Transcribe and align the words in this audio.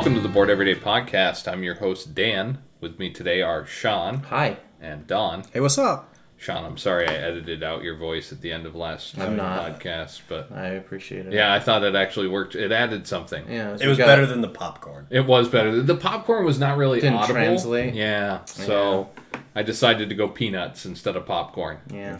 Welcome 0.00 0.14
to 0.14 0.22
the 0.22 0.30
Board 0.32 0.48
Everyday 0.48 0.80
Podcast. 0.80 1.46
I'm 1.46 1.62
your 1.62 1.74
host, 1.74 2.14
Dan. 2.14 2.56
With 2.80 2.98
me 2.98 3.10
today 3.10 3.42
are 3.42 3.66
Sean 3.66 4.20
Hi. 4.30 4.56
and 4.80 5.06
Don. 5.06 5.44
Hey, 5.52 5.60
what's 5.60 5.76
up? 5.76 6.14
Sean, 6.38 6.64
I'm 6.64 6.78
sorry 6.78 7.06
I 7.06 7.12
edited 7.12 7.62
out 7.62 7.82
your 7.82 7.96
voice 7.96 8.32
at 8.32 8.40
the 8.40 8.50
end 8.50 8.64
of 8.64 8.74
last 8.74 9.18
I'm 9.18 9.36
not. 9.36 9.78
podcast, 9.78 10.22
but 10.26 10.50
I 10.52 10.68
appreciate 10.68 11.26
it. 11.26 11.34
yeah, 11.34 11.52
I 11.52 11.60
thought 11.60 11.82
it 11.82 11.94
actually 11.94 12.28
worked. 12.28 12.54
It 12.54 12.72
added 12.72 13.06
something. 13.06 13.44
Yeah. 13.46 13.76
It 13.78 13.86
was 13.86 13.98
better 13.98 14.24
than 14.24 14.40
the 14.40 14.48
popcorn. 14.48 15.06
It 15.10 15.26
was 15.26 15.50
better. 15.50 15.82
The 15.82 15.94
popcorn 15.96 16.46
was 16.46 16.58
not 16.58 16.78
really 16.78 16.98
Didn't 17.02 17.16
audible. 17.18 17.34
translate. 17.34 17.92
Yeah, 17.92 18.42
so 18.46 19.10
I 19.54 19.62
decided 19.62 20.08
to 20.08 20.14
go 20.14 20.28
peanuts 20.28 20.86
instead 20.86 21.14
of 21.14 21.26
popcorn. 21.26 21.76
Yeah. 21.92 22.16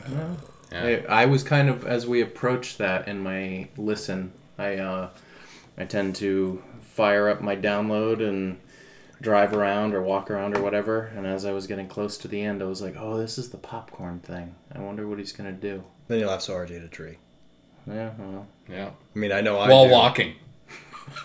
Yeah. 0.70 0.82
I, 1.08 1.22
I 1.22 1.24
was 1.24 1.42
kind 1.42 1.70
of 1.70 1.86
as 1.86 2.06
we 2.06 2.20
approach 2.20 2.76
that 2.76 3.08
in 3.08 3.20
my 3.22 3.68
listen, 3.78 4.32
I 4.58 4.74
uh, 4.76 5.08
I 5.78 5.86
tend 5.86 6.14
to 6.16 6.62
fire 6.92 7.28
up 7.28 7.40
my 7.40 7.56
download 7.56 8.26
and 8.26 8.58
drive 9.20 9.52
around 9.52 9.94
or 9.94 10.02
walk 10.02 10.30
around 10.30 10.56
or 10.56 10.62
whatever. 10.62 11.10
And 11.16 11.26
as 11.26 11.44
I 11.44 11.52
was 11.52 11.66
getting 11.66 11.88
close 11.88 12.16
to 12.18 12.28
the 12.28 12.40
end, 12.42 12.62
I 12.62 12.66
was 12.66 12.80
like, 12.82 12.96
"Oh, 12.98 13.18
this 13.18 13.38
is 13.38 13.50
the 13.50 13.58
popcorn 13.58 14.20
thing. 14.20 14.54
I 14.74 14.78
wonder 14.80 15.06
what 15.06 15.18
he's 15.18 15.32
gonna 15.32 15.52
do." 15.52 15.84
Then 16.08 16.18
you'll 16.20 16.30
have 16.30 16.40
to 16.42 16.52
RJ 16.52 16.84
a 16.84 16.88
tree. 16.88 17.18
Yeah. 17.86 18.10
Well, 18.18 18.46
Yeah, 18.68 18.90
I 19.14 19.18
mean, 19.18 19.32
I 19.32 19.40
know 19.40 19.56
I 19.58 19.68
while 19.68 19.86
do. 19.86 19.92
walking. 19.92 20.34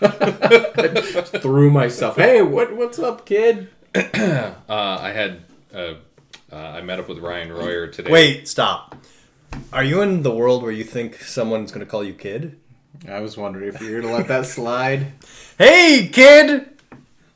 threw 1.40 1.70
myself. 1.70 2.16
Hey, 2.16 2.42
what 2.42 2.74
what's 2.76 2.98
up, 2.98 3.26
kid? 3.26 3.68
Uh, 4.68 4.98
I 5.00 5.12
had 5.12 5.42
uh, 5.74 5.94
uh, 6.52 6.56
I 6.56 6.80
met 6.82 6.98
up 6.98 7.08
with 7.08 7.18
Ryan 7.18 7.52
Royer 7.52 7.86
today. 7.86 8.10
Wait, 8.10 8.46
stop. 8.48 8.96
Are 9.72 9.84
you 9.84 10.02
in 10.02 10.22
the 10.22 10.30
world 10.32 10.62
where 10.62 10.72
you 10.72 10.84
think 10.84 11.20
someone's 11.22 11.70
going 11.72 11.84
to 11.84 11.90
call 11.90 12.04
you 12.04 12.12
kid? 12.12 12.58
I 13.08 13.20
was 13.20 13.36
wondering 13.36 13.68
if 13.74 13.80
you 13.80 13.94
were 13.94 14.00
gonna 14.00 14.14
let 14.14 14.28
that 14.28 14.46
slide. 14.46 15.12
Hey, 15.58 16.10
kid! 16.12 16.68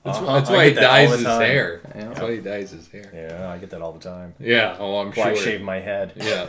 that's, 0.04 0.18
Uh-huh, 0.18 0.34
that's 0.34 0.50
why 0.50 0.66
he 0.68 0.70
that 0.74 0.80
dyes 0.82 1.10
his 1.10 1.22
time. 1.22 1.40
hair. 1.40 1.80
Yeah. 1.94 2.04
That's 2.08 2.20
why 2.20 2.32
he 2.34 2.40
dyes 2.42 2.70
his 2.70 2.86
hair. 2.88 3.10
Yeah, 3.14 3.50
I 3.50 3.56
get 3.56 3.70
that 3.70 3.80
all 3.80 3.92
the 3.92 3.98
time. 4.00 4.34
Yeah. 4.38 4.76
Oh, 4.78 4.98
I'm 4.98 5.10
Why 5.12 5.32
sure. 5.34 5.36
shave 5.42 5.62
my 5.62 5.80
head? 5.80 6.12
Yeah. 6.16 6.48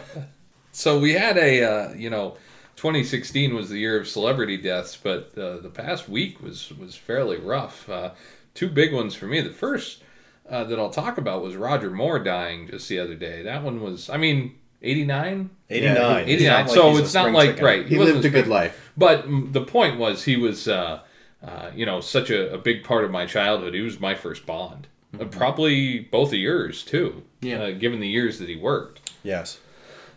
So 0.73 0.99
we 0.99 1.13
had 1.13 1.37
a, 1.37 1.63
uh, 1.63 1.93
you 1.93 2.09
know, 2.09 2.35
2016 2.75 3.53
was 3.55 3.69
the 3.69 3.77
year 3.77 3.99
of 3.99 4.07
celebrity 4.07 4.57
deaths, 4.57 4.97
but 5.01 5.31
uh, 5.37 5.57
the 5.59 5.69
past 5.73 6.09
week 6.09 6.41
was 6.41 6.71
was 6.73 6.95
fairly 6.95 7.37
rough. 7.37 7.87
Uh, 7.89 8.11
two 8.53 8.69
big 8.69 8.93
ones 8.93 9.13
for 9.15 9.27
me. 9.27 9.39
The 9.41 9.49
first 9.51 10.03
uh, 10.49 10.63
that 10.65 10.77
I'll 10.79 10.89
talk 10.89 11.17
about 11.17 11.41
was 11.41 11.55
Roger 11.55 11.89
Moore 11.89 12.19
dying 12.19 12.67
just 12.67 12.89
the 12.89 12.99
other 12.99 13.15
day. 13.15 13.43
That 13.43 13.63
one 13.63 13.81
was, 13.81 14.09
I 14.09 14.17
mean, 14.17 14.55
89. 14.81 15.49
89. 15.69 15.95
Yeah, 15.95 16.17
It's 16.17 16.29
89. 16.29 16.51
not 16.51 16.65
like 16.67 16.75
so 16.75 16.97
it's 16.97 17.13
not 17.13 17.31
like 17.31 17.49
chicken. 17.51 17.65
right. 17.65 17.87
He 17.87 17.97
wasn't 17.97 18.15
lived 18.17 18.25
a 18.27 18.29
good 18.29 18.47
life. 18.47 18.91
But 18.97 19.25
the 19.27 19.61
point 19.61 19.97
was, 19.99 20.23
he 20.23 20.35
was, 20.37 20.67
uh, 20.67 21.01
uh, 21.45 21.71
you 21.75 21.85
know, 21.85 22.01
such 22.01 22.29
a, 22.29 22.53
a 22.53 22.57
big 22.57 22.83
part 22.83 23.03
of 23.03 23.11
my 23.11 23.25
childhood. 23.25 23.73
He 23.73 23.81
was 23.81 23.99
my 23.99 24.15
first 24.15 24.45
Bond. 24.45 24.87
Uh, 25.19 25.25
probably 25.25 25.99
both 25.99 26.29
of 26.29 26.39
yours 26.39 26.83
too. 26.83 27.23
Yeah. 27.41 27.61
Uh, 27.63 27.71
given 27.71 27.99
the 27.99 28.07
years 28.07 28.39
that 28.39 28.47
he 28.49 28.55
worked, 28.55 29.11
Yes. 29.23 29.59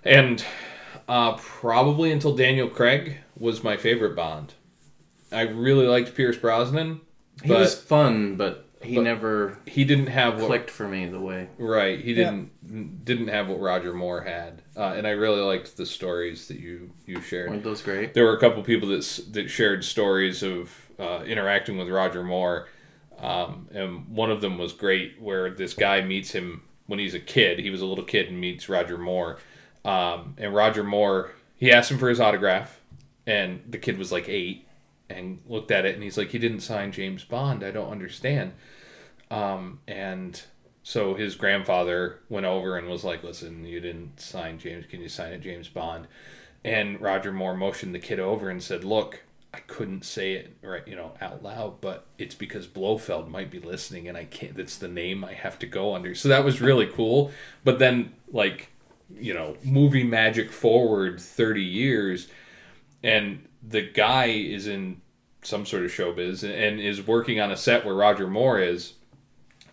and 0.05 0.45
uh, 1.09 1.33
probably 1.37 2.11
until 2.13 2.35
Daniel 2.37 2.69
Craig 2.69 3.19
was 3.39 3.63
my 3.65 3.77
favorite 3.77 4.15
Bond. 4.17 4.55
I 5.33 5.43
really 5.43 5.87
liked 5.87 6.15
Pierce 6.15 6.37
Brosnan, 6.37 7.01
He 7.43 7.49
but 7.49 7.59
was 7.61 7.75
fun, 7.75 8.37
but 8.37 8.64
he 8.85 8.97
but- 8.97 9.03
never 9.03 9.59
he 9.67 9.85
didn't 9.85 10.09
have 10.09 10.39
what 10.39 10.47
clicked 10.47 10.71
for 10.71 10.89
me 10.89 11.07
the 11.07 11.21
way. 11.21 11.49
right. 11.59 12.01
He 12.01 12.15
didn't 12.15 13.05
didn't 13.05 13.29
have 13.29 13.49
what 13.49 13.61
Roger 13.61 13.93
Moore 13.93 14.23
had, 14.23 14.63
uh, 14.77 14.95
and 14.97 15.07
I 15.07 15.11
really 15.11 15.41
liked 15.41 15.77
the 15.77 15.87
stories 15.87 16.49
that 16.49 16.61
you 16.61 16.91
you 17.07 17.21
shared. 17.21 17.51
Weren't 17.51 17.65
those 17.65 17.83
great? 17.83 18.15
there 18.15 18.25
were 18.25 18.37
a 18.37 18.41
couple 18.41 18.63
people 18.63 18.89
that 18.91 19.21
that 19.33 19.49
shared 19.49 19.85
stories 19.85 20.43
of 20.43 20.91
uh, 20.99 21.23
interacting 21.27 21.77
with 21.79 21.89
Roger 21.89 22.23
Moore, 22.23 22.69
um, 23.19 23.69
and 23.73 24.09
one 24.09 24.31
of 24.31 24.41
them 24.41 24.59
was 24.59 24.73
great, 24.73 25.21
where 25.21 25.51
this 25.51 25.75
guy 25.75 26.01
meets 26.03 26.33
him 26.33 26.63
when 26.87 26.99
he's 26.99 27.15
a 27.15 27.21
kid. 27.21 27.59
He 27.59 27.71
was 27.71 27.81
a 27.81 27.87
little 27.87 28.05
kid 28.05 28.29
and 28.29 28.41
meets 28.41 28.69
Roger 28.69 28.99
Moore, 28.99 29.39
um, 29.85 30.35
and 30.39 30.55
Roger 30.55 30.85
Moore 30.85 31.33
he 31.57 31.73
asked 31.73 31.91
him 31.91 31.99
for 31.99 32.09
his 32.09 32.21
autograph, 32.21 32.81
and 33.27 33.63
the 33.69 33.79
kid 33.79 33.97
was 33.97 34.13
like 34.13 34.29
eight 34.29 34.67
and 35.09 35.41
looked 35.47 35.71
at 35.71 35.85
it 35.85 35.95
and 35.95 36.03
he's 36.03 36.19
like, 36.19 36.31
he 36.31 36.39
didn't 36.39 36.61
sign 36.61 36.93
James 36.93 37.25
Bond. 37.25 37.63
I 37.63 37.71
don't 37.71 37.91
understand. 37.91 38.53
Um, 39.35 39.81
and 39.89 40.41
so 40.85 41.15
his 41.15 41.35
grandfather 41.35 42.21
went 42.29 42.47
over 42.47 42.77
and 42.77 42.89
was 42.89 43.03
like, 43.03 43.25
listen, 43.25 43.65
you 43.65 43.81
didn't 43.81 44.21
sign 44.21 44.59
James. 44.59 44.87
Can 44.87 45.01
you 45.01 45.09
sign 45.09 45.33
it, 45.33 45.41
James 45.41 45.69
Bond? 45.69 46.07
And 46.65 47.01
Roger 47.01 47.33
Moore 47.33 47.57
motioned 47.57 47.95
the 47.95 47.99
kid 47.99 48.21
over 48.21 48.49
and 48.49 48.63
said, 48.63 48.85
look, 48.85 49.23
I 49.53 49.59
couldn't 49.61 50.05
say 50.05 50.35
it 50.35 50.57
right, 50.63 50.87
you 50.87 50.95
know, 50.95 51.15
out 51.21 51.43
loud, 51.43 51.81
but 51.81 52.07
it's 52.19 52.35
because 52.35 52.67
Blofeld 52.67 53.29
might 53.29 53.51
be 53.51 53.61
listening 53.61 54.09
and 54.09 54.17
I 54.17 54.25
can't, 54.25 54.57
that's 54.57 54.79
the 54.79 54.89
name 54.89 55.25
I 55.25 55.33
have 55.33 55.59
to 55.61 55.67
go 55.67 55.95
under. 55.95 56.15
So 56.15 56.29
that 56.29 56.45
was 56.45 56.61
really 56.61 56.87
cool. 56.87 57.31
But 57.65 57.79
then, 57.79 58.15
like, 58.33 58.71
you 59.13 59.35
know, 59.35 59.57
movie 59.65 60.05
magic 60.05 60.51
forward 60.51 61.21
30 61.21 61.63
years 61.63 62.29
and 63.03 63.49
the 63.63 63.83
guy 63.83 64.27
is 64.27 64.67
in 64.67 65.01
some 65.43 65.67
sort 65.67 65.85
of 65.85 65.91
showbiz 65.91 66.43
and 66.43 66.81
is 66.81 67.07
working 67.07 67.41
on 67.41 67.51
a 67.51 67.57
set 67.57 67.85
where 67.85 67.95
Roger 67.95 68.27
Moore 68.27 68.61
is 68.61 68.95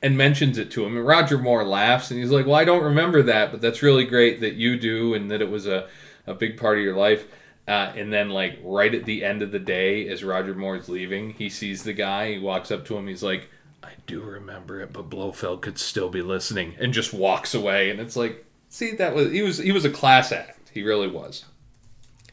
and 0.02 0.18
mentions 0.18 0.58
it 0.58 0.72
to 0.72 0.86
him 0.86 0.98
and 0.98 1.06
Roger 1.06 1.38
Moore 1.38 1.64
laughs 1.64 2.12
and 2.12 2.20
he's 2.20 2.32
like, 2.32 2.46
"Well, 2.46 2.56
I 2.56 2.66
don't 2.66 2.84
remember 2.84 3.22
that, 3.24 3.52
but 3.52 3.62
that's 3.62 3.84
really 3.84 4.06
great 4.06 4.42
that 4.42 4.56
you 4.56 4.78
do 4.78 5.14
and 5.14 5.30
that 5.32 5.42
it 5.42 5.50
was 5.50 5.68
a 5.68 5.88
a 6.26 6.34
big 6.34 6.58
part 6.58 6.78
of 6.78 6.84
your 6.84 6.96
life." 6.96 7.26
Uh, 7.68 7.94
and 7.96 8.12
then, 8.12 8.30
like 8.30 8.60
right 8.64 8.94
at 8.94 9.06
the 9.06 9.24
end 9.24 9.42
of 9.42 9.52
the 9.52 9.60
day, 9.60 10.08
as 10.10 10.24
Roger 10.24 10.56
Moore's 10.56 10.90
leaving, 10.90 11.32
he 11.34 11.48
sees 11.48 11.84
the 11.84 11.94
guy. 11.94 12.34
He 12.34 12.40
walks 12.40 12.72
up 12.72 12.86
to 12.86 12.98
him. 12.98 13.08
He's 13.08 13.24
like, 13.24 13.50
"I 13.84 13.92
do 14.08 14.22
remember 14.22 14.82
it, 14.82 14.92
but 14.92 15.10
Blofeld 15.10 15.62
could 15.62 15.78
still 15.78 16.10
be 16.10 16.24
listening," 16.24 16.76
and 16.80 16.92
just 16.92 17.14
walks 17.14 17.54
away. 17.54 17.92
And 17.92 18.00
it's 18.00 18.16
like, 18.16 18.44
see, 18.70 18.96
that 18.96 19.14
was 19.14 19.32
he 19.32 19.44
was 19.44 19.60
he 19.60 19.72
was 19.72 19.86
a 19.86 19.92
class 19.92 20.32
act. 20.32 20.72
He 20.74 20.82
really 20.82 21.08
was. 21.08 21.46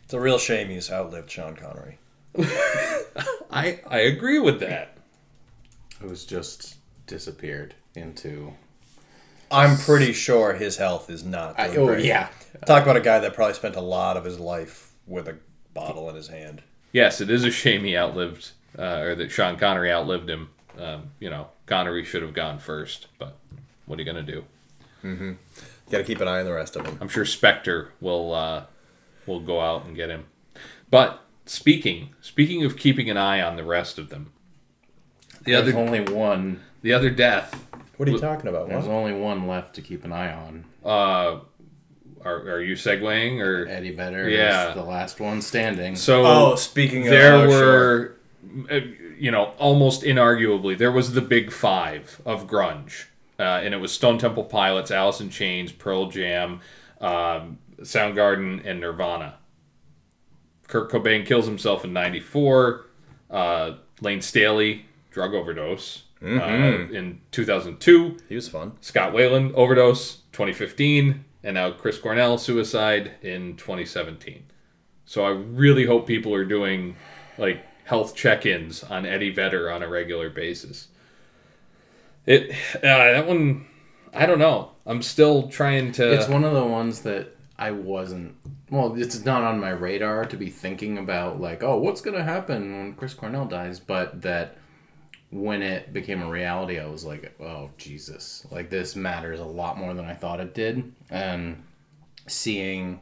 It's 0.03 0.15
a 0.15 0.21
real 0.21 0.39
shame 0.39 0.71
he's 0.71 0.91
outlived 0.91 1.31
Sean 1.31 1.55
Connery. 1.55 1.99
I 3.51 3.81
I 3.87 3.99
agree 3.99 4.39
with 4.39 4.61
that. 4.61 4.97
It 6.01 6.09
was 6.09 6.25
just 6.25 6.78
disappeared 7.09 7.75
into. 7.95 8.55
I'm 9.51 9.77
pretty 9.79 10.13
sure 10.13 10.53
his 10.53 10.77
health 10.77 11.11
is 11.11 11.25
not. 11.25 11.59
I, 11.59 11.69
oh 11.77 11.87
great. 11.87 12.05
yeah, 12.05 12.29
Talk 12.67 12.83
about 12.83 12.97
a 12.97 13.01
guy 13.01 13.19
that 13.19 13.35
probably 13.35 13.55
spent 13.55 13.77
a 13.77 13.81
lot 13.81 14.17
of 14.17 14.25
his 14.25 14.39
life 14.39 14.93
with 15.07 15.27
a 15.29 15.37
bottle 15.75 16.09
in 16.11 16.17
his 16.17 16.29
hand. 16.29 16.63
Yes, 16.93 17.21
it 17.21 17.31
is 17.31 17.45
a 17.45 17.51
shame 17.51 17.85
he 17.85 17.97
outlived, 17.97 18.51
uh, 18.79 19.01
or 19.01 19.15
that 19.15 19.31
Sean 19.31 19.57
Connery 19.57 19.91
outlived 19.93 20.29
him. 20.29 20.51
Um, 20.79 21.11
you 21.19 21.31
know, 21.31 21.49
Connery 21.67 22.05
should 22.05 22.23
have 22.23 22.35
gone 22.35 22.59
first, 22.59 23.07
but 23.19 23.37
what 23.87 23.99
are 23.99 24.03
you 24.03 24.11
going 24.13 24.25
to 24.25 24.33
do? 24.33 24.45
Got 25.91 25.99
to 25.99 26.05
keep 26.05 26.21
an 26.21 26.29
eye 26.29 26.41
on 26.41 26.45
the 26.45 26.53
rest 26.53 26.77
of 26.77 26.85
them. 26.85 26.99
I'm 27.01 27.09
sure 27.09 27.25
Spectre 27.25 27.93
will 28.01 28.35
uh, 28.35 28.65
will 29.27 29.41
go 29.41 29.61
out 29.61 29.87
and 29.87 29.97
get 29.97 30.11
him. 30.11 30.27
But 30.91 31.23
speaking 31.47 32.11
speaking 32.21 32.65
of 32.65 32.77
keeping 32.77 33.09
an 33.09 33.17
eye 33.17 33.41
on 33.41 33.57
the 33.57 33.65
rest 33.65 33.99
of 33.99 34.11
them, 34.11 34.33
the 35.43 35.53
there's 35.53 35.69
other 35.69 35.79
only 35.79 36.01
one. 36.01 36.61
The 36.83 36.93
other 36.93 37.11
death. 37.11 37.67
What 37.97 38.09
are 38.09 38.13
you 38.13 38.19
talking 38.19 38.49
about? 38.49 38.69
There's 38.69 38.85
What? 38.87 38.95
only 38.95 39.13
one 39.13 39.49
left 39.49 39.75
to 39.77 39.83
keep 39.83 40.05
an 40.05 40.13
eye 40.13 40.33
on. 40.33 40.65
Uh, 40.85 41.41
are 42.25 42.51
are 42.51 42.63
you 42.63 42.75
segueing 42.75 43.41
or 43.41 43.67
Eddie 43.69 43.95
Vedder 43.95 44.29
Yeah. 44.29 44.69
is 44.71 44.75
the 44.75 44.83
last 44.85 45.19
one 45.21 45.43
standing. 45.43 45.97
so? 45.97 46.25
Oh, 46.25 46.55
speaking 46.55 47.05
of, 47.07 47.11
there 47.11 47.35
oh, 47.35 47.51
sure. 47.51 47.61
were, 47.61 48.17
uh, 48.71 48.81
you 49.19 49.31
know, 49.33 49.53
almost 49.59 50.03
inarguably, 50.03 50.79
there 50.79 50.93
was 50.93 51.13
the 51.13 51.21
big 51.21 51.51
five 51.53 52.21
of 52.25 52.47
grunge, 52.47 53.07
uh, 53.39 53.43
and 53.63 53.75
it 53.75 53.79
was 53.79 53.93
Stone 53.93 54.19
Temple 54.19 54.45
Pilots, 54.45 54.91
Alice 54.93 55.21
in 55.21 55.29
Chains, 55.31 55.73
Pearl 55.73 56.07
Jam, 56.09 56.61
um, 57.01 57.59
Soundgarden, 57.81 58.65
and 58.65 58.81
Nirvana. 58.81 59.35
Kurt 60.69 60.91
Cobain 60.91 61.25
kills 61.27 61.47
himself 61.47 61.85
in 61.85 61.93
'94. 61.93 62.87
Uh, 63.31 63.73
Layne 64.01 64.21
Staley 64.21 64.87
drug 65.11 65.35
overdose 65.35 66.05
uh, 66.23 66.27
in 66.27 67.21
2002. 67.31 68.17
He 68.29 68.35
was 68.35 68.49
fun. 68.49 68.73
Scott 68.81 69.13
Weiland 69.13 69.55
overdose 69.55 70.17
2015, 70.33 71.25
and 71.43 71.55
now 71.55 71.71
Chris 71.71 71.99
Cornell 71.99 72.39
suicide 72.39 73.13
in 73.23 73.57
2017. 73.57 74.45
So 75.07 75.25
I 75.25 75.31
really 75.31 75.87
hope 75.87 76.07
people 76.07 76.35
are 76.35 76.45
doing 76.45 76.97
like 77.39 77.65
health 77.85 78.15
check-ins 78.15 78.85
on 78.85 79.07
Eddie 79.07 79.31
Vedder 79.31 79.71
on 79.71 79.83
a 79.83 79.89
regular 79.89 80.29
basis. 80.29 80.89
It 82.27 82.51
uh, 82.77 82.81
that 82.83 83.27
one, 83.27 83.67
I 84.13 84.27
don't 84.27 84.39
know. 84.39 84.73
I'm 84.85 85.01
still 85.01 85.49
trying 85.49 85.93
to. 85.93 86.13
It's 86.13 86.29
one 86.29 86.45
of 86.45 86.53
the 86.53 86.65
ones 86.65 87.01
that 87.03 87.35
I 87.59 87.71
wasn't. 87.71 88.35
Well, 88.71 88.95
it's 89.01 89.25
not 89.25 89.43
on 89.43 89.59
my 89.59 89.71
radar 89.71 90.27
to 90.27 90.37
be 90.37 90.51
thinking 90.51 90.99
about, 90.99 91.41
like, 91.41 91.63
oh, 91.63 91.79
what's 91.79 92.03
going 92.03 92.17
to 92.17 92.23
happen 92.23 92.77
when 92.77 92.93
Chris 92.95 93.15
Cornell 93.15 93.47
dies, 93.47 93.81
but 93.81 94.21
that 94.21 94.58
when 95.31 95.63
it 95.63 95.93
became 95.93 96.23
a 96.23 96.31
reality, 96.31 96.79
I 96.79 96.87
was 96.87 97.05
like, 97.05 97.35
oh, 97.41 97.71
Jesus. 97.77 98.47
Like, 98.51 98.71
this 98.71 98.97
matters 98.97 99.41
a 99.41 99.45
lot 99.45 99.79
more 99.79 99.95
than 99.95 100.05
I 100.05 100.15
thought 100.15 100.41
it 100.41 100.55
did. 100.55 100.93
And 101.11 101.63
seeing 102.27 103.01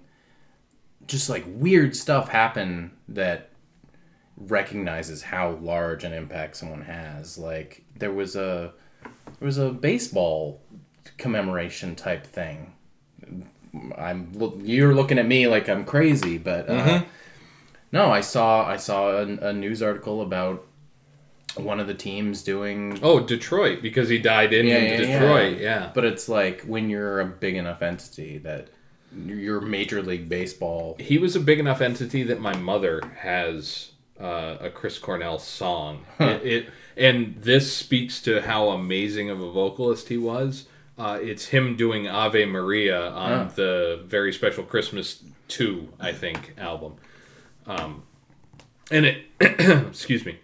just 1.06 1.28
like 1.28 1.44
weird 1.46 1.94
stuff 1.94 2.28
happen 2.28 2.92
that 3.08 3.50
recognizes 4.36 5.22
how 5.22 5.52
large 5.62 6.04
an 6.04 6.12
impact 6.12 6.56
someone 6.56 6.82
has. 6.82 7.38
Like 7.38 7.84
there 7.96 8.12
was 8.12 8.36
a 8.36 8.72
there 9.02 9.46
was 9.46 9.58
a 9.58 9.70
baseball 9.70 10.60
commemoration 11.16 11.94
type 11.94 12.26
thing. 12.26 12.72
I'm 13.96 14.32
you're 14.64 14.94
looking 14.94 15.18
at 15.18 15.26
me 15.26 15.46
like 15.46 15.68
I'm 15.68 15.84
crazy, 15.84 16.38
but 16.38 16.68
uh, 16.68 17.02
no, 17.92 18.10
I 18.10 18.20
saw 18.20 18.66
I 18.66 18.76
saw 18.76 19.10
a, 19.10 19.22
a 19.22 19.52
news 19.52 19.82
article 19.82 20.22
about 20.22 20.65
one 21.56 21.80
of 21.80 21.86
the 21.86 21.94
teams 21.94 22.42
doing 22.42 22.98
Oh, 23.02 23.20
Detroit 23.20 23.80
because 23.82 24.08
he 24.08 24.18
died 24.18 24.52
in 24.52 24.66
Yeah, 24.66 24.78
yeah, 24.78 24.96
Detroit. 24.96 25.58
yeah. 25.58 25.62
Yeah. 25.62 25.90
But 25.94 26.04
it's 26.04 26.28
like 26.28 26.62
when 26.62 26.88
you're 26.90 27.20
a 27.20 27.26
big 27.26 27.56
enough 27.56 27.82
entity 27.82 28.38
that 28.38 28.68
you're 29.16 29.60
Major 29.60 30.02
League 30.02 30.28
Baseball. 30.28 30.96
He 30.98 31.16
was 31.18 31.34
a 31.36 31.40
big 31.40 31.58
enough 31.58 31.80
entity 31.80 32.22
that 32.24 32.40
my 32.40 32.54
mother 32.56 33.00
has 33.20 33.92
uh, 34.20 34.56
a 34.60 34.70
Chris 34.70 34.98
Cornell 34.98 35.38
song. 35.38 36.04
It, 36.20 36.42
it 36.46 36.68
and 36.96 37.36
this 37.38 37.72
speaks 37.74 38.20
to 38.22 38.40
how 38.42 38.70
amazing 38.70 39.30
of 39.30 39.40
a 39.40 39.50
vocalist 39.50 40.08
he 40.08 40.16
was. 40.18 40.66
Uh, 40.98 41.18
it's 41.20 41.46
him 41.46 41.76
doing 41.76 42.08
Ave 42.08 42.44
Maria 42.46 43.08
on 43.10 43.30
Huh. 43.48 43.50
the 43.54 44.00
very 44.06 44.32
special 44.32 44.64
Christmas 44.64 45.22
two, 45.48 45.88
I 46.00 46.12
think, 46.12 46.54
album. 46.58 46.94
Um, 47.66 48.02
and 48.90 49.04
it, 49.06 49.18
excuse 49.40 50.24
me. 50.24 50.38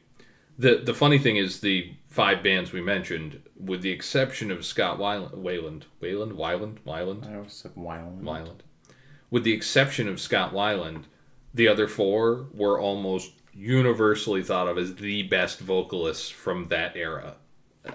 The 0.58 0.76
the 0.76 0.94
funny 0.94 1.18
thing 1.18 1.36
is 1.36 1.60
the 1.60 1.92
five 2.08 2.42
bands 2.42 2.72
we 2.72 2.80
mentioned, 2.82 3.40
with 3.58 3.82
the 3.82 3.90
exception 3.90 4.50
of 4.50 4.64
Scott 4.64 4.98
Weiland, 4.98 5.36
Wayland, 5.36 5.86
Wayland, 6.00 6.32
Weiland, 6.32 6.78
Weiland, 6.86 7.32
I 7.32 7.38
was 7.38 7.64
like, 7.64 7.76
wow. 7.76 8.12
Weiland. 8.20 8.60
With 9.30 9.44
the 9.44 9.54
exception 9.54 10.08
of 10.08 10.20
Scott 10.20 10.52
Weiland, 10.52 11.04
the 11.54 11.68
other 11.68 11.88
four 11.88 12.48
were 12.52 12.78
almost 12.78 13.32
universally 13.54 14.42
thought 14.42 14.68
of 14.68 14.78
as 14.78 14.96
the 14.96 15.22
best 15.24 15.60
vocalists 15.60 16.28
from 16.28 16.68
that 16.68 16.96
era 16.96 17.36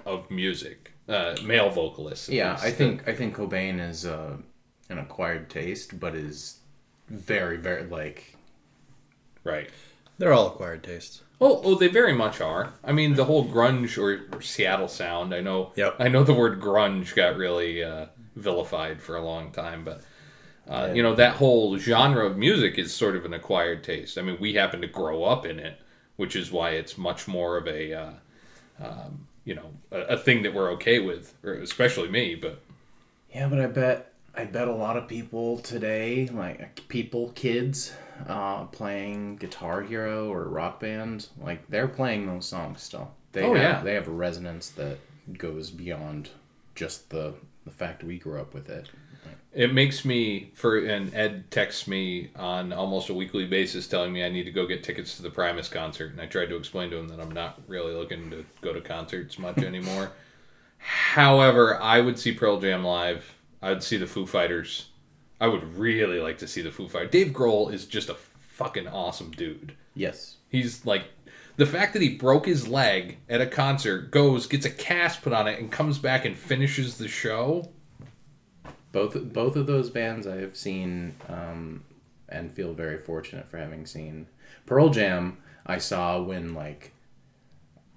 of 0.05 0.29
music, 0.29 0.93
uh, 1.07 1.35
male 1.43 1.69
vocalists. 1.69 2.29
Yeah, 2.29 2.53
least. 2.53 2.65
I 2.65 2.71
think 2.71 3.07
I 3.07 3.13
think 3.13 3.35
Cobain 3.35 3.79
is 3.79 4.05
uh, 4.05 4.37
an 4.89 4.97
acquired 4.97 5.49
taste, 5.49 5.99
but 5.99 6.15
is 6.15 6.59
very 7.07 7.57
very 7.57 7.83
like 7.83 8.35
right. 9.43 9.69
They're 10.17 10.33
all 10.33 10.47
acquired 10.47 10.83
tastes. 10.83 11.21
Oh, 11.39 11.61
oh, 11.63 11.75
they 11.75 11.87
very 11.87 12.13
much 12.13 12.41
are. 12.41 12.73
I 12.83 12.91
mean, 12.91 13.15
the 13.15 13.25
whole 13.25 13.45
grunge 13.47 13.97
or, 13.97 14.35
or 14.35 14.41
Seattle 14.41 14.87
sound. 14.87 15.35
I 15.35 15.41
know. 15.41 15.71
Yep. 15.75 15.97
I 15.99 16.07
know 16.07 16.23
the 16.23 16.33
word 16.33 16.59
grunge 16.59 17.13
got 17.15 17.37
really 17.37 17.83
uh, 17.83 18.07
vilified 18.35 19.01
for 19.01 19.15
a 19.15 19.21
long 19.23 19.51
time, 19.51 19.83
but 19.83 20.01
uh, 20.67 20.91
you 20.93 21.03
know 21.03 21.15
that 21.15 21.35
whole 21.35 21.77
genre 21.77 22.25
of 22.25 22.37
music 22.37 22.79
is 22.79 22.93
sort 22.93 23.15
of 23.15 23.23
an 23.25 23.33
acquired 23.33 23.83
taste. 23.83 24.17
I 24.17 24.23
mean, 24.23 24.37
we 24.39 24.55
happen 24.55 24.81
to 24.81 24.87
grow 24.87 25.23
up 25.23 25.45
in 25.45 25.59
it, 25.59 25.79
which 26.15 26.35
is 26.35 26.51
why 26.51 26.71
it's 26.71 26.97
much 26.97 27.27
more 27.27 27.57
of 27.57 27.67
a, 27.67 27.93
uh, 27.93 28.11
um, 28.83 29.27
you 29.45 29.53
know, 29.53 29.69
a, 29.91 29.99
a 29.99 30.17
thing 30.17 30.41
that 30.41 30.55
we're 30.55 30.71
okay 30.71 30.99
with, 30.99 31.35
especially 31.43 32.09
me. 32.09 32.33
But 32.33 32.61
Yeah, 33.31 33.47
but 33.47 33.59
I 33.59 33.67
bet 33.67 34.13
I 34.35 34.45
bet 34.45 34.67
a 34.67 34.73
lot 34.73 34.97
of 34.97 35.07
people 35.07 35.59
today, 35.59 36.27
like 36.27 36.87
people, 36.87 37.29
kids, 37.35 37.93
uh, 38.27 38.63
playing 38.65 39.37
Guitar 39.37 39.81
Hero 39.83 40.31
or 40.31 40.45
Rock 40.45 40.79
Band, 40.79 41.27
like 41.41 41.67
they're 41.69 41.87
playing 41.87 42.25
those 42.27 42.45
songs 42.47 42.81
still. 42.81 43.11
They 43.31 43.43
Oh, 43.43 43.53
have, 43.53 43.61
yeah. 43.61 43.81
they 43.83 43.93
have 43.93 44.07
a 44.07 44.11
resonance 44.11 44.69
that 44.71 44.97
goes 45.37 45.69
beyond 45.71 46.29
just 46.75 47.09
the 47.09 47.33
the 47.65 47.71
fact 47.71 48.03
we 48.03 48.17
grew 48.17 48.39
up 48.39 48.53
with 48.53 48.69
it. 48.69 48.89
it 49.53 49.73
makes 49.73 50.05
me 50.05 50.51
for 50.53 50.77
and 50.77 51.13
Ed 51.13 51.51
texts 51.51 51.85
me 51.87 52.29
on 52.37 52.71
almost 52.71 53.09
a 53.09 53.13
weekly 53.13 53.45
basis 53.45 53.87
telling 53.87 54.13
me 54.13 54.23
I 54.23 54.29
need 54.29 54.43
to 54.45 54.51
go 54.51 54.65
get 54.65 54.83
tickets 54.83 55.17
to 55.17 55.21
the 55.21 55.29
Primus 55.29 55.67
concert, 55.67 56.11
and 56.13 56.21
I 56.21 56.27
tried 56.27 56.47
to 56.49 56.55
explain 56.55 56.89
to 56.91 56.97
him 56.97 57.09
that 57.09 57.19
I'm 57.19 57.31
not 57.31 57.59
really 57.67 57.93
looking 57.93 58.29
to 58.31 58.45
go 58.61 58.71
to 58.73 58.79
concerts 58.81 59.37
much 59.37 59.57
anymore. 59.63 60.11
However, 60.77 61.81
I 61.81 61.99
would 62.01 62.17
see 62.19 62.33
Pearl 62.33 62.59
Jam 62.59 62.83
live. 62.85 63.33
I 63.61 63.69
would 63.69 63.83
see 63.83 63.97
the 63.97 64.07
Foo 64.07 64.25
Fighters. 64.25 64.85
I 65.39 65.47
would 65.47 65.77
really 65.77 66.19
like 66.19 66.39
to 66.39 66.47
see 66.47 66.61
the 66.61 66.71
Foo 66.71 66.87
Fighters. 66.87 67.11
Dave 67.11 67.27
Grohl 67.27 67.71
is 67.71 67.85
just 67.85 68.09
a 68.09 68.15
fucking 68.15 68.87
awesome 68.87 69.31
dude. 69.31 69.75
Yes. 69.93 70.37
He's 70.49 70.85
like 70.85 71.05
the 71.57 71.65
fact 71.65 71.93
that 71.93 72.01
he 72.01 72.17
broke 72.17 72.45
his 72.45 72.67
leg 72.67 73.17
at 73.29 73.41
a 73.41 73.47
concert, 73.47 74.11
goes, 74.11 74.47
gets 74.47 74.65
a 74.65 74.69
cast 74.69 75.21
put 75.21 75.33
on 75.33 75.47
it, 75.47 75.59
and 75.59 75.71
comes 75.71 75.99
back 75.99 76.25
and 76.25 76.35
finishes 76.35 76.97
the 76.97 77.07
show. 77.07 77.69
Both 78.91 79.33
both 79.33 79.55
of 79.55 79.67
those 79.67 79.89
bands 79.89 80.25
I 80.25 80.37
have 80.37 80.55
seen 80.55 81.15
um, 81.27 81.83
and 82.29 82.51
feel 82.51 82.73
very 82.73 82.97
fortunate 82.97 83.49
for 83.49 83.57
having 83.57 83.85
seen. 83.85 84.27
Pearl 84.65 84.89
Jam 84.89 85.37
I 85.65 85.77
saw 85.77 86.21
when 86.21 86.53
like 86.53 86.93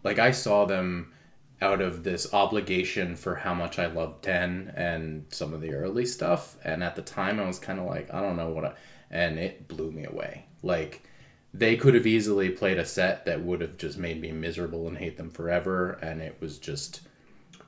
like 0.03 0.19
I 0.19 0.33
saw 0.33 0.65
them 0.65 1.13
out 1.62 1.81
of 1.81 2.03
this 2.05 2.33
obligation 2.33 3.15
for 3.17 3.35
how 3.35 3.53
much 3.55 3.79
I 3.79 3.87
loved 3.87 4.23
10 4.25 4.73
and 4.77 5.27
some 5.29 5.53
of 5.53 5.61
the 5.61 5.75
early 5.75 6.07
stuff 6.07 6.57
and 6.65 6.83
at 6.83 6.97
the 6.97 7.03
time 7.03 7.39
I 7.39 7.47
was 7.47 7.59
kind 7.59 7.79
of 7.79 7.87
like 7.87 8.12
I 8.12 8.21
don't 8.23 8.37
know 8.37 8.49
what 8.49 8.65
I, 8.65 8.73
and 9.11 9.39
it 9.39 9.69
blew 9.69 9.91
me 9.91 10.05
away. 10.05 10.47
Like 10.62 11.03
they 11.53 11.77
could 11.77 11.95
have 11.95 12.07
easily 12.07 12.49
played 12.49 12.79
a 12.79 12.85
set 12.87 13.25
that 13.27 13.43
would 13.43 13.61
have 13.61 13.77
just 13.77 13.99
made 13.99 14.21
me 14.21 14.33
miserable 14.33 14.87
and 14.89 14.97
hate 14.97 15.17
them 15.17 15.31
forever 15.31 15.99
and 16.01 16.21
it 16.23 16.37
was 16.41 16.59
just 16.59 17.03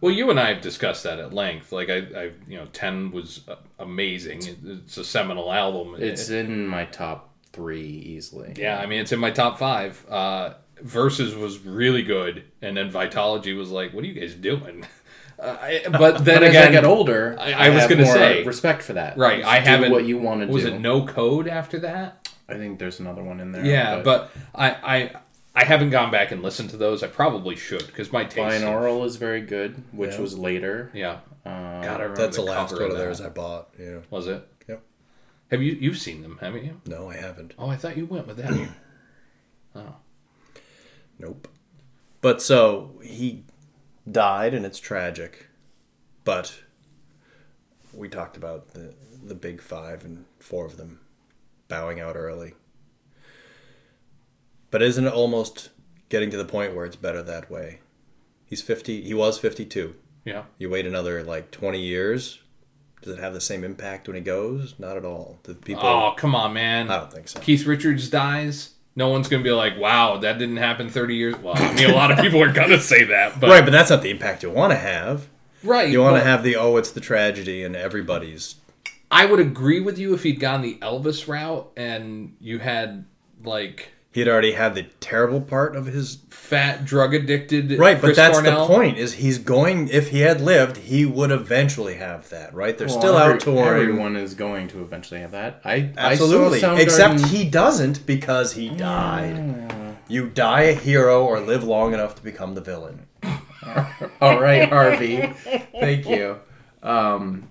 Well, 0.00 0.12
you 0.12 0.30
and 0.30 0.40
I 0.40 0.52
have 0.54 0.62
discussed 0.62 1.02
that 1.04 1.18
at 1.18 1.32
length. 1.34 1.70
Like 1.72 1.90
I, 1.90 1.96
I 2.16 2.30
you 2.48 2.56
know, 2.58 2.66
ten 2.72 3.10
was 3.10 3.42
amazing. 3.78 4.40
It's 4.64 4.96
a 4.96 5.04
seminal 5.04 5.52
album. 5.52 5.96
it's 5.98 6.30
in 6.30 6.66
my 6.66 6.86
top 6.86 7.28
3 7.52 7.82
easily. 7.82 8.54
yeah, 8.56 8.78
I 8.80 8.86
mean, 8.86 9.00
it's 9.00 9.12
in 9.12 9.20
my 9.20 9.30
top 9.30 9.58
five. 9.58 10.04
Uh, 10.08 10.54
Versus 10.82 11.34
was 11.34 11.58
really 11.60 12.02
good, 12.02 12.44
and 12.60 12.76
then 12.76 12.90
Vitalogy 12.90 13.56
was 13.56 13.70
like, 13.70 13.92
"What 13.92 14.04
are 14.04 14.06
you 14.06 14.20
guys 14.20 14.34
doing?" 14.34 14.84
Uh, 15.38 15.56
I- 15.60 15.82
but 15.90 16.24
then 16.24 16.36
But 16.36 16.42
as 16.44 16.50
again, 16.50 16.68
I 16.68 16.70
get 16.70 16.84
older, 16.84 17.36
I- 17.40 17.52
I 17.66 17.68
was 17.70 17.88
gonna 17.88 18.06
say- 18.06 18.44
respect 18.44 18.82
for 18.82 18.92
that. 18.92 19.18
right? 19.18 19.38
Just 19.40 19.50
I 19.50 19.58
haven't. 19.58 19.90
what 19.90 20.04
you 20.04 20.16
want 20.18 20.40
to 20.42 20.46
do. 20.46 20.52
Was 20.52 20.64
it 20.64 20.78
no 20.78 21.04
code 21.04 21.48
after 21.48 21.80
that? 21.80 22.28
I 22.48 22.54
think 22.54 22.78
there's 22.78 23.00
another 23.00 23.24
one 23.24 23.40
in 23.40 23.50
there. 23.50 23.64
Yeah, 23.64 24.02
but, 24.04 24.30
I, 24.54 24.70
I, 24.70 25.10
I 25.56 25.64
haven't 25.64 25.90
gone 25.90 26.12
back 26.12 26.30
and 26.30 26.42
listened 26.44 26.70
to 26.70 26.76
those. 26.76 27.02
I 27.02 27.08
probably 27.08 27.56
should 27.56 27.84
because 27.86 28.12
my 28.12 28.22
taste. 28.24 28.62
binaural 28.64 29.04
is 29.04 29.16
very 29.16 29.40
good, 29.40 29.82
which 29.90 30.12
Yeah. 30.12 30.20
was 30.20 30.38
later. 30.38 30.90
Yeah. 30.94 31.18
Uh, 31.44 31.48
God, 31.50 31.86
I 31.86 31.90
remember 32.04 32.16
That's 32.16 32.36
the 32.36 32.44
the 32.44 32.50
last 32.50 32.72
one 32.74 32.82
of 32.82 32.90
of 32.92 32.96
theirs. 32.98 33.20
I 33.20 33.28
bought. 33.30 33.70
Yeah. 33.80 33.96
Was 34.10 34.28
it? 34.28 34.46
Yep. 34.68 34.80
Have 35.50 35.60
you 35.62 35.72
you've 35.72 35.98
seen 35.98 36.22
them? 36.22 36.38
Haven't 36.40 36.64
you? 36.66 36.80
No, 36.86 37.10
I 37.10 37.16
haven't. 37.16 37.54
Oh, 37.58 37.68
I 37.68 37.74
thought 37.74 37.96
you 37.96 38.06
went 38.06 38.28
with 38.28 38.36
that. 38.36 38.52
oh. 39.74 39.96
Nope. 41.22 41.48
But 42.20 42.42
so 42.42 43.00
he 43.02 43.44
died, 44.10 44.52
and 44.52 44.66
it's 44.66 44.78
tragic. 44.78 45.46
But 46.24 46.62
we 47.94 48.08
talked 48.08 48.36
about 48.36 48.74
the 48.74 48.94
the 49.24 49.34
big 49.34 49.62
five 49.62 50.04
and 50.04 50.24
four 50.40 50.66
of 50.66 50.76
them 50.76 51.00
bowing 51.68 52.00
out 52.00 52.16
early. 52.16 52.54
But 54.70 54.82
isn't 54.82 55.06
it 55.06 55.12
almost 55.12 55.70
getting 56.08 56.30
to 56.30 56.36
the 56.36 56.44
point 56.44 56.74
where 56.74 56.84
it's 56.84 56.96
better 56.96 57.22
that 57.22 57.50
way? 57.50 57.80
He's 58.44 58.62
fifty. 58.62 59.02
He 59.02 59.14
was 59.14 59.38
fifty-two. 59.38 59.94
Yeah. 60.24 60.44
You 60.58 60.70
wait 60.70 60.86
another 60.86 61.22
like 61.22 61.50
twenty 61.50 61.80
years. 61.80 62.40
Does 63.00 63.18
it 63.18 63.20
have 63.20 63.34
the 63.34 63.40
same 63.40 63.64
impact 63.64 64.06
when 64.06 64.14
he 64.14 64.22
goes? 64.22 64.74
Not 64.78 64.96
at 64.96 65.04
all. 65.04 65.38
Do 65.42 65.54
people? 65.54 65.84
Oh, 65.84 66.14
come 66.16 66.34
on, 66.34 66.52
man. 66.52 66.90
I 66.90 66.98
don't 66.98 67.12
think 67.12 67.28
so. 67.28 67.40
Keith 67.40 67.66
Richards 67.66 68.08
dies. 68.08 68.71
No 68.94 69.08
one's 69.08 69.28
gonna 69.28 69.42
be 69.42 69.50
like, 69.50 69.78
"Wow, 69.78 70.18
that 70.18 70.38
didn't 70.38 70.58
happen 70.58 70.90
30 70.90 71.16
years." 71.16 71.34
Well, 71.36 71.54
I 71.56 71.72
mean, 71.74 71.90
a 71.90 71.94
lot 71.94 72.10
of 72.10 72.18
people 72.18 72.42
are 72.42 72.52
gonna 72.52 72.80
say 72.80 73.04
that, 73.04 73.40
but 73.40 73.50
right, 73.50 73.64
but 73.64 73.70
that's 73.72 73.90
not 73.90 74.02
the 74.02 74.10
impact 74.10 74.42
you 74.42 74.50
want 74.50 74.72
to 74.72 74.78
have. 74.78 75.28
right. 75.62 75.88
You 75.88 76.00
want 76.00 76.16
to 76.16 76.22
have 76.22 76.42
the 76.42 76.56
oh, 76.56 76.76
it's 76.76 76.90
the 76.90 77.00
tragedy, 77.00 77.62
and 77.62 77.74
everybody's 77.74 78.56
I 79.12 79.26
would 79.26 79.40
agree 79.40 79.78
with 79.78 79.98
you 79.98 80.14
if 80.14 80.22
he'd 80.22 80.40
gone 80.40 80.62
the 80.62 80.76
Elvis 80.76 81.28
route 81.28 81.70
and 81.76 82.34
you 82.40 82.58
had 82.60 83.04
like 83.44 83.92
he'd 84.12 84.28
already 84.28 84.52
had 84.52 84.74
the 84.74 84.84
terrible 85.00 85.40
part 85.40 85.74
of 85.74 85.86
his 85.86 86.18
fat, 86.30 86.84
drug 86.84 87.14
addicted. 87.14 87.78
right. 87.78 88.00
But 88.00 88.14
that's 88.14 88.38
Cornell. 88.38 88.66
the 88.66 88.72
point: 88.74 88.98
is 88.98 89.14
he's 89.14 89.38
going. 89.38 89.88
If 89.88 90.10
he 90.10 90.20
had 90.20 90.40
lived, 90.40 90.76
he 90.76 91.04
would 91.04 91.30
eventually 91.30 91.94
have 91.94 92.28
that. 92.30 92.54
Right? 92.54 92.76
They're 92.78 92.86
Well, 92.88 92.98
still 93.00 93.18
every- 93.18 93.34
out 93.34 93.40
touring. 93.40 93.80
Everyone 93.82 94.16
is 94.16 94.34
going 94.34 94.68
to 94.68 94.82
eventually 94.82 95.20
have 95.20 95.32
that. 95.32 95.60
I 95.64 95.90
Absolutely, 95.96 96.62
I 96.62 96.78
except 96.80 97.14
Soundgarden- 97.14 97.26
he 97.28 97.44
doesn't 97.48 98.06
because 98.06 98.52
he 98.52 98.68
died. 98.68 99.74
You 100.08 100.28
die 100.28 100.62
a 100.62 100.74
hero 100.74 101.24
or 101.24 101.40
live 101.40 101.64
long 101.64 101.94
enough 101.94 102.14
to 102.16 102.22
become 102.22 102.54
the 102.54 102.60
villain. 102.60 103.06
All 104.20 104.40
right, 104.40 104.68
Harvey. 104.68 105.32
Thank 105.80 106.06
you. 106.08 106.38
Um, 106.82 107.48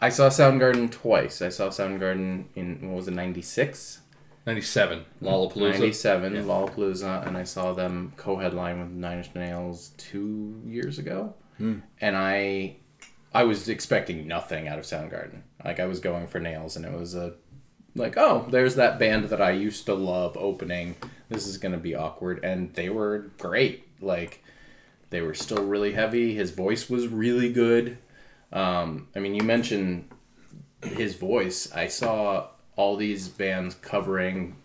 I 0.00 0.08
saw 0.08 0.28
Soundgarden 0.30 0.90
twice. 0.90 1.42
I 1.42 1.50
saw 1.50 1.68
Soundgarden 1.68 2.44
in 2.54 2.78
what 2.88 2.96
was 2.96 3.08
it, 3.08 3.10
ninety 3.14 3.42
six? 3.42 3.99
97 4.46 5.04
Lollapalooza. 5.22 5.72
97 5.72 6.32
Lollapalooza, 6.46 7.26
and 7.26 7.36
I 7.36 7.44
saw 7.44 7.72
them 7.72 8.12
co-headline 8.16 8.80
with 8.80 8.90
Nine 8.90 9.18
Inch 9.18 9.34
Nails 9.34 9.90
two 9.96 10.60
years 10.64 10.98
ago, 10.98 11.34
and 12.00 12.16
I, 12.16 12.76
I 13.34 13.44
was 13.44 13.68
expecting 13.68 14.26
nothing 14.26 14.66
out 14.66 14.78
of 14.78 14.84
Soundgarden. 14.86 15.42
Like 15.64 15.78
I 15.78 15.86
was 15.86 16.00
going 16.00 16.26
for 16.26 16.40
Nails, 16.40 16.76
and 16.76 16.86
it 16.86 16.92
was 16.92 17.14
a, 17.14 17.34
like 17.94 18.16
oh, 18.16 18.46
there's 18.50 18.76
that 18.76 18.98
band 18.98 19.28
that 19.28 19.42
I 19.42 19.50
used 19.50 19.84
to 19.86 19.94
love 19.94 20.36
opening. 20.38 20.96
this 21.28 21.46
is 21.46 21.58
gonna 21.58 21.76
be 21.76 21.94
awkward, 21.94 22.42
and 22.42 22.72
they 22.74 22.88
were 22.88 23.30
great. 23.38 23.86
Like 24.00 24.42
they 25.10 25.20
were 25.20 25.34
still 25.34 25.64
really 25.64 25.92
heavy. 25.92 26.34
His 26.34 26.52
voice 26.52 26.88
was 26.88 27.08
really 27.08 27.52
good. 27.52 27.98
Um, 28.52 29.08
I 29.14 29.18
mean, 29.18 29.34
you 29.34 29.42
mentioned 29.42 30.08
his 30.82 31.14
voice. 31.16 31.70
I 31.72 31.88
saw 31.88 32.48
all 32.76 32.96
these 32.96 33.28
bands 33.28 33.74
covering, 33.76 34.56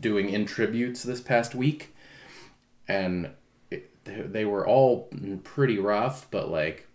doing 0.00 0.28
in 0.30 0.44
tributes 0.46 1.02
this 1.02 1.20
past 1.20 1.54
week, 1.54 1.94
and 2.88 3.30
it, 3.70 4.04
they- 4.04 4.22
they 4.22 4.44
were 4.44 4.66
all 4.66 5.08
pretty 5.44 5.78
rough. 5.78 6.30
But 6.30 6.50
like, 6.50 6.86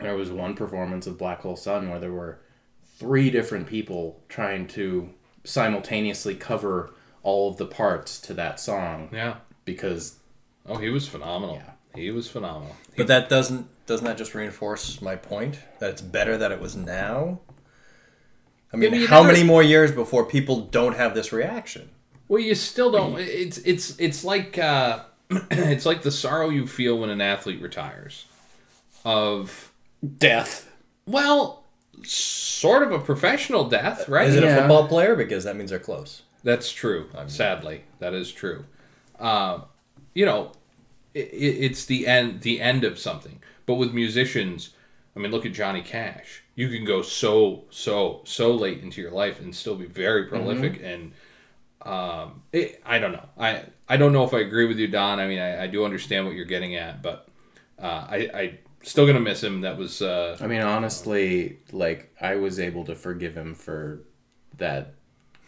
there 0.00 0.16
was 0.16 0.30
one 0.30 0.54
performance 0.54 1.06
of 1.06 1.18
Black 1.18 1.40
Hole 1.40 1.56
Sun 1.56 1.88
where 1.90 2.00
there 2.00 2.12
were 2.12 2.38
three 2.98 3.30
different 3.30 3.66
people 3.66 4.20
trying 4.28 4.66
to 4.68 5.10
simultaneously 5.44 6.34
cover 6.34 6.90
all 7.22 7.50
of 7.50 7.56
the 7.56 7.66
parts 7.66 8.20
to 8.20 8.34
that 8.34 8.58
song 8.60 9.08
Yeah. 9.12 9.36
because 9.64 10.18
Oh, 10.66 10.76
he 10.76 10.88
was 10.90 11.06
phenomenal. 11.06 11.56
Yeah. 11.56 11.70
He 11.94 12.10
was 12.10 12.28
phenomenal. 12.28 12.74
But 12.96 13.06
that 13.08 13.28
doesn't 13.28 13.68
doesn't 13.86 14.06
that 14.06 14.16
just 14.16 14.34
reinforce 14.34 15.02
my 15.02 15.14
point 15.16 15.58
that 15.78 15.90
it's 15.90 16.00
better 16.00 16.38
that 16.38 16.50
it 16.50 16.58
was 16.60 16.74
now? 16.74 17.40
I 18.74 18.76
mean, 18.76 18.90
but 18.90 18.98
you 18.98 19.06
how 19.06 19.22
never- 19.22 19.32
many 19.32 19.44
more 19.44 19.62
years 19.62 19.92
before 19.92 20.26
people 20.26 20.62
don't 20.62 20.96
have 20.96 21.14
this 21.14 21.32
reaction? 21.32 21.90
Well, 22.28 22.40
you 22.42 22.54
still 22.54 22.90
don't. 22.90 23.18
It's 23.18 23.58
it's 23.58 23.98
it's 23.98 24.24
like 24.24 24.58
uh, 24.58 25.04
it's 25.50 25.86
like 25.86 26.02
the 26.02 26.10
sorrow 26.10 26.48
you 26.50 26.66
feel 26.66 26.98
when 26.98 27.10
an 27.10 27.20
athlete 27.20 27.62
retires. 27.62 28.26
Of 29.04 29.70
death. 30.18 30.70
well, 31.06 31.64
sort 32.02 32.82
of 32.82 32.92
a 32.92 32.98
professional 32.98 33.68
death, 33.68 34.08
right? 34.08 34.28
Is 34.28 34.36
it 34.36 34.44
a 34.44 34.56
football 34.56 34.88
player? 34.88 35.14
Because 35.14 35.44
that 35.44 35.56
means 35.56 35.70
they're 35.70 35.78
close. 35.78 36.22
That's 36.42 36.72
true. 36.72 37.08
Sadly, 37.26 37.82
that 37.98 38.14
is 38.14 38.32
true. 38.32 38.64
Uh, 39.20 39.60
you 40.14 40.24
know, 40.24 40.52
it, 41.12 41.28
it's 41.32 41.84
the 41.84 42.06
end 42.06 42.40
the 42.40 42.60
end 42.60 42.84
of 42.84 42.98
something. 42.98 43.40
But 43.66 43.74
with 43.74 43.92
musicians, 43.92 44.70
I 45.14 45.18
mean, 45.20 45.30
look 45.30 45.44
at 45.46 45.52
Johnny 45.52 45.82
Cash. 45.82 46.42
You 46.54 46.68
can 46.68 46.84
go 46.84 47.02
so 47.02 47.64
so 47.70 48.22
so 48.24 48.54
late 48.54 48.82
into 48.82 49.00
your 49.00 49.10
life 49.10 49.40
and 49.40 49.54
still 49.54 49.74
be 49.74 49.86
very 49.86 50.26
prolific. 50.26 50.80
And 50.82 51.12
um, 51.82 52.42
it, 52.52 52.80
I 52.86 52.98
don't 52.98 53.12
know. 53.12 53.28
I 53.38 53.64
I 53.88 53.96
don't 53.96 54.12
know 54.12 54.24
if 54.24 54.32
I 54.32 54.40
agree 54.40 54.66
with 54.66 54.78
you, 54.78 54.88
Don. 54.88 55.18
I 55.18 55.26
mean, 55.26 55.40
I, 55.40 55.64
I 55.64 55.66
do 55.66 55.84
understand 55.84 56.26
what 56.26 56.34
you're 56.34 56.44
getting 56.44 56.76
at, 56.76 57.02
but 57.02 57.28
uh, 57.78 58.06
I 58.08 58.30
I 58.34 58.58
still 58.82 59.06
gonna 59.06 59.20
miss 59.20 59.42
him. 59.42 59.62
That 59.62 59.76
was 59.76 60.00
uh, 60.00 60.36
I 60.40 60.46
mean, 60.46 60.60
honestly, 60.60 61.58
like 61.72 62.14
I 62.20 62.36
was 62.36 62.60
able 62.60 62.84
to 62.84 62.94
forgive 62.94 63.36
him 63.36 63.54
for 63.54 64.02
that 64.58 64.94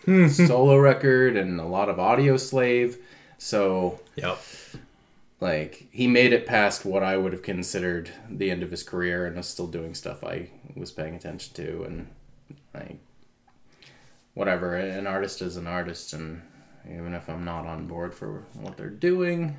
solo 0.28 0.76
record 0.76 1.36
and 1.36 1.60
a 1.60 1.64
lot 1.64 1.88
of 1.88 1.96
Audioslave. 1.96 2.96
So, 3.38 4.00
Yep. 4.16 4.38
Like, 5.40 5.88
he 5.90 6.06
made 6.06 6.32
it 6.32 6.46
past 6.46 6.84
what 6.84 7.02
I 7.02 7.16
would 7.16 7.32
have 7.32 7.42
considered 7.42 8.10
the 8.28 8.50
end 8.50 8.62
of 8.62 8.70
his 8.70 8.82
career 8.82 9.26
and 9.26 9.38
is 9.38 9.46
still 9.46 9.66
doing 9.66 9.94
stuff 9.94 10.24
I 10.24 10.50
was 10.74 10.90
paying 10.90 11.14
attention 11.14 11.54
to. 11.54 11.84
And, 11.84 12.08
like, 12.74 12.98
whatever. 14.34 14.76
An 14.76 15.06
artist 15.06 15.42
is 15.42 15.56
an 15.56 15.66
artist, 15.66 16.12
and 16.12 16.42
even 16.88 17.14
if 17.14 17.28
I'm 17.28 17.44
not 17.44 17.66
on 17.66 17.86
board 17.86 18.14
for 18.14 18.44
what 18.54 18.76
they're 18.76 18.88
doing, 18.88 19.56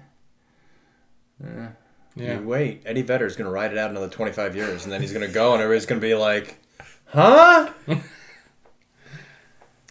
eh, 1.43 1.67
yeah. 2.15 2.39
You 2.39 2.48
wait. 2.48 2.81
Eddie 2.86 3.03
Vedder's 3.03 3.36
going 3.36 3.46
to 3.46 3.51
ride 3.51 3.72
it 3.72 3.77
out 3.77 3.91
another 3.91 4.10
25 4.10 4.55
years, 4.55 4.84
and 4.84 4.91
then 4.91 5.01
he's 5.01 5.13
going 5.13 5.25
to 5.27 5.31
go, 5.31 5.53
and 5.53 5.62
everybody's 5.62 5.86
going 5.86 6.01
to 6.01 6.07
be 6.07 6.15
like, 6.15 6.57
huh? 7.05 7.72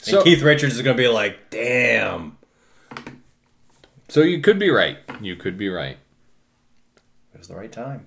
So 0.06 0.18
and 0.18 0.24
Keith 0.24 0.42
Richards 0.42 0.76
is 0.76 0.82
going 0.82 0.96
to 0.96 1.02
be 1.02 1.08
like, 1.08 1.50
damn. 1.50 2.35
So 4.08 4.22
you 4.22 4.40
could 4.40 4.58
be 4.58 4.70
right. 4.70 4.98
You 5.20 5.36
could 5.36 5.56
be 5.58 5.68
right. 5.68 5.98
It 7.34 7.38
was 7.38 7.48
the 7.48 7.56
right 7.56 7.72
time. 7.72 8.06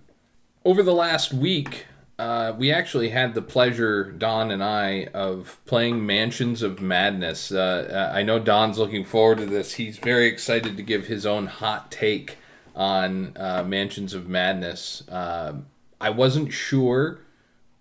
over 0.65 0.83
the 0.83 0.93
last 0.93 1.33
week, 1.33 1.85
uh, 2.17 2.53
we 2.57 2.71
actually 2.71 3.09
had 3.09 3.33
the 3.33 3.41
pleasure, 3.41 4.11
Don 4.11 4.51
and 4.51 4.63
I, 4.63 5.05
of 5.13 5.59
playing 5.65 6.05
Mansions 6.05 6.61
of 6.61 6.81
Madness. 6.81 7.51
Uh, 7.51 8.11
I 8.13 8.23
know 8.23 8.39
Don's 8.39 8.77
looking 8.77 9.05
forward 9.05 9.37
to 9.37 9.45
this. 9.45 9.73
He's 9.73 9.97
very 9.97 10.27
excited 10.27 10.75
to 10.77 10.83
give 10.83 11.07
his 11.07 11.25
own 11.25 11.47
hot 11.47 11.91
take 11.91 12.37
on 12.75 13.35
uh, 13.37 13.63
Mansions 13.63 14.13
of 14.13 14.27
Madness. 14.27 15.03
Um 15.09 15.65
I 16.01 16.11
wasn't 16.11 16.53
sure 16.53 17.19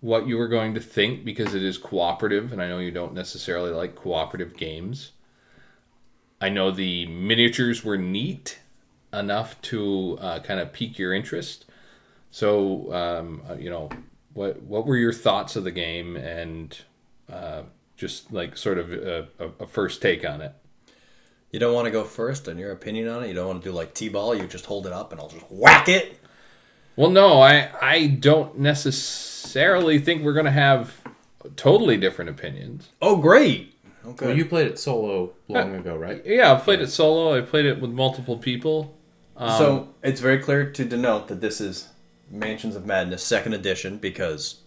what 0.01 0.27
you 0.27 0.37
were 0.37 0.49
going 0.49 0.73
to 0.73 0.81
think 0.81 1.23
because 1.23 1.55
it 1.55 1.63
is 1.63 1.77
cooperative, 1.77 2.51
and 2.51 2.61
I 2.61 2.67
know 2.67 2.79
you 2.79 2.91
don't 2.91 3.13
necessarily 3.13 3.71
like 3.71 3.95
cooperative 3.95 4.57
games. 4.57 5.11
I 6.41 6.49
know 6.49 6.71
the 6.71 7.05
miniatures 7.07 7.83
were 7.83 7.97
neat 7.97 8.59
enough 9.11 9.61
to 9.63 10.17
uh, 10.21 10.39
kind 10.39 10.59
of 10.59 10.71
pique 10.71 10.97
your 10.97 11.13
interest. 11.13 11.65
So, 12.31 12.93
um, 12.93 13.41
uh, 13.49 13.55
you 13.55 13.69
know, 13.69 13.89
what 14.33 14.61
what 14.61 14.85
were 14.85 14.97
your 14.97 15.13
thoughts 15.13 15.55
of 15.55 15.63
the 15.63 15.71
game 15.71 16.15
and 16.15 16.77
uh, 17.31 17.63
just 17.97 18.31
like 18.31 18.55
sort 18.55 18.77
of 18.77 18.91
a, 18.91 19.27
a, 19.39 19.63
a 19.63 19.67
first 19.67 20.01
take 20.01 20.27
on 20.27 20.41
it? 20.41 20.53
You 21.51 21.59
don't 21.59 21.73
want 21.73 21.85
to 21.85 21.91
go 21.91 22.03
first 22.03 22.47
on 22.47 22.57
your 22.59 22.71
opinion 22.71 23.09
on 23.09 23.23
it? 23.23 23.27
You 23.27 23.33
don't 23.33 23.47
want 23.47 23.63
to 23.63 23.69
do 23.69 23.75
like 23.75 23.93
T-ball? 23.95 24.35
You 24.35 24.45
just 24.47 24.67
hold 24.67 24.85
it 24.85 24.93
up 24.93 25.11
and 25.11 25.19
I'll 25.19 25.29
just 25.29 25.45
whack 25.49 25.89
it? 25.89 26.19
Well, 26.95 27.09
no, 27.09 27.41
I 27.41 27.69
I 27.81 28.07
don't 28.07 28.59
necessarily 28.59 29.99
think 29.99 30.23
we're 30.23 30.33
going 30.33 30.45
to 30.45 30.51
have 30.51 30.95
totally 31.55 31.97
different 31.97 32.29
opinions. 32.29 32.89
Oh, 33.01 33.17
great. 33.17 33.73
Okay. 34.05 34.27
well, 34.27 34.35
you 34.35 34.45
played 34.45 34.67
it 34.67 34.79
solo 34.79 35.33
long 35.47 35.75
ago, 35.75 35.95
right? 35.95 36.25
Yeah, 36.25 36.53
I've 36.53 36.63
played 36.63 36.79
it 36.79 36.87
solo. 36.87 37.37
I 37.37 37.41
played 37.41 37.65
it 37.65 37.81
with 37.81 37.91
multiple 37.91 38.37
people. 38.37 38.97
Um, 39.35 39.57
so 39.57 39.95
it's 40.03 40.21
very 40.21 40.39
clear 40.39 40.71
to 40.71 40.85
denote 40.85 41.27
that 41.27 41.41
this 41.41 41.59
is 41.61 41.89
Mansions 42.29 42.75
of 42.75 42.85
Madness 42.85 43.23
second 43.23 43.53
edition 43.53 43.97
because 43.97 44.61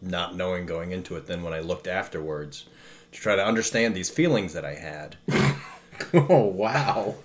not 0.00 0.36
knowing 0.36 0.66
going 0.66 0.92
into 0.92 1.16
it, 1.16 1.26
then 1.26 1.42
when 1.42 1.52
I 1.52 1.60
looked 1.60 1.86
afterwards 1.86 2.66
to 3.12 3.20
try 3.20 3.36
to 3.36 3.44
understand 3.44 3.94
these 3.94 4.10
feelings 4.10 4.52
that 4.52 4.64
I 4.64 4.74
had, 4.74 5.16
oh, 6.14 6.44
wow. 6.44 7.16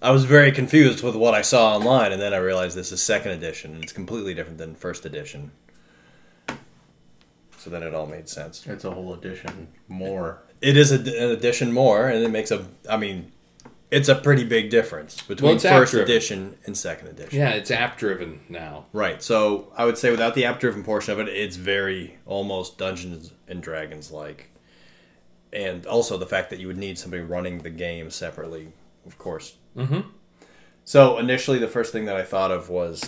I 0.00 0.10
was 0.10 0.24
very 0.24 0.52
confused 0.52 1.02
with 1.02 1.16
what 1.16 1.34
I 1.34 1.42
saw 1.42 1.74
online, 1.74 2.12
and 2.12 2.20
then 2.20 2.34
I 2.34 2.38
realized 2.38 2.76
this 2.76 2.92
is 2.92 3.02
second 3.02 3.32
edition 3.32 3.74
and 3.74 3.82
it's 3.82 3.92
completely 3.92 4.34
different 4.34 4.58
than 4.58 4.74
first 4.74 5.04
edition. 5.04 5.52
So 7.66 7.70
then 7.70 7.82
it 7.82 7.94
all 7.94 8.06
made 8.06 8.28
sense. 8.28 8.64
It's 8.64 8.84
a 8.84 8.92
whole 8.92 9.12
edition 9.12 9.66
more. 9.88 10.40
It 10.62 10.76
is 10.76 10.92
a, 10.92 11.00
an 11.00 11.32
edition 11.32 11.72
more, 11.72 12.06
and 12.06 12.22
it 12.22 12.28
makes 12.28 12.52
a. 12.52 12.64
I 12.88 12.96
mean, 12.96 13.32
it's 13.90 14.08
a 14.08 14.14
pretty 14.14 14.44
big 14.44 14.70
difference 14.70 15.20
between 15.20 15.56
it's 15.56 15.64
app 15.64 15.76
first 15.76 15.90
driven. 15.90 16.08
edition 16.08 16.56
and 16.64 16.78
second 16.78 17.08
edition. 17.08 17.36
yeah, 17.36 17.48
it's 17.48 17.72
app 17.72 17.98
driven 17.98 18.38
now. 18.48 18.86
Right. 18.92 19.20
So 19.20 19.72
I 19.76 19.84
would 19.84 19.98
say 19.98 20.12
without 20.12 20.36
the 20.36 20.44
app 20.44 20.60
driven 20.60 20.84
portion 20.84 21.12
of 21.12 21.18
it, 21.18 21.28
it's 21.28 21.56
very 21.56 22.18
almost 22.24 22.78
Dungeons 22.78 23.32
and 23.48 23.60
Dragons 23.60 24.12
like. 24.12 24.48
And 25.52 25.86
also 25.86 26.16
the 26.18 26.26
fact 26.26 26.50
that 26.50 26.60
you 26.60 26.68
would 26.68 26.78
need 26.78 27.00
somebody 27.00 27.24
running 27.24 27.58
the 27.58 27.70
game 27.70 28.10
separately, 28.10 28.68
of 29.06 29.18
course. 29.18 29.56
Mm-hmm. 29.76 30.08
So 30.84 31.18
initially, 31.18 31.58
the 31.58 31.66
first 31.66 31.90
thing 31.90 32.04
that 32.04 32.14
I 32.16 32.22
thought 32.22 32.52
of 32.52 32.70
was 32.70 33.00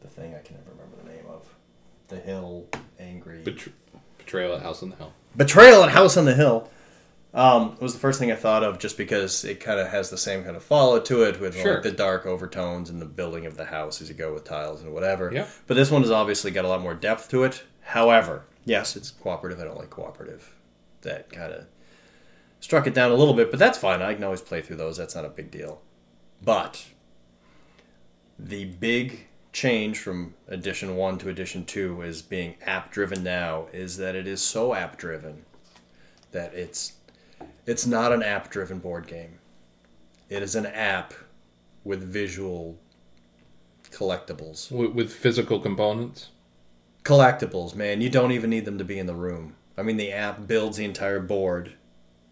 the 0.00 0.08
thing 0.08 0.34
I 0.34 0.38
can 0.38 0.56
never 0.56 0.70
remember 0.70 0.96
the 1.04 1.10
name 1.10 1.26
of, 1.28 1.46
the 2.12 2.20
hill 2.20 2.66
angry 3.00 3.42
Betr- 3.44 3.72
Betrayal 4.18 4.54
at 4.56 4.62
House 4.62 4.82
on 4.82 4.90
the 4.90 4.96
Hill. 4.96 5.12
betrayal 5.36 5.82
at 5.82 5.90
House 5.90 6.16
on 6.16 6.24
the 6.24 6.34
Hill. 6.34 6.68
Um, 7.34 7.76
was 7.80 7.94
the 7.94 7.98
first 7.98 8.18
thing 8.18 8.30
I 8.30 8.34
thought 8.36 8.62
of 8.62 8.78
just 8.78 8.98
because 8.98 9.42
it 9.44 9.58
kind 9.58 9.80
of 9.80 9.88
has 9.88 10.10
the 10.10 10.18
same 10.18 10.44
kind 10.44 10.54
of 10.54 10.62
follow 10.62 11.00
to 11.00 11.22
it 11.22 11.40
with 11.40 11.56
Sure. 11.56 11.74
like 11.74 11.82
the 11.82 11.90
dark 11.90 12.26
overtones 12.26 12.90
and 12.90 13.00
the 13.00 13.06
building 13.06 13.46
of 13.46 13.56
the 13.56 13.64
house 13.64 14.02
as 14.02 14.08
you 14.10 14.14
go 14.14 14.34
with 14.34 14.44
tiles 14.44 14.82
and 14.82 14.92
whatever. 14.92 15.30
Yeah. 15.32 15.46
But 15.66 15.74
this 15.74 15.90
one 15.90 16.02
has 16.02 16.10
obviously 16.10 16.50
got 16.50 16.66
a 16.66 16.68
lot 16.68 16.82
more 16.82 16.92
depth 16.94 17.30
to 17.30 17.44
it. 17.44 17.62
However, 17.80 18.44
yes, 18.66 18.96
it's 18.96 19.10
cooperative. 19.10 19.58
I 19.60 19.64
don't 19.64 19.78
like 19.78 19.88
cooperative. 19.88 20.54
That 21.00 21.32
kind 21.32 21.54
of 21.54 21.64
struck 22.60 22.86
it 22.86 22.92
down 22.92 23.10
a 23.10 23.14
little 23.14 23.34
bit, 23.34 23.50
but 23.50 23.58
that's 23.58 23.78
fine. 23.78 24.02
I 24.02 24.12
can 24.12 24.24
always 24.24 24.42
play 24.42 24.60
through 24.60 24.76
those. 24.76 24.98
That's 24.98 25.14
not 25.14 25.24
a 25.24 25.30
big 25.30 25.50
deal. 25.50 25.80
But 26.44 26.84
the 28.38 28.66
big 28.66 29.26
change 29.52 29.98
from 29.98 30.34
edition 30.48 30.96
1 30.96 31.18
to 31.18 31.28
edition 31.28 31.64
2 31.64 32.02
is 32.02 32.22
being 32.22 32.56
app 32.62 32.90
driven 32.90 33.22
now 33.22 33.66
is 33.72 33.98
that 33.98 34.16
it 34.16 34.26
is 34.26 34.40
so 34.40 34.74
app 34.74 34.96
driven 34.96 35.44
that 36.32 36.54
it's 36.54 36.94
it's 37.66 37.86
not 37.86 38.12
an 38.12 38.22
app 38.22 38.50
driven 38.50 38.78
board 38.78 39.06
game. 39.06 39.38
It 40.28 40.42
is 40.42 40.54
an 40.54 40.66
app 40.66 41.14
with 41.84 42.02
visual 42.02 42.78
collectibles. 43.90 44.70
With, 44.70 44.92
with 44.92 45.12
physical 45.12 45.60
components. 45.60 46.30
Collectibles, 47.04 47.74
man, 47.74 48.00
you 48.00 48.08
don't 48.08 48.32
even 48.32 48.50
need 48.50 48.64
them 48.64 48.78
to 48.78 48.84
be 48.84 48.98
in 48.98 49.06
the 49.06 49.14
room. 49.14 49.56
I 49.76 49.82
mean, 49.82 49.96
the 49.96 50.12
app 50.12 50.46
builds 50.46 50.76
the 50.76 50.84
entire 50.84 51.20
board 51.20 51.72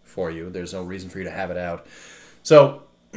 for 0.03 0.31
you. 0.31 0.49
There's 0.49 0.73
no 0.73 0.83
reason 0.83 1.09
for 1.09 1.19
you 1.19 1.25
to 1.25 1.31
have 1.31 1.51
it 1.51 1.57
out. 1.57 1.85
So, 2.43 2.83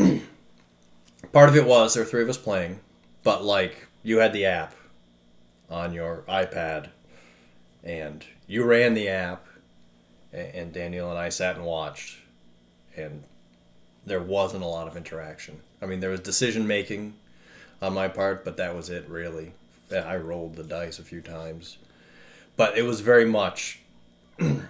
part 1.33 1.49
of 1.49 1.57
it 1.57 1.65
was 1.65 1.95
there 1.95 2.03
were 2.03 2.09
three 2.09 2.23
of 2.23 2.29
us 2.29 2.37
playing, 2.37 2.81
but 3.23 3.45
like 3.45 3.87
you 4.05 4.19
had 4.19 4.33
the 4.33 4.45
app 4.45 4.75
on 5.69 5.93
your 5.93 6.23
iPad, 6.29 6.91
and 7.83 8.25
you 8.47 8.63
ran 8.63 8.95
the 8.95 9.09
app, 9.09 9.47
and 10.33 10.73
Daniel 10.73 11.11
and 11.11 11.19
I 11.19 11.31
sat 11.31 11.57
and 11.57 11.65
watched, 11.65 12.19
and 12.97 13.25
there 14.07 14.23
wasn't 14.23 14.63
a 14.63 14.67
lot 14.69 14.87
of 14.87 14.97
interaction. 14.97 15.59
I 15.83 15.87
mean, 15.87 15.99
there 15.99 16.11
was 16.11 16.21
decision 16.21 16.67
making 16.67 17.15
on 17.83 17.95
my 17.95 18.07
part, 18.07 18.45
but 18.45 18.57
that 18.59 18.77
was 18.77 18.91
it 18.91 19.09
really. 19.09 19.53
I 19.91 20.17
rolled 20.17 20.57
the 20.57 20.65
dice 20.65 20.99
a 20.99 21.05
few 21.05 21.21
times, 21.21 21.79
but 22.57 22.77
it 22.77 22.83
was 22.83 23.01
very 23.01 23.25
much 23.25 23.81
a, 24.41 24.63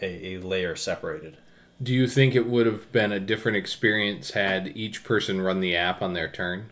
a 0.00 0.38
layer 0.38 0.76
separated. 0.76 1.36
Do 1.82 1.92
you 1.92 2.06
think 2.06 2.34
it 2.34 2.46
would 2.46 2.66
have 2.66 2.90
been 2.92 3.12
a 3.12 3.20
different 3.20 3.56
experience 3.56 4.30
had 4.30 4.76
each 4.76 5.02
person 5.04 5.40
run 5.40 5.60
the 5.60 5.76
app 5.76 6.02
on 6.02 6.12
their 6.14 6.28
turn? 6.28 6.70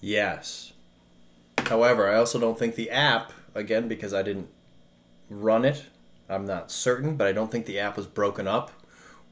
Yes. 0.00 0.72
However, 1.68 2.08
I 2.08 2.16
also 2.16 2.40
don't 2.40 2.58
think 2.58 2.74
the 2.74 2.90
app, 2.90 3.32
again, 3.54 3.88
because 3.88 4.14
I 4.14 4.22
didn't 4.22 4.48
run 5.28 5.66
it, 5.66 5.84
I'm 6.28 6.46
not 6.46 6.70
certain, 6.70 7.16
but 7.16 7.26
I 7.26 7.32
don't 7.32 7.50
think 7.50 7.66
the 7.66 7.78
app 7.78 7.96
was 7.96 8.06
broken 8.06 8.46
up 8.46 8.70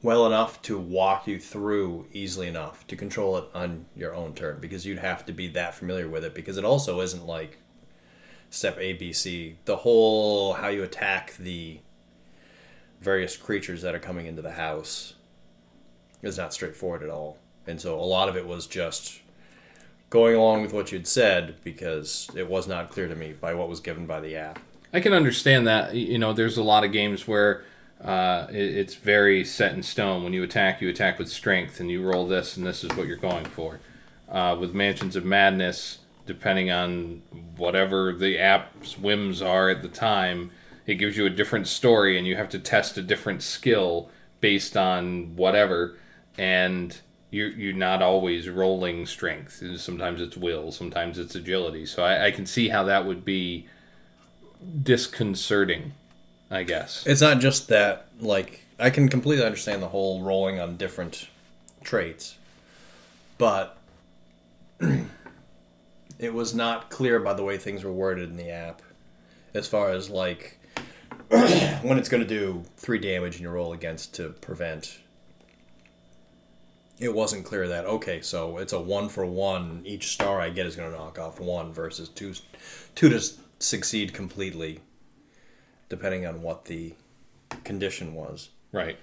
well 0.03 0.27
enough 0.27 0.61
to 0.61 0.77
walk 0.77 1.27
you 1.27 1.39
through 1.39 2.05
easily 2.13 2.47
enough 2.47 2.85
to 2.87 2.95
control 2.95 3.37
it 3.37 3.45
on 3.53 3.85
your 3.95 4.13
own 4.13 4.33
turn 4.33 4.59
because 4.59 4.85
you'd 4.85 4.99
have 4.99 5.25
to 5.25 5.33
be 5.33 5.47
that 5.47 5.73
familiar 5.73 6.07
with 6.07 6.23
it 6.23 6.35
because 6.35 6.57
it 6.57 6.63
also 6.63 7.01
isn't 7.01 7.25
like 7.25 7.57
step 8.51 8.77
ABC. 8.77 9.55
The 9.65 9.77
whole 9.77 10.53
how 10.53 10.67
you 10.67 10.83
attack 10.83 11.35
the 11.37 11.79
various 13.01 13.35
creatures 13.35 13.81
that 13.81 13.95
are 13.95 13.99
coming 13.99 14.27
into 14.27 14.43
the 14.43 14.51
house 14.51 15.15
is 16.21 16.37
not 16.37 16.53
straightforward 16.53 17.01
at 17.01 17.09
all. 17.09 17.37
And 17.65 17.81
so 17.81 17.99
a 17.99 18.01
lot 18.01 18.29
of 18.29 18.37
it 18.37 18.45
was 18.45 18.67
just 18.67 19.21
going 20.09 20.35
along 20.35 20.61
with 20.61 20.73
what 20.73 20.91
you'd 20.91 21.07
said 21.07 21.55
because 21.63 22.29
it 22.35 22.49
was 22.49 22.67
not 22.67 22.91
clear 22.91 23.07
to 23.07 23.15
me 23.15 23.33
by 23.33 23.53
what 23.53 23.69
was 23.69 23.79
given 23.79 24.05
by 24.05 24.19
the 24.19 24.35
app. 24.35 24.59
I 24.93 24.99
can 24.99 25.13
understand 25.13 25.67
that. 25.67 25.93
You 25.95 26.17
know, 26.17 26.33
there's 26.33 26.57
a 26.57 26.63
lot 26.63 26.83
of 26.83 26.91
games 26.91 27.27
where 27.27 27.63
uh, 28.03 28.47
it, 28.49 28.55
it's 28.55 28.95
very 28.95 29.43
set 29.43 29.73
in 29.73 29.83
stone. 29.83 30.23
When 30.23 30.33
you 30.33 30.43
attack, 30.43 30.81
you 30.81 30.89
attack 30.89 31.19
with 31.19 31.29
strength, 31.29 31.79
and 31.79 31.91
you 31.91 32.03
roll 32.03 32.27
this, 32.27 32.57
and 32.57 32.65
this 32.65 32.83
is 32.83 32.95
what 32.95 33.07
you're 33.07 33.17
going 33.17 33.45
for. 33.45 33.79
Uh, 34.29 34.55
with 34.59 34.73
Mansions 34.73 35.15
of 35.15 35.25
Madness, 35.25 35.99
depending 36.25 36.69
on 36.71 37.21
whatever 37.55 38.13
the 38.13 38.37
app's 38.37 38.97
whims 38.97 39.41
are 39.41 39.69
at 39.69 39.81
the 39.81 39.87
time, 39.87 40.51
it 40.85 40.95
gives 40.95 41.17
you 41.17 41.25
a 41.25 41.29
different 41.29 41.67
story, 41.67 42.17
and 42.17 42.25
you 42.25 42.35
have 42.35 42.49
to 42.49 42.59
test 42.59 42.97
a 42.97 43.01
different 43.01 43.43
skill 43.43 44.09
based 44.39 44.77
on 44.77 45.35
whatever. 45.35 45.97
And 46.37 46.97
you're, 47.29 47.49
you're 47.49 47.73
not 47.73 48.01
always 48.01 48.49
rolling 48.49 49.05
strength. 49.05 49.61
Sometimes 49.77 50.21
it's 50.21 50.37
will, 50.37 50.71
sometimes 50.71 51.17
it's 51.17 51.35
agility. 51.35 51.85
So 51.85 52.03
I, 52.03 52.27
I 52.27 52.31
can 52.31 52.45
see 52.45 52.69
how 52.69 52.83
that 52.83 53.05
would 53.05 53.25
be 53.25 53.67
disconcerting, 54.83 55.93
I 56.49 56.63
guess. 56.63 57.05
It's 57.05 57.21
not 57.21 57.39
just 57.39 57.67
that, 57.67 58.07
like, 58.19 58.61
I 58.79 58.89
can 58.89 59.09
completely 59.09 59.45
understand 59.45 59.81
the 59.81 59.89
whole 59.89 60.21
rolling 60.21 60.59
on 60.59 60.77
different 60.77 61.27
traits, 61.83 62.37
but 63.37 63.77
it 66.19 66.33
was 66.33 66.53
not 66.53 66.89
clear 66.89 67.19
by 67.19 67.33
the 67.33 67.43
way 67.43 67.57
things 67.57 67.83
were 67.83 67.91
worded 67.91 68.29
in 68.29 68.37
the 68.37 68.49
app 68.49 68.81
as 69.53 69.67
far 69.67 69.89
as, 69.89 70.09
like, 70.09 70.59
when 71.29 71.97
it's 71.97 72.09
going 72.09 72.23
to 72.23 72.29
do 72.29 72.63
three 72.77 72.99
damage 72.99 73.35
and 73.35 73.41
you 73.41 73.49
roll 73.49 73.73
against 73.73 74.13
to 74.15 74.29
prevent. 74.29 74.99
It 76.99 77.13
wasn't 77.13 77.45
clear 77.45 77.67
that 77.67 77.85
okay, 77.85 78.21
so 78.21 78.57
it's 78.57 78.73
a 78.73 78.79
one 78.79 79.09
for 79.09 79.25
one. 79.25 79.81
Each 79.85 80.07
star 80.07 80.41
I 80.41 80.49
get 80.49 80.65
is 80.65 80.75
going 80.75 80.91
to 80.91 80.97
knock 80.97 81.19
off 81.19 81.39
one 81.39 81.71
versus 81.71 82.09
two, 82.09 82.33
two 82.95 83.09
to 83.09 83.21
succeed 83.59 84.13
completely, 84.13 84.79
depending 85.89 86.25
on 86.25 86.41
what 86.41 86.65
the 86.65 86.95
condition 87.63 88.15
was. 88.15 88.49
Right. 88.71 88.97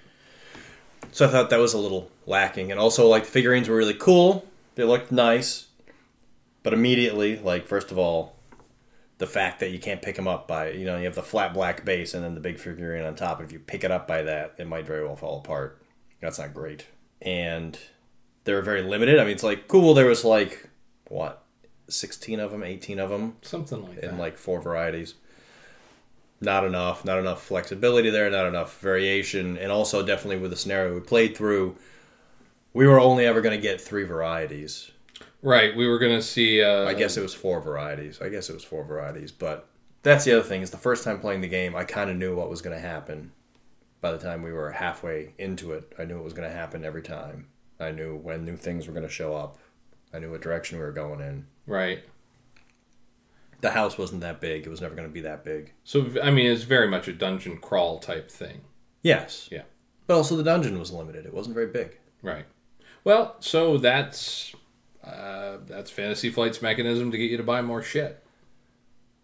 So 1.11 1.25
I 1.25 1.29
thought 1.29 1.49
that 1.49 1.59
was 1.59 1.73
a 1.73 1.77
little 1.77 2.11
lacking, 2.25 2.71
and 2.71 2.79
also 2.79 3.07
like 3.07 3.25
the 3.25 3.31
figurines 3.31 3.69
were 3.69 3.77
really 3.77 3.93
cool. 3.93 4.45
They 4.75 4.83
looked 4.83 5.11
nice, 5.11 5.67
but 6.63 6.73
immediately, 6.73 7.37
like 7.37 7.67
first 7.67 7.91
of 7.91 7.97
all, 7.97 8.35
the 9.17 9.27
fact 9.27 9.61
that 9.61 9.71
you 9.71 9.79
can't 9.79 10.01
pick 10.01 10.15
them 10.15 10.27
up 10.27 10.47
by 10.47 10.71
you 10.71 10.85
know 10.85 10.97
you 10.97 11.05
have 11.05 11.15
the 11.15 11.23
flat 11.23 11.53
black 11.53 11.85
base 11.85 12.13
and 12.13 12.23
then 12.23 12.33
the 12.33 12.41
big 12.41 12.59
figurine 12.59 13.05
on 13.05 13.15
top. 13.15 13.41
If 13.41 13.51
you 13.51 13.59
pick 13.59 13.83
it 13.83 13.91
up 13.91 14.07
by 14.07 14.23
that, 14.23 14.55
it 14.57 14.67
might 14.67 14.85
very 14.85 15.05
well 15.05 15.15
fall 15.15 15.39
apart. 15.39 15.81
That's 16.19 16.39
not 16.39 16.53
great. 16.53 16.87
And 17.21 17.77
they 18.45 18.53
were 18.53 18.61
very 18.61 18.81
limited. 18.81 19.19
I 19.19 19.23
mean, 19.23 19.33
it's 19.33 19.43
like 19.43 19.67
cool. 19.67 19.93
There 19.93 20.05
was 20.05 20.23
like 20.23 20.69
what 21.09 21.43
16 21.89 22.39
of 22.39 22.51
them, 22.51 22.63
18 22.63 22.99
of 22.99 23.09
them 23.11 23.35
Something 23.41 23.83
like 23.83 23.97
in 23.99 24.11
that. 24.11 24.19
like 24.19 24.37
four 24.37 24.61
varieties. 24.61 25.15
Not 26.41 26.65
enough, 26.65 27.05
not 27.05 27.17
enough 27.19 27.43
flexibility 27.43 28.09
there, 28.09 28.29
not 28.29 28.45
enough 28.45 28.79
variation, 28.81 29.57
and 29.57 29.71
also 29.71 30.05
definitely 30.05 30.37
with 30.37 30.51
the 30.51 30.57
scenario 30.57 30.93
we 30.93 30.99
played 30.99 31.35
through, 31.37 31.75
we 32.73 32.85
were 32.87 32.99
only 32.99 33.25
ever 33.25 33.39
going 33.41 33.55
to 33.55 33.61
get 33.61 33.79
three 33.79 34.03
varieties. 34.03 34.91
right. 35.41 35.75
We 35.75 35.87
were 35.87 35.97
going 35.97 36.11
to 36.15 36.21
see. 36.21 36.61
Uh, 36.61 36.85
I 36.85 36.93
guess 36.93 37.15
it 37.17 37.21
was 37.21 37.33
four 37.33 37.61
varieties. 37.61 38.21
I 38.21 38.29
guess 38.29 38.49
it 38.49 38.53
was 38.53 38.63
four 38.65 38.83
varieties, 38.83 39.31
but 39.31 39.67
that's 40.03 40.25
the 40.25 40.33
other 40.33 40.43
thing 40.43 40.61
is 40.61 40.71
the 40.71 40.77
first 40.77 41.03
time 41.03 41.19
playing 41.19 41.41
the 41.41 41.47
game, 41.47 41.75
I 41.75 41.83
kind 41.83 42.09
of 42.11 42.17
knew 42.17 42.35
what 42.35 42.49
was 42.49 42.61
going 42.61 42.75
to 42.75 42.81
happen. 42.87 43.31
By 44.01 44.11
the 44.11 44.19
time 44.19 44.43
we 44.43 44.51
were 44.51 44.71
halfway 44.71 45.33
into 45.39 45.71
it, 45.71 45.93
I 45.97 46.03
knew 46.05 46.17
it 46.19 46.23
was 46.23 46.33
going 46.33 46.47
to 46.47 46.55
happen 46.55 46.83
every 46.85 47.01
time. 47.01 47.47
I 47.79 47.91
knew 47.91 48.15
when 48.15 48.45
new 48.45 48.55
things 48.57 48.87
were 48.87 48.93
going 48.93 49.05
to 49.07 49.11
show 49.11 49.35
up. 49.35 49.57
I 50.13 50.19
knew 50.19 50.31
what 50.31 50.41
direction 50.41 50.77
we 50.77 50.85
were 50.85 50.91
going 50.91 51.19
in. 51.19 51.45
Right. 51.67 51.99
The 53.61 53.71
house 53.71 53.97
wasn't 53.97 54.21
that 54.21 54.39
big. 54.39 54.65
It 54.65 54.69
was 54.69 54.81
never 54.81 54.95
going 54.95 55.07
to 55.07 55.13
be 55.13 55.21
that 55.21 55.43
big. 55.43 55.73
So, 55.83 56.09
I 56.21 56.31
mean, 56.31 56.51
it's 56.51 56.63
very 56.63 56.87
much 56.87 57.07
a 57.07 57.13
dungeon 57.13 57.57
crawl 57.57 57.99
type 57.99 58.29
thing. 58.29 58.61
Yes. 59.01 59.49
Yeah. 59.51 59.63
But 60.07 60.15
also 60.15 60.35
the 60.35 60.43
dungeon 60.43 60.79
was 60.79 60.91
limited. 60.91 61.25
It 61.25 61.33
wasn't 61.33 61.55
very 61.55 61.67
big. 61.67 61.97
Right. 62.21 62.45
Well, 63.03 63.35
so 63.39 63.77
that's 63.77 64.53
uh, 65.03 65.57
that's 65.67 65.91
Fantasy 65.91 66.29
Flight's 66.29 66.61
mechanism 66.61 67.11
to 67.11 67.17
get 67.17 67.29
you 67.29 67.37
to 67.37 67.43
buy 67.43 67.61
more 67.61 67.81
shit. 67.83 68.23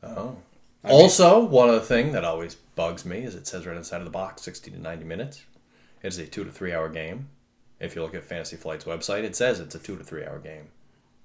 Oh. 0.03 0.37
I 0.83 0.87
mean- 0.89 0.97
also, 1.01 1.43
one 1.45 1.69
other 1.69 1.79
thing 1.79 2.11
that 2.13 2.23
always 2.25 2.55
bugs 2.55 3.05
me 3.05 3.19
is 3.19 3.35
it 3.35 3.47
says 3.47 3.65
right 3.65 3.77
inside 3.77 3.97
of 3.97 4.05
the 4.05 4.11
box 4.11 4.41
60 4.41 4.71
to 4.71 4.79
90 4.79 5.05
minutes. 5.05 5.43
It's 6.03 6.17
a 6.17 6.25
two 6.25 6.43
to 6.43 6.51
three 6.51 6.73
hour 6.73 6.89
game. 6.89 7.29
If 7.81 7.95
you 7.95 8.01
look 8.03 8.13
at 8.15 8.23
Fantasy 8.23 8.55
Flight's 8.55 8.85
website, 8.85 9.23
it 9.23 9.35
says 9.35 9.59
it's 9.59 9.75
a 9.75 9.79
two 9.79 9.97
to 9.97 10.03
three 10.03 10.25
hour 10.25 10.39
game. 10.39 10.67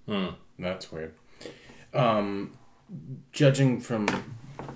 Hmm. 0.09 0.35
That's 0.59 0.91
weird. 0.91 1.15
Um, 1.93 2.57
judging 3.33 3.81
from 3.81 4.07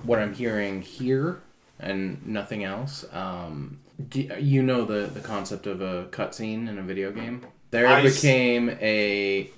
what 0.02 0.18
I'm 0.18 0.34
hearing 0.34 0.82
here 0.82 1.40
and 1.78 2.24
nothing 2.26 2.64
else, 2.64 3.04
um, 3.12 3.78
do, 4.08 4.20
you 4.40 4.62
know 4.62 4.84
the 4.84 5.06
the 5.06 5.20
concept 5.20 5.66
of 5.66 5.80
a 5.80 6.04
cutscene 6.10 6.68
in 6.68 6.78
a 6.78 6.82
video 6.82 7.12
game. 7.12 7.46
There 7.70 7.86
I 7.86 8.02
s- 8.02 8.16
became 8.20 8.70
a 8.80 9.50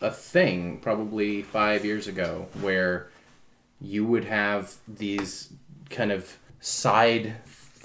a 0.00 0.10
thing 0.10 0.78
probably 0.80 1.42
five 1.42 1.84
years 1.84 2.06
ago 2.06 2.46
where 2.60 3.08
you 3.80 4.04
would 4.04 4.24
have 4.24 4.74
these 4.86 5.50
kind 5.90 6.12
of 6.12 6.36
side 6.60 7.36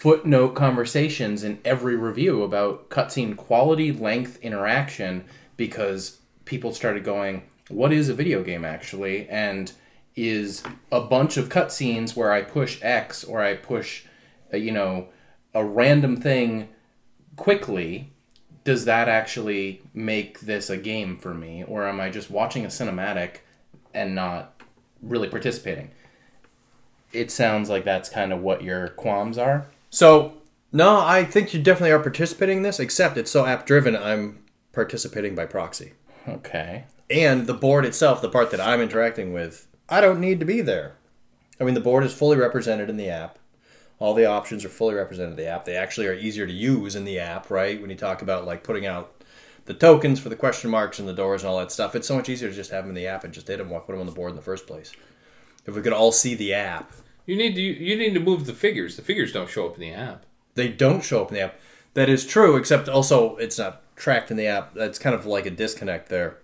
footnote 0.01 0.55
conversations 0.55 1.43
in 1.43 1.59
every 1.63 1.95
review 1.95 2.41
about 2.41 2.89
cutscene 2.89 3.37
quality, 3.37 3.91
length, 3.91 4.39
interaction, 4.41 5.23
because 5.57 6.17
people 6.43 6.73
started 6.73 7.03
going, 7.03 7.43
"What 7.69 7.93
is 7.93 8.09
a 8.09 8.15
video 8.15 8.41
game 8.41 8.65
actually?" 8.65 9.29
and 9.29 9.71
is 10.15 10.63
a 10.91 11.01
bunch 11.01 11.37
of 11.37 11.49
cutscenes 11.49 12.15
where 12.15 12.31
I 12.31 12.41
push 12.41 12.79
X 12.81 13.23
or 13.23 13.43
I 13.43 13.53
push, 13.53 14.05
uh, 14.51 14.57
you 14.57 14.71
know, 14.71 15.09
a 15.53 15.63
random 15.63 16.17
thing 16.17 16.69
quickly. 17.35 18.09
Does 18.63 18.85
that 18.85 19.07
actually 19.07 19.83
make 19.93 20.39
this 20.39 20.71
a 20.71 20.77
game 20.77 21.15
for 21.15 21.35
me, 21.35 21.63
or 21.63 21.87
am 21.87 22.01
I 22.01 22.09
just 22.09 22.31
watching 22.31 22.65
a 22.65 22.69
cinematic 22.69 23.41
and 23.93 24.15
not 24.15 24.59
really 25.03 25.29
participating? 25.29 25.91
It 27.13 27.29
sounds 27.29 27.69
like 27.69 27.85
that's 27.85 28.09
kind 28.09 28.33
of 28.33 28.41
what 28.41 28.63
your 28.63 28.87
qualms 28.87 29.37
are. 29.37 29.67
So, 29.91 30.35
no, 30.71 31.01
I 31.01 31.25
think 31.25 31.53
you 31.53 31.61
definitely 31.61 31.91
are 31.91 31.99
participating 31.99 32.57
in 32.57 32.63
this, 32.63 32.79
except 32.79 33.17
it's 33.17 33.29
so 33.29 33.45
app 33.45 33.65
driven, 33.65 33.95
I'm 33.95 34.39
participating 34.71 35.35
by 35.35 35.45
proxy. 35.45 35.93
Okay. 36.27 36.85
And 37.09 37.45
the 37.45 37.53
board 37.53 37.85
itself, 37.85 38.21
the 38.21 38.29
part 38.29 38.51
that 38.51 38.61
I'm 38.61 38.79
interacting 38.79 39.33
with, 39.33 39.67
I 39.89 39.99
don't 39.99 40.21
need 40.21 40.39
to 40.39 40.45
be 40.45 40.61
there. 40.61 40.95
I 41.59 41.65
mean, 41.65 41.73
the 41.73 41.81
board 41.81 42.05
is 42.05 42.13
fully 42.13 42.37
represented 42.37 42.89
in 42.89 42.95
the 42.95 43.09
app. 43.09 43.37
All 43.99 44.13
the 44.13 44.25
options 44.25 44.63
are 44.63 44.69
fully 44.69 44.95
represented 44.95 45.31
in 45.31 45.37
the 45.37 45.47
app. 45.47 45.65
They 45.65 45.75
actually 45.75 46.07
are 46.07 46.13
easier 46.13 46.47
to 46.47 46.53
use 46.53 46.95
in 46.95 47.03
the 47.03 47.19
app, 47.19 47.51
right? 47.51 47.79
When 47.79 47.89
you 47.89 47.97
talk 47.97 48.21
about 48.21 48.45
like 48.45 48.63
putting 48.63 48.85
out 48.85 49.21
the 49.65 49.73
tokens 49.73 50.21
for 50.21 50.29
the 50.29 50.37
question 50.37 50.71
marks 50.71 50.99
and 50.99 51.07
the 51.07 51.13
doors 51.13 51.43
and 51.43 51.51
all 51.51 51.59
that 51.59 51.71
stuff, 51.71 51.95
it's 51.95 52.07
so 52.07 52.15
much 52.15 52.29
easier 52.29 52.49
to 52.49 52.55
just 52.55 52.71
have 52.71 52.85
them 52.85 52.91
in 52.91 52.95
the 52.95 53.07
app 53.07 53.25
and 53.25 53.33
just 53.33 53.47
hit 53.47 53.57
them, 53.57 53.69
put 53.69 53.87
them 53.87 53.99
on 53.99 54.05
the 54.05 54.11
board 54.13 54.29
in 54.29 54.37
the 54.37 54.41
first 54.41 54.65
place. 54.65 54.93
If 55.65 55.75
we 55.75 55.81
could 55.81 55.93
all 55.93 56.13
see 56.13 56.33
the 56.33 56.53
app, 56.53 56.93
You 57.31 57.37
need 57.37 57.55
to 57.55 57.61
you 57.61 57.95
need 57.95 58.13
to 58.13 58.19
move 58.19 58.45
the 58.45 58.53
figures. 58.53 58.97
The 58.97 59.01
figures 59.03 59.31
don't 59.31 59.49
show 59.49 59.65
up 59.65 59.75
in 59.75 59.79
the 59.79 59.93
app. 59.93 60.25
they 60.55 60.67
don't 60.67 61.01
show 61.01 61.21
up 61.21 61.29
in 61.29 61.35
the 61.35 61.41
app. 61.43 61.55
That 61.93 62.09
is 62.09 62.25
true, 62.25 62.57
except 62.57 62.89
also 62.89 63.37
it's 63.37 63.57
not 63.57 63.83
tracked 63.95 64.31
in 64.31 64.35
the 64.35 64.47
app. 64.47 64.73
That's 64.73 64.99
kind 64.99 65.15
of 65.15 65.25
like 65.25 65.45
a 65.45 65.49
disconnect 65.49 66.09
there. 66.09 66.39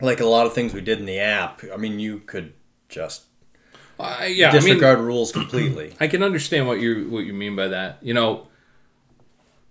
Like 0.00 0.20
a 0.20 0.26
lot 0.26 0.46
of 0.46 0.52
things 0.54 0.72
we 0.72 0.80
did 0.80 1.00
in 1.00 1.06
the 1.06 1.18
app, 1.18 1.62
I 1.74 1.76
mean, 1.76 1.98
you 1.98 2.20
could 2.20 2.52
just 2.88 3.24
Uh, 3.98 4.28
yeah, 4.28 4.50
I 4.50 4.52
mean, 4.52 4.62
disregard 4.62 5.00
rules 5.00 5.32
completely. 5.32 5.96
I 6.00 6.06
can 6.06 6.22
understand 6.22 6.68
what 6.68 6.78
you 6.78 7.10
what 7.10 7.24
you 7.24 7.32
mean 7.32 7.56
by 7.56 7.66
that. 7.66 7.98
You 8.00 8.14
know, 8.14 8.46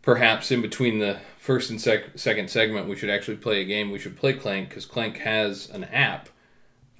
perhaps 0.01 0.51
in 0.51 0.61
between 0.61 0.99
the 0.99 1.19
first 1.39 1.69
and 1.69 1.79
sec- 1.79 2.17
second 2.17 2.49
segment, 2.49 2.89
we 2.89 2.97
should 2.97 3.09
actually 3.09 3.37
play 3.37 3.61
a 3.61 3.65
game. 3.65 3.89
We 3.89 3.99
should 3.99 4.17
play 4.17 4.33
Clank 4.33 4.67
because 4.67 4.85
Clank 4.85 5.19
has 5.19 5.69
an 5.69 5.85
app 5.85 6.27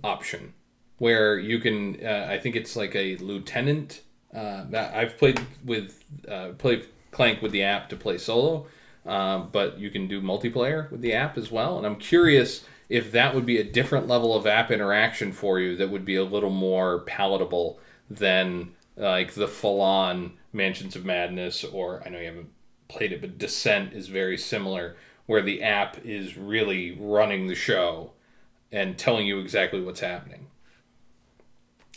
option 0.06 0.54
where 1.00 1.40
you 1.40 1.60
can. 1.60 2.06
Uh, 2.06 2.28
I 2.30 2.38
think 2.38 2.56
it's 2.56 2.76
like 2.76 2.96
a 2.96 3.18
lieutenant. 3.18 4.02
Uh, 4.34 4.66
I've 4.74 5.18
played 5.18 5.42
with 5.66 6.04
uh, 6.30 6.50
played 6.58 6.86
Clank 7.12 7.42
with 7.42 7.52
the 7.52 7.64
app 7.64 7.90
to 7.90 7.96
play 7.96 8.18
solo, 8.18 8.68
uh, 9.06 9.40
but 9.40 9.80
you 9.80 9.90
can 9.90 10.08
do 10.08 10.22
multiplayer 10.22 10.90
with 10.92 11.02
the 11.02 11.14
app 11.14 11.38
as 11.38 11.52
well. 11.52 11.78
And 11.78 11.88
I'm 11.88 11.96
curious 11.96 12.64
if 12.90 13.12
that 13.12 13.34
would 13.34 13.46
be 13.46 13.58
a 13.58 13.64
different 13.64 14.08
level 14.08 14.36
of 14.36 14.46
app 14.46 14.72
interaction 14.72 15.32
for 15.32 15.60
you 15.60 15.76
that 15.78 15.90
would 15.90 16.06
be 16.06 16.16
a 16.16 16.24
little 16.24 16.50
more 16.50 17.00
palatable 17.02 17.80
than 18.10 18.72
like 18.96 19.34
the 19.34 19.48
full 19.48 19.82
on 19.82 20.34
Mansions 20.52 20.96
of 20.96 21.06
Madness, 21.06 21.64
or 21.64 22.04
I 22.06 22.10
know 22.10 22.20
you 22.20 22.26
haven't 22.26 22.50
played 22.88 23.12
it, 23.12 23.22
but 23.22 23.38
Descent 23.38 23.94
is 23.94 24.08
very 24.08 24.38
similar, 24.38 24.98
where 25.26 25.42
the 25.42 25.62
app 25.62 26.04
is 26.04 26.38
really 26.38 26.98
running 27.00 27.48
the 27.48 27.56
show 27.56 28.12
and 28.72 28.98
telling 28.98 29.28
you 29.28 29.40
exactly 29.40 29.80
what's 29.82 30.00
happening. 30.00 30.48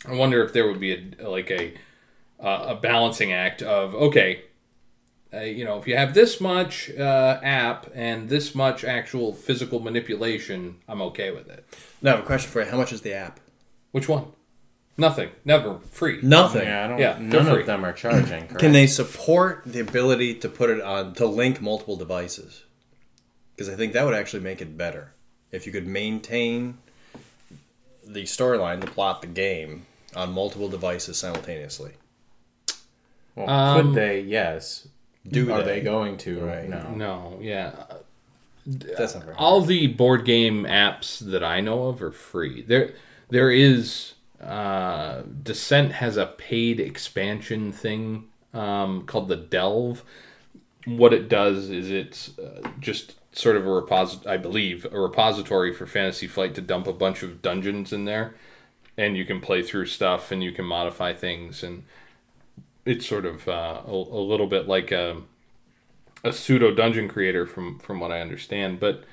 I 0.05 0.13
wonder 0.13 0.43
if 0.43 0.53
there 0.53 0.67
would 0.67 0.79
be 0.79 1.15
a 1.19 1.29
like 1.29 1.49
a 1.51 1.73
uh, 2.39 2.65
a 2.69 2.75
balancing 2.75 3.31
act 3.31 3.61
of 3.61 3.95
okay, 3.95 4.43
uh, 5.33 5.41
you 5.41 5.65
know, 5.65 5.79
if 5.79 5.87
you 5.87 5.95
have 5.95 6.13
this 6.13 6.39
much 6.39 6.91
uh, 6.91 7.39
app 7.41 7.89
and 7.95 8.29
this 8.29 8.53
much 8.53 8.83
actual 8.83 9.33
physical 9.33 9.79
manipulation, 9.79 10.77
I'm 10.87 11.01
okay 11.03 11.31
with 11.31 11.49
it. 11.49 11.65
Now, 12.01 12.11
I 12.11 12.15
have 12.15 12.23
a 12.23 12.27
question 12.27 12.51
for 12.51 12.61
you. 12.61 12.69
How 12.69 12.77
much 12.77 12.93
is 12.93 13.01
the 13.01 13.13
app? 13.13 13.39
Which 13.91 14.07
one? 14.07 14.25
Nothing. 14.95 15.29
Never. 15.43 15.79
Free. 15.79 16.19
Nothing. 16.21 16.63
Yeah, 16.63 16.85
I 16.85 16.87
don't. 16.87 16.99
Yeah, 16.99 17.13
they're 17.13 17.41
none 17.41 17.51
free. 17.51 17.61
of 17.61 17.65
them 17.65 17.83
are 17.83 17.93
charging. 17.93 18.47
Correct? 18.47 18.59
Can 18.59 18.73
they 18.73 18.85
support 18.85 19.63
the 19.65 19.79
ability 19.79 20.35
to 20.35 20.49
put 20.49 20.69
it 20.69 20.81
on 20.81 21.13
to 21.15 21.25
link 21.25 21.61
multiple 21.61 21.95
devices? 21.95 22.63
Because 23.55 23.69
I 23.69 23.75
think 23.75 23.93
that 23.93 24.05
would 24.05 24.13
actually 24.13 24.43
make 24.43 24.61
it 24.61 24.77
better 24.77 25.13
if 25.51 25.65
you 25.65 25.71
could 25.71 25.87
maintain 25.87 26.77
the 28.05 28.23
storyline, 28.23 28.81
the 28.81 28.87
plot, 28.87 29.21
the 29.21 29.27
game 29.27 29.85
on 30.15 30.31
multiple 30.31 30.69
devices 30.69 31.17
simultaneously. 31.17 31.93
Well, 33.35 33.49
Um, 33.49 33.87
could 33.87 33.95
they? 33.95 34.21
Yes. 34.21 34.87
Do 35.27 35.51
are 35.53 35.63
they? 35.63 35.79
they 35.79 35.81
going 35.81 36.17
to? 36.17 36.39
Right. 36.41 36.69
No. 36.69 36.89
No. 36.95 37.37
Yeah. 37.41 37.71
That's 38.65 39.13
not 39.15 39.23
very 39.23 39.35
all 39.37 39.61
the 39.61 39.87
board 39.87 40.23
game 40.25 40.63
apps 40.63 41.19
that 41.19 41.43
I 41.43 41.59
know 41.59 41.87
of 41.87 42.01
are 42.01 42.11
free. 42.11 42.61
There, 42.61 42.93
there 43.29 43.51
is 43.51 44.13
uh, 44.41 45.23
Descent 45.41 45.93
has 45.93 46.15
a 46.17 46.25
paid 46.27 46.79
expansion 46.79 47.71
thing 47.73 48.25
um, 48.53 49.05
called 49.05 49.27
the 49.27 49.35
Delve. 49.37 50.03
What 50.85 51.13
it 51.13 51.27
does 51.29 51.69
is 51.69 51.89
it's 51.89 52.37
uh, 52.39 52.61
just 52.79 53.15
sort 53.35 53.55
of 53.55 53.65
a 53.65 53.69
reposit, 53.69 54.27
I 54.27 54.37
believe, 54.37 54.85
a 54.91 54.99
repository 54.99 55.73
for 55.73 55.85
Fantasy 55.85 56.27
Flight 56.27 56.55
to 56.55 56.61
dump 56.61 56.87
a 56.87 56.93
bunch 56.93 57.23
of 57.23 57.41
dungeons 57.41 57.91
in 57.93 58.05
there, 58.05 58.35
and 58.97 59.17
you 59.17 59.25
can 59.25 59.39
play 59.41 59.61
through 59.63 59.87
stuff 59.87 60.31
and 60.31 60.43
you 60.43 60.51
can 60.51 60.65
modify 60.65 61.13
things, 61.13 61.63
and 61.63 61.83
it's 62.85 63.07
sort 63.07 63.25
of 63.25 63.47
uh, 63.47 63.81
a, 63.85 63.91
a 63.91 64.21
little 64.23 64.47
bit 64.47 64.67
like 64.67 64.91
a 64.91 65.21
a 66.23 66.33
pseudo 66.33 66.73
dungeon 66.73 67.07
creator 67.07 67.45
from 67.45 67.79
from 67.79 67.99
what 67.99 68.11
I 68.11 68.21
understand, 68.21 68.79
but 68.79 69.03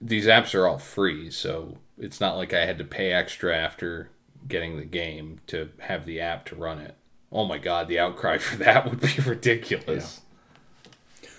these 0.00 0.26
apps 0.26 0.54
are 0.54 0.66
all 0.66 0.78
free, 0.78 1.30
so 1.30 1.78
it's 1.98 2.20
not 2.20 2.36
like 2.36 2.52
I 2.52 2.66
had 2.66 2.78
to 2.78 2.84
pay 2.84 3.12
extra 3.12 3.56
after 3.56 4.10
getting 4.48 4.76
the 4.76 4.84
game 4.84 5.40
to 5.48 5.70
have 5.80 6.06
the 6.06 6.20
app 6.20 6.44
to 6.46 6.56
run 6.56 6.78
it. 6.78 6.96
Oh 7.30 7.44
my 7.46 7.58
god, 7.58 7.88
the 7.88 7.98
outcry 7.98 8.38
for 8.40 8.56
that 8.58 8.88
would 8.88 9.00
be 9.00 9.22
ridiculous. 9.24 10.20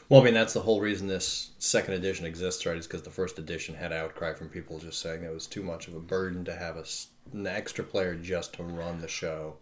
Well, 0.09 0.21
I 0.21 0.25
mean, 0.25 0.33
that's 0.33 0.53
the 0.53 0.61
whole 0.61 0.81
reason 0.81 1.07
this 1.07 1.51
second 1.59 1.93
edition 1.95 2.25
exists, 2.25 2.65
right? 2.65 2.77
Is 2.77 2.87
because 2.87 3.03
the 3.03 3.09
first 3.09 3.39
edition 3.39 3.75
had 3.75 3.91
outcry 3.91 4.33
from 4.33 4.49
people 4.49 4.79
just 4.79 4.99
saying 4.99 5.23
it 5.23 5.33
was 5.33 5.47
too 5.47 5.63
much 5.63 5.87
of 5.87 5.95
a 5.95 5.99
burden 5.99 6.45
to 6.45 6.55
have 6.55 6.77
a, 6.77 6.81
s- 6.81 7.07
an 7.31 7.47
extra 7.47 7.83
player 7.83 8.15
just 8.15 8.53
to 8.53 8.63
run 8.63 9.01
the 9.01 9.07
show. 9.07 9.55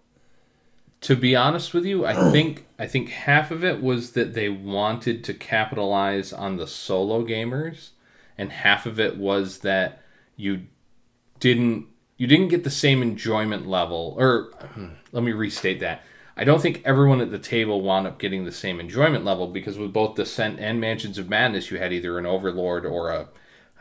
To 1.02 1.16
be 1.16 1.36
honest 1.36 1.74
with 1.74 1.86
you, 1.86 2.06
I 2.06 2.14
think 2.32 2.66
I 2.80 2.88
think 2.88 3.10
half 3.10 3.52
of 3.52 3.64
it 3.64 3.82
was 3.82 4.12
that 4.12 4.34
they 4.34 4.50
wanted 4.50 5.24
to 5.26 5.34
capitalize 5.34 6.32
on 6.34 6.58
the 6.58 6.68
solo 6.68 7.26
gamers, 7.26 7.90
and 8.38 8.52
half 8.52 8.86
of 8.86 9.00
it 9.00 9.18
was 9.18 9.60
that 9.60 10.02
you 10.36 10.68
didn't 11.40 11.88
you 12.18 12.28
didn't 12.28 12.50
get 12.50 12.64
the 12.64 12.70
same 12.70 13.02
enjoyment 13.02 13.68
level. 13.68 14.16
Or 14.18 14.52
let 15.12 15.24
me 15.24 15.32
restate 15.32 15.80
that. 15.80 16.04
I 16.38 16.44
don't 16.44 16.62
think 16.62 16.82
everyone 16.86 17.22
at 17.22 17.32
the 17.32 17.40
table 17.40 17.82
wound 17.82 18.08
up 18.08 18.18
getting 18.18 18.46
the 18.46 18.52
same 18.52 18.80
enjoyment 18.80 19.26
level 19.26 19.48
because 19.48 19.78
with 19.78 19.92
both 19.92 20.16
Descent 20.16 20.60
and 20.60 20.80
Mansions 20.80 21.18
of 21.18 21.30
Madness, 21.30 21.70
you 21.70 21.78
had 21.78 21.92
either 21.92 22.18
an 22.18 22.26
Overlord 22.26 22.86
or 22.86 23.10
a 23.12 23.28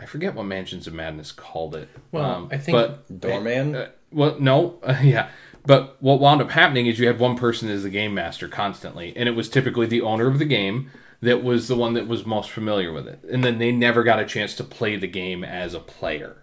I 0.00 0.06
forget 0.06 0.34
what 0.34 0.44
Mansions 0.44 0.86
of 0.86 0.94
Madness 0.94 1.30
called 1.32 1.74
it. 1.76 1.88
Well, 2.10 2.48
I 2.50 2.56
think- 2.58 2.76
but 2.76 3.20
Doorman? 3.20 3.74
uh, 3.76 3.88
well, 4.10 4.36
no, 4.40 4.78
yeah. 5.02 5.28
But 5.66 5.96
what 6.00 6.20
wound 6.20 6.40
up 6.40 6.50
happening 6.50 6.86
is 6.86 6.98
you 6.98 7.06
had 7.06 7.18
one 7.18 7.36
person 7.36 7.68
as 7.68 7.82
the 7.82 7.90
game 7.90 8.14
master 8.14 8.48
constantly, 8.48 9.12
and 9.14 9.28
it 9.28 9.32
was 9.32 9.48
typically 9.48 9.86
the 9.86 10.00
owner 10.00 10.26
of 10.26 10.38
the 10.38 10.46
game 10.46 10.90
that 11.20 11.42
was 11.44 11.68
the 11.68 11.76
one 11.76 11.92
that 11.92 12.08
was 12.08 12.24
most 12.24 12.50
familiar 12.50 12.92
with 12.92 13.06
it. 13.06 13.20
And 13.30 13.44
then 13.44 13.58
they 13.58 13.70
never 13.72 14.02
got 14.02 14.18
a 14.18 14.24
chance 14.24 14.54
to 14.56 14.64
play 14.64 14.96
the 14.96 15.06
game 15.06 15.44
as 15.44 15.74
a 15.74 15.80
player. 15.80 16.38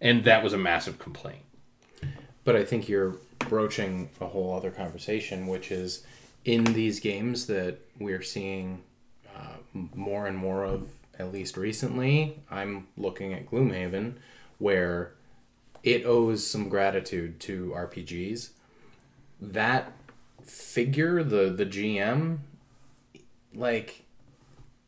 And 0.00 0.22
that 0.24 0.44
was 0.44 0.52
a 0.52 0.58
massive 0.58 1.00
complaint. 1.00 1.42
But 2.44 2.54
I 2.54 2.64
think 2.64 2.88
you're 2.88 3.16
broaching 3.40 4.10
a 4.20 4.26
whole 4.26 4.54
other 4.54 4.70
conversation, 4.70 5.48
which 5.48 5.72
is 5.72 6.04
in 6.44 6.62
these 6.64 7.00
games 7.00 7.46
that 7.46 7.78
we're 7.98 8.22
seeing 8.22 8.82
uh, 9.36 9.56
more 9.94 10.26
and 10.28 10.36
more 10.36 10.64
of, 10.64 10.88
at 11.22 11.32
least 11.32 11.56
recently. 11.56 12.42
I'm 12.50 12.88
looking 12.96 13.32
at 13.32 13.48
Gloomhaven, 13.48 14.14
where 14.58 15.14
it 15.82 16.04
owes 16.04 16.46
some 16.46 16.68
gratitude 16.68 17.40
to 17.40 17.72
RPGs. 17.74 18.50
That 19.40 19.92
figure, 20.44 21.22
the 21.22 21.50
the 21.50 21.66
GM, 21.66 22.38
like 23.54 24.02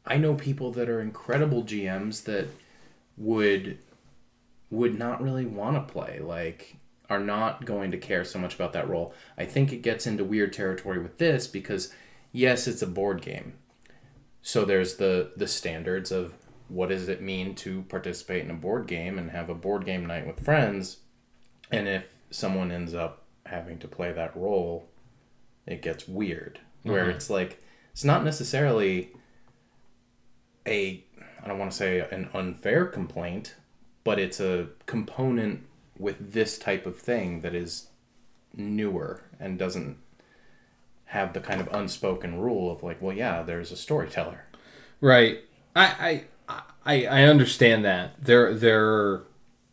I 0.05 0.18
know 0.18 0.35
people 0.35 0.70
that 0.73 0.88
are 0.88 1.01
incredible 1.01 1.62
GMs 1.62 2.25
that 2.25 2.49
would 3.16 3.79
would 4.70 4.99
not 4.99 5.23
really 5.23 5.47
want 5.47 5.77
to 5.77 5.92
play 5.92 6.18
like 6.18 6.77
are 7.09 7.20
not 7.20 7.64
going 7.64 7.92
to 7.92 7.99
care 7.99 8.25
so 8.25 8.38
much 8.38 8.55
about 8.55 8.73
that 8.73 8.88
role 8.88 9.14
i 9.38 9.44
think 9.44 9.73
it 9.73 9.83
gets 9.83 10.05
into 10.07 10.25
weird 10.25 10.53
territory 10.53 10.99
with 10.99 11.18
this 11.18 11.47
because 11.47 11.92
yes 12.33 12.66
it's 12.66 12.83
a 12.83 12.87
board 12.87 13.23
game 13.23 13.53
so 14.47 14.65
there's 14.67 14.97
the 14.97 15.33
the 15.37 15.49
standards 15.49 16.13
of 16.13 16.35
what 16.69 16.91
does 16.91 17.09
it 17.09 17.23
mean 17.23 17.55
to 17.55 17.83
participate 17.83 18.45
in 18.45 18.51
a 18.51 18.55
board 18.55 18.87
game 18.87 19.19
and 19.19 19.31
have 19.31 19.49
a 19.49 19.55
board 19.55 19.85
game 19.87 20.05
night 20.07 20.27
with 20.27 20.45
friends. 20.45 20.99
And 21.71 21.89
if 21.89 22.05
someone 22.31 22.71
ends 22.71 22.95
up 22.95 23.25
having 23.47 23.79
to 23.79 23.89
play 23.89 24.13
that 24.13 24.37
role 24.37 24.89
it 25.67 25.81
gets 25.81 26.07
weird. 26.07 26.61
Where 26.83 27.05
mm-hmm. 27.05 27.17
it's 27.17 27.31
like 27.31 27.63
it's 27.93 28.05
not 28.05 28.23
necessarily 28.23 29.13
a 30.67 31.03
I 31.43 31.49
don't 31.49 31.59
want 31.59 31.71
to 31.71 31.77
say 31.77 32.01
an 32.01 32.29
unfair 32.35 32.85
complaint, 32.85 33.55
but 34.05 34.19
it's 34.19 34.41
a 34.41 34.69
component 34.85 35.67
with 35.99 36.33
this 36.33 36.59
type 36.59 36.85
of 36.85 36.99
thing 36.99 37.41
that 37.41 37.55
is 37.55 37.89
newer 38.55 39.23
and 39.41 39.59
doesn't 39.59 39.97
have 41.07 41.33
the 41.33 41.40
kind 41.40 41.61
of 41.61 41.69
unspoken 41.73 42.40
rule 42.40 42.71
of 42.71 42.83
like, 42.83 43.01
well, 43.01 43.14
yeah, 43.14 43.43
there's 43.43 43.73
a 43.73 43.77
storyteller. 43.77 44.45
Right. 45.01 45.40
I 45.77 46.25
I 46.49 46.64
I, 46.85 47.07
I 47.07 47.23
understand 47.25 47.85
that. 47.85 48.23
There 48.23 48.55
there 48.55 49.23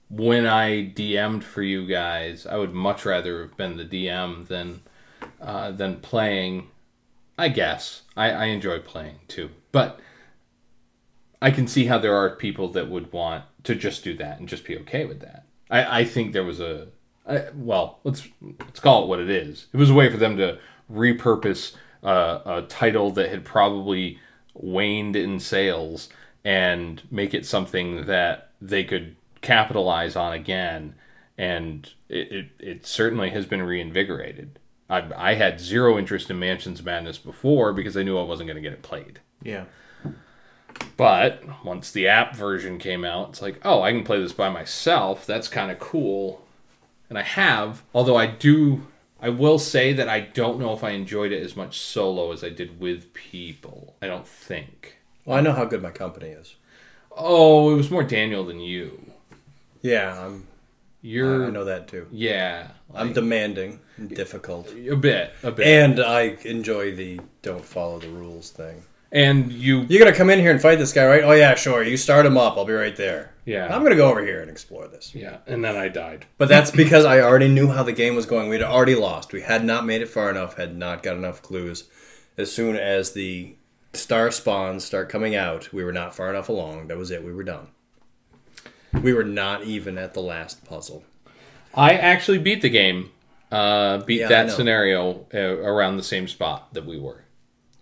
when 0.09 0.45
I 0.45 0.91
DM'd 0.93 1.43
for 1.43 1.61
you 1.61 1.87
guys, 1.87 2.45
I 2.45 2.57
would 2.57 2.73
much 2.73 3.05
rather 3.05 3.41
have 3.41 3.57
been 3.57 3.77
the 3.77 3.85
DM 3.85 4.47
than 4.47 4.81
uh, 5.41 5.71
than 5.71 5.97
playing. 5.99 6.67
I 7.37 7.49
guess 7.49 8.03
I, 8.15 8.31
I 8.31 8.45
enjoy 8.45 8.79
playing 8.79 9.19
too, 9.27 9.49
but 9.71 9.99
I 11.41 11.49
can 11.49 11.65
see 11.65 11.85
how 11.85 11.97
there 11.97 12.15
are 12.15 12.35
people 12.35 12.67
that 12.69 12.89
would 12.89 13.11
want 13.11 13.45
to 13.63 13.73
just 13.73 14.03
do 14.03 14.15
that 14.17 14.39
and 14.39 14.47
just 14.47 14.65
be 14.65 14.77
okay 14.79 15.05
with 15.05 15.21
that. 15.21 15.45
I, 15.69 16.01
I 16.01 16.05
think 16.05 16.33
there 16.33 16.43
was 16.43 16.59
a 16.59 16.89
I, 17.27 17.45
well, 17.55 17.99
let's 18.03 18.27
let's 18.59 18.79
call 18.79 19.03
it 19.03 19.07
what 19.07 19.19
it 19.19 19.29
is. 19.29 19.67
It 19.73 19.77
was 19.77 19.89
a 19.89 19.93
way 19.93 20.09
for 20.09 20.17
them 20.17 20.37
to 20.37 20.59
repurpose 20.91 21.73
uh, 22.03 22.39
a 22.45 22.61
title 22.63 23.11
that 23.11 23.29
had 23.29 23.45
probably 23.45 24.19
waned 24.53 25.15
in 25.15 25.39
sales 25.39 26.09
and 26.43 27.01
make 27.11 27.33
it 27.33 27.45
something 27.45 28.05
that 28.05 28.49
they 28.61 28.83
could 28.83 29.15
capitalize 29.41 30.15
on 30.15 30.33
again. 30.33 30.95
And 31.37 31.89
it, 32.09 32.31
it, 32.31 32.49
it 32.59 32.85
certainly 32.85 33.29
has 33.31 33.45
been 33.45 33.61
reinvigorated. 33.61 34.59
I, 34.89 35.07
I 35.15 35.33
had 35.35 35.59
zero 35.59 35.97
interest 35.97 36.29
in 36.29 36.39
Mansions 36.39 36.83
Madness 36.83 37.17
before 37.17 37.73
because 37.73 37.95
I 37.95 38.03
knew 38.03 38.17
I 38.17 38.23
wasn't 38.23 38.47
going 38.47 38.61
to 38.61 38.61
get 38.61 38.73
it 38.73 38.81
played. 38.81 39.19
Yeah. 39.41 39.65
But 40.97 41.43
once 41.63 41.91
the 41.91 42.07
app 42.07 42.35
version 42.35 42.77
came 42.77 43.03
out, 43.05 43.29
it's 43.29 43.41
like, 43.41 43.59
oh, 43.63 43.81
I 43.81 43.91
can 43.91 44.03
play 44.03 44.21
this 44.21 44.33
by 44.33 44.49
myself. 44.49 45.25
That's 45.25 45.47
kind 45.47 45.71
of 45.71 45.79
cool. 45.79 46.45
And 47.09 47.17
I 47.17 47.23
have, 47.23 47.83
although 47.93 48.17
I 48.17 48.27
do 48.27 48.87
I 49.21 49.29
will 49.29 49.59
say 49.59 49.93
that 49.93 50.09
I 50.09 50.19
don't 50.21 50.59
know 50.59 50.73
if 50.73 50.83
I 50.83 50.91
enjoyed 50.91 51.31
it 51.31 51.43
as 51.43 51.55
much 51.55 51.79
solo 51.79 52.31
as 52.31 52.43
I 52.43 52.49
did 52.49 52.79
with 52.79 53.13
people. 53.13 53.95
I 54.01 54.07
don't 54.07 54.27
think. 54.27 54.97
Well, 55.25 55.37
I 55.37 55.41
know 55.41 55.53
how 55.53 55.65
good 55.65 55.83
my 55.83 55.91
company 55.91 56.29
is. 56.29 56.55
Oh, 57.15 57.71
it 57.71 57.77
was 57.77 57.91
more 57.91 58.03
Daniel 58.03 58.43
than 58.43 58.59
you. 58.59 59.11
Yeah, 59.81 60.25
I'm. 60.25 60.47
You're 61.03 61.47
I 61.47 61.49
know 61.49 61.65
that 61.65 61.87
too. 61.87 62.07
yeah, 62.11 62.67
I'm 62.93 63.11
demanding, 63.11 63.79
and 63.97 64.07
difficult, 64.07 64.71
a 64.71 64.95
bit, 64.95 65.33
a 65.41 65.51
bit. 65.51 65.65
and 65.65 65.99
I 65.99 66.37
enjoy 66.45 66.95
the 66.95 67.19
don't 67.41 67.65
follow 67.65 67.97
the 67.97 68.09
rules 68.09 68.51
thing. 68.51 68.83
And 69.11 69.51
you 69.51 69.81
You're 69.89 69.99
gonna 69.99 70.15
come 70.15 70.29
in 70.29 70.39
here 70.39 70.51
and 70.51 70.61
fight 70.61 70.77
this 70.79 70.93
guy, 70.93 71.05
right? 71.05 71.23
Oh 71.23 71.33
yeah, 71.33 71.55
sure. 71.55 71.83
You 71.83 71.97
start 71.97 72.25
him 72.25 72.37
up. 72.37 72.57
I'll 72.57 72.65
be 72.65 72.73
right 72.73 72.95
there. 72.95 73.33
Yeah. 73.45 73.73
I'm 73.73 73.83
gonna 73.83 73.95
go 73.95 74.09
over 74.09 74.23
here 74.23 74.41
and 74.41 74.49
explore 74.49 74.87
this. 74.87 75.13
Yeah, 75.13 75.37
and 75.47 75.63
then 75.63 75.75
I 75.75 75.89
died. 75.89 76.27
But 76.37 76.47
that's 76.47 76.71
because 76.83 77.03
I 77.03 77.19
already 77.19 77.49
knew 77.49 77.67
how 77.67 77.83
the 77.83 77.91
game 77.91 78.15
was 78.15 78.25
going. 78.25 78.47
We'd 78.47 78.63
already 78.63 78.95
lost. 78.95 79.33
We 79.33 79.41
had 79.41 79.65
not 79.65 79.85
made 79.85 80.01
it 80.01 80.07
far 80.07 80.29
enough. 80.29 80.55
Had 80.55 80.77
not 80.77 81.03
got 81.03 81.17
enough 81.17 81.41
clues. 81.41 81.89
As 82.37 82.53
soon 82.53 82.77
as 82.77 83.11
the 83.11 83.55
star 83.93 84.31
spawns 84.31 84.85
start 84.85 85.09
coming 85.09 85.35
out, 85.35 85.73
we 85.73 85.83
were 85.83 85.91
not 85.91 86.15
far 86.15 86.29
enough 86.29 86.47
along. 86.47 86.87
That 86.87 86.97
was 86.97 87.11
it. 87.11 87.23
We 87.23 87.33
were 87.33 87.43
done. 87.43 87.67
We 88.93 89.13
were 89.13 89.25
not 89.25 89.63
even 89.63 89.97
at 89.97 90.13
the 90.13 90.21
last 90.21 90.63
puzzle. 90.65 91.03
I 91.73 91.93
actually 91.93 92.37
beat 92.37 92.61
the 92.61 92.69
game. 92.69 93.11
Uh, 93.51 93.97
beat 93.99 94.21
Yeah, 94.21 94.29
that 94.29 94.51
scenario 94.51 95.25
uh, 95.33 95.37
around 95.37 95.97
the 95.97 96.03
same 96.03 96.29
spot 96.29 96.73
that 96.73 96.85
we 96.85 96.97
were. 96.97 97.25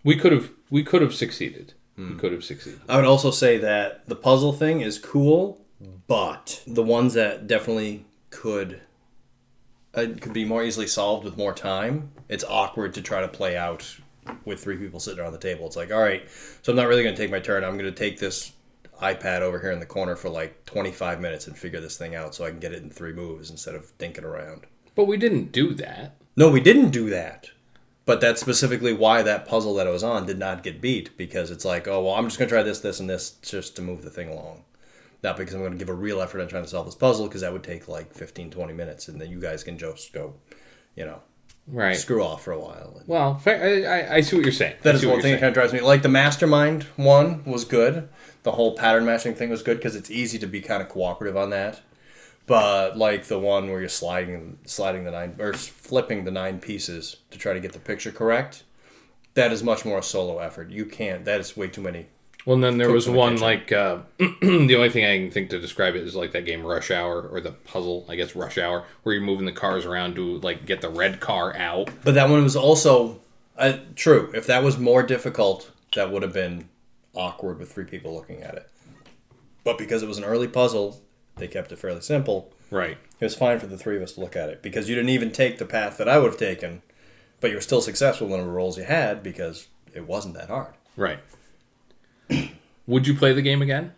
We 0.03 0.15
could 0.15 0.31
have 0.31 0.49
we 0.69 0.83
could 0.83 1.01
have 1.01 1.13
succeeded. 1.13 1.73
Hmm. 1.95 2.13
We 2.13 2.15
could 2.15 2.31
have 2.31 2.43
succeeded. 2.43 2.81
I 2.87 2.95
would 2.95 3.05
also 3.05 3.31
say 3.31 3.57
that 3.57 4.07
the 4.07 4.15
puzzle 4.15 4.53
thing 4.53 4.81
is 4.81 4.99
cool, 4.99 5.61
but 6.07 6.63
the 6.67 6.83
ones 6.83 7.13
that 7.13 7.47
definitely 7.47 8.05
could 8.29 8.81
uh, 9.93 10.05
could 10.21 10.33
be 10.33 10.45
more 10.45 10.63
easily 10.63 10.87
solved 10.87 11.23
with 11.23 11.37
more 11.37 11.53
time. 11.53 12.11
It's 12.27 12.43
awkward 12.43 12.93
to 12.93 13.01
try 13.01 13.21
to 13.21 13.27
play 13.27 13.57
out 13.57 13.97
with 14.45 14.61
three 14.63 14.77
people 14.77 14.99
sitting 14.99 15.19
around 15.19 15.33
the 15.33 15.39
table. 15.39 15.65
It's 15.65 15.75
like, 15.75 15.91
all 15.91 16.01
right, 16.01 16.29
so 16.61 16.71
I'm 16.71 16.75
not 16.75 16.87
really 16.87 17.03
going 17.03 17.15
to 17.15 17.21
take 17.21 17.31
my 17.31 17.39
turn. 17.39 17.63
I'm 17.63 17.77
going 17.77 17.91
to 17.91 17.91
take 17.91 18.19
this 18.19 18.51
iPad 19.01 19.41
over 19.41 19.59
here 19.59 19.71
in 19.71 19.79
the 19.79 19.85
corner 19.85 20.15
for 20.15 20.29
like 20.29 20.65
25 20.65 21.21
minutes 21.21 21.47
and 21.47 21.57
figure 21.57 21.79
this 21.79 21.97
thing 21.97 22.15
out 22.15 22.35
so 22.35 22.45
I 22.45 22.49
can 22.49 22.59
get 22.59 22.73
it 22.73 22.83
in 22.83 22.89
three 22.89 23.13
moves 23.13 23.49
instead 23.49 23.75
of 23.75 23.97
dinking 23.97 24.23
around. 24.23 24.65
But 24.95 25.05
we 25.05 25.17
didn't 25.17 25.51
do 25.51 25.73
that. 25.75 26.17
No, 26.35 26.49
we 26.49 26.59
didn't 26.59 26.91
do 26.91 27.09
that. 27.09 27.49
But 28.09 28.21
that's 28.21 28.41
specifically 28.41 28.91
why 28.91 29.21
that 29.21 29.47
puzzle 29.47 29.75
that 29.75 29.85
I 29.85 29.91
was 29.91 30.03
on 30.03 30.25
did 30.25 30.39
not 30.39 30.63
get 30.63 30.81
beat 30.81 31.15
because 31.15 31.51
it's 31.51 31.63
like, 31.63 31.87
oh 31.87 32.01
well, 32.03 32.15
I'm 32.15 32.25
just 32.25 32.39
gonna 32.39 32.49
try 32.49 32.63
this, 32.63 32.79
this, 32.79 32.99
and 32.99 33.07
this 33.07 33.33
just 33.43 33.75
to 33.75 33.83
move 33.83 34.01
the 34.01 34.09
thing 34.09 34.29
along, 34.29 34.63
not 35.21 35.37
because 35.37 35.53
I'm 35.53 35.61
gonna 35.61 35.75
give 35.75 35.89
a 35.89 35.93
real 35.93 36.19
effort 36.19 36.41
on 36.41 36.47
trying 36.47 36.63
to 36.63 36.69
solve 36.69 36.87
this 36.87 36.95
puzzle 36.95 37.27
because 37.27 37.41
that 37.41 37.53
would 37.53 37.61
take 37.61 37.87
like 37.87 38.11
15, 38.15 38.49
20 38.49 38.73
minutes, 38.73 39.09
and 39.09 39.21
then 39.21 39.29
you 39.29 39.39
guys 39.39 39.63
can 39.63 39.77
just 39.77 40.11
go, 40.11 40.33
you 40.95 41.05
know, 41.05 41.21
Right. 41.67 41.95
screw 41.95 42.23
off 42.23 42.43
for 42.43 42.51
a 42.51 42.59
while. 42.59 42.95
And 42.97 43.07
Well, 43.07 43.37
fair, 43.37 43.87
I, 43.87 43.99
I, 43.99 44.15
I 44.15 44.21
see 44.21 44.37
what 44.37 44.43
you're 44.43 44.53
saying. 44.53 44.77
That 44.81 44.95
is 44.95 45.05
one 45.05 45.21
thing 45.21 45.33
that 45.33 45.41
kind 45.41 45.49
of 45.49 45.53
drives 45.53 45.71
me. 45.71 45.81
Like 45.81 46.01
the 46.01 46.09
mastermind 46.09 46.85
one 46.95 47.43
was 47.45 47.63
good. 47.63 48.09
The 48.41 48.53
whole 48.53 48.75
pattern 48.75 49.05
matching 49.05 49.35
thing 49.35 49.51
was 49.51 49.61
good 49.61 49.77
because 49.77 49.95
it's 49.95 50.09
easy 50.09 50.39
to 50.39 50.47
be 50.47 50.61
kind 50.61 50.81
of 50.81 50.89
cooperative 50.89 51.37
on 51.37 51.51
that. 51.51 51.81
But 52.49 52.97
like 52.97 53.25
the 53.25 53.37
one 53.37 53.69
where 53.69 53.79
you're 53.79 53.89
sliding, 53.89 54.57
sliding 54.65 55.03
the 55.03 55.11
nine 55.11 55.35
or 55.37 55.53
flipping 55.53 56.25
the 56.25 56.31
nine 56.31 56.59
pieces 56.59 57.17
to 57.29 57.37
try 57.37 57.53
to 57.53 57.59
get 57.59 57.73
the 57.73 57.79
picture 57.79 58.11
correct, 58.11 58.63
that 59.35 59.51
is 59.51 59.63
much 59.63 59.85
more 59.85 59.99
a 59.99 60.03
solo 60.03 60.39
effort. 60.39 60.71
You 60.71 60.85
can't. 60.85 61.25
That 61.25 61.39
is 61.39 61.55
way 61.55 61.67
too 61.67 61.81
many. 61.81 62.07
Well, 62.47 62.55
and 62.55 62.63
then 62.63 62.79
there 62.79 62.91
was 62.91 63.07
one 63.07 63.33
kitchen. 63.33 63.43
like 63.43 63.71
uh, 63.71 63.99
the 64.17 64.75
only 64.75 64.89
thing 64.89 65.05
I 65.05 65.19
can 65.19 65.29
think 65.29 65.51
to 65.51 65.59
describe 65.59 65.95
it 65.95 66.01
is 66.01 66.15
like 66.15 66.31
that 66.31 66.47
game 66.47 66.65
Rush 66.65 66.89
Hour 66.89 67.27
or 67.27 67.39
the 67.39 67.51
puzzle, 67.51 68.03
I 68.09 68.15
guess 68.15 68.35
Rush 68.35 68.57
Hour, 68.57 68.83
where 69.03 69.13
you're 69.13 69.23
moving 69.23 69.45
the 69.45 69.51
cars 69.51 69.85
around 69.85 70.15
to 70.15 70.39
like 70.39 70.65
get 70.65 70.81
the 70.81 70.89
red 70.89 71.19
car 71.19 71.55
out. 71.55 71.91
But 72.03 72.15
that 72.15 72.29
one 72.29 72.41
was 72.41 72.55
also 72.55 73.19
uh, 73.59 73.77
true. 73.95 74.31
If 74.33 74.47
that 74.47 74.63
was 74.63 74.79
more 74.79 75.03
difficult, 75.03 75.69
that 75.93 76.11
would 76.11 76.23
have 76.23 76.33
been 76.33 76.67
awkward 77.13 77.59
with 77.59 77.71
three 77.71 77.85
people 77.85 78.15
looking 78.15 78.41
at 78.41 78.55
it. 78.55 78.67
But 79.63 79.77
because 79.77 80.01
it 80.01 80.07
was 80.07 80.17
an 80.17 80.23
early 80.23 80.47
puzzle, 80.47 80.99
they 81.39 81.47
kept 81.47 81.71
it 81.71 81.79
fairly 81.79 82.01
simple. 82.01 82.51
Right. 82.71 82.97
It 83.19 83.25
was 83.25 83.35
fine 83.35 83.59
for 83.59 83.67
the 83.67 83.77
three 83.77 83.97
of 83.97 84.03
us 84.03 84.13
to 84.13 84.21
look 84.21 84.35
at 84.35 84.49
it 84.49 84.61
because 84.61 84.87
you 84.87 84.95
didn't 84.95 85.09
even 85.09 85.31
take 85.31 85.57
the 85.57 85.65
path 85.65 85.97
that 85.97 86.07
I 86.07 86.19
would 86.19 86.31
have 86.31 86.39
taken, 86.39 86.81
but 87.39 87.49
you 87.49 87.57
were 87.57 87.61
still 87.61 87.81
successful 87.81 88.33
in 88.33 88.41
the 88.41 88.47
roles 88.47 88.77
you 88.77 88.83
had 88.83 89.23
because 89.23 89.67
it 89.93 90.07
wasn't 90.07 90.35
that 90.35 90.49
hard. 90.49 90.73
Right. 90.95 91.19
Would 92.87 93.07
you 93.07 93.15
play 93.15 93.33
the 93.33 93.41
game 93.41 93.61
again? 93.61 93.93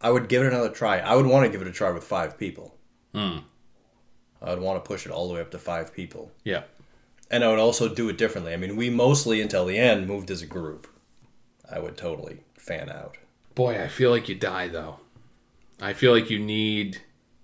I 0.00 0.10
would 0.10 0.28
give 0.28 0.42
it 0.42 0.52
another 0.52 0.70
try. 0.70 0.98
I 0.98 1.14
would 1.14 1.26
want 1.26 1.44
to 1.44 1.52
give 1.52 1.60
it 1.60 1.68
a 1.68 1.72
try 1.72 1.90
with 1.90 2.04
five 2.04 2.38
people. 2.38 2.74
Hmm. 3.14 3.38
I 4.40 4.50
would 4.50 4.62
want 4.62 4.82
to 4.82 4.88
push 4.88 5.04
it 5.04 5.12
all 5.12 5.28
the 5.28 5.34
way 5.34 5.40
up 5.40 5.50
to 5.50 5.58
five 5.58 5.92
people. 5.92 6.32
Yeah. 6.44 6.62
And 7.30 7.44
I 7.44 7.48
would 7.48 7.58
also 7.58 7.92
do 7.92 8.08
it 8.08 8.16
differently. 8.16 8.54
I 8.54 8.56
mean, 8.56 8.76
we 8.76 8.88
mostly, 8.88 9.40
until 9.42 9.66
the 9.66 9.76
end, 9.76 10.06
moved 10.06 10.30
as 10.30 10.40
a 10.40 10.46
group. 10.46 10.86
I 11.70 11.78
would 11.78 11.96
totally 11.96 12.38
fan 12.56 12.88
out. 12.88 13.18
Boy, 13.54 13.82
I 13.82 13.88
feel 13.88 14.10
like 14.10 14.28
you 14.28 14.34
die 14.34 14.68
though. 14.68 15.00
I 15.80 15.92
feel 15.92 16.12
like 16.12 16.30
you 16.30 16.38
need 16.38 17.00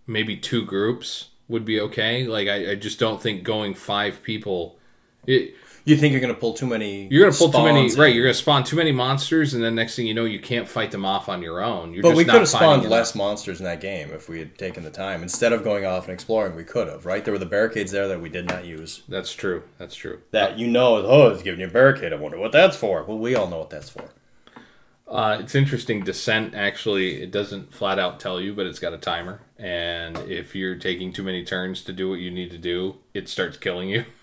maybe 0.06 0.36
two 0.36 0.64
groups 0.64 1.28
would 1.48 1.64
be 1.64 1.80
okay. 1.80 2.26
Like 2.26 2.48
I, 2.48 2.72
I 2.72 2.74
just 2.74 2.98
don't 2.98 3.20
think 3.20 3.42
going 3.44 3.74
five 3.74 4.22
people. 4.22 4.78
It, 5.26 5.54
You 5.84 5.96
think 5.96 6.10
you're 6.12 6.20
going 6.20 6.34
to 6.34 6.40
pull 6.40 6.52
too 6.52 6.66
many. 6.66 7.06
you're 7.10 7.24
gonna 7.24 7.36
pull 7.36 7.50
too 7.50 7.62
many. 7.64 7.92
in. 7.92 7.94
Right, 7.98 8.12
you're 8.12 8.24
gonna 8.24 8.34
spawn 8.34 8.64
too 8.64 8.74
many 8.74 8.90
monsters, 8.90 9.54
and 9.54 9.62
then 9.62 9.76
next 9.76 9.94
thing 9.94 10.06
you 10.06 10.14
know, 10.14 10.24
you 10.24 10.40
can't 10.40 10.68
fight 10.68 10.90
them 10.90 11.04
off 11.04 11.28
on 11.28 11.42
your 11.42 11.62
own. 11.62 11.92
You're 11.92 12.02
But 12.02 12.16
we 12.16 12.24
could 12.24 12.34
have 12.34 12.48
spawned 12.48 12.88
less 12.88 13.14
monsters 13.14 13.60
in 13.60 13.64
that 13.66 13.80
game 13.80 14.10
if 14.12 14.28
we 14.28 14.40
had 14.40 14.58
taken 14.58 14.82
the 14.82 14.90
time. 14.90 15.22
Instead 15.22 15.52
of 15.52 15.62
going 15.62 15.84
off 15.86 16.04
and 16.06 16.12
exploring, 16.14 16.56
we 16.56 16.64
could 16.64 16.88
have, 16.88 17.06
right? 17.06 17.24
There 17.24 17.32
were 17.32 17.38
the 17.38 17.46
barricades 17.46 17.92
there 17.92 18.08
that 18.08 18.20
we 18.20 18.28
did 18.28 18.48
not 18.48 18.64
use. 18.64 19.02
That's 19.08 19.32
true. 19.32 19.62
That's 19.78 19.94
true. 19.94 20.20
That 20.32 20.58
you 20.58 20.66
know, 20.66 20.96
oh, 20.96 21.28
it's 21.28 21.42
giving 21.42 21.60
you 21.60 21.66
a 21.68 21.70
barricade. 21.70 22.12
I 22.12 22.16
wonder 22.16 22.38
what 22.38 22.50
that's 22.52 22.76
for. 22.76 23.04
Well, 23.04 23.18
we 23.18 23.36
all 23.36 23.46
know 23.48 23.58
what 23.58 23.70
that's 23.70 23.88
for. 23.90 24.10
Uh, 25.08 25.38
it's 25.40 25.54
interesting. 25.54 26.02
Descent 26.02 26.54
actually 26.54 27.22
it 27.22 27.30
doesn't 27.30 27.72
flat 27.72 27.98
out 27.98 28.18
tell 28.18 28.40
you, 28.40 28.54
but 28.54 28.66
it's 28.66 28.80
got 28.80 28.92
a 28.92 28.98
timer, 28.98 29.40
and 29.56 30.18
if 30.28 30.54
you're 30.54 30.74
taking 30.74 31.12
too 31.12 31.22
many 31.22 31.44
turns 31.44 31.82
to 31.82 31.92
do 31.92 32.08
what 32.08 32.18
you 32.18 32.30
need 32.30 32.50
to 32.50 32.58
do, 32.58 32.96
it 33.14 33.28
starts 33.28 33.56
killing 33.56 33.88
you. 33.88 34.04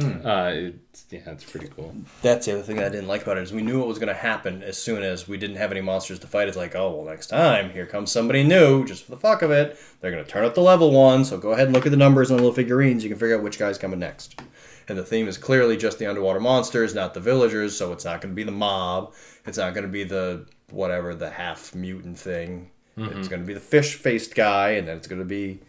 Uh, 0.00 0.52
it's, 0.54 1.04
yeah, 1.10 1.20
it's 1.26 1.44
pretty 1.44 1.66
cool. 1.68 1.94
That's 2.22 2.46
the 2.46 2.52
other 2.52 2.62
thing 2.62 2.76
that 2.76 2.86
I 2.86 2.88
didn't 2.88 3.08
like 3.08 3.22
about 3.22 3.36
it 3.36 3.42
is 3.42 3.52
we 3.52 3.60
knew 3.60 3.80
what 3.80 3.88
was 3.88 3.98
going 3.98 4.08
to 4.08 4.14
happen 4.14 4.62
as 4.62 4.78
soon 4.78 5.02
as 5.02 5.28
we 5.28 5.36
didn't 5.36 5.56
have 5.56 5.72
any 5.72 5.80
monsters 5.80 6.18
to 6.20 6.26
fight. 6.26 6.48
It's 6.48 6.56
like, 6.56 6.74
oh 6.74 6.94
well, 6.94 7.04
next 7.04 7.26
time 7.26 7.70
here 7.70 7.84
comes 7.84 8.10
somebody 8.10 8.42
new, 8.42 8.86
just 8.86 9.04
for 9.04 9.10
the 9.10 9.18
fuck 9.18 9.42
of 9.42 9.50
it. 9.50 9.76
They're 10.00 10.12
going 10.12 10.24
to 10.24 10.30
turn 10.30 10.44
up 10.44 10.54
the 10.54 10.62
level 10.62 10.90
one, 10.92 11.24
so 11.24 11.36
go 11.36 11.50
ahead 11.50 11.66
and 11.66 11.74
look 11.74 11.86
at 11.86 11.90
the 11.90 11.98
numbers 11.98 12.30
on 12.30 12.38
the 12.38 12.42
little 12.42 12.54
figurines. 12.54 13.02
You 13.02 13.10
can 13.10 13.18
figure 13.18 13.36
out 13.36 13.42
which 13.42 13.58
guy's 13.58 13.78
coming 13.78 13.98
next. 13.98 14.40
And 14.88 14.98
the 14.98 15.04
theme 15.04 15.28
is 15.28 15.38
clearly 15.38 15.76
just 15.76 15.98
the 15.98 16.06
underwater 16.06 16.40
monsters, 16.40 16.94
not 16.94 17.14
the 17.14 17.20
villagers. 17.20 17.76
So 17.76 17.92
it's 17.92 18.04
not 18.04 18.20
going 18.20 18.32
to 18.32 18.36
be 18.36 18.42
the 18.42 18.52
mob. 18.52 19.14
It's 19.46 19.58
not 19.58 19.74
going 19.74 19.86
to 19.86 19.92
be 19.92 20.04
the 20.04 20.46
whatever 20.70 21.14
the 21.14 21.30
half 21.30 21.74
mutant 21.74 22.18
thing. 22.18 22.70
It's 22.96 23.06
mm-hmm. 23.06 23.22
going 23.28 23.40
to 23.40 23.46
be 23.46 23.54
the 23.54 23.60
fish 23.60 23.94
faced 23.94 24.34
guy, 24.34 24.70
and 24.70 24.86
then 24.86 24.96
it's 24.96 25.06
going 25.06 25.20
to 25.20 25.24
be 25.24 25.60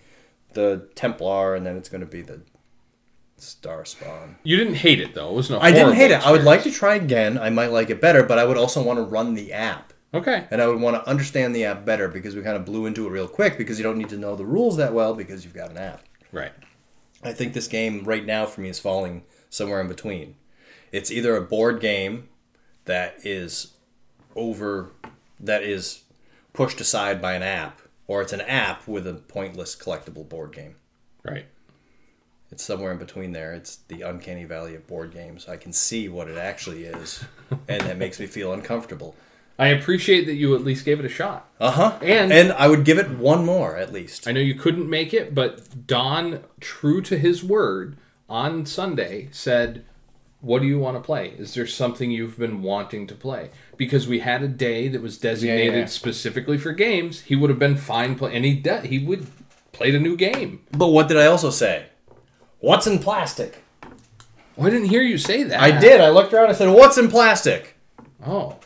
the 0.53 0.89
Templar, 0.95 1.55
and 1.55 1.65
then 1.65 1.77
it's 1.77 1.87
going 1.87 2.01
to 2.01 2.07
be 2.07 2.21
the 2.21 2.41
Star 3.37 3.85
Spawn. 3.85 4.35
You 4.43 4.57
didn't 4.57 4.75
hate 4.75 4.99
it 4.99 5.13
though. 5.13 5.29
It 5.29 5.33
wasn't. 5.33 5.61
a 5.61 5.65
I 5.65 5.71
didn't 5.71 5.93
hate 5.93 6.11
it. 6.11 6.25
I 6.25 6.31
would 6.31 6.43
like 6.43 6.63
to 6.63 6.71
try 6.71 6.95
again. 6.95 7.37
I 7.37 7.49
might 7.49 7.71
like 7.71 7.89
it 7.89 8.01
better, 8.01 8.23
but 8.23 8.37
I 8.37 8.43
would 8.43 8.57
also 8.57 8.83
want 8.83 8.99
to 8.99 9.03
run 9.03 9.33
the 9.33 9.53
app. 9.53 9.93
Okay. 10.13 10.45
And 10.51 10.61
I 10.61 10.67
would 10.67 10.79
want 10.79 10.95
to 10.97 11.09
understand 11.09 11.55
the 11.55 11.65
app 11.65 11.85
better 11.85 12.07
because 12.07 12.35
we 12.35 12.41
kind 12.41 12.57
of 12.57 12.65
blew 12.65 12.85
into 12.85 13.07
it 13.07 13.11
real 13.11 13.27
quick 13.27 13.57
because 13.57 13.79
you 13.79 13.83
don't 13.83 13.97
need 13.97 14.09
to 14.09 14.17
know 14.17 14.35
the 14.35 14.45
rules 14.45 14.77
that 14.77 14.93
well 14.93 15.15
because 15.15 15.45
you've 15.45 15.53
got 15.53 15.71
an 15.71 15.77
app. 15.77 16.03
Right. 16.31 16.51
I 17.23 17.33
think 17.33 17.53
this 17.53 17.67
game 17.67 18.03
right 18.03 18.25
now 18.25 18.45
for 18.45 18.61
me 18.61 18.69
is 18.69 18.79
falling 18.79 19.23
somewhere 19.49 19.81
in 19.81 19.87
between. 19.87 20.35
It's 20.91 21.11
either 21.11 21.35
a 21.35 21.41
board 21.41 21.79
game 21.79 22.29
that 22.85 23.15
is 23.23 23.73
over 24.35 24.91
that 25.39 25.63
is 25.63 26.03
pushed 26.53 26.81
aside 26.81 27.21
by 27.21 27.33
an 27.33 27.43
app 27.43 27.81
or 28.07 28.21
it's 28.21 28.33
an 28.33 28.41
app 28.41 28.87
with 28.87 29.07
a 29.07 29.13
pointless 29.13 29.75
collectible 29.75 30.27
board 30.27 30.53
game. 30.53 30.75
Right. 31.23 31.45
It's 32.51 32.63
somewhere 32.63 32.91
in 32.91 32.97
between 32.97 33.31
there. 33.31 33.53
It's 33.53 33.77
the 33.87 34.01
uncanny 34.01 34.43
valley 34.43 34.75
of 34.75 34.85
board 34.85 35.13
games. 35.13 35.47
I 35.47 35.55
can 35.55 35.71
see 35.71 36.09
what 36.09 36.27
it 36.27 36.37
actually 36.37 36.83
is, 36.83 37.23
and 37.69 37.81
that 37.81 37.97
makes 37.97 38.19
me 38.19 38.27
feel 38.27 38.51
uncomfortable. 38.51 39.15
I 39.59 39.67
appreciate 39.67 40.25
that 40.25 40.35
you 40.35 40.55
at 40.55 40.63
least 40.63 40.85
gave 40.85 40.99
it 40.99 41.05
a 41.05 41.09
shot. 41.09 41.49
Uh 41.59 41.71
huh. 41.71 41.99
And- 42.01 42.31
and 42.31 42.51
I 42.53 42.67
would 42.67 42.83
give 42.83 42.97
it 42.97 43.09
one 43.11 43.45
more 43.45 43.77
at 43.77 43.93
least. 43.93 44.27
I 44.27 44.31
know 44.31 44.39
you 44.39 44.55
couldn't 44.55 44.89
make 44.89 45.13
it, 45.13 45.35
but 45.35 45.87
Don, 45.87 46.39
true 46.59 47.01
to 47.01 47.17
his 47.17 47.43
word, 47.43 47.97
on 48.29 48.65
Sunday 48.65 49.27
said, 49.31 49.83
"What 50.39 50.61
do 50.61 50.67
you 50.67 50.79
want 50.79 50.97
to 50.97 51.01
play? 51.01 51.33
Is 51.37 51.53
there 51.53 51.67
something 51.67 52.09
you've 52.09 52.39
been 52.39 52.63
wanting 52.63 53.05
to 53.07 53.15
play?" 53.15 53.49
Because 53.77 54.07
we 54.07 54.19
had 54.19 54.41
a 54.41 54.47
day 54.47 54.87
that 54.87 55.01
was 55.01 55.17
designated 55.17 55.75
yeah. 55.75 55.85
specifically 55.85 56.57
for 56.57 56.71
games. 56.71 57.21
He 57.21 57.35
would 57.35 57.49
have 57.49 57.59
been 57.59 57.77
fine 57.77 58.15
play, 58.15 58.35
and 58.35 58.45
he 58.45 58.53
de- 58.55 58.87
he 58.87 58.99
would 58.99 59.27
played 59.73 59.95
a 59.95 59.99
new 59.99 60.15
game. 60.15 60.61
But 60.71 60.87
what 60.87 61.07
did 61.07 61.17
I 61.17 61.25
also 61.25 61.49
say? 61.49 61.85
What's 62.59 62.87
in 62.87 62.99
plastic? 62.99 63.63
Oh, 64.57 64.65
I 64.65 64.69
didn't 64.69 64.89
hear 64.89 65.01
you 65.01 65.17
say 65.17 65.43
that. 65.43 65.59
I 65.59 65.71
did. 65.79 66.01
I 66.01 66.09
looked 66.09 66.33
around 66.33 66.49
and 66.49 66.57
said, 66.57 66.69
"What's 66.69 66.97
in 66.97 67.09
plastic?" 67.09 67.75
Oh, 68.25 68.57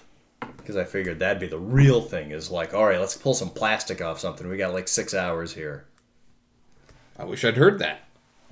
Because 0.65 0.77
I 0.77 0.83
figured 0.83 1.19
that'd 1.19 1.39
be 1.39 1.45
the 1.45 1.59
real 1.59 2.01
thing. 2.01 2.31
Is 2.31 2.49
like, 2.49 2.73
all 2.73 2.87
right, 2.87 2.99
let's 2.99 3.15
pull 3.15 3.35
some 3.35 3.51
plastic 3.51 4.01
off 4.01 4.19
something. 4.19 4.49
We 4.49 4.57
got 4.57 4.73
like 4.73 4.87
six 4.87 5.13
hours 5.13 5.53
here. 5.53 5.85
I 7.19 7.23
wish 7.23 7.45
I'd 7.45 7.55
heard 7.55 7.77
that. 7.79 8.07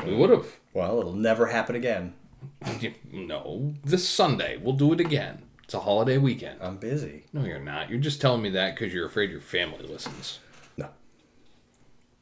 We 0.06 0.14
would 0.14 0.30
have. 0.30 0.46
Well, 0.76 1.00
it'll 1.00 1.14
never 1.14 1.48
happen 1.48 1.76
again. 1.76 2.14
No, 3.12 3.74
this 3.86 4.08
Sunday 4.08 4.58
we'll 4.58 4.76
do 4.76 4.92
it 4.92 5.00
again. 5.00 5.44
It's 5.64 5.74
a 5.74 5.80
holiday 5.80 6.18
weekend. 6.18 6.60
I'm 6.62 6.76
busy. 6.78 7.24
No, 7.32 7.46
you're 7.46 7.58
not. 7.58 7.90
You're 7.90 8.00
just 8.00 8.20
telling 8.20 8.42
me 8.42 8.50
that 8.50 8.76
because 8.76 8.94
you're 8.94 9.06
afraid 9.06 9.32
your 9.32 9.40
family 9.40 9.88
listens. 9.88 10.40
No. 10.76 10.90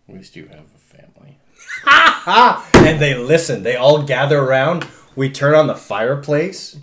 At 0.08 0.16
least 0.16 0.36
you 0.36 0.46
have 0.48 0.60
a 0.60 0.78
family. 0.78 1.40
Ah! 1.86 2.70
And 2.76 3.02
they 3.02 3.16
listen. 3.16 3.64
They 3.64 3.78
all 3.78 4.04
gather 4.04 4.40
around. 4.40 4.88
We 5.16 5.32
turn 5.32 5.56
on 5.56 5.68
the 5.68 5.76
fireplace. 5.76 6.78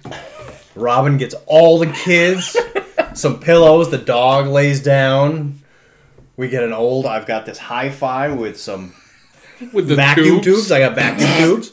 Robin 0.74 1.16
gets 1.16 1.34
all 1.46 1.78
the 1.78 1.86
kids, 1.86 2.56
some 3.18 3.40
pillows. 3.40 3.90
The 3.90 3.98
dog 3.98 4.46
lays 4.46 4.82
down. 4.82 5.60
We 6.36 6.48
get 6.48 6.62
an 6.62 6.72
old. 6.72 7.04
I've 7.06 7.26
got 7.26 7.46
this 7.46 7.58
hi-fi 7.58 8.28
with 8.32 8.58
some 8.60 8.94
With 9.72 9.88
the 9.88 9.96
vacuum 9.96 10.40
tubes. 10.40 10.44
tubes. 10.44 10.72
I 10.72 10.78
got 10.80 10.94
vacuum 10.94 11.30
tubes. 11.38 11.72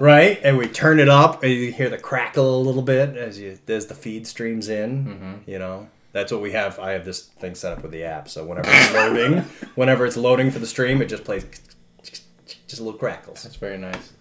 Right, 0.00 0.40
and 0.42 0.58
we 0.58 0.66
turn 0.66 0.98
it 0.98 1.08
up, 1.08 1.44
and 1.44 1.52
you 1.52 1.70
hear 1.70 1.88
the 1.88 1.98
crackle 1.98 2.58
a 2.60 2.62
little 2.62 2.82
bit 2.82 3.16
as 3.16 3.38
you 3.38 3.56
as 3.68 3.86
the 3.86 3.94
feed 3.94 4.26
streams 4.26 4.68
in. 4.68 5.04
Mm-hmm. 5.06 5.50
You 5.50 5.60
know, 5.60 5.86
that's 6.10 6.32
what 6.32 6.40
we 6.42 6.50
have. 6.50 6.80
I 6.80 6.90
have 6.92 7.04
this 7.04 7.22
thing 7.22 7.54
set 7.54 7.72
up 7.72 7.82
with 7.82 7.92
the 7.92 8.02
app, 8.02 8.28
so 8.28 8.44
whenever 8.44 8.68
it's 8.72 8.92
loading, 8.92 9.38
whenever 9.76 10.04
it's 10.04 10.16
loading 10.16 10.50
for 10.50 10.58
the 10.58 10.66
stream, 10.66 11.00
it 11.00 11.06
just 11.06 11.22
plays 11.22 11.44
just 12.66 12.80
a 12.80 12.82
little 12.82 12.98
crackles, 12.98 13.44
That's 13.44 13.54
very 13.54 13.78
nice. 13.78 14.12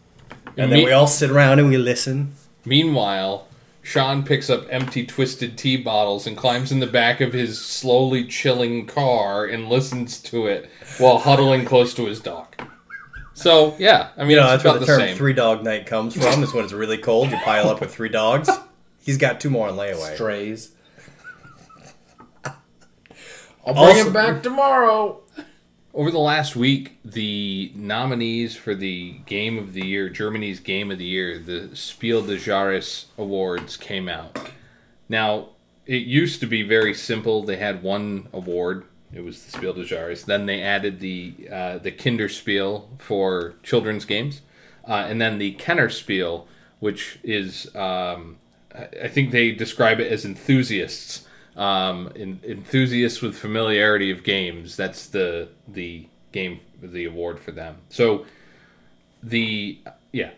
and 0.58 0.72
then 0.72 0.80
Me- 0.80 0.86
we 0.86 0.92
all 0.92 1.08
sit 1.08 1.32
around 1.32 1.58
and 1.58 1.70
we 1.70 1.78
listen. 1.78 2.34
Meanwhile, 2.66 3.48
Sean 3.84 4.24
picks 4.24 4.50
up 4.50 4.66
empty 4.70 5.06
twisted 5.06 5.58
tea 5.58 5.76
bottles 5.78 6.26
and 6.26 6.38
climbs 6.38 6.72
in 6.72 6.80
the 6.80 6.88
back 6.88 7.20
of 7.22 7.34
his 7.34 7.60
slowly 7.64 8.26
chilling 8.26 8.86
car 8.88 9.46
and 9.46 9.68
listens 9.68 10.20
to 10.22 10.48
it 10.48 10.70
while 10.98 11.18
huddling 11.20 11.66
close 11.66 11.94
to 11.96 12.06
his 12.06 12.20
dog. 12.22 12.48
So 13.34 13.76
yeah, 13.78 14.10
I 14.16 14.22
mean 14.22 14.32
You 14.32 14.36
know, 14.38 14.54
it's 14.54 14.64
that's 14.64 14.64
where 14.64 14.74
the 14.74 14.80
the, 14.80 14.86
term 14.86 15.00
same. 15.00 15.18
three 15.18 15.34
dog 15.34 15.64
night 15.64 15.86
comes 15.86 16.14
from. 16.16 16.42
Is 16.44 16.54
when 16.54 16.64
it's 16.64 16.72
really 16.74 16.98
cold, 16.98 17.30
you 17.30 17.38
pile 17.38 17.68
up 17.68 17.82
with 17.82 17.94
three 17.94 18.10
dogs. 18.10 18.50
He's 19.04 19.18
got 19.18 19.42
two 19.42 19.50
more 19.50 19.68
on 19.68 19.76
layaway. 19.76 20.14
Strays. 20.16 20.72
I'll 23.66 23.74
bring 23.74 23.78
Also- 23.78 24.10
it 24.10 24.14
back 24.14 24.44
tomorrow. 24.44 25.23
Over 25.96 26.10
the 26.10 26.18
last 26.18 26.56
week, 26.56 26.98
the 27.06 27.72
nominees 27.76 28.56
for 28.56 28.74
the 28.74 29.12
Game 29.28 29.60
of 29.60 29.74
the 29.74 29.86
Year, 29.86 30.10
Germany's 30.10 30.60
Game 30.60 30.90
of 30.90 30.98
the 30.98 31.06
Year, 31.06 31.38
the 31.38 31.76
Spiel 31.76 32.24
des 32.24 32.38
Jahres 32.38 33.06
Awards 33.16 33.78
came 33.78 34.10
out. 34.10 34.50
Now, 35.08 35.50
it 35.86 36.02
used 36.08 36.40
to 36.40 36.48
be 36.48 36.64
very 36.64 36.96
simple. 36.96 37.44
They 37.44 37.58
had 37.58 37.84
one 37.84 38.28
award. 38.34 38.86
It 39.14 39.24
was 39.24 39.44
the 39.44 39.52
Spiel 39.52 39.74
des 39.74 39.84
Jahres. 39.84 40.26
Then 40.26 40.48
they 40.48 40.64
added 40.64 41.00
the 41.00 41.36
uh, 41.52 41.78
the 41.78 41.92
Kinderspiel 41.92 42.86
for 42.98 43.54
children's 43.62 44.06
games, 44.06 44.42
uh, 44.88 45.06
and 45.08 45.22
then 45.22 45.38
the 45.38 45.54
Kennerspiel, 45.58 46.48
which 46.80 47.20
is 47.22 47.68
um, 47.76 48.38
I 48.74 48.88
I 49.04 49.08
think 49.10 49.30
they 49.30 49.52
describe 49.52 50.00
it 50.00 50.12
as 50.12 50.26
enthusiasts, 50.26 51.23
um, 51.56 52.12
in, 52.16 52.40
enthusiasts 52.44 53.22
with 53.22 53.38
familiarity 53.38 54.12
of 54.12 54.24
games. 54.24 54.76
That's 54.76 55.08
the 55.08 55.50
the 55.68 56.08
game 56.32 56.60
the 56.82 57.06
award 57.06 57.40
for 57.40 57.52
them. 57.52 57.78
So 57.90 58.26
the 59.22 59.80
yeah 60.12 60.32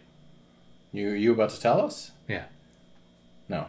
You 0.92 1.10
you 1.12 1.34
about 1.34 1.50
to 1.52 1.60
tell 1.60 1.82
us? 1.82 2.12
yeah. 2.28 2.46
No. 3.48 3.68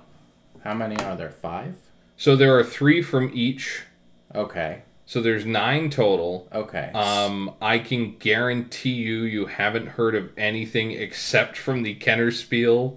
How 0.64 0.74
many 0.74 0.96
are 1.04 1.16
there? 1.16 1.30
Five? 1.30 1.76
So 2.16 2.34
there 2.34 2.58
are 2.58 2.64
three 2.64 3.02
from 3.02 3.30
each. 3.34 3.82
Okay. 4.34 4.82
So 5.04 5.20
there's 5.20 5.46
nine 5.46 5.90
total. 5.90 6.48
Okay. 6.52 6.90
Um, 6.92 7.54
I 7.62 7.78
can 7.78 8.16
guarantee 8.18 8.94
you, 8.94 9.22
you 9.22 9.46
haven't 9.46 9.86
heard 9.90 10.14
of 10.16 10.30
anything 10.36 10.90
except 10.92 11.56
from 11.56 11.82
the 11.84 11.94
Kennerspiel. 11.94 12.96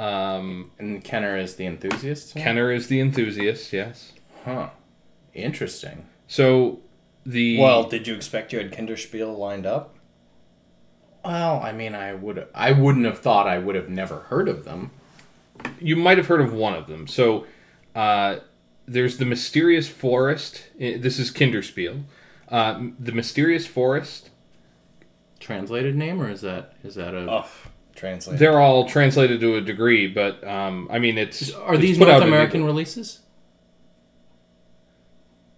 Um, 0.00 0.70
and 0.78 1.04
Kenner 1.04 1.36
is 1.36 1.56
the 1.56 1.66
enthusiast? 1.66 2.34
one? 2.34 2.42
Kenner 2.44 2.72
is 2.72 2.88
the 2.88 3.00
enthusiast, 3.00 3.72
yes. 3.72 4.12
Huh. 4.44 4.70
Interesting. 5.34 6.06
So 6.26 6.80
the 7.26 7.58
Well, 7.60 7.84
did 7.84 8.06
you 8.06 8.14
expect 8.14 8.52
you 8.52 8.58
had 8.58 8.72
Kinderspiel 8.72 9.36
lined 9.36 9.66
up? 9.66 9.94
Well, 11.24 11.60
I 11.60 11.72
mean, 11.72 11.94
I 11.94 12.14
would 12.14 12.46
I 12.54 12.72
wouldn't 12.72 13.04
have 13.04 13.18
thought 13.18 13.46
I 13.46 13.58
would 13.58 13.74
have 13.74 13.90
never 13.90 14.20
heard 14.20 14.48
of 14.48 14.64
them. 14.64 14.90
you 15.78 15.96
might 15.96 16.16
have 16.16 16.28
heard 16.28 16.40
of 16.40 16.52
one 16.54 16.74
of 16.74 16.86
them. 16.86 17.06
So 17.06 17.44
uh, 17.94 18.36
there's 18.86 19.18
the 19.18 19.26
mysterious 19.26 19.86
forest. 19.88 20.64
This 20.78 21.18
is 21.18 21.30
Kinderspiel. 21.30 22.04
Uh, 22.48 22.84
the 22.98 23.12
mysterious 23.12 23.66
forest. 23.66 24.30
Translated 25.40 25.94
name, 25.94 26.20
or 26.20 26.30
is 26.30 26.40
that 26.40 26.74
is 26.82 26.94
that 26.94 27.12
a? 27.14 27.26
Oh, 27.30 27.46
translate. 28.00 28.38
They're 28.38 28.58
all 28.58 28.88
translated 28.88 29.40
to 29.40 29.56
a 29.56 29.60
degree, 29.60 30.06
but 30.08 30.42
um, 30.46 30.88
I 30.90 30.98
mean, 30.98 31.18
it's 31.18 31.52
Are 31.52 31.74
it's 31.74 31.82
these 31.82 31.98
put 31.98 32.08
North 32.08 32.22
in- 32.22 32.28
American 32.28 32.64
releases? 32.64 33.20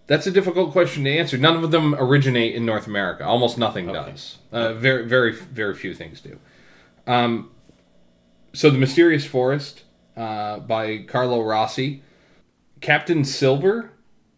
That's 0.07 0.27
a 0.27 0.31
difficult 0.31 0.71
question 0.73 1.05
to 1.05 1.09
answer. 1.09 1.37
None 1.37 1.63
of 1.63 1.71
them 1.71 1.95
originate 1.95 2.53
in 2.55 2.65
North 2.65 2.87
America. 2.87 3.23
Almost 3.25 3.57
nothing 3.57 3.89
Okay. 3.89 4.11
does. 4.11 4.37
Uh, 4.51 4.73
very, 4.73 5.05
very, 5.05 5.31
very 5.33 5.73
few 5.73 5.93
things 5.95 6.19
do. 6.19 6.37
Um, 7.07 7.51
so, 8.51 8.69
The 8.69 8.77
Mysterious 8.77 9.25
Forest 9.25 9.83
uh, 10.17 10.59
by 10.59 11.03
Carlo 11.07 11.41
Rossi, 11.41 12.03
Captain 12.81 13.23
Silver 13.23 13.91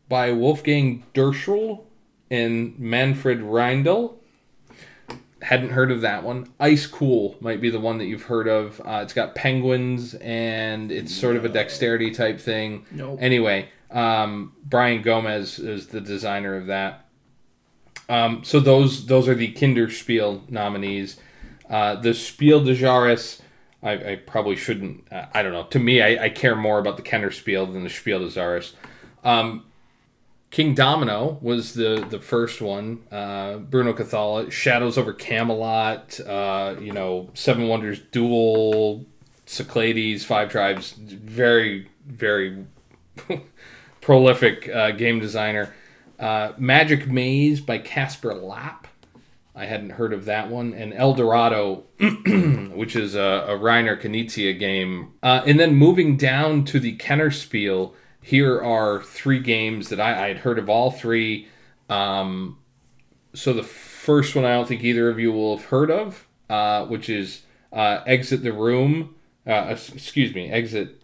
by 0.07 0.31
Wolfgang 0.31 1.03
Dirscherl 1.15 1.81
and 2.29 2.77
Manfred 2.79 3.39
Reindl. 3.41 4.17
Hadn't 5.45 5.69
heard 5.69 5.91
of 5.91 6.01
that 6.01 6.23
one. 6.23 6.51
Ice 6.59 6.87
Cool 6.87 7.35
might 7.39 7.61
be 7.61 7.69
the 7.69 7.79
one 7.79 7.99
that 7.99 8.05
you've 8.05 8.23
heard 8.23 8.47
of. 8.47 8.81
Uh, 8.81 9.01
it's 9.03 9.13
got 9.13 9.35
penguins 9.35 10.15
and 10.15 10.91
it's 10.91 11.13
sort 11.13 11.35
of 11.35 11.45
a 11.45 11.49
dexterity 11.49 12.09
type 12.09 12.39
thing. 12.39 12.83
Nope. 12.89 13.19
Anyway, 13.21 13.69
um, 13.91 14.53
Brian 14.63 15.03
Gomez 15.03 15.59
is 15.59 15.85
the 15.85 16.01
designer 16.01 16.55
of 16.55 16.65
that. 16.65 17.05
Um, 18.09 18.43
so 18.43 18.59
those 18.59 19.05
those 19.05 19.27
are 19.27 19.35
the 19.35 19.53
Kinderspiel 19.53 20.49
nominees. 20.49 21.17
Uh, 21.69 21.93
the 21.93 22.15
Spiel 22.15 22.63
des 22.63 22.77
Jahres, 22.77 23.39
I, 23.83 24.13
I 24.13 24.15
probably 24.15 24.55
shouldn't. 24.55 25.05
Uh, 25.13 25.27
I 25.31 25.43
don't 25.43 25.53
know. 25.53 25.65
To 25.65 25.79
me, 25.79 26.01
I, 26.01 26.25
I 26.25 26.29
care 26.29 26.55
more 26.55 26.79
about 26.79 26.97
the 26.97 27.03
Kennerspiel 27.03 27.71
than 27.71 27.83
the 27.83 27.91
Spiel 27.91 28.17
des 28.17 28.39
Jahres. 28.39 28.73
Um, 29.23 29.65
Kingdomino 30.55 31.41
was 31.41 31.73
the 31.73 32.07
the 32.09 32.19
first 32.19 32.61
one. 32.61 33.03
Uh, 33.11 33.57
Bruno 33.57 33.91
Cathala, 33.91 34.49
Shadows 34.49 34.97
over 34.97 35.11
Camelot. 35.11 36.17
Uh, 36.21 36.75
you 36.79 36.93
know, 36.93 37.29
Seven 37.33 37.67
Wonders 37.67 37.99
Duel, 37.99 39.05
Cyclades, 39.45 40.23
Five 40.23 40.49
Tribes. 40.49 40.93
Very 40.93 41.89
very 42.07 42.65
prolific 44.01 44.69
uh, 44.69 44.91
game 44.91 45.19
designer. 45.19 45.73
Uh, 46.17 46.53
Magic 46.57 47.05
Maze 47.05 47.59
by 47.59 47.77
Kasper 47.77 48.33
Lapp. 48.33 48.87
I 49.53 49.65
hadn't 49.65 49.89
heard 49.89 50.13
of 50.13 50.23
that 50.23 50.49
one. 50.49 50.73
And 50.73 50.93
El 50.93 51.15
Dorado, 51.15 51.83
which 52.73 52.95
is 52.95 53.13
a, 53.13 53.45
a 53.49 53.59
Reiner 53.59 54.01
Knizia 54.01 54.57
game. 54.57 55.15
Uh, 55.21 55.41
and 55.45 55.59
then 55.59 55.75
moving 55.75 56.15
down 56.15 56.63
to 56.65 56.79
the 56.79 56.95
Kennerspiel, 56.95 57.93
here 58.25 58.59
are 58.59 59.03
three 59.03 59.37
games 59.37 59.89
that 59.89 59.99
I, 59.99 60.25
I 60.25 60.27
had 60.29 60.37
heard 60.37 60.57
of 60.57 60.67
all 60.67 60.89
three. 60.89 61.47
Um, 61.89 62.57
so 63.35 63.53
the 63.53 63.61
first 63.61 64.35
one 64.35 64.45
I 64.45 64.53
don't 64.53 64.67
think 64.67 64.83
either 64.83 65.09
of 65.09 65.19
you 65.19 65.31
will 65.31 65.57
have 65.57 65.67
heard 65.67 65.91
of, 65.91 66.27
uh, 66.49 66.87
which 66.87 67.07
is 67.07 67.43
uh, 67.71 67.99
Exit 68.07 68.41
the 68.41 68.51
Room. 68.51 69.13
Uh, 69.45 69.77
excuse 69.93 70.33
me, 70.33 70.49
Exit 70.49 70.99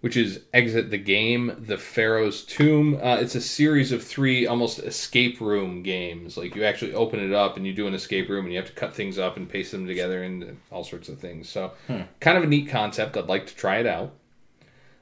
which 0.00 0.18
is 0.18 0.42
Exit 0.52 0.90
the 0.90 0.98
Game, 0.98 1.64
The 1.66 1.78
Pharaoh's 1.78 2.44
Tomb. 2.44 3.00
Uh, 3.02 3.16
it's 3.16 3.34
a 3.34 3.40
series 3.40 3.90
of 3.90 4.04
three 4.04 4.46
almost 4.46 4.78
escape 4.80 5.40
room 5.40 5.82
games. 5.82 6.36
Like 6.36 6.54
you 6.54 6.62
actually 6.62 6.92
open 6.92 7.20
it 7.20 7.32
up 7.32 7.56
and 7.56 7.66
you 7.66 7.72
do 7.72 7.86
an 7.86 7.94
escape 7.94 8.28
room 8.28 8.44
and 8.44 8.52
you 8.52 8.60
have 8.60 8.68
to 8.68 8.74
cut 8.74 8.94
things 8.94 9.18
up 9.18 9.38
and 9.38 9.48
paste 9.48 9.72
them 9.72 9.86
together 9.86 10.22
and 10.22 10.58
all 10.70 10.84
sorts 10.84 11.08
of 11.08 11.18
things. 11.18 11.48
So, 11.48 11.72
kind 12.20 12.38
of 12.38 12.44
a 12.44 12.46
neat 12.46 12.68
concept. 12.68 13.16
I'd 13.16 13.26
like 13.28 13.46
to 13.46 13.56
try 13.56 13.78
it 13.78 13.86
out. 13.86 14.12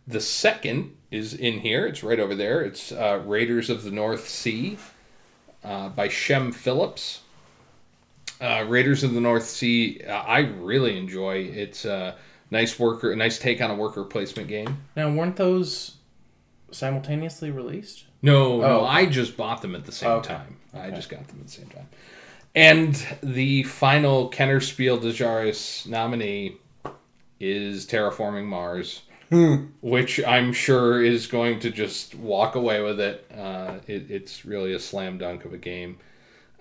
The 0.07 0.21
second 0.21 0.97
is 1.11 1.35
in 1.35 1.61
here. 1.61 1.87
It's 1.87 2.03
right 2.03 2.19
over 2.21 2.35
there. 2.35 2.63
It's 2.63 2.93
uh, 2.93 3.23
Raiders 3.25 3.71
of 3.71 3.85
the 3.85 3.91
North 3.91 4.29
Sea 4.29 4.79
uh, 5.65 5.89
by 5.91 6.09
Shem 6.09 6.53
Phillips. 6.53 7.21
Uh, 8.41 8.65
Raiders 8.69 9.03
of 9.03 9.15
the 9.15 9.21
North 9.21 9.47
Sea, 9.47 10.03
uh, 10.07 10.13
I 10.13 10.41
really 10.41 10.99
enjoy. 10.99 11.37
It's 11.39 11.85
a 11.87 12.17
nice 12.51 12.79
worker, 12.79 13.11
a 13.13 13.17
nice 13.17 13.39
take 13.39 13.61
on 13.63 13.71
a 13.71 13.75
worker 13.75 14.05
placement 14.05 14.49
game. 14.49 14.83
Now, 14.95 15.11
weren't 15.11 15.37
those 15.37 15.97
simultaneously 16.71 17.51
released? 17.51 18.05
No, 18.23 18.61
no, 18.61 18.81
Oh. 18.81 18.85
I 18.85 19.07
just 19.07 19.37
bought 19.37 19.63
them 19.63 19.75
at 19.75 19.85
the 19.85 19.93
same 19.93 20.11
Okay. 20.11 20.35
time. 20.35 20.57
I 20.75 20.91
just 20.91 21.09
got 21.09 21.27
them 21.29 21.39
at 21.41 21.47
the 21.47 21.53
same 21.53 21.69
time. 21.69 21.89
And 22.55 22.95
the 23.23 23.63
final 23.65 24.29
Kenner 24.29 24.61
Spiel 24.61 24.99
des 24.99 25.13
Jahres 25.13 25.87
nominee 25.87 26.57
is 27.41 27.87
Terraforming 27.87 28.45
Mars, 28.47 29.03
which 29.81 30.23
I'm 30.25 30.53
sure 30.53 31.03
is 31.03 31.27
going 31.27 31.59
to 31.61 31.71
just 31.71 32.15
walk 32.15 32.55
away 32.55 32.83
with 32.83 33.01
it. 33.01 33.31
Uh, 33.37 33.79
it 33.87 34.11
it's 34.11 34.45
really 34.45 34.73
a 34.75 34.79
slam 34.79 35.19
dunk 35.19 35.45
of 35.45 35.53
a 35.53 35.59
game. 35.59 35.99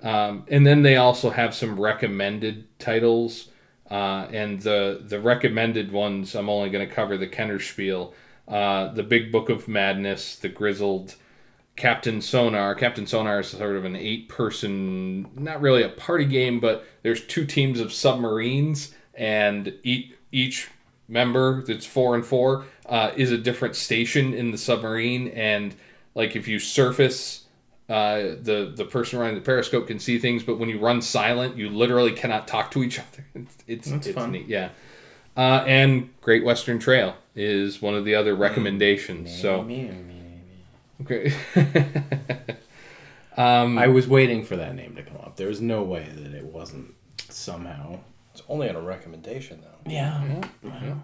Um, 0.01 0.45
and 0.49 0.66
then 0.66 0.82
they 0.82 0.97
also 0.97 1.30
have 1.30 1.55
some 1.55 1.80
recommended 1.80 2.68
titles. 2.80 3.49
Uh, 3.89 4.28
and 4.32 4.61
the 4.61 5.03
the 5.07 5.20
recommended 5.20 5.91
ones, 5.91 6.36
I'm 6.36 6.49
only 6.49 6.70
going 6.70 6.88
to 6.88 6.93
cover 6.93 7.18
the 7.18 7.28
Kennerspiel, 7.28 8.13
uh, 8.47 8.93
the 8.93 9.03
Big 9.03 9.32
Book 9.32 9.49
of 9.49 9.68
Madness, 9.68 10.38
the 10.38 10.49
Grizzled, 10.49 11.16
Captain 11.76 12.22
Sonar. 12.22 12.74
Captain 12.74 13.05
Sonar 13.05 13.41
is 13.41 13.49
sort 13.49 13.76
of 13.76 13.86
an 13.86 13.95
eight 13.95 14.28
person, 14.28 15.30
not 15.36 15.61
really 15.61 15.84
a 15.84 15.89
party 15.89 16.26
game, 16.26 16.59
but 16.59 16.86
there's 17.03 17.26
two 17.28 17.45
teams 17.45 17.80
of 17.80 17.93
submarines, 17.93 18.93
and 19.13 19.74
each, 19.84 20.13
each 20.32 20.70
member 21.08 21.64
that's 21.64 21.86
four 21.86 22.16
and 22.16 22.26
four 22.26 22.66
uh, 22.88 23.12
is 23.16 23.32
a 23.32 23.38
different 23.38 23.76
station 23.76 24.34
in 24.34 24.51
the 24.51 24.58
submarine. 24.58 25.30
And 25.30 25.76
like 26.14 26.36
if 26.36 26.47
you 26.47 26.60
surface, 26.60 27.43
uh, 27.88 28.36
the 28.41 28.74
the 28.76 28.86
person 28.86 29.20
running 29.20 29.36
the 29.36 29.41
periscope 29.41 29.88
can 29.88 29.99
see 29.99 30.18
things, 30.18 30.43
but 30.43 30.58
when 30.58 30.70
you 30.70 30.80
run 30.80 31.01
silent, 31.01 31.56
you 31.56 31.70
literally 31.70 32.14
cannot 32.14 32.47
talk 32.47 32.72
to 32.72 32.84
each 32.84 32.99
other. 32.99 33.26
It's 33.36 33.56
it's, 33.68 33.89
That's 33.89 34.08
it's 34.08 34.16
fun. 34.16 34.32
neat, 34.32 34.47
yeah. 34.47 34.70
Uh, 35.38 35.64
and 35.68 36.10
Great 36.22 36.45
Western 36.45 36.80
Trail 36.80 37.16
is 37.36 37.82
one 37.82 37.93
of 37.93 38.06
the 38.06 38.16
other 38.16 38.34
recommendations. 38.36 39.38
So 39.38 39.68
okay. 41.01 41.34
um, 43.38 43.78
I 43.78 43.88
was 43.88 44.08
waiting 44.08 44.45
for 44.45 44.56
that 44.56 44.74
name 44.76 44.95
to 44.95 45.03
come 45.03 45.18
up. 45.18 45.36
There 45.36 45.49
was 45.49 45.60
no 45.60 45.84
way 45.84 46.08
that 46.16 46.34
it 46.34 46.45
wasn't 46.45 46.95
somehow. 47.30 47.99
It's 48.36 48.43
only 48.49 48.67
on 48.67 48.75
a 48.75 48.81
recommendation, 48.81 49.61
though. 49.63 49.89
Yeah. 49.89 50.95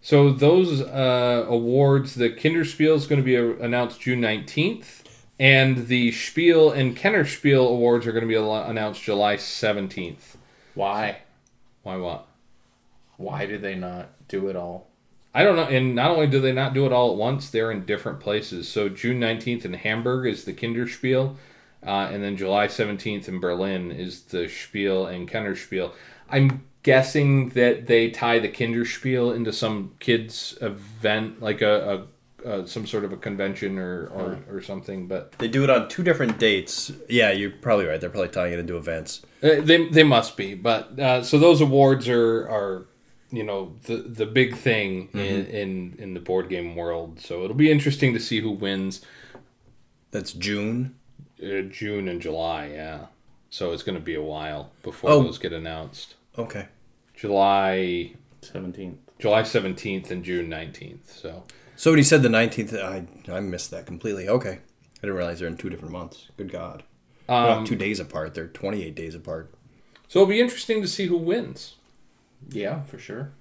So 0.00 0.32
those 0.32 0.80
uh, 0.80 1.46
awards, 1.48 2.16
the 2.16 2.28
Kinderspiel 2.28 2.96
is 2.96 3.06
going 3.06 3.20
to 3.20 3.24
be 3.24 3.36
uh, 3.36 3.64
announced 3.64 4.00
June 4.00 4.20
nineteenth, 4.20 5.04
and 5.38 5.86
the 5.86 6.10
Spiel 6.10 6.72
and 6.72 6.96
Kennerspiel 6.96 7.70
awards 7.70 8.04
are 8.04 8.10
going 8.10 8.24
to 8.24 8.28
be 8.28 8.34
al- 8.34 8.64
announced 8.64 9.00
July 9.00 9.36
seventeenth. 9.36 10.36
Why? 10.74 11.18
Why 11.84 11.98
what? 11.98 12.26
Why 13.16 13.46
do 13.46 13.58
they 13.58 13.76
not 13.76 14.08
do 14.26 14.48
it 14.48 14.56
all? 14.56 14.88
I 15.32 15.44
don't 15.44 15.54
know. 15.54 15.68
And 15.68 15.94
not 15.94 16.10
only 16.10 16.26
do 16.26 16.40
they 16.40 16.52
not 16.52 16.74
do 16.74 16.84
it 16.86 16.92
all 16.92 17.12
at 17.12 17.16
once, 17.16 17.48
they're 17.48 17.70
in 17.70 17.84
different 17.84 18.18
places. 18.18 18.68
So 18.68 18.88
June 18.88 19.20
nineteenth 19.20 19.64
in 19.64 19.74
Hamburg 19.74 20.26
is 20.26 20.44
the 20.44 20.52
Kinderspiel, 20.52 21.36
uh, 21.86 22.10
and 22.10 22.24
then 22.24 22.36
July 22.36 22.66
seventeenth 22.66 23.28
in 23.28 23.38
Berlin 23.38 23.92
is 23.92 24.22
the 24.22 24.48
Spiel 24.48 25.06
and 25.06 25.30
Kennerspiel. 25.30 25.92
I'm 26.30 26.64
guessing 26.82 27.50
that 27.50 27.86
they 27.86 28.10
tie 28.10 28.38
the 28.38 28.48
Kinderspiel 28.48 29.34
into 29.34 29.52
some 29.52 29.94
kids 30.00 30.56
event, 30.60 31.42
like 31.42 31.62
a, 31.62 32.06
a, 32.44 32.50
a 32.62 32.66
some 32.66 32.86
sort 32.86 33.04
of 33.04 33.12
a 33.12 33.16
convention 33.16 33.78
or 33.78 34.06
or, 34.08 34.38
or 34.50 34.62
something. 34.62 35.06
But 35.08 35.32
They 35.38 35.48
do 35.48 35.64
it 35.64 35.70
on 35.70 35.88
two 35.88 36.02
different 36.02 36.38
dates. 36.38 36.92
Yeah, 37.08 37.32
you're 37.32 37.50
probably 37.50 37.86
right. 37.86 38.00
They're 38.00 38.10
probably 38.10 38.28
tying 38.28 38.52
it 38.52 38.58
into 38.58 38.76
events. 38.76 39.22
Uh, 39.42 39.60
they 39.60 39.88
they 39.88 40.02
must 40.04 40.36
be, 40.36 40.54
but 40.54 40.98
uh, 40.98 41.22
so 41.22 41.38
those 41.38 41.60
awards 41.60 42.08
are 42.08 42.48
are 42.48 42.86
you 43.30 43.42
know 43.44 43.74
the 43.84 43.96
the 43.96 44.26
big 44.26 44.56
thing 44.56 45.08
in, 45.12 45.46
in 45.46 45.96
in 45.98 46.14
the 46.14 46.20
board 46.20 46.48
game 46.48 46.74
world. 46.76 47.20
So 47.20 47.42
it'll 47.44 47.56
be 47.56 47.70
interesting 47.70 48.14
to 48.14 48.20
see 48.20 48.40
who 48.40 48.50
wins 48.50 49.00
That's 50.10 50.32
June. 50.32 50.94
uh, 51.42 51.62
June 51.62 52.08
and 52.08 52.20
July. 52.20 52.68
Yeah, 52.74 53.06
so 53.50 53.72
it's 53.72 53.82
going 53.82 53.98
to 53.98 54.04
be 54.04 54.14
a 54.14 54.22
while 54.22 54.70
before 54.82 55.10
Oh. 55.10 55.22
those 55.22 55.38
get 55.38 55.52
announced. 55.52 56.14
Okay. 56.38 56.66
July 57.14 58.12
Seventeenth. 58.42 58.98
July 59.18 59.42
seventeenth 59.42 60.10
and 60.10 60.24
June 60.24 60.48
nineteenth. 60.48 61.10
So 61.10 61.44
So 61.76 61.90
when 61.90 61.98
he 61.98 62.04
said 62.04 62.22
the 62.22 62.28
19th, 62.28 62.74
I, 62.82 63.06
I 63.32 63.40
missed 63.40 63.70
that 63.70 63.86
completely. 63.86 64.28
Okay. 64.28 64.58
I 64.58 65.00
didn't 65.02 65.16
realize 65.16 65.38
they're 65.40 65.48
in 65.48 65.56
two 65.56 65.70
different 65.70 65.92
months. 65.92 66.28
Good 66.36 66.50
God. 66.52 66.82
They're 67.28 67.36
um, 67.36 67.58
not 67.58 67.66
two 67.66 67.76
days 67.76 68.00
apart. 68.00 68.34
They're 68.34 68.46
28 68.46 68.94
days 68.94 69.14
apart. 69.14 69.52
so 70.08 70.20
it'll 70.20 70.28
be 70.30 70.40
interesting 70.40 70.80
to 70.82 70.88
see 70.88 71.06
who 71.06 71.16
wins. 71.16 71.74
Yeah, 72.50 72.82
for 72.84 72.98
sure. 72.98 73.32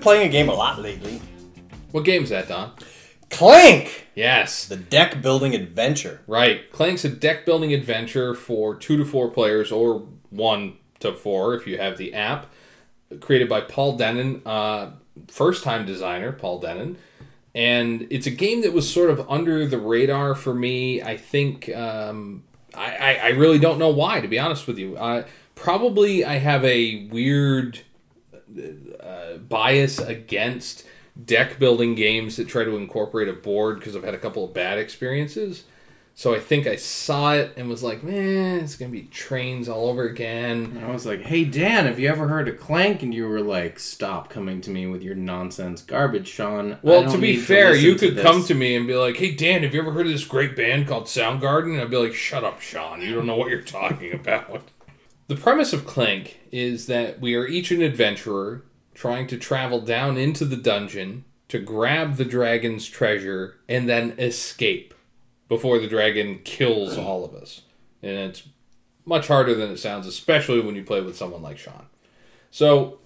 Been 0.00 0.04
playing 0.04 0.28
a 0.28 0.32
game 0.32 0.48
a 0.48 0.54
lot 0.54 0.80
lately. 0.80 1.20
What 1.90 2.06
game's 2.06 2.30
that, 2.30 2.48
Don? 2.48 2.72
Clank! 3.28 4.06
Yes, 4.14 4.66
The 4.66 4.76
deck 4.76 5.20
building 5.20 5.54
adventure. 5.54 6.22
Right. 6.26 6.72
Clank's 6.72 7.04
a 7.04 7.10
deck 7.10 7.44
building 7.44 7.74
adventure 7.74 8.34
for 8.34 8.74
two 8.74 8.96
to 8.96 9.04
four 9.04 9.28
players 9.28 9.70
or 9.70 10.06
one 10.30 10.78
to 11.00 11.12
four 11.12 11.54
if 11.54 11.66
you 11.66 11.76
have 11.76 11.98
the 11.98 12.14
app. 12.14 12.46
Created 13.20 13.46
by 13.50 13.60
Paul 13.60 13.98
Dennen, 13.98 14.40
uh, 14.46 14.92
first 15.28 15.64
time 15.64 15.84
designer, 15.84 16.32
Paul 16.32 16.62
Dennen. 16.62 16.96
And 17.54 18.06
it's 18.08 18.26
a 18.26 18.30
game 18.30 18.62
that 18.62 18.72
was 18.72 18.90
sort 18.90 19.10
of 19.10 19.28
under 19.28 19.66
the 19.66 19.78
radar 19.78 20.34
for 20.34 20.54
me. 20.54 21.02
I 21.02 21.18
think 21.18 21.68
um, 21.76 22.44
I, 22.74 22.96
I, 22.96 23.14
I 23.16 23.28
really 23.32 23.58
don't 23.58 23.78
know 23.78 23.90
why, 23.90 24.22
to 24.22 24.28
be 24.28 24.38
honest 24.38 24.66
with 24.66 24.78
you. 24.78 24.96
Uh, 24.96 25.24
probably 25.54 26.24
I 26.24 26.38
have 26.38 26.64
a 26.64 27.06
weird 27.12 27.80
uh, 29.10 29.38
bias 29.38 29.98
against 29.98 30.84
deck 31.24 31.58
building 31.58 31.94
games 31.94 32.36
that 32.36 32.48
try 32.48 32.64
to 32.64 32.76
incorporate 32.76 33.28
a 33.28 33.32
board 33.32 33.78
because 33.78 33.96
I've 33.96 34.04
had 34.04 34.14
a 34.14 34.18
couple 34.18 34.44
of 34.44 34.54
bad 34.54 34.78
experiences. 34.78 35.64
So 36.14 36.34
I 36.34 36.40
think 36.40 36.66
I 36.66 36.76
saw 36.76 37.32
it 37.32 37.54
and 37.56 37.68
was 37.68 37.82
like, 37.82 38.02
man, 38.02 38.60
it's 38.60 38.76
gonna 38.76 38.90
be 38.90 39.04
trains 39.04 39.68
all 39.70 39.88
over 39.88 40.04
again. 40.04 40.76
And 40.76 40.84
I 40.84 40.90
was 40.90 41.06
like, 41.06 41.22
"Hey 41.22 41.44
Dan, 41.44 41.86
have 41.86 41.98
you 41.98 42.08
ever 42.10 42.28
heard 42.28 42.46
of 42.46 42.60
Clank?" 42.60 43.02
And 43.02 43.14
you 43.14 43.26
were 43.26 43.40
like, 43.40 43.78
"Stop 43.78 44.28
coming 44.28 44.60
to 44.62 44.70
me 44.70 44.86
with 44.86 45.02
your 45.02 45.14
nonsense 45.14 45.80
garbage, 45.80 46.28
Sean." 46.28 46.76
Well, 46.82 47.10
to 47.10 47.16
be 47.16 47.36
fair, 47.36 47.70
listen 47.70 47.84
you 47.86 47.94
could 47.94 48.16
this." 48.16 48.22
come 48.22 48.44
to 48.44 48.54
me 48.54 48.76
and 48.76 48.86
be 48.86 48.96
like, 48.96 49.16
"Hey 49.16 49.34
Dan, 49.34 49.62
have 49.62 49.72
you 49.72 49.80
ever 49.80 49.92
heard 49.92 50.06
of 50.06 50.12
this 50.12 50.24
great 50.26 50.54
band 50.54 50.86
called 50.88 51.04
Soundgarden?" 51.04 51.72
And 51.72 51.80
I'd 51.80 51.90
be 51.90 51.96
like, 51.96 52.14
"Shut 52.14 52.44
up, 52.44 52.60
Sean. 52.60 53.00
You 53.00 53.14
don't 53.14 53.26
know 53.26 53.36
what 53.36 53.48
you're 53.48 53.62
talking 53.62 54.12
about." 54.20 54.68
The 55.28 55.36
premise 55.36 55.72
of 55.72 55.86
Clank 55.86 56.40
is 56.50 56.86
that 56.86 57.20
we 57.20 57.34
are 57.34 57.46
each 57.46 57.70
an 57.70 57.80
adventurer 57.80 58.64
trying 59.00 59.26
to 59.26 59.38
travel 59.38 59.80
down 59.80 60.18
into 60.18 60.44
the 60.44 60.58
dungeon 60.58 61.24
to 61.48 61.58
grab 61.58 62.16
the 62.16 62.24
dragon's 62.24 62.86
treasure 62.86 63.56
and 63.66 63.88
then 63.88 64.10
escape 64.18 64.92
before 65.48 65.78
the 65.78 65.86
dragon 65.86 66.38
kills 66.44 66.98
all 66.98 67.24
of 67.24 67.32
us. 67.32 67.62
And 68.02 68.12
it's 68.12 68.42
much 69.06 69.28
harder 69.28 69.54
than 69.54 69.70
it 69.70 69.78
sounds, 69.78 70.06
especially 70.06 70.60
when 70.60 70.76
you 70.76 70.84
play 70.84 71.00
with 71.00 71.16
someone 71.16 71.40
like 71.40 71.56
Sean. 71.56 71.86
So 72.50 72.98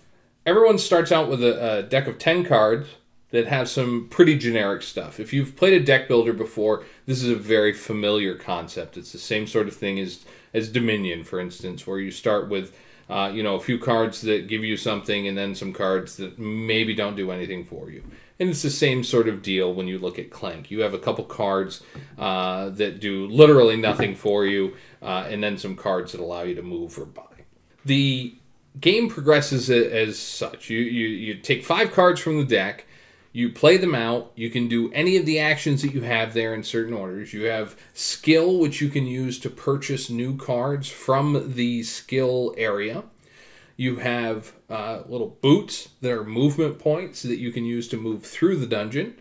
everyone 0.44 0.78
starts 0.78 1.12
out 1.12 1.28
with 1.28 1.44
a, 1.44 1.78
a 1.78 1.82
deck 1.84 2.08
of 2.08 2.18
10 2.18 2.44
cards 2.44 2.88
that 3.30 3.46
have 3.46 3.68
some 3.68 4.08
pretty 4.10 4.36
generic 4.36 4.82
stuff. 4.82 5.20
If 5.20 5.32
you've 5.32 5.54
played 5.54 5.80
a 5.80 5.84
deck 5.84 6.08
builder 6.08 6.32
before, 6.32 6.82
this 7.06 7.22
is 7.22 7.30
a 7.30 7.36
very 7.36 7.72
familiar 7.72 8.34
concept. 8.34 8.96
It's 8.96 9.12
the 9.12 9.18
same 9.18 9.46
sort 9.46 9.68
of 9.68 9.76
thing 9.76 10.00
as, 10.00 10.24
as 10.52 10.68
Dominion, 10.68 11.22
for 11.22 11.38
instance, 11.38 11.86
where 11.86 12.00
you 12.00 12.10
start 12.10 12.48
with 12.48 12.76
uh, 13.08 13.30
you 13.32 13.42
know 13.42 13.54
a 13.56 13.60
few 13.60 13.78
cards 13.78 14.22
that 14.22 14.48
give 14.48 14.64
you 14.64 14.76
something 14.76 15.28
and 15.28 15.36
then 15.36 15.54
some 15.54 15.72
cards 15.72 16.16
that 16.16 16.38
maybe 16.38 16.94
don't 16.94 17.16
do 17.16 17.30
anything 17.30 17.64
for 17.64 17.90
you. 17.90 18.02
And 18.40 18.48
it's 18.48 18.62
the 18.62 18.70
same 18.70 19.04
sort 19.04 19.28
of 19.28 19.42
deal 19.42 19.72
when 19.72 19.86
you 19.86 19.98
look 19.98 20.18
at 20.18 20.30
Clank. 20.30 20.70
You 20.70 20.80
have 20.80 20.92
a 20.92 20.98
couple 20.98 21.24
cards 21.24 21.82
uh, 22.18 22.70
that 22.70 22.98
do 22.98 23.28
literally 23.28 23.76
nothing 23.76 24.16
for 24.16 24.44
you, 24.44 24.74
uh, 25.00 25.26
and 25.28 25.42
then 25.42 25.56
some 25.56 25.76
cards 25.76 26.12
that 26.12 26.20
allow 26.20 26.42
you 26.42 26.56
to 26.56 26.62
move 26.62 26.98
or 26.98 27.04
buy. 27.04 27.22
The 27.84 28.34
game 28.80 29.08
progresses 29.08 29.70
as 29.70 30.18
such. 30.18 30.68
You, 30.68 30.78
you 30.78 31.08
you 31.08 31.34
take 31.34 31.64
five 31.64 31.92
cards 31.92 32.20
from 32.20 32.38
the 32.38 32.44
deck, 32.44 32.86
you 33.34 33.50
play 33.50 33.76
them 33.76 33.96
out. 33.96 34.30
You 34.36 34.48
can 34.48 34.68
do 34.68 34.92
any 34.92 35.16
of 35.16 35.26
the 35.26 35.40
actions 35.40 35.82
that 35.82 35.92
you 35.92 36.02
have 36.02 36.34
there 36.34 36.54
in 36.54 36.62
certain 36.62 36.94
orders. 36.94 37.34
You 37.34 37.46
have 37.46 37.76
skill, 37.92 38.58
which 38.58 38.80
you 38.80 38.88
can 38.88 39.06
use 39.06 39.40
to 39.40 39.50
purchase 39.50 40.08
new 40.08 40.36
cards 40.36 40.88
from 40.88 41.54
the 41.54 41.82
skill 41.82 42.54
area. 42.56 43.02
You 43.76 43.96
have 43.96 44.52
uh, 44.70 45.02
little 45.08 45.36
boots 45.42 45.88
that 46.00 46.12
are 46.12 46.22
movement 46.22 46.78
points 46.78 47.22
that 47.22 47.38
you 47.38 47.50
can 47.50 47.64
use 47.64 47.88
to 47.88 47.96
move 47.96 48.24
through 48.24 48.58
the 48.58 48.68
dungeon. 48.68 49.16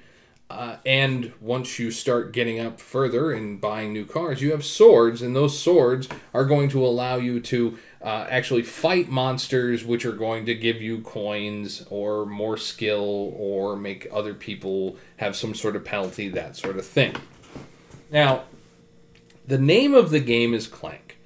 Uh, 0.47 0.75
and 0.85 1.33
once 1.41 1.79
you 1.79 1.89
start 1.89 2.31
getting 2.31 2.59
up 2.59 2.79
further 2.79 3.31
and 3.31 3.59
buying 3.59 3.91
new 3.91 4.05
cars, 4.05 4.43
you 4.43 4.51
have 4.51 4.63
swords, 4.63 5.23
and 5.23 5.35
those 5.35 5.57
swords 5.57 6.07
are 6.35 6.45
going 6.45 6.69
to 6.69 6.85
allow 6.85 7.15
you 7.15 7.39
to 7.39 7.79
uh, 8.03 8.27
actually 8.29 8.63
fight 8.63 9.09
monsters, 9.09 9.85
which 9.85 10.05
are 10.05 10.11
going 10.11 10.45
to 10.45 10.53
give 10.53 10.81
you 10.81 10.99
coins 11.01 11.85
or 11.89 12.25
more 12.25 12.57
skill 12.57 13.33
or 13.37 13.77
make 13.77 14.07
other 14.11 14.33
people 14.33 14.97
have 15.17 15.35
some 15.35 15.55
sort 15.55 15.75
of 15.75 15.85
penalty, 15.85 16.27
that 16.29 16.57
sort 16.57 16.77
of 16.77 16.85
thing. 16.85 17.15
Now, 18.11 18.43
the 19.47 19.57
name 19.57 19.93
of 19.93 20.09
the 20.09 20.19
game 20.19 20.53
is 20.53 20.67
Clank. 20.67 21.17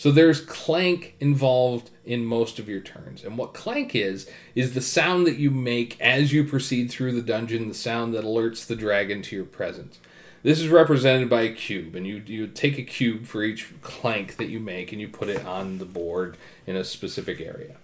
So 0.00 0.10
there's 0.10 0.40
clank 0.40 1.14
involved 1.20 1.90
in 2.06 2.24
most 2.24 2.58
of 2.58 2.70
your 2.70 2.80
turns. 2.80 3.22
And 3.22 3.36
what 3.36 3.52
clank 3.52 3.94
is, 3.94 4.26
is 4.54 4.72
the 4.72 4.80
sound 4.80 5.26
that 5.26 5.36
you 5.36 5.50
make 5.50 6.00
as 6.00 6.32
you 6.32 6.42
proceed 6.42 6.90
through 6.90 7.12
the 7.12 7.20
dungeon, 7.20 7.68
the 7.68 7.74
sound 7.74 8.14
that 8.14 8.24
alerts 8.24 8.66
the 8.66 8.76
dragon 8.76 9.20
to 9.20 9.36
your 9.36 9.44
presence. 9.44 10.00
This 10.42 10.58
is 10.58 10.68
represented 10.68 11.28
by 11.28 11.42
a 11.42 11.52
cube, 11.52 11.94
and 11.94 12.06
you 12.06 12.22
you 12.24 12.46
take 12.46 12.78
a 12.78 12.82
cube 12.82 13.26
for 13.26 13.42
each 13.42 13.68
clank 13.82 14.36
that 14.36 14.48
you 14.48 14.58
make, 14.58 14.90
and 14.90 15.00
you 15.00 15.08
put 15.08 15.28
it 15.28 15.44
on 15.44 15.78
the 15.78 15.84
board 15.84 16.38
in 16.66 16.76
a 16.76 16.84
specific 16.84 17.40
area. 17.40 17.76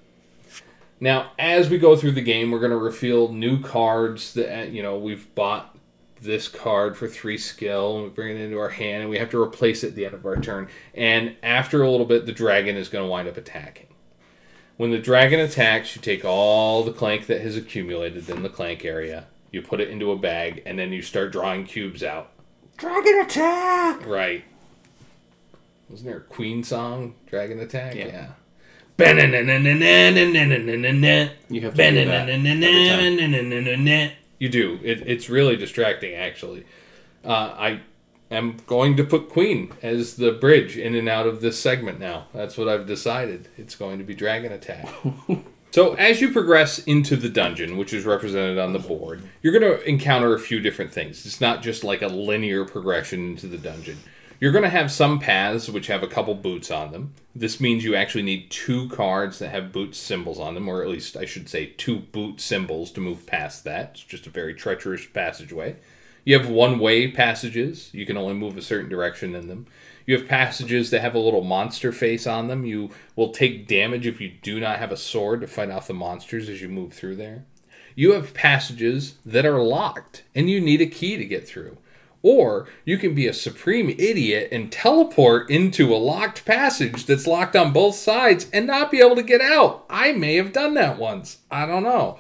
Now, 0.99 1.33
as 1.39 1.69
we 1.69 1.77
go 1.77 1.97
through 1.97 2.13
the 2.13 2.23
game, 2.23 2.51
we're 2.51 2.61
going 2.61 2.71
to 2.71 2.79
reveal 2.79 3.31
new 3.31 3.61
cards 3.61 4.33
that 4.35 4.61
uh, 4.61 4.65
you 4.65 4.83
know 4.83 4.97
we've 4.97 5.35
bought 5.35 5.77
this 6.23 6.49
card 6.49 6.97
for 6.97 7.07
three 7.07 7.37
skill, 7.37 7.97
and 7.97 8.05
we 8.05 8.11
bring 8.11 8.35
it 8.35 8.41
into 8.41 8.59
our 8.59 8.71
hand, 8.71 9.03
and 9.03 9.11
we 9.11 9.19
have 9.19 9.31
to 9.31 9.43
replace 9.43 9.85
it 9.85 9.89
at 9.89 9.95
the 9.95 10.07
end 10.07 10.15
of 10.15 10.25
our 10.25 10.37
turn. 10.37 10.69
And 10.95 11.37
after 11.43 11.83
a 11.83 11.91
little 11.91 12.07
bit, 12.07 12.25
the 12.25 12.33
dragon 12.33 12.77
is 12.77 12.89
going 12.89 13.05
to 13.05 13.11
wind 13.11 13.29
up 13.29 13.37
attacking. 13.37 13.89
When 14.79 14.91
the 14.91 14.99
dragon 14.99 15.41
attacks, 15.41 15.95
you 15.95 16.01
take 16.01 16.25
all 16.25 16.83
the 16.85 16.93
clank 16.93 17.27
that 17.27 17.43
has 17.43 17.55
accumulated 17.55 18.31
in 18.31 18.43
the 18.43 18.49
clank 18.49 18.83
area, 18.83 19.27
you 19.51 19.61
put 19.61 19.81
it 19.81 19.91
into 19.91 20.11
a 20.11 20.17
bag, 20.17 20.63
and 20.65 20.79
then 20.79 20.93
you 20.93 21.03
start 21.03 21.33
drawing 21.33 21.65
cubes 21.65 22.03
out. 22.03 22.31
Dragon 22.77 23.21
attack! 23.21 24.07
Right. 24.07 24.45
Wasn't 25.89 26.09
there 26.09 26.19
a 26.19 26.23
Queen 26.23 26.65
song, 26.65 27.15
Dragon 27.27 27.61
Attack? 27.61 27.95
Yeah. 27.95 28.07
Yeah. 28.07 28.29
You 29.15 29.21
You 31.49 31.61
have 31.63 31.75
to 31.75 31.77
do 31.77 31.83
that 32.09 32.29
every 32.45 32.61
time. 32.89 33.01
You 34.39 34.49
do. 34.49 34.81
It, 34.83 35.07
it's 35.07 35.29
really 35.31 35.57
distracting, 35.57 36.15
actually. 36.15 36.65
Uh, 37.25 37.55
I 37.59 37.81
am 38.31 38.57
going 38.67 38.97
to 38.97 39.05
put 39.05 39.29
Queen 39.29 39.73
as 39.83 40.17
the 40.17 40.33
bridge 40.33 40.77
in 40.77 40.95
and 40.95 41.09
out 41.09 41.27
of 41.27 41.41
this 41.41 41.59
segment 41.61 42.01
now. 42.01 42.27
That's 42.35 42.57
what 42.59 42.69
I've 42.69 42.87
decided. 42.87 43.49
It's 43.57 43.77
going 43.77 43.99
to 43.99 44.05
be 44.05 44.15
Dragon 44.15 44.53
Attack. 44.53 44.89
So, 45.71 45.95
as 45.95 46.21
you 46.21 46.33
progress 46.33 46.79
into 46.79 47.17
the 47.17 47.29
dungeon, 47.29 47.77
which 47.77 47.93
is 47.93 48.05
represented 48.05 48.59
on 48.59 48.73
the 48.73 48.79
board, 48.79 49.23
you're 49.43 49.59
going 49.59 49.79
to 49.79 49.87
encounter 49.87 50.35
a 50.35 50.41
few 50.41 50.61
different 50.61 50.93
things. 50.93 51.27
It's 51.27 51.41
not 51.41 51.63
just 51.63 51.85
like 51.85 52.01
a 52.01 52.07
linear 52.07 52.65
progression 52.65 53.31
into 53.31 53.47
the 53.47 53.59
dungeon. 53.59 53.99
You're 54.41 54.53
going 54.53 54.65
to 54.65 54.71
have 54.71 54.93
some 54.93 55.19
paths 55.19 55.69
which 55.69 55.87
have 55.87 56.03
a 56.03 56.09
couple 56.09 56.35
boots 56.35 56.71
on 56.71 56.93
them. 56.93 57.15
This 57.35 57.61
means 57.61 57.85
you 57.85 57.95
actually 57.95 58.23
need 58.23 58.51
two 58.51 58.89
cards 58.91 59.39
that 59.39 59.49
have 59.49 59.73
boot 59.73 59.95
symbols 59.95 60.39
on 60.39 60.55
them, 60.55 60.69
or 60.69 60.83
at 60.83 60.89
least 60.89 61.17
I 61.17 61.25
should 61.25 61.49
say 61.49 61.73
two 61.77 61.99
boot 62.01 62.41
symbols 62.41 62.91
to 62.93 63.01
move 63.01 63.27
past 63.27 63.65
that. 63.65 63.93
It's 63.95 64.03
just 64.03 64.27
a 64.27 64.31
very 64.31 64.55
treacherous 64.55 65.07
passageway. 65.07 65.77
You 66.27 66.37
have 66.37 66.49
one 66.49 66.81
way 66.81 67.09
passages. 67.09 67.89
You 67.93 68.05
can 68.05 68.17
only 68.17 68.35
move 68.35 68.59
a 68.59 68.63
certain 68.63 68.91
direction 68.91 69.37
in 69.37 69.47
them. 69.47 69.67
You 70.07 70.19
have 70.19 70.27
passages 70.27 70.91
that 70.91 71.01
have 71.01 71.15
a 71.15 71.21
little 71.21 71.45
monster 71.45 71.93
face 71.93 72.27
on 72.27 72.49
them. 72.49 72.67
You 72.67 72.91
will 73.15 73.31
take 73.31 73.69
damage 73.69 74.09
if 74.09 74.21
you 74.21 74.33
do 74.43 74.59
not 74.59 74.81
have 74.81 74.91
a 74.91 74.97
sword 74.97 75.41
to 75.43 75.47
fight 75.47 75.71
off 75.71 75.87
the 75.87 75.95
monsters 75.95 76.49
as 76.49 76.61
you 76.61 76.69
move 76.69 76.93
through 76.93 77.15
there. 77.15 77.45
You 77.95 78.13
have 78.13 78.35
passages 78.35 79.15
that 79.25 79.47
are 79.47 79.63
locked 79.63 80.25
and 80.35 80.51
you 80.51 80.61
need 80.61 80.81
a 80.81 80.87
key 80.87 81.17
to 81.17 81.25
get 81.25 81.47
through. 81.47 81.79
Or 82.23 82.67
you 82.85 82.99
can 82.99 83.15
be 83.15 83.29
a 83.29 83.33
supreme 83.33 83.89
idiot 83.89 84.49
and 84.51 84.73
teleport 84.73 85.49
into 85.49 85.95
a 85.95 85.97
locked 85.97 86.45
passage 86.45 87.07
that's 87.07 87.29
locked 87.29 87.55
on 87.55 87.73
both 87.73 87.95
sides 87.95 88.51
and 88.53 88.67
not 88.67 88.91
be 88.91 88.99
able 88.99 89.15
to 89.15 89.23
get 89.23 89.41
out. 89.41 89.87
I 89.89 90.11
may 90.11 90.35
have 90.35 90.53
done 90.53 90.75
that 90.75 90.99
once. 90.99 91.39
I 91.53 91.67
don't 91.67 91.85
know. 91.85 92.19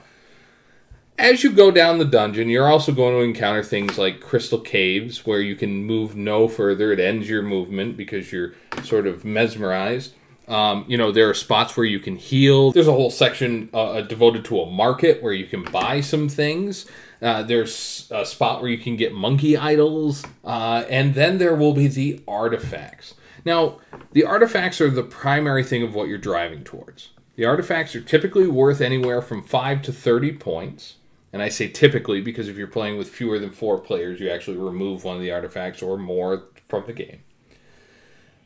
As 1.18 1.42
you 1.42 1.50
go 1.50 1.70
down 1.70 1.98
the 1.98 2.04
dungeon, 2.04 2.50
you're 2.50 2.68
also 2.68 2.92
going 2.92 3.14
to 3.14 3.22
encounter 3.22 3.62
things 3.62 3.96
like 3.96 4.20
crystal 4.20 4.60
caves 4.60 5.24
where 5.24 5.40
you 5.40 5.56
can 5.56 5.84
move 5.84 6.14
no 6.14 6.46
further. 6.46 6.92
It 6.92 7.00
ends 7.00 7.28
your 7.28 7.42
movement 7.42 7.96
because 7.96 8.30
you're 8.30 8.52
sort 8.84 9.06
of 9.06 9.24
mesmerized. 9.24 10.12
Um, 10.46 10.84
you 10.86 10.98
know, 10.98 11.10
there 11.10 11.28
are 11.30 11.34
spots 11.34 11.74
where 11.74 11.86
you 11.86 12.00
can 12.00 12.16
heal. 12.16 12.70
There's 12.70 12.86
a 12.86 12.92
whole 12.92 13.10
section 13.10 13.70
uh, 13.72 14.02
devoted 14.02 14.44
to 14.46 14.60
a 14.60 14.70
market 14.70 15.22
where 15.22 15.32
you 15.32 15.46
can 15.46 15.64
buy 15.64 16.02
some 16.02 16.28
things. 16.28 16.84
Uh, 17.22 17.42
there's 17.42 18.08
a 18.10 18.26
spot 18.26 18.60
where 18.60 18.70
you 18.70 18.78
can 18.78 18.96
get 18.96 19.14
monkey 19.14 19.56
idols. 19.56 20.22
Uh, 20.44 20.84
and 20.90 21.14
then 21.14 21.38
there 21.38 21.56
will 21.56 21.72
be 21.72 21.88
the 21.88 22.22
artifacts. 22.28 23.14
Now, 23.44 23.78
the 24.12 24.24
artifacts 24.24 24.82
are 24.82 24.90
the 24.90 25.02
primary 25.02 25.64
thing 25.64 25.82
of 25.82 25.94
what 25.94 26.08
you're 26.08 26.18
driving 26.18 26.62
towards. 26.62 27.10
The 27.36 27.46
artifacts 27.46 27.96
are 27.96 28.02
typically 28.02 28.46
worth 28.46 28.82
anywhere 28.82 29.22
from 29.22 29.42
5 29.42 29.82
to 29.82 29.92
30 29.92 30.32
points. 30.32 30.96
And 31.36 31.42
I 31.42 31.50
say 31.50 31.68
typically 31.68 32.22
because 32.22 32.48
if 32.48 32.56
you're 32.56 32.66
playing 32.66 32.96
with 32.96 33.10
fewer 33.10 33.38
than 33.38 33.50
four 33.50 33.78
players, 33.78 34.20
you 34.20 34.30
actually 34.30 34.56
remove 34.56 35.04
one 35.04 35.16
of 35.16 35.20
the 35.20 35.32
artifacts 35.32 35.82
or 35.82 35.98
more 35.98 36.44
from 36.66 36.86
the 36.86 36.94
game. 36.94 37.24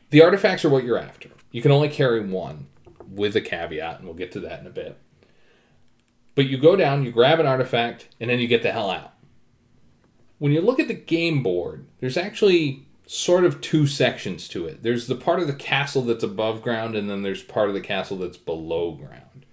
The 0.09 0.21
artifacts 0.21 0.65
are 0.65 0.69
what 0.69 0.83
you're 0.83 0.97
after. 0.97 1.29
You 1.53 1.61
can 1.61 1.71
only 1.71 1.87
carry 1.87 2.19
one 2.19 2.67
with 3.09 3.33
a 3.37 3.39
caveat, 3.39 3.99
and 3.99 4.05
we'll 4.05 4.17
get 4.17 4.33
to 4.33 4.41
that 4.41 4.59
in 4.59 4.67
a 4.67 4.71
bit. 4.71 4.99
But 6.35 6.47
you 6.47 6.57
go 6.57 6.75
down, 6.75 7.05
you 7.05 7.13
grab 7.13 7.39
an 7.39 7.45
artifact, 7.45 8.09
and 8.19 8.29
then 8.29 8.39
you 8.39 8.47
get 8.49 8.61
the 8.61 8.73
hell 8.73 8.89
out. 8.89 9.13
When 10.37 10.51
you 10.51 10.59
look 10.59 10.81
at 10.81 10.89
the 10.89 10.93
game 10.93 11.41
board, 11.41 11.87
there's 12.01 12.17
actually 12.17 12.87
sort 13.07 13.45
of 13.45 13.61
two 13.61 13.87
sections 13.87 14.49
to 14.49 14.65
it. 14.65 14.83
There's 14.83 15.07
the 15.07 15.15
part 15.15 15.39
of 15.39 15.47
the 15.47 15.53
castle 15.53 16.01
that's 16.01 16.25
above 16.25 16.61
ground, 16.61 16.97
and 16.97 17.09
then 17.09 17.21
there's 17.21 17.41
part 17.41 17.69
of 17.69 17.73
the 17.73 17.79
castle 17.79 18.17
that's 18.17 18.35
below 18.35 18.91
ground. 18.91 19.45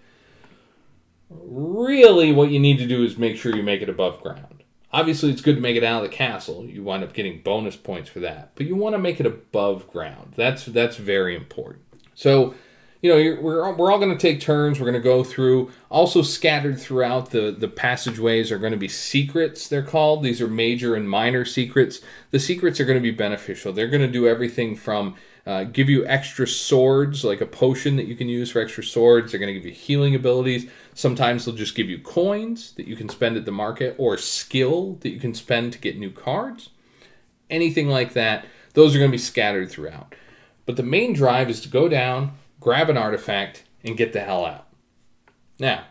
Really, 1.31 2.33
what 2.33 2.51
you 2.51 2.59
need 2.59 2.79
to 2.79 2.87
do 2.87 3.05
is 3.05 3.19
make 3.19 3.37
sure 3.37 3.55
you 3.55 3.63
make 3.63 3.83
it 3.83 3.89
above 3.89 4.23
ground. 4.23 4.65
Obviously, 4.93 5.31
it's 5.31 5.43
good 5.43 5.57
to 5.57 5.61
make 5.61 5.77
it 5.77 5.85
out 5.85 6.03
of 6.03 6.11
the 6.11 6.17
castle. 6.17 6.65
You 6.65 6.83
wind 6.83 7.05
up 7.05 7.13
getting 7.13 7.43
bonus 7.43 7.77
points 7.77 8.09
for 8.09 8.21
that, 8.21 8.53
but 8.55 8.67
you 8.67 8.75
want 8.75 8.95
to 8.95 8.99
make 8.99 9.21
it 9.21 9.27
above 9.27 9.91
ground. 9.91 10.33
That's 10.37 10.65
that's 10.65 10.97
very 10.97 11.37
important. 11.37 11.85
So, 12.15 12.55
you 13.03 13.11
know, 13.11 13.43
we're 13.43 13.71
we're 13.75 13.93
all 13.93 13.99
going 13.99 14.17
to 14.17 14.19
take 14.19 14.41
turns. 14.41 14.81
We're 14.81 14.91
going 14.91 14.95
to 14.95 15.01
go 15.01 15.23
through. 15.23 15.71
Also, 15.91 16.23
scattered 16.23 16.81
throughout 16.81 17.31
the 17.31 17.55
the 17.57 17.69
passageways 17.69 18.51
are 18.51 18.59
going 18.59 18.73
to 18.73 18.79
be 18.79 18.89
secrets. 18.89 19.69
They're 19.69 19.83
called. 19.83 20.23
These 20.23 20.41
are 20.41 20.49
major 20.49 20.95
and 20.95 21.09
minor 21.09 21.45
secrets. 21.45 22.01
The 22.31 22.41
secrets 22.41 22.81
are 22.81 22.87
going 22.87 22.99
to 22.99 23.03
be 23.03 23.11
beneficial. 23.11 23.75
They're 23.75 23.89
going 23.89 24.01
to 24.01 24.09
do 24.09 24.27
everything 24.27 24.75
from 24.75 25.17
uh, 25.49 25.65
give 25.65 25.89
you 25.89 26.07
extra 26.07 26.47
swords, 26.47 27.25
like 27.25 27.41
a 27.41 27.47
potion 27.47 27.97
that 27.97 28.07
you 28.07 28.15
can 28.15 28.29
use 28.29 28.51
for 28.51 28.61
extra 28.61 28.85
swords. 28.85 29.33
They're 29.33 29.41
going 29.41 29.55
to 29.55 29.59
give 29.59 29.65
you 29.65 29.73
healing 29.73 30.15
abilities. 30.15 30.71
Sometimes 30.99 31.45
they'll 31.45 31.55
just 31.55 31.77
give 31.77 31.89
you 31.89 32.01
coins 32.01 32.73
that 32.73 32.89
you 32.89 32.97
can 32.97 33.09
spend 33.09 33.37
at 33.37 33.45
the 33.45 33.53
market 33.53 33.95
or 33.99 34.19
skill 34.19 34.95
that 34.95 35.11
you 35.11 35.21
can 35.21 35.33
spend 35.33 35.73
to 35.73 35.79
get 35.79 35.97
new 35.97 36.11
cards. 36.11 36.71
Anything 37.49 37.87
like 37.87 38.15
that, 38.15 38.47
those 38.75 38.97
are 38.97 38.99
going 38.99 39.13
to 39.13 39.15
be 39.15 39.19
scattered 39.19 39.71
throughout. 39.71 40.17
But 40.67 40.75
the 40.75 40.83
main 40.83 41.13
drive 41.13 41.51
is 41.51 41.61
to 41.61 41.69
go 41.69 41.89
down, 41.89 42.33
grab 42.59 42.91
an 42.91 42.97
artifact, 42.97 43.63
and 43.85 43.97
get 43.97 44.13
the 44.13 44.19
hell 44.19 44.45
out. 44.45 44.67
Now, 45.61 45.85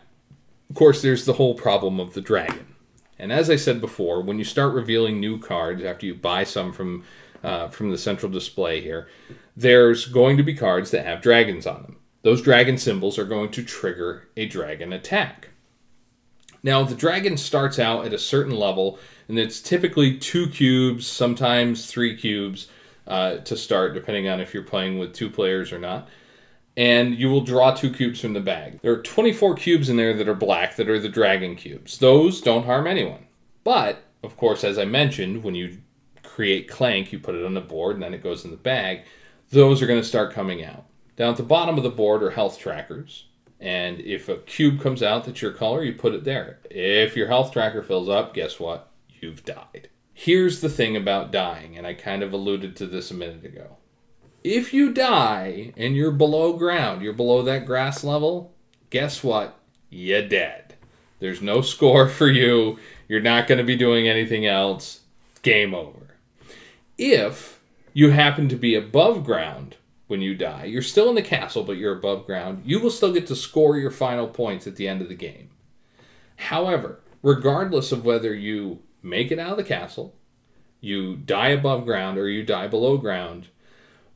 of 0.68 0.76
course, 0.76 1.00
there's 1.00 1.24
the 1.24 1.32
whole 1.32 1.54
problem 1.54 2.00
of 2.00 2.12
the 2.12 2.20
dragon. 2.20 2.74
And 3.18 3.32
as 3.32 3.48
I 3.48 3.56
said 3.56 3.80
before, 3.80 4.20
when 4.20 4.36
you 4.38 4.44
start 4.44 4.74
revealing 4.74 5.18
new 5.18 5.38
cards 5.38 5.82
after 5.82 6.04
you 6.04 6.16
buy 6.16 6.44
some 6.44 6.70
from 6.70 7.02
uh, 7.42 7.68
from 7.68 7.90
the 7.90 7.96
central 7.96 8.30
display 8.30 8.82
here, 8.82 9.08
there's 9.56 10.04
going 10.04 10.36
to 10.36 10.42
be 10.42 10.52
cards 10.52 10.90
that 10.90 11.06
have 11.06 11.22
dragons 11.22 11.66
on 11.66 11.82
them. 11.82 11.97
Those 12.22 12.42
dragon 12.42 12.78
symbols 12.78 13.18
are 13.18 13.24
going 13.24 13.50
to 13.52 13.62
trigger 13.62 14.28
a 14.36 14.46
dragon 14.46 14.92
attack. 14.92 15.50
Now, 16.62 16.82
the 16.82 16.94
dragon 16.94 17.36
starts 17.36 17.78
out 17.78 18.04
at 18.04 18.12
a 18.12 18.18
certain 18.18 18.56
level, 18.56 18.98
and 19.28 19.38
it's 19.38 19.60
typically 19.60 20.18
two 20.18 20.48
cubes, 20.48 21.06
sometimes 21.06 21.86
three 21.86 22.16
cubes 22.16 22.68
uh, 23.06 23.36
to 23.38 23.56
start, 23.56 23.94
depending 23.94 24.28
on 24.28 24.40
if 24.40 24.52
you're 24.52 24.62
playing 24.64 24.98
with 24.98 25.14
two 25.14 25.30
players 25.30 25.72
or 25.72 25.78
not. 25.78 26.08
And 26.76 27.14
you 27.18 27.28
will 27.30 27.40
draw 27.40 27.72
two 27.72 27.92
cubes 27.92 28.20
from 28.20 28.34
the 28.34 28.40
bag. 28.40 28.80
There 28.82 28.92
are 28.92 29.02
24 29.02 29.54
cubes 29.54 29.88
in 29.88 29.96
there 29.96 30.14
that 30.14 30.28
are 30.28 30.34
black 30.34 30.76
that 30.76 30.88
are 30.88 31.00
the 31.00 31.08
dragon 31.08 31.56
cubes. 31.56 31.98
Those 31.98 32.40
don't 32.40 32.66
harm 32.66 32.86
anyone. 32.86 33.26
But, 33.64 34.04
of 34.22 34.36
course, 34.36 34.62
as 34.62 34.78
I 34.78 34.84
mentioned, 34.84 35.42
when 35.42 35.54
you 35.54 35.78
create 36.22 36.68
clank, 36.68 37.12
you 37.12 37.18
put 37.18 37.34
it 37.34 37.44
on 37.44 37.54
the 37.54 37.60
board 37.60 37.94
and 37.94 38.02
then 38.02 38.14
it 38.14 38.22
goes 38.22 38.44
in 38.44 38.50
the 38.50 38.56
bag. 38.56 39.02
Those 39.50 39.82
are 39.82 39.86
going 39.86 40.00
to 40.00 40.06
start 40.06 40.32
coming 40.32 40.64
out. 40.64 40.84
Down 41.18 41.32
at 41.32 41.36
the 41.36 41.42
bottom 41.42 41.76
of 41.76 41.82
the 41.82 41.90
board 41.90 42.22
are 42.22 42.30
health 42.30 42.60
trackers. 42.60 43.26
And 43.58 43.98
if 44.00 44.28
a 44.28 44.36
cube 44.36 44.80
comes 44.80 45.02
out 45.02 45.24
that's 45.24 45.42
your 45.42 45.50
color, 45.50 45.82
you 45.82 45.92
put 45.92 46.14
it 46.14 46.22
there. 46.22 46.60
If 46.70 47.16
your 47.16 47.26
health 47.26 47.52
tracker 47.52 47.82
fills 47.82 48.08
up, 48.08 48.32
guess 48.32 48.60
what? 48.60 48.88
You've 49.20 49.44
died. 49.44 49.88
Here's 50.14 50.60
the 50.60 50.68
thing 50.68 50.96
about 50.96 51.32
dying, 51.32 51.76
and 51.76 51.84
I 51.88 51.94
kind 51.94 52.22
of 52.22 52.32
alluded 52.32 52.76
to 52.76 52.86
this 52.86 53.10
a 53.10 53.14
minute 53.14 53.44
ago. 53.44 53.78
If 54.44 54.72
you 54.72 54.92
die 54.92 55.72
and 55.76 55.96
you're 55.96 56.12
below 56.12 56.52
ground, 56.52 57.02
you're 57.02 57.12
below 57.12 57.42
that 57.42 57.66
grass 57.66 58.04
level, 58.04 58.54
guess 58.90 59.24
what? 59.24 59.58
You're 59.90 60.26
dead. 60.26 60.74
There's 61.18 61.42
no 61.42 61.62
score 61.62 62.08
for 62.08 62.28
you. 62.28 62.78
You're 63.08 63.20
not 63.20 63.48
going 63.48 63.58
to 63.58 63.64
be 63.64 63.76
doing 63.76 64.06
anything 64.06 64.46
else. 64.46 65.00
Game 65.42 65.74
over. 65.74 66.14
If 66.96 67.58
you 67.92 68.10
happen 68.10 68.48
to 68.50 68.56
be 68.56 68.76
above 68.76 69.24
ground 69.24 69.77
when 70.08 70.20
you 70.20 70.34
die, 70.34 70.64
you're 70.64 70.82
still 70.82 71.08
in 71.08 71.14
the 71.14 71.22
castle, 71.22 71.62
but 71.62 71.76
you're 71.76 71.96
above 71.96 72.26
ground, 72.26 72.62
you 72.64 72.80
will 72.80 72.90
still 72.90 73.12
get 73.12 73.26
to 73.28 73.36
score 73.36 73.76
your 73.76 73.90
final 73.90 74.26
points 74.26 74.66
at 74.66 74.76
the 74.76 74.88
end 74.88 75.00
of 75.00 75.08
the 75.08 75.14
game. 75.14 75.50
However, 76.36 77.00
regardless 77.22 77.92
of 77.92 78.04
whether 78.04 78.34
you 78.34 78.80
make 79.02 79.30
it 79.30 79.38
out 79.38 79.52
of 79.52 79.56
the 79.58 79.64
castle, 79.64 80.14
you 80.80 81.16
die 81.16 81.48
above 81.48 81.84
ground, 81.84 82.18
or 82.18 82.28
you 82.28 82.42
die 82.42 82.68
below 82.68 82.96
ground, 82.96 83.48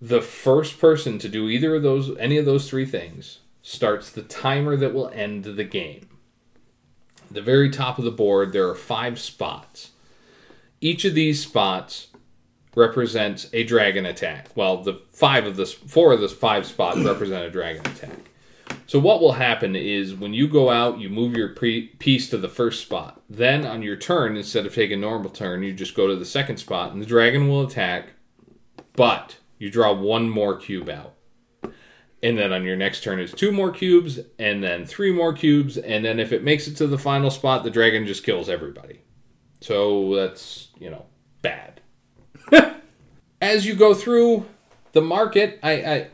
the 0.01 0.23
first 0.23 0.81
person 0.81 1.19
to 1.19 1.29
do 1.29 1.49
either 1.49 1.77
of 1.77 1.83
those, 1.83 2.17
any 2.19 2.39
of 2.39 2.45
those 2.45 2.69
three 2.69 2.87
things, 2.87 3.41
starts 3.61 4.11
the 4.11 4.23
timer 4.23 4.77
that 4.77 4.95
will 4.95 5.09
end 5.11 5.45
the 5.45 5.65
game. 5.65 6.09
At 7.29 7.35
the 7.35 7.43
very 7.43 7.71
top 7.71 7.99
of 7.99 8.05
the 8.05 8.11
board, 8.11 8.53
there 8.53 8.69
are 8.69 8.75
five 8.75 9.21
spots. 9.21 9.91
Each 10.81 11.05
of 11.05 11.15
these 11.15 11.43
spots 11.43 12.09
represents 12.75 13.49
a 13.53 13.65
dragon 13.65 14.07
attack. 14.07 14.49
Well, 14.55 14.83
the 14.83 15.03
five 15.13 15.47
of 15.47 15.57
the 15.57 15.67
four 15.67 16.13
of 16.13 16.21
the 16.21 16.29
five 16.29 16.67
spots 16.67 16.99
represent 17.05 17.45
a 17.45 17.51
dragon 17.51 17.87
attack. 17.87 18.31
So 18.87 18.99
what 18.99 19.21
will 19.21 19.33
happen 19.33 19.77
is 19.77 20.15
when 20.15 20.35
you 20.35 20.49
go 20.49 20.71
out, 20.71 20.99
you 20.99 21.09
move 21.09 21.37
your 21.37 21.51
pre- 21.51 21.89
piece 21.99 22.29
to 22.31 22.39
the 22.39 22.49
first 22.49 22.83
spot. 22.83 23.23
Then 23.29 23.65
on 23.65 23.83
your 23.83 23.97
turn, 23.97 24.37
instead 24.37 24.67
of 24.67 24.75
taking 24.75 25.01
normal 25.01 25.31
turn, 25.31 25.63
you 25.63 25.73
just 25.73 25.95
go 25.95 26.07
to 26.07 26.17
the 26.17 26.25
second 26.25 26.59
spot, 26.59 26.93
and 26.93 27.01
the 27.01 27.07
dragon 27.07 27.49
will 27.49 27.63
attack. 27.63 28.11
But 28.95 29.39
you 29.59 29.71
draw 29.71 29.93
one 29.93 30.29
more 30.29 30.57
cube 30.57 30.89
out. 30.89 31.15
And 32.23 32.39
then 32.39 32.53
on 32.53 32.65
your 32.65 32.77
next 32.77 33.03
turn 33.03 33.19
is 33.19 33.33
two 33.33 33.51
more 33.51 33.71
cubes, 33.71 34.21
and 34.39 34.63
then 34.63 34.87
three 34.87 35.13
more 35.13 35.33
cubes, 35.33 35.77
and 35.77 36.05
then 36.05 36.21
if 36.21 36.33
it 36.33 36.45
makes 36.45 36.69
it 36.69 36.77
to 36.77 36.87
the 36.87 36.99
final 36.99 37.31
spot, 37.31 37.65
the 37.65 37.71
dragon 37.71 38.07
just 38.07 38.23
kills 38.25 38.49
everybody. 38.49 39.03
So 39.61 40.15
that's, 40.15 40.69
you 40.79 40.91
know, 40.91 41.07
bad. 41.41 41.82
As 43.41 43.67
you 43.67 43.75
go 43.75 43.95
through 43.95 44.47
the 44.93 45.01
market, 45.01 45.59
I, 45.63 45.73
I 45.73 46.07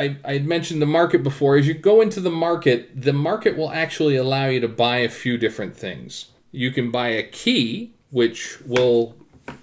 I, 0.00 0.16
I 0.24 0.38
mentioned 0.38 0.80
the 0.80 0.86
market 0.86 1.22
before. 1.22 1.56
As 1.56 1.68
you 1.68 1.74
go 1.74 2.00
into 2.00 2.20
the 2.20 2.30
market, 2.30 3.02
the 3.02 3.12
market 3.12 3.54
will 3.54 3.70
actually 3.70 4.16
allow 4.16 4.46
you 4.46 4.58
to 4.60 4.68
buy 4.68 4.98
a 4.98 5.10
few 5.10 5.36
different 5.36 5.76
things. 5.76 6.30
You 6.52 6.70
can 6.70 6.90
buy 6.90 7.08
a 7.08 7.22
key, 7.22 7.92
which 8.10 8.62
will 8.62 9.14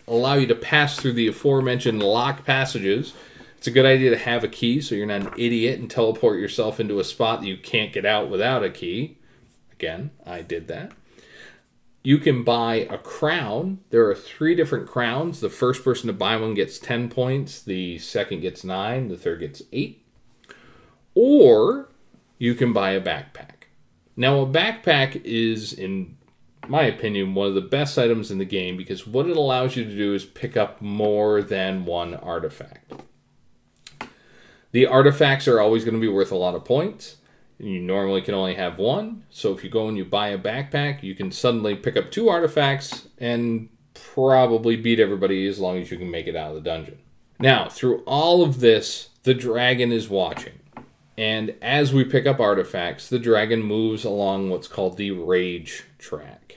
allow 0.08 0.36
you 0.36 0.46
to 0.46 0.56
pass 0.56 0.96
through 0.96 1.14
the 1.14 1.28
aforementioned 1.28 2.04
lock 2.04 2.46
passages. 2.46 3.14
It's 3.58 3.66
a 3.66 3.72
good 3.72 3.88
idea 3.88 4.12
to 4.12 4.18
have 4.18 4.44
a 4.44 4.48
key 4.48 4.80
so 4.80 4.94
you're 4.94 5.08
not 5.08 5.22
an 5.22 5.34
idiot 5.38 5.80
and 5.80 5.90
teleport 5.90 6.40
yourself 6.40 6.80
into 6.80 7.00
a 7.00 7.04
spot 7.04 7.42
that 7.42 7.48
you 7.48 7.58
can't 7.58 7.92
get 7.92 8.06
out 8.06 8.30
without 8.30 8.64
a 8.64 8.70
key. 8.70 9.18
Again, 9.72 10.12
I 10.24 10.44
did 10.44 10.68
that. 10.68 10.92
You 12.08 12.20
can 12.20 12.46
buy 12.46 12.88
a 12.90 12.98
crown. 12.98 13.80
There 13.90 14.10
are 14.10 14.16
three 14.16 14.56
different 14.56 14.88
crowns. 14.88 15.42
The 15.42 15.50
first 15.50 15.84
person 15.84 16.08
to 16.08 16.14
buy 16.14 16.38
one 16.38 16.54
gets 16.54 16.80
10 16.80 17.10
points, 17.10 17.62
the 17.62 18.00
second 18.00 18.40
gets 18.40 18.64
9, 18.64 19.10
the 19.10 19.18
third 19.18 19.42
gets 19.42 19.62
8. 19.74 20.02
Or 21.16 21.90
you 22.38 22.56
can 22.56 22.72
buy 22.72 22.92
a 22.92 23.02
backpack. 23.02 23.66
Now, 24.16 24.40
a 24.40 24.46
backpack 24.46 25.22
is, 25.26 25.74
in 25.74 26.16
my 26.70 26.84
opinion, 26.84 27.36
one 27.36 27.48
of 27.48 27.56
the 27.56 27.60
best 27.60 27.98
items 27.98 28.32
in 28.32 28.38
the 28.38 28.46
game 28.46 28.78
because 28.78 29.06
what 29.06 29.28
it 29.28 29.36
allows 29.36 29.76
you 29.76 29.84
to 29.84 29.94
do 29.94 30.14
is 30.14 30.24
pick 30.24 30.56
up 30.56 30.82
more 30.82 31.42
than 31.42 31.84
one 31.84 32.14
artifact. 32.14 32.94
The 34.72 34.86
artifacts 34.86 35.46
are 35.46 35.60
always 35.60 35.84
going 35.84 35.96
to 35.96 36.00
be 36.00 36.08
worth 36.08 36.32
a 36.32 36.38
lot 36.38 36.56
of 36.56 36.64
points. 36.64 37.18
You 37.60 37.80
normally 37.80 38.22
can 38.22 38.34
only 38.34 38.56
have 38.56 38.78
one. 38.78 39.24
So 39.30 39.54
if 39.54 39.64
you 39.64 39.70
go 39.70 39.88
and 39.88 39.98
you 39.98 40.06
buy 40.06 40.30
a 40.30 40.38
backpack, 40.38 41.02
you 41.02 41.16
can 41.16 41.32
suddenly 41.32 41.76
pick 41.76 41.98
up 41.98 42.12
two 42.12 42.30
artifacts 42.30 43.08
and 43.18 43.70
probably 43.94 44.76
beat 44.76 45.00
everybody 45.00 45.48
as 45.48 45.60
long 45.60 45.78
as 45.78 45.90
you 45.90 45.98
can 45.98 46.12
make 46.12 46.28
it 46.28 46.36
out 46.36 46.50
of 46.50 46.56
the 46.56 46.70
dungeon. 46.70 47.00
Now, 47.40 47.68
through 47.70 48.04
all 48.06 48.44
of 48.44 48.60
this, 48.60 49.10
the 49.24 49.34
dragon 49.34 49.92
is 49.92 50.10
watching. 50.10 50.60
And 51.18 51.56
as 51.62 51.94
we 51.94 52.04
pick 52.04 52.28
up 52.28 52.40
artifacts, 52.40 53.10
the 53.10 53.20
dragon 53.20 53.64
moves 53.64 54.04
along 54.04 54.50
what's 54.50 54.68
called 54.68 54.98
the 54.98 55.12
rage 55.12 55.86
track. 55.98 56.57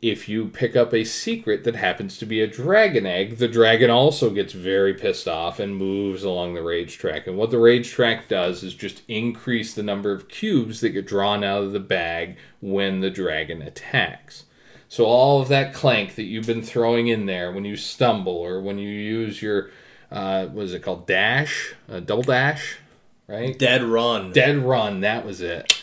If 0.00 0.28
you 0.28 0.46
pick 0.46 0.76
up 0.76 0.94
a 0.94 1.02
secret 1.02 1.64
that 1.64 1.74
happens 1.74 2.18
to 2.18 2.26
be 2.26 2.40
a 2.40 2.46
dragon 2.46 3.04
egg, 3.04 3.38
the 3.38 3.48
dragon 3.48 3.90
also 3.90 4.30
gets 4.30 4.52
very 4.52 4.94
pissed 4.94 5.26
off 5.26 5.58
and 5.58 5.76
moves 5.76 6.22
along 6.22 6.54
the 6.54 6.62
rage 6.62 6.98
track. 6.98 7.26
And 7.26 7.36
what 7.36 7.50
the 7.50 7.58
rage 7.58 7.90
track 7.90 8.28
does 8.28 8.62
is 8.62 8.74
just 8.74 9.02
increase 9.08 9.74
the 9.74 9.82
number 9.82 10.12
of 10.12 10.28
cubes 10.28 10.80
that 10.80 10.90
get 10.90 11.06
drawn 11.06 11.42
out 11.42 11.64
of 11.64 11.72
the 11.72 11.80
bag 11.80 12.36
when 12.60 13.00
the 13.00 13.10
dragon 13.10 13.60
attacks. 13.60 14.44
So 14.88 15.04
all 15.04 15.42
of 15.42 15.48
that 15.48 15.74
clank 15.74 16.14
that 16.14 16.24
you've 16.24 16.46
been 16.46 16.62
throwing 16.62 17.08
in 17.08 17.26
there 17.26 17.52
when 17.52 17.64
you 17.64 17.76
stumble 17.76 18.36
or 18.36 18.60
when 18.60 18.78
you 18.78 18.88
use 18.88 19.42
your 19.42 19.70
uh, 20.10 20.46
what 20.46 20.64
is 20.64 20.72
it 20.72 20.82
called 20.82 21.06
dash, 21.06 21.74
uh, 21.88 22.00
double 22.00 22.22
dash, 22.22 22.78
right? 23.26 23.58
Dead 23.58 23.82
run. 23.82 24.32
Dead 24.32 24.56
run, 24.56 25.00
that 25.00 25.26
was 25.26 25.40
it. 25.40 25.77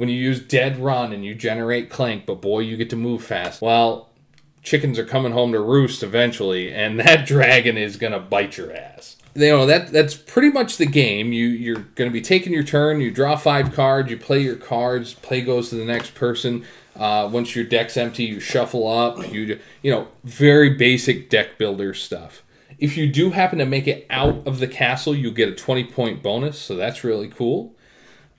When 0.00 0.08
you 0.08 0.16
use 0.16 0.40
dead 0.40 0.78
run 0.78 1.12
and 1.12 1.26
you 1.26 1.34
generate 1.34 1.90
clank, 1.90 2.24
but 2.24 2.40
boy, 2.40 2.60
you 2.60 2.78
get 2.78 2.88
to 2.88 2.96
move 2.96 3.22
fast. 3.22 3.60
Well, 3.60 4.08
chickens 4.62 4.98
are 4.98 5.04
coming 5.04 5.32
home 5.32 5.52
to 5.52 5.60
roost 5.60 6.02
eventually, 6.02 6.72
and 6.72 6.98
that 7.00 7.26
dragon 7.26 7.76
is 7.76 7.98
gonna 7.98 8.18
bite 8.18 8.56
your 8.56 8.74
ass. 8.74 9.18
You 9.34 9.48
know 9.48 9.66
that 9.66 9.92
that's 9.92 10.14
pretty 10.14 10.48
much 10.48 10.78
the 10.78 10.86
game. 10.86 11.34
You 11.34 11.48
you're 11.48 11.84
gonna 11.96 12.10
be 12.10 12.22
taking 12.22 12.50
your 12.50 12.62
turn. 12.62 13.02
You 13.02 13.10
draw 13.10 13.36
five 13.36 13.74
cards. 13.74 14.10
You 14.10 14.16
play 14.16 14.40
your 14.40 14.56
cards. 14.56 15.12
Play 15.12 15.42
goes 15.42 15.68
to 15.68 15.74
the 15.74 15.84
next 15.84 16.14
person. 16.14 16.64
Uh, 16.96 17.28
once 17.30 17.54
your 17.54 17.66
deck's 17.66 17.98
empty, 17.98 18.24
you 18.24 18.40
shuffle 18.40 18.88
up. 18.88 19.30
You 19.30 19.60
you 19.82 19.90
know 19.90 20.08
very 20.24 20.70
basic 20.70 21.28
deck 21.28 21.58
builder 21.58 21.92
stuff. 21.92 22.42
If 22.78 22.96
you 22.96 23.06
do 23.06 23.32
happen 23.32 23.58
to 23.58 23.66
make 23.66 23.86
it 23.86 24.06
out 24.08 24.46
of 24.46 24.60
the 24.60 24.66
castle, 24.66 25.14
you 25.14 25.30
get 25.30 25.50
a 25.50 25.54
20 25.54 25.84
point 25.84 26.22
bonus, 26.22 26.58
so 26.58 26.74
that's 26.74 27.04
really 27.04 27.28
cool. 27.28 27.76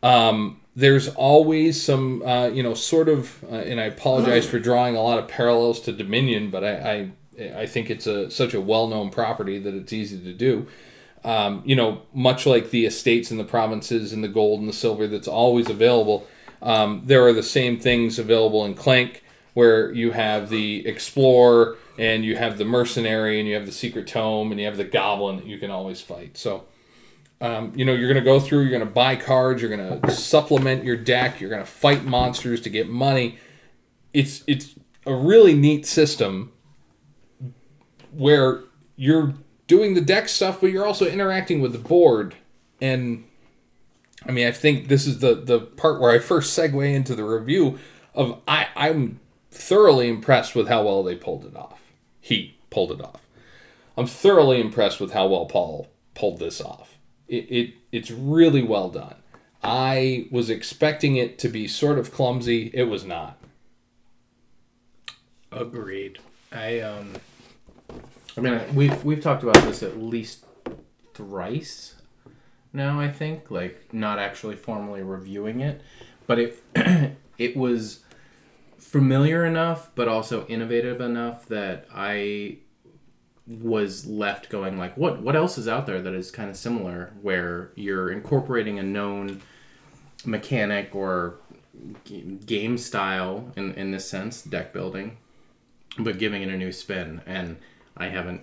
Um, 0.01 0.60
there's 0.75 1.09
always 1.09 1.81
some, 1.81 2.21
uh, 2.23 2.47
you 2.47 2.63
know, 2.63 2.73
sort 2.73 3.09
of, 3.09 3.43
uh, 3.43 3.55
and 3.55 3.79
I 3.79 3.85
apologize 3.85 4.45
for 4.47 4.59
drawing 4.59 4.95
a 4.95 5.01
lot 5.01 5.19
of 5.19 5.27
parallels 5.27 5.81
to 5.81 5.91
Dominion, 5.91 6.49
but 6.49 6.63
I, 6.63 7.11
I, 7.39 7.61
I 7.61 7.65
think 7.65 7.89
it's 7.89 8.07
a 8.07 8.31
such 8.31 8.53
a 8.53 8.61
well 8.61 8.87
known 8.87 9.09
property 9.09 9.59
that 9.59 9.73
it's 9.73 9.91
easy 9.91 10.19
to 10.23 10.33
do. 10.33 10.67
Um, 11.23 11.61
you 11.65 11.75
know, 11.75 12.01
much 12.13 12.45
like 12.45 12.71
the 12.71 12.85
estates 12.85 13.31
and 13.31 13.39
the 13.39 13.43
provinces 13.45 14.11
and 14.13 14.23
the 14.23 14.27
gold 14.27 14.59
and 14.59 14.67
the 14.67 14.73
silver 14.73 15.07
that's 15.07 15.27
always 15.27 15.69
available, 15.69 16.25
um, 16.61 17.03
there 17.05 17.23
are 17.25 17.33
the 17.33 17.43
same 17.43 17.79
things 17.79 18.17
available 18.17 18.65
in 18.65 18.73
Clank, 18.73 19.23
where 19.53 19.91
you 19.91 20.11
have 20.11 20.49
the 20.49 20.87
explorer 20.87 21.77
and 21.97 22.23
you 22.23 22.37
have 22.37 22.57
the 22.57 22.65
mercenary 22.65 23.39
and 23.39 23.47
you 23.47 23.55
have 23.55 23.65
the 23.65 23.71
secret 23.71 24.07
tome 24.07 24.51
and 24.51 24.59
you 24.59 24.65
have 24.65 24.77
the 24.77 24.83
goblin 24.83 25.35
that 25.35 25.45
you 25.45 25.57
can 25.59 25.69
always 25.69 26.01
fight. 26.01 26.37
So, 26.37 26.65
um, 27.41 27.73
you 27.75 27.83
know, 27.83 27.93
you're 27.93 28.07
going 28.07 28.23
to 28.23 28.29
go 28.29 28.39
through, 28.39 28.61
you're 28.61 28.69
going 28.69 28.87
to 28.87 28.93
buy 28.93 29.15
cards, 29.15 29.61
you're 29.61 29.75
going 29.75 30.01
to 30.01 30.11
supplement 30.11 30.83
your 30.83 30.95
deck, 30.95 31.41
you're 31.41 31.49
going 31.49 31.63
to 31.63 31.69
fight 31.69 32.05
monsters 32.05 32.61
to 32.61 32.69
get 32.69 32.87
money. 32.87 33.39
It's 34.13 34.43
it's 34.45 34.75
a 35.05 35.15
really 35.15 35.55
neat 35.55 35.87
system 35.87 36.51
where 38.11 38.61
you're 38.95 39.33
doing 39.65 39.95
the 39.95 40.01
deck 40.01 40.29
stuff, 40.29 40.61
but 40.61 40.67
you're 40.67 40.85
also 40.85 41.07
interacting 41.07 41.61
with 41.61 41.71
the 41.71 41.79
board. 41.79 42.35
And 42.79 43.23
I 44.27 44.31
mean, 44.31 44.47
I 44.47 44.51
think 44.51 44.87
this 44.87 45.07
is 45.07 45.19
the 45.19 45.33
the 45.33 45.59
part 45.59 45.99
where 45.99 46.11
I 46.11 46.19
first 46.19 46.57
segue 46.57 46.93
into 46.93 47.15
the 47.15 47.23
review 47.23 47.79
of 48.13 48.39
I 48.47 48.67
I'm 48.75 49.19
thoroughly 49.49 50.09
impressed 50.09 50.53
with 50.53 50.67
how 50.67 50.83
well 50.83 51.01
they 51.01 51.15
pulled 51.15 51.45
it 51.45 51.55
off. 51.55 51.81
He 52.19 52.57
pulled 52.69 52.91
it 52.91 53.01
off. 53.01 53.21
I'm 53.97 54.07
thoroughly 54.07 54.61
impressed 54.61 54.99
with 54.99 55.11
how 55.13 55.27
well 55.27 55.45
Paul 55.45 55.89
pulled 56.13 56.39
this 56.39 56.61
off. 56.61 56.90
It, 57.31 57.49
it 57.49 57.73
it's 57.93 58.11
really 58.11 58.61
well 58.61 58.89
done. 58.89 59.15
I 59.63 60.27
was 60.31 60.49
expecting 60.49 61.15
it 61.15 61.39
to 61.39 61.47
be 61.47 61.65
sort 61.65 61.97
of 61.97 62.11
clumsy. 62.11 62.69
It 62.73 62.83
was 62.83 63.05
not. 63.05 63.37
Agreed. 65.49 66.19
I 66.51 66.81
um. 66.81 67.13
I 68.37 68.41
mean, 68.41 68.59
we've 68.75 69.03
we've 69.05 69.21
talked 69.21 69.43
about 69.43 69.55
this 69.63 69.81
at 69.81 69.97
least 69.97 70.45
thrice 71.13 71.95
now. 72.73 72.99
I 72.99 73.09
think 73.09 73.49
like 73.49 73.93
not 73.93 74.19
actually 74.19 74.57
formally 74.57 75.01
reviewing 75.01 75.61
it, 75.61 75.81
but 76.27 76.37
it 76.37 76.61
it 77.37 77.55
was 77.55 78.01
familiar 78.77 79.45
enough, 79.45 79.91
but 79.95 80.09
also 80.09 80.45
innovative 80.47 80.99
enough 80.99 81.45
that 81.47 81.87
I 81.93 82.57
was 83.47 84.05
left 84.05 84.49
going 84.49 84.77
like, 84.77 84.95
what 84.97 85.21
what 85.21 85.35
else 85.35 85.57
is 85.57 85.67
out 85.67 85.85
there 85.85 86.01
that 86.01 86.13
is 86.13 86.31
kind 86.31 86.49
of 86.49 86.57
similar, 86.57 87.11
where 87.21 87.71
you're 87.75 88.11
incorporating 88.11 88.79
a 88.79 88.83
known 88.83 89.41
mechanic 90.25 90.95
or 90.95 91.37
game 92.45 92.77
style 92.77 93.51
in 93.55 93.73
in 93.73 93.91
this 93.91 94.07
sense, 94.07 94.41
deck 94.41 94.73
building, 94.73 95.17
but 95.97 96.19
giving 96.19 96.41
it 96.41 96.49
a 96.49 96.57
new 96.57 96.71
spin. 96.71 97.21
And 97.25 97.57
I 97.97 98.07
haven't 98.07 98.41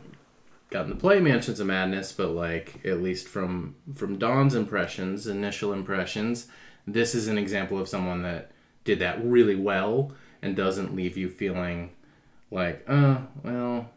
gotten 0.70 0.90
to 0.90 0.96
play 0.98 1.20
Mansions 1.20 1.60
of 1.60 1.66
Madness, 1.66 2.12
but 2.12 2.30
like 2.30 2.84
at 2.84 3.02
least 3.02 3.28
from 3.28 3.76
from 3.94 4.18
Don's 4.18 4.54
impressions, 4.54 5.26
initial 5.26 5.72
impressions, 5.72 6.48
this 6.86 7.14
is 7.14 7.28
an 7.28 7.38
example 7.38 7.78
of 7.78 7.88
someone 7.88 8.22
that 8.22 8.50
did 8.84 8.98
that 8.98 9.24
really 9.24 9.56
well 9.56 10.12
and 10.42 10.56
doesn't 10.56 10.94
leave 10.94 11.16
you 11.16 11.28
feeling 11.28 11.90
like, 12.50 12.82
uh, 12.88 13.18
well, 13.42 13.90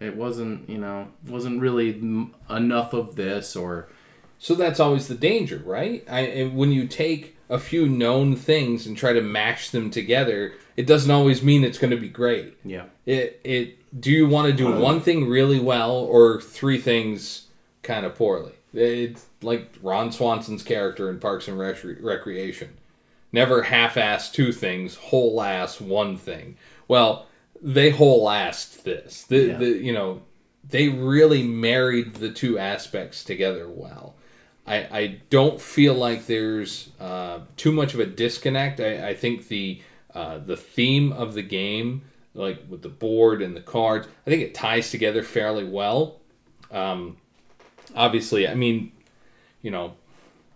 it 0.00 0.16
wasn't, 0.16 0.68
you 0.68 0.78
know, 0.78 1.08
wasn't 1.26 1.60
really 1.60 1.90
m- 1.94 2.34
enough 2.50 2.92
of 2.92 3.16
this 3.16 3.56
or 3.56 3.88
So 4.38 4.54
that's 4.54 4.80
always 4.80 5.08
the 5.08 5.14
danger, 5.14 5.62
right? 5.64 6.04
I, 6.10 6.20
and 6.20 6.56
when 6.56 6.72
you 6.72 6.86
take 6.86 7.36
a 7.48 7.58
few 7.58 7.88
known 7.88 8.36
things 8.36 8.86
and 8.86 8.96
try 8.96 9.12
to 9.12 9.20
mash 9.22 9.70
them 9.70 9.90
together, 9.90 10.52
it 10.76 10.86
doesn't 10.86 11.10
always 11.10 11.42
mean 11.42 11.64
it's 11.64 11.78
going 11.78 11.92
to 11.92 11.96
be 11.96 12.08
great. 12.08 12.56
yeah. 12.64 12.84
It 13.06 13.40
it 13.44 14.00
do 14.00 14.10
you 14.10 14.26
want 14.28 14.48
to 14.48 14.52
do 14.52 14.70
one 14.70 15.00
thing 15.00 15.28
really 15.28 15.60
well 15.60 15.92
or 15.92 16.40
three 16.40 16.78
things 16.78 17.46
kind 17.82 18.04
of 18.04 18.14
poorly? 18.16 18.52
It's 18.74 19.24
like 19.40 19.72
Ron 19.80 20.12
Swanson's 20.12 20.62
character 20.62 21.08
in 21.08 21.18
Parks 21.18 21.48
and 21.48 21.58
Rec- 21.58 21.82
Recreation. 22.00 22.76
Never 23.32 23.62
half-ass 23.62 24.30
two 24.30 24.52
things, 24.52 24.96
whole-ass 24.96 25.80
one 25.80 26.16
thing. 26.18 26.56
Well, 26.88 27.26
they 27.62 27.90
whole-assed 27.90 28.82
this. 28.82 29.24
The, 29.24 29.38
Yeah. 29.38 29.56
the 29.56 29.66
you 29.68 29.92
know 29.92 30.22
they 30.68 30.88
really 30.88 31.42
married 31.44 32.14
the 32.14 32.30
two 32.30 32.58
aspects 32.58 33.22
together 33.22 33.68
well. 33.68 34.14
I, 34.66 34.76
I 34.98 35.20
don't 35.30 35.60
feel 35.60 35.94
like 35.94 36.26
there's 36.26 36.90
uh, 36.98 37.40
too 37.56 37.70
much 37.70 37.94
of 37.94 38.00
a 38.00 38.06
disconnect. 38.06 38.80
I, 38.80 39.10
I 39.10 39.14
think 39.14 39.46
the 39.48 39.80
uh, 40.12 40.38
the 40.38 40.56
theme 40.56 41.12
of 41.12 41.34
the 41.34 41.42
game, 41.42 42.02
like 42.34 42.64
with 42.68 42.82
the 42.82 42.88
board 42.88 43.42
and 43.42 43.54
the 43.54 43.60
cards, 43.60 44.08
I 44.26 44.30
think 44.30 44.42
it 44.42 44.54
ties 44.54 44.90
together 44.90 45.22
fairly 45.22 45.62
well. 45.64 46.20
Um, 46.72 47.18
obviously, 47.94 48.48
I 48.48 48.54
mean, 48.54 48.90
you 49.62 49.70
know, 49.70 49.94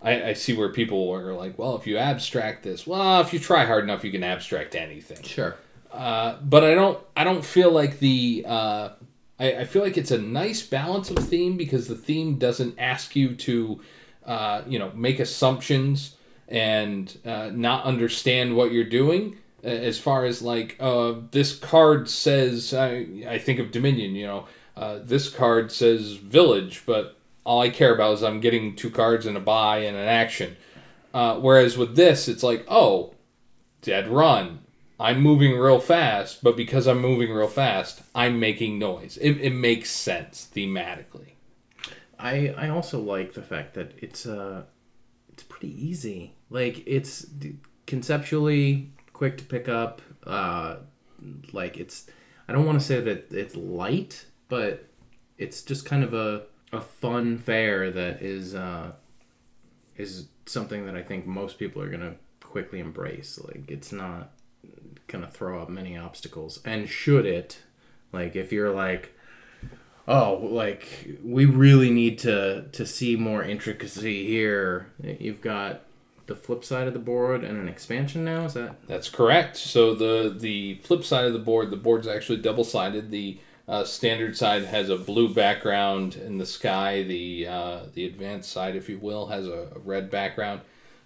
I, 0.03 0.30
I 0.30 0.32
see 0.32 0.55
where 0.55 0.70
people 0.70 1.12
are 1.12 1.32
like, 1.34 1.57
well, 1.59 1.76
if 1.76 1.86
you 1.86 1.98
abstract 1.98 2.62
this, 2.64 2.86
well, 2.86 3.20
if 3.20 3.32
you 3.32 3.38
try 3.38 3.64
hard 3.64 3.84
enough, 3.84 4.03
you 4.03 4.11
can 4.11 4.24
abstract 4.24 4.74
anything. 4.74 5.22
Sure. 5.22 5.57
Uh, 5.93 6.36
but 6.43 6.62
I 6.62 6.74
don't 6.74 6.99
I 7.16 7.24
don't 7.24 7.45
feel 7.45 7.72
like 7.72 7.99
the 7.99 8.45
uh, 8.47 8.91
I, 9.38 9.53
I 9.53 9.64
feel 9.64 9.82
like 9.82 9.99
it's 9.99 10.12
a 10.12 10.18
nice 10.18 10.62
balance 10.62 11.11
of 11.11 11.18
theme 11.18 11.57
because 11.57 11.88
the 11.88 11.97
theme 11.97 12.36
doesn't 12.36 12.78
ask 12.78 13.16
you 13.16 13.34
to 13.34 13.80
uh, 14.24 14.62
you 14.66 14.78
know 14.78 14.93
make 14.95 15.18
assumptions 15.18 16.16
and 16.47 17.16
uh, 17.24 17.51
not 17.53 17.84
understand 17.84 18.57
what 18.57 18.72
you're 18.72 18.84
doing 18.84 19.36
uh, 19.64 19.68
as 19.68 19.99
far 19.99 20.24
as 20.24 20.43
like 20.43 20.78
this 21.32 21.57
card 21.57 22.09
says 22.09 22.72
I, 22.72 23.24
I 23.28 23.38
think 23.38 23.59
of 23.59 23.72
Dominion 23.72 24.14
you 24.14 24.26
know 24.26 24.47
this 25.03 25.28
card 25.28 25.72
says 25.72 26.12
village 26.12 26.84
but 26.86 27.16
all 27.43 27.61
I 27.61 27.70
care 27.70 27.93
about 27.93 28.14
is 28.14 28.22
I'm 28.22 28.38
getting 28.38 28.76
two 28.76 28.91
cards 28.91 29.26
and 29.26 29.36
a 29.36 29.41
buy 29.41 29.78
and 29.78 29.97
an 29.97 30.07
action. 30.07 30.57
Whereas 31.12 31.76
with 31.76 31.97
this 31.97 32.28
it's 32.28 32.45
like 32.45 32.64
oh 32.68 33.14
dead 33.82 34.07
run 34.07 34.61
I'm 35.01 35.22
moving 35.22 35.57
real 35.57 35.80
fast, 35.80 36.44
but 36.44 36.57
because 36.59 36.86
I'm 36.86 37.01
moving 37.01 37.32
real 37.32 37.48
fast, 37.48 38.03
I'm 38.14 38.38
making 38.38 38.78
noise. 38.78 39.16
It, 39.16 39.40
it 39.40 39.55
makes 39.55 39.90
sense 39.90 40.46
thematically. 40.55 41.32
I 42.18 42.48
I 42.48 42.68
also 42.68 43.01
like 43.01 43.32
the 43.32 43.42
fact 43.42 43.72
that 43.74 43.94
it's 43.96 44.26
uh 44.26 44.64
it's 45.32 45.42
pretty 45.42 45.72
easy. 45.88 46.34
Like 46.51 46.82
it's 46.86 47.26
conceptually 47.86 48.92
quick 49.14 49.38
to 49.38 49.44
pick 49.44 49.68
up. 49.68 50.03
Uh, 50.26 50.76
like 51.53 51.78
it's 51.78 52.07
I 52.46 52.53
don't 52.53 52.66
want 52.66 52.78
to 52.78 52.84
say 52.84 53.01
that 53.01 53.32
it's 53.32 53.57
light, 53.57 54.26
but 54.48 54.86
it's 55.38 55.62
just 55.62 55.86
kind 55.86 56.05
of 56.05 56.12
a 56.12 56.42
a 56.72 56.80
fun 56.80 57.38
fare 57.38 57.90
that 57.90 58.20
is 58.20 58.55
uh 58.55 58.92
is 59.96 60.28
something 60.44 60.84
that 60.84 60.94
I 60.94 61.03
think 61.03 61.26
most 61.26 61.59
people 61.59 61.80
are 61.80 61.88
gonna 61.88 62.16
quickly 62.42 62.80
embrace. 62.80 63.40
Like 63.42 63.70
it's 63.70 63.92
not 63.92 64.32
gonna 65.11 65.30
throw 65.30 65.62
up 65.62 65.68
many 65.68 65.96
obstacles, 65.96 66.61
and 66.64 66.88
should 66.88 67.26
it, 67.26 67.61
like 68.12 68.36
if 68.36 68.52
you're 68.52 68.74
like 68.74 69.14
oh 70.08 70.34
like 70.50 71.18
we 71.22 71.44
really 71.44 71.90
need 71.90 72.18
to 72.18 72.64
to 72.72 72.86
see 72.86 73.16
more 73.16 73.44
intricacy 73.44 74.26
here 74.26 74.90
you've 75.02 75.42
got 75.42 75.82
the 76.30 76.36
flip 76.36 76.64
side 76.64 76.86
of 76.86 76.94
the 76.94 77.00
board 77.00 77.42
and 77.42 77.58
an 77.58 77.68
expansion 77.68 78.24
now 78.24 78.44
is 78.44 78.54
that 78.54 78.76
That's 78.86 79.11
correct. 79.11 79.56
So 79.56 79.94
the 79.94 80.34
the 80.34 80.76
flip 80.76 81.04
side 81.04 81.24
of 81.24 81.32
the 81.32 81.40
board, 81.40 81.70
the 81.70 81.76
board's 81.76 82.06
actually 82.06 82.38
double 82.38 82.62
sided. 82.62 83.11
The 83.11 83.38
uh, 83.66 83.82
standard 83.82 84.36
side 84.36 84.64
has 84.64 84.90
a 84.90 84.96
blue 84.96 85.34
background 85.34 86.14
in 86.14 86.38
the 86.38 86.46
sky. 86.46 87.02
The 87.02 87.48
uh, 87.48 87.80
the 87.94 88.06
advanced 88.06 88.52
side, 88.52 88.76
if 88.76 88.88
you 88.88 88.98
will, 88.98 89.26
has 89.26 89.48
a, 89.48 89.72
a 89.74 89.80
red 89.80 90.08
background. 90.08 90.61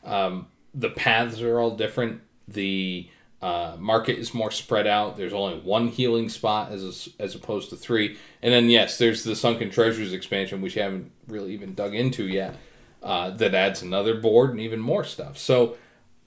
Um, 0.05 0.49
the 0.75 0.91
paths 0.91 1.41
are 1.41 1.59
all 1.59 1.75
different. 1.75 2.21
The 2.47 3.09
uh, 3.45 3.77
market 3.79 4.19
is 4.19 4.33
more 4.33 4.51
spread 4.51 4.87
out. 4.87 5.19
There's 5.19 5.35
only 5.35 5.59
one 5.59 5.89
healing 5.89 6.31
spot 6.31 6.73
as 6.73 7.11
as 7.19 7.35
opposed 7.35 7.69
to 7.71 7.77
three. 7.77 8.17
And 8.41 8.55
then 8.55 8.71
yes, 8.71 8.97
there's 8.97 9.23
the 9.23 9.37
Sunken 9.37 9.69
Treasures 9.69 10.15
expansion, 10.15 10.63
which 10.63 10.77
you 10.77 10.83
haven't 10.83 11.13
really 11.29 11.53
even 11.53 11.75
dug 11.75 11.95
into 11.95 12.27
yet. 12.27 12.57
Uh, 13.03 13.29
that 13.29 13.55
adds 13.55 13.83
another 13.83 14.15
board 14.15 14.53
and 14.53 14.61
even 14.61 14.81
more 14.81 15.05
stuff. 15.05 15.37
So 15.37 15.77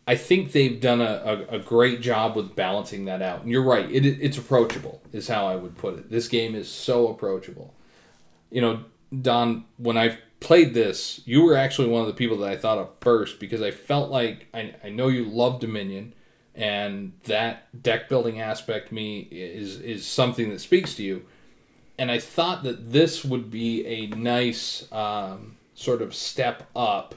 I 0.06 0.16
think 0.16 0.52
they've 0.52 0.80
done 0.80 1.02
a, 1.02 1.48
a, 1.50 1.56
a 1.56 1.60
great 1.60 2.02
job 2.02 2.36
with 2.36 2.56
balancing 2.56 3.06
that 3.06 3.24
out. 3.24 3.42
And 3.42 3.50
you're 3.50 3.64
right, 3.64 3.90
it, 3.90 4.06
it's 4.06 4.38
approachable, 4.38 5.02
is 5.12 5.28
how 5.28 5.48
I 5.48 5.56
would 5.56 5.76
put 5.76 5.98
it. 5.98 6.12
This 6.12 6.28
game 6.28 6.54
is 6.54 6.70
so 6.70 7.08
approachable. 7.08 7.74
You 8.52 8.62
know, 8.62 8.84
Don, 9.24 9.66
when 9.78 9.98
I 9.98 10.20
played 10.40 10.76
this, 10.76 11.20
you 11.26 11.42
were 11.42 11.58
actually 11.58 11.88
one 11.88 12.02
of 12.02 12.08
the 12.08 12.14
people 12.14 12.38
that 12.38 12.50
I 12.50 12.58
thought 12.58 12.78
of 12.78 12.90
first 13.02 13.40
because 13.40 13.64
I 13.64 13.72
felt 13.72 14.12
like 14.12 14.46
I, 14.54 14.76
I 14.84 14.90
know 14.90 15.08
you 15.08 15.26
love 15.26 15.60
Dominion, 15.60 16.14
and 16.58 17.14
that 17.26 17.82
deck 17.84 18.10
building 18.10 18.42
aspect 18.42 18.92
me 18.92 19.28
is 19.32 19.80
is 19.80 20.06
something 20.06 20.50
that 20.50 20.60
speaks 20.60 20.96
to 20.96 21.04
you. 21.04 21.24
And 22.00 22.12
I 22.12 22.20
thought 22.20 22.64
that 22.64 22.92
this 22.92 23.24
would 23.24 23.50
be 23.50 23.86
a 23.86 24.08
nice 24.08 24.92
um, 24.92 25.58
sort 25.76 26.02
of 26.02 26.14
step 26.14 26.68
up 26.76 27.16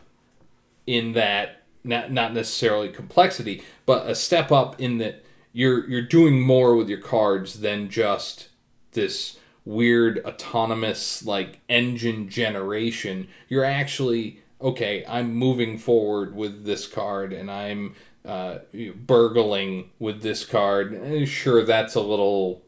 in 0.87 1.13
that 1.15 1.63
not 1.83 2.13
not 2.13 2.35
necessarily 2.35 2.91
complexity, 2.91 3.63
but 3.87 4.07
a 4.07 4.15
step 4.15 4.53
up 4.53 4.79
in 4.79 4.99
that 4.99 5.25
you're 5.53 5.89
you're 5.89 6.03
doing 6.03 6.41
more 6.41 6.77
with 6.77 6.89
your 6.89 7.01
cards 7.01 7.61
than 7.61 7.89
just 7.89 8.49
this 8.93 9.39
weird 9.65 10.19
autonomous 10.27 11.25
like 11.25 11.61
engine 11.69 12.29
generation. 12.29 13.29
You're 13.49 13.65
actually 13.65 14.43
okay. 14.61 15.05
I'm 15.09 15.35
moving 15.35 15.79
forward 15.79 16.35
with 16.35 16.65
this 16.65 16.87
card, 16.87 17.33
and 17.33 17.51
I'm 17.51 17.95
uh, 18.25 18.59
burgling 18.95 19.91
with 19.99 20.23
this 20.23 20.45
card. 20.45 20.95
Eh, 20.95 21.25
Sure, 21.25 21.65
that's 21.65 21.95
a 21.95 22.01
little. 22.01 22.63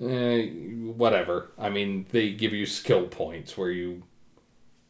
Eh, 0.00 0.48
whatever. 0.96 1.50
I 1.58 1.70
mean, 1.70 2.06
they 2.10 2.32
give 2.32 2.52
you 2.52 2.66
skill 2.66 3.06
points 3.06 3.56
where 3.56 3.70
you 3.70 4.02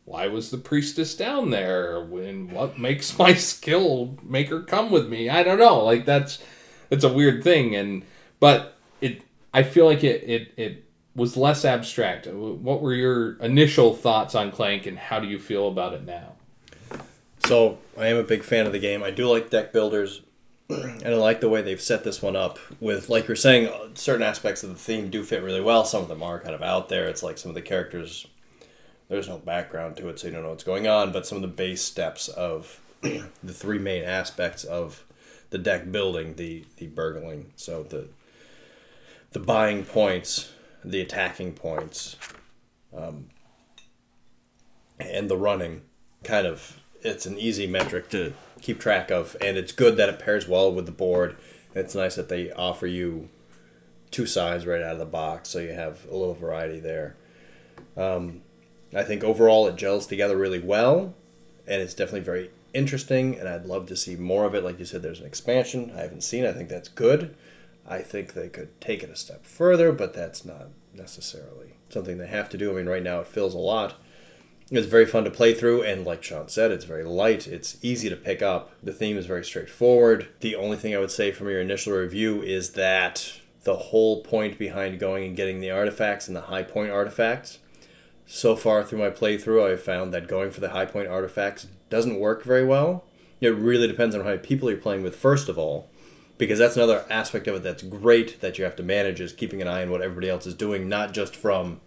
why 0.04 0.26
was 0.26 0.50
the 0.50 0.58
priestess 0.58 1.14
down 1.14 1.50
there 1.50 2.00
when 2.04 2.50
what 2.50 2.78
makes 2.78 3.18
my 3.18 3.34
skill 3.34 4.16
make 4.22 4.48
her 4.48 4.60
come 4.60 4.90
with 4.90 5.08
me 5.08 5.28
i 5.28 5.42
don't 5.42 5.58
know 5.58 5.82
like 5.84 6.04
that's 6.04 6.38
it's 6.90 7.04
a 7.04 7.12
weird 7.12 7.42
thing 7.42 7.74
and 7.74 8.04
but 8.40 8.76
it 9.00 9.22
i 9.52 9.62
feel 9.62 9.86
like 9.86 10.04
it 10.04 10.22
it, 10.28 10.52
it 10.56 10.84
was 11.16 11.36
less 11.36 11.64
abstract 11.64 12.26
what 12.26 12.82
were 12.82 12.94
your 12.94 13.36
initial 13.36 13.94
thoughts 13.94 14.34
on 14.34 14.50
clank 14.50 14.86
and 14.86 14.98
how 14.98 15.18
do 15.20 15.26
you 15.26 15.38
feel 15.38 15.68
about 15.68 15.94
it 15.94 16.04
now 16.04 16.33
So 17.44 17.76
I 17.98 18.06
am 18.06 18.16
a 18.16 18.22
big 18.22 18.42
fan 18.42 18.64
of 18.64 18.72
the 18.72 18.78
game. 18.78 19.02
I 19.02 19.10
do 19.10 19.28
like 19.28 19.50
deck 19.50 19.70
builders, 19.70 20.22
and 20.70 21.06
I 21.06 21.14
like 21.14 21.42
the 21.42 21.48
way 21.50 21.60
they've 21.60 21.80
set 21.80 22.02
this 22.02 22.22
one 22.22 22.36
up. 22.36 22.58
With 22.80 23.10
like 23.10 23.28
you're 23.28 23.36
saying, 23.36 23.68
uh, 23.68 23.88
certain 23.92 24.22
aspects 24.22 24.62
of 24.62 24.70
the 24.70 24.76
theme 24.76 25.10
do 25.10 25.22
fit 25.22 25.42
really 25.42 25.60
well. 25.60 25.84
Some 25.84 26.02
of 26.02 26.08
them 26.08 26.22
are 26.22 26.40
kind 26.40 26.54
of 26.54 26.62
out 26.62 26.88
there. 26.88 27.06
It's 27.06 27.22
like 27.22 27.36
some 27.36 27.50
of 27.50 27.54
the 27.54 27.60
characters. 27.60 28.26
There's 29.10 29.28
no 29.28 29.36
background 29.36 29.98
to 29.98 30.08
it, 30.08 30.18
so 30.18 30.26
you 30.26 30.32
don't 30.32 30.42
know 30.42 30.48
what's 30.48 30.64
going 30.64 30.88
on. 30.88 31.12
But 31.12 31.26
some 31.26 31.36
of 31.36 31.42
the 31.42 31.48
base 31.48 31.82
steps 31.82 32.28
of 32.28 32.80
the 33.02 33.52
three 33.52 33.78
main 33.78 34.04
aspects 34.04 34.64
of 34.64 35.04
the 35.50 35.58
deck 35.58 35.92
building, 35.92 36.36
the 36.36 36.64
the 36.78 36.86
burgling, 36.86 37.52
so 37.56 37.82
the 37.82 38.08
the 39.32 39.40
buying 39.40 39.84
points, 39.84 40.50
the 40.82 41.02
attacking 41.02 41.52
points, 41.52 42.16
um, 42.96 43.26
and 44.98 45.28
the 45.28 45.36
running, 45.36 45.82
kind 46.22 46.46
of 46.46 46.80
it's 47.04 47.26
an 47.26 47.38
easy 47.38 47.66
metric 47.66 48.08
to 48.10 48.32
keep 48.62 48.80
track 48.80 49.10
of, 49.10 49.36
and 49.40 49.56
it's 49.56 49.72
good 49.72 49.96
that 49.98 50.08
it 50.08 50.18
pairs 50.18 50.48
well 50.48 50.72
with 50.72 50.86
the 50.86 50.92
board. 50.92 51.36
It's 51.74 51.94
nice 51.94 52.14
that 52.16 52.28
they 52.28 52.50
offer 52.52 52.86
you 52.86 53.28
two 54.10 54.26
sides 54.26 54.66
right 54.66 54.80
out 54.80 54.92
of 54.92 54.98
the 54.98 55.04
box, 55.04 55.50
so 55.50 55.58
you 55.58 55.72
have 55.72 56.06
a 56.06 56.16
little 56.16 56.34
variety 56.34 56.80
there. 56.80 57.14
Um, 57.96 58.42
I 58.94 59.02
think 59.02 59.22
overall 59.22 59.66
it 59.66 59.76
gels 59.76 60.06
together 60.06 60.36
really 60.36 60.60
well, 60.60 61.14
and 61.66 61.82
it's 61.82 61.94
definitely 61.94 62.20
very 62.20 62.50
interesting. 62.72 63.38
And 63.38 63.48
I'd 63.48 63.66
love 63.66 63.86
to 63.86 63.96
see 63.96 64.16
more 64.16 64.44
of 64.44 64.54
it. 64.54 64.64
Like 64.64 64.78
you 64.78 64.84
said, 64.84 65.02
there's 65.02 65.20
an 65.20 65.26
expansion 65.26 65.92
I 65.94 66.02
haven't 66.02 66.22
seen. 66.22 66.46
I 66.46 66.52
think 66.52 66.68
that's 66.68 66.88
good. 66.88 67.36
I 67.86 67.98
think 67.98 68.32
they 68.32 68.48
could 68.48 68.80
take 68.80 69.02
it 69.02 69.10
a 69.10 69.16
step 69.16 69.44
further, 69.44 69.92
but 69.92 70.14
that's 70.14 70.44
not 70.44 70.68
necessarily 70.94 71.74
something 71.88 72.18
they 72.18 72.28
have 72.28 72.48
to 72.50 72.58
do. 72.58 72.70
I 72.70 72.74
mean, 72.74 72.86
right 72.86 73.02
now 73.02 73.20
it 73.20 73.26
fills 73.26 73.54
a 73.54 73.58
lot. 73.58 73.94
It's 74.70 74.86
very 74.86 75.04
fun 75.04 75.24
to 75.24 75.30
play 75.30 75.52
through, 75.52 75.82
and 75.82 76.06
like 76.06 76.22
Sean 76.22 76.48
said, 76.48 76.70
it's 76.70 76.86
very 76.86 77.04
light. 77.04 77.46
It's 77.46 77.76
easy 77.82 78.08
to 78.08 78.16
pick 78.16 78.40
up. 78.40 78.72
The 78.82 78.94
theme 78.94 79.18
is 79.18 79.26
very 79.26 79.44
straightforward. 79.44 80.28
The 80.40 80.56
only 80.56 80.78
thing 80.78 80.94
I 80.94 80.98
would 80.98 81.10
say 81.10 81.32
from 81.32 81.50
your 81.50 81.60
initial 81.60 81.92
review 81.92 82.42
is 82.42 82.70
that 82.70 83.40
the 83.64 83.76
whole 83.76 84.22
point 84.22 84.58
behind 84.58 84.98
going 84.98 85.24
and 85.24 85.36
getting 85.36 85.60
the 85.60 85.70
artifacts 85.70 86.28
and 86.28 86.36
the 86.36 86.42
high 86.42 86.62
point 86.62 86.90
artifacts. 86.90 87.58
So 88.26 88.56
far 88.56 88.82
through 88.82 89.00
my 89.00 89.10
playthrough, 89.10 89.70
I've 89.70 89.82
found 89.82 90.14
that 90.14 90.28
going 90.28 90.50
for 90.50 90.60
the 90.60 90.70
high 90.70 90.86
point 90.86 91.08
artifacts 91.08 91.66
doesn't 91.90 92.18
work 92.18 92.42
very 92.42 92.64
well. 92.64 93.04
It 93.42 93.48
really 93.48 93.86
depends 93.86 94.14
on 94.14 94.22
how 94.22 94.28
many 94.28 94.38
people 94.38 94.70
you're 94.70 94.78
playing 94.78 95.02
with, 95.02 95.14
first 95.14 95.50
of 95.50 95.58
all, 95.58 95.90
because 96.38 96.58
that's 96.58 96.76
another 96.76 97.04
aspect 97.10 97.46
of 97.46 97.56
it 97.56 97.62
that's 97.62 97.82
great 97.82 98.40
that 98.40 98.56
you 98.56 98.64
have 98.64 98.76
to 98.76 98.82
manage 98.82 99.20
is 99.20 99.34
keeping 99.34 99.60
an 99.60 99.68
eye 99.68 99.82
on 99.82 99.90
what 99.90 100.00
everybody 100.00 100.30
else 100.30 100.46
is 100.46 100.54
doing, 100.54 100.88
not 100.88 101.12
just 101.12 101.36
from 101.36 101.82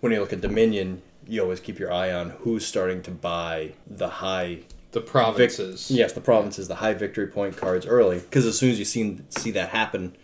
when 0.00 0.12
you 0.12 0.20
look 0.20 0.32
at 0.32 0.40
Dominion, 0.40 1.02
you 1.26 1.40
always 1.40 1.60
keep 1.60 1.78
your 1.78 1.92
eye 1.92 2.12
on 2.12 2.30
who's 2.40 2.66
starting 2.66 3.02
to 3.02 3.10
buy 3.10 3.72
the 3.86 4.08
high 4.08 4.60
the 4.92 5.00
provinces 5.00 5.90
yes 5.90 6.12
the 6.12 6.20
provinces 6.20 6.68
the 6.68 6.76
high 6.76 6.94
victory 6.94 7.26
point 7.26 7.56
cards 7.56 7.86
early 7.86 8.18
because 8.18 8.44
as 8.44 8.58
soon 8.58 8.70
as 8.70 8.78
you 8.78 8.84
see 8.84 9.18
see 9.30 9.50
that 9.50 9.70
happen 9.70 10.14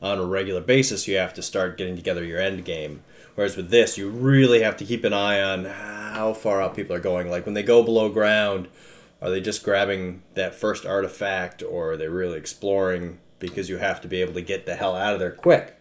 on 0.00 0.18
a 0.18 0.24
regular 0.24 0.60
basis 0.60 1.06
you 1.06 1.16
have 1.16 1.34
to 1.34 1.42
start 1.42 1.76
getting 1.76 1.96
together 1.96 2.24
your 2.24 2.40
end 2.40 2.64
game 2.64 3.02
Whereas 3.34 3.56
with 3.56 3.70
this, 3.70 3.98
you 3.98 4.08
really 4.08 4.62
have 4.62 4.76
to 4.76 4.84
keep 4.84 5.04
an 5.04 5.12
eye 5.12 5.42
on 5.42 5.64
how 5.64 6.32
far 6.34 6.62
out 6.62 6.76
people 6.76 6.94
are 6.94 7.00
going. 7.00 7.30
Like 7.30 7.44
when 7.44 7.54
they 7.54 7.62
go 7.62 7.82
below 7.82 8.08
ground, 8.08 8.68
are 9.20 9.30
they 9.30 9.40
just 9.40 9.64
grabbing 9.64 10.22
that 10.34 10.54
first 10.54 10.86
artifact 10.86 11.62
or 11.62 11.92
are 11.92 11.96
they 11.96 12.08
really 12.08 12.38
exploring 12.38 13.18
because 13.40 13.68
you 13.68 13.78
have 13.78 14.00
to 14.02 14.08
be 14.08 14.20
able 14.20 14.34
to 14.34 14.42
get 14.42 14.66
the 14.66 14.76
hell 14.76 14.94
out 14.94 15.14
of 15.14 15.20
there 15.20 15.32
quick? 15.32 15.76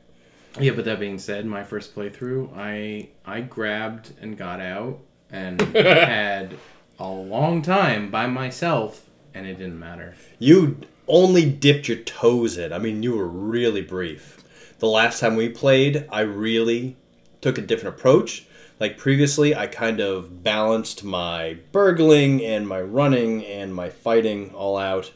Yeah, 0.60 0.74
but 0.74 0.86
that 0.86 1.00
being 1.00 1.18
said, 1.18 1.46
my 1.46 1.64
first 1.64 1.96
playthrough, 1.96 2.56
I 2.56 3.10
I 3.26 3.42
grabbed 3.42 4.14
and 4.22 4.38
got 4.38 4.60
out 4.60 5.00
and 5.32 5.60
had 5.76 6.56
a 7.00 7.08
long 7.08 7.62
time 7.62 8.12
by 8.12 8.28
myself, 8.28 9.10
and 9.34 9.48
it 9.48 9.58
didn't 9.58 9.80
matter. 9.80 10.16
You 10.38 10.78
only 11.08 11.50
dipped 11.50 11.88
your 11.88 11.98
toes 11.98 12.58
in. 12.58 12.72
I 12.72 12.78
mean, 12.78 13.04
you 13.04 13.16
were 13.16 13.28
really 13.28 13.82
brief. 13.82 14.44
The 14.80 14.88
last 14.88 15.20
time 15.20 15.36
we 15.36 15.50
played, 15.50 16.08
I 16.12 16.22
really 16.22 16.98
took 17.42 17.58
a 17.58 17.62
different 17.62 17.98
approach. 17.98 18.46
Like 18.80 18.98
previously, 18.98 19.56
I 19.56 19.68
kind 19.68 20.00
of 20.00 20.44
balanced 20.44 21.04
my 21.04 21.58
burgling 21.72 22.44
and 22.44 22.68
my 22.68 22.82
running 22.82 23.46
and 23.46 23.74
my 23.74 23.90
fighting 23.90 24.54
all 24.54 24.78
out, 24.78 25.12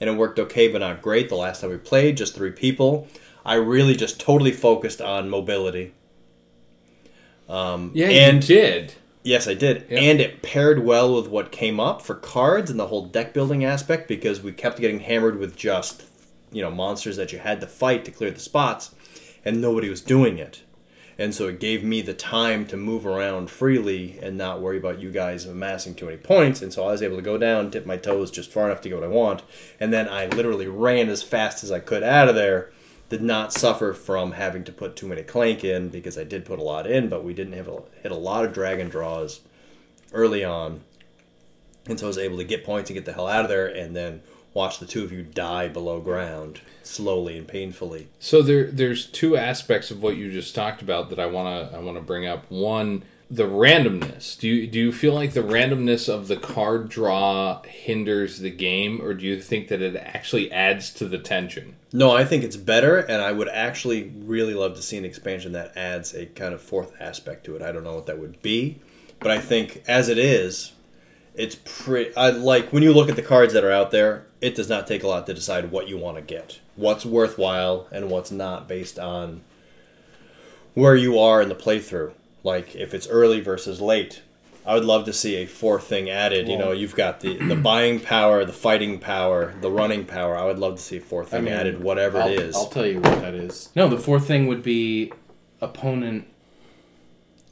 and 0.00 0.10
it 0.10 0.14
worked 0.14 0.38
okay, 0.38 0.68
but 0.68 0.78
not 0.78 1.02
great. 1.02 1.28
The 1.28 1.36
last 1.36 1.60
time 1.60 1.70
we 1.70 1.76
played, 1.76 2.16
just 2.16 2.34
three 2.34 2.52
people, 2.52 3.08
I 3.44 3.54
really 3.54 3.94
just 3.96 4.20
totally 4.20 4.52
focused 4.52 5.00
on 5.00 5.28
mobility. 5.28 5.92
Um, 7.48 7.90
Yeah, 7.94 8.08
and 8.08 8.48
you 8.48 8.56
did. 8.56 8.94
Yes, 9.22 9.46
I 9.46 9.54
did. 9.54 9.86
Yeah. 9.90 9.98
And 9.98 10.20
it 10.20 10.42
paired 10.42 10.84
well 10.84 11.14
with 11.14 11.28
what 11.28 11.52
came 11.52 11.78
up 11.78 12.00
for 12.00 12.14
cards 12.14 12.70
and 12.70 12.80
the 12.80 12.86
whole 12.86 13.06
deck 13.06 13.34
building 13.34 13.64
aspect 13.64 14.08
because 14.08 14.40
we 14.40 14.52
kept 14.52 14.80
getting 14.80 15.00
hammered 15.00 15.38
with 15.38 15.56
just, 15.56 16.04
you 16.50 16.62
know, 16.62 16.70
monsters 16.70 17.16
that 17.16 17.32
you 17.32 17.38
had 17.38 17.60
to 17.60 17.66
fight 17.66 18.04
to 18.06 18.10
clear 18.10 18.30
the 18.30 18.40
spots 18.40 18.94
and 19.44 19.60
nobody 19.60 19.90
was 19.90 20.00
doing 20.00 20.38
it. 20.38 20.62
And 21.18 21.34
so 21.34 21.48
it 21.48 21.60
gave 21.60 21.84
me 21.84 22.00
the 22.00 22.14
time 22.14 22.66
to 22.68 22.78
move 22.78 23.06
around 23.06 23.50
freely 23.50 24.18
and 24.22 24.38
not 24.38 24.62
worry 24.62 24.78
about 24.78 25.00
you 25.00 25.10
guys 25.10 25.44
amassing 25.44 25.94
too 25.94 26.06
many 26.06 26.16
points. 26.16 26.62
And 26.62 26.72
so 26.72 26.84
I 26.84 26.92
was 26.92 27.02
able 27.02 27.16
to 27.16 27.22
go 27.22 27.36
down, 27.36 27.68
dip 27.68 27.84
my 27.84 27.98
toes 27.98 28.30
just 28.30 28.50
far 28.50 28.64
enough 28.64 28.80
to 28.80 28.88
get 28.88 28.94
what 28.94 29.04
I 29.04 29.08
want. 29.08 29.42
And 29.78 29.92
then 29.92 30.08
I 30.08 30.28
literally 30.28 30.66
ran 30.66 31.10
as 31.10 31.22
fast 31.22 31.62
as 31.62 31.70
I 31.70 31.78
could 31.78 32.02
out 32.02 32.30
of 32.30 32.36
there. 32.36 32.72
Did 33.10 33.22
not 33.22 33.52
suffer 33.52 33.92
from 33.92 34.32
having 34.32 34.64
to 34.64 34.72
put 34.72 34.96
too 34.96 35.06
many 35.06 35.22
clank 35.22 35.64
in 35.64 35.90
because 35.90 36.16
I 36.16 36.24
did 36.24 36.46
put 36.46 36.58
a 36.58 36.62
lot 36.62 36.86
in, 36.86 37.08
but 37.08 37.24
we 37.24 37.34
didn't 37.34 37.52
have 37.52 37.68
a, 37.68 37.82
hit 38.02 38.12
a 38.12 38.16
lot 38.16 38.44
of 38.44 38.54
dragon 38.54 38.88
draws 38.88 39.40
early 40.12 40.44
on. 40.44 40.80
And 41.86 41.98
so 41.98 42.06
I 42.06 42.08
was 42.08 42.18
able 42.18 42.38
to 42.38 42.44
get 42.44 42.64
points 42.64 42.88
and 42.88 42.94
get 42.94 43.04
the 43.04 43.12
hell 43.12 43.26
out 43.26 43.44
of 43.44 43.48
there 43.50 43.66
and 43.66 43.94
then 43.94 44.22
watch 44.54 44.78
the 44.78 44.86
two 44.86 45.04
of 45.04 45.12
you 45.12 45.22
die 45.22 45.68
below 45.68 46.00
ground 46.00 46.60
slowly 46.82 47.36
and 47.36 47.46
painfully. 47.46 48.08
So 48.18 48.42
there, 48.42 48.70
there's 48.70 49.06
two 49.06 49.36
aspects 49.36 49.90
of 49.90 50.02
what 50.02 50.16
you 50.16 50.30
just 50.30 50.54
talked 50.54 50.82
about 50.82 51.10
that 51.10 51.18
I 51.18 51.26
wanna, 51.26 51.70
I 51.74 51.78
wanna 51.78 52.00
bring 52.00 52.26
up. 52.26 52.50
One, 52.50 53.04
the 53.30 53.44
randomness. 53.44 54.38
Do 54.38 54.48
you, 54.48 54.66
do 54.66 54.78
you 54.78 54.92
feel 54.92 55.14
like 55.14 55.34
the 55.34 55.42
randomness 55.42 56.08
of 56.08 56.26
the 56.26 56.36
card 56.36 56.88
draw 56.88 57.62
hinders 57.62 58.40
the 58.40 58.50
game, 58.50 59.00
or 59.00 59.14
do 59.14 59.24
you 59.24 59.40
think 59.40 59.68
that 59.68 59.80
it 59.80 59.94
actually 59.94 60.50
adds 60.50 60.90
to 60.94 61.06
the 61.06 61.18
tension? 61.18 61.76
No, 61.92 62.10
I 62.10 62.24
think 62.24 62.42
it's 62.42 62.56
better, 62.56 62.98
and 62.98 63.22
I 63.22 63.30
would 63.30 63.48
actually 63.48 64.12
really 64.24 64.54
love 64.54 64.74
to 64.74 64.82
see 64.82 64.96
an 64.96 65.04
expansion 65.04 65.52
that 65.52 65.76
adds 65.76 66.12
a 66.12 66.26
kind 66.26 66.52
of 66.52 66.60
fourth 66.60 66.92
aspect 67.00 67.44
to 67.44 67.54
it. 67.54 67.62
I 67.62 67.70
don't 67.70 67.84
know 67.84 67.94
what 67.94 68.06
that 68.06 68.18
would 68.18 68.42
be, 68.42 68.80
but 69.20 69.30
I 69.30 69.38
think 69.38 69.84
as 69.86 70.08
it 70.08 70.18
is, 70.18 70.72
it's 71.34 71.56
pretty. 71.64 72.14
I 72.16 72.30
like 72.30 72.72
when 72.72 72.82
you 72.82 72.92
look 72.92 73.08
at 73.08 73.16
the 73.16 73.22
cards 73.22 73.52
that 73.52 73.64
are 73.64 73.70
out 73.72 73.92
there. 73.92 74.26
It 74.40 74.54
does 74.54 74.70
not 74.70 74.86
take 74.86 75.02
a 75.02 75.06
lot 75.06 75.26
to 75.26 75.34
decide 75.34 75.70
what 75.70 75.86
you 75.86 75.98
want 75.98 76.16
to 76.16 76.22
get, 76.22 76.60
what's 76.74 77.04
worthwhile, 77.04 77.86
and 77.92 78.08
what's 78.08 78.30
not, 78.30 78.66
based 78.66 78.98
on 78.98 79.42
where 80.72 80.96
you 80.96 81.18
are 81.18 81.42
in 81.42 81.50
the 81.50 81.54
playthrough. 81.54 82.12
Like 82.42 82.74
if 82.74 82.94
it's 82.94 83.06
early 83.08 83.40
versus 83.40 83.80
late. 83.80 84.22
I 84.66 84.74
would 84.74 84.84
love 84.84 85.06
to 85.06 85.12
see 85.14 85.36
a 85.36 85.46
fourth 85.46 85.84
thing 85.84 86.10
added. 86.10 86.46
You 86.46 86.58
know, 86.58 86.70
you've 86.72 86.94
got 86.94 87.20
the 87.20 87.38
the 87.38 87.56
buying 87.70 87.98
power, 87.98 88.44
the 88.44 88.52
fighting 88.52 88.98
power, 88.98 89.54
the 89.62 89.70
running 89.70 90.04
power. 90.04 90.36
I 90.36 90.44
would 90.44 90.58
love 90.58 90.76
to 90.76 90.82
see 90.82 90.98
a 90.98 91.00
fourth 91.00 91.30
thing 91.30 91.44
mean, 91.44 91.54
added, 91.54 91.82
whatever 91.82 92.20
I'll, 92.20 92.28
it 92.28 92.38
is. 92.38 92.54
I'll 92.54 92.68
tell 92.68 92.86
you 92.86 93.00
what 93.00 93.22
that 93.22 93.34
is. 93.34 93.70
No, 93.74 93.88
the 93.88 93.98
fourth 93.98 94.26
thing 94.26 94.48
would 94.48 94.62
be 94.62 95.12
opponent 95.62 96.26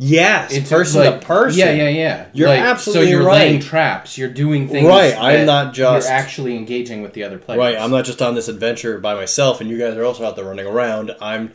Yes, 0.00 0.52
It's 0.52 0.70
person 0.70 1.00
like- 1.00 1.20
to 1.20 1.26
person. 1.26 1.58
Yeah, 1.58 1.72
yeah, 1.72 1.88
yeah. 1.88 2.26
You're 2.32 2.48
Like, 2.48 2.60
absolutely 2.60 3.06
So 3.06 3.10
you're 3.10 3.26
right. 3.26 3.48
laying 3.48 3.60
traps. 3.60 4.16
You're 4.16 4.28
doing 4.28 4.68
things. 4.68 4.86
Right, 4.86 5.14
I'm 5.18 5.44
not 5.44 5.74
just- 5.74 6.08
You're 6.08 6.16
actually 6.16 6.56
engaging 6.56 7.02
with 7.02 7.14
the 7.14 7.24
other 7.24 7.36
players. 7.36 7.58
Right, 7.58 7.76
I'm 7.76 7.90
not 7.90 8.04
just 8.04 8.22
on 8.22 8.36
this 8.36 8.46
adventure 8.46 8.98
by 8.98 9.14
myself, 9.14 9.60
and 9.60 9.68
you 9.68 9.76
guys 9.76 9.96
are 9.96 10.04
also 10.04 10.24
out 10.24 10.36
there 10.36 10.44
running 10.44 10.66
around. 10.66 11.16
I'm 11.20 11.52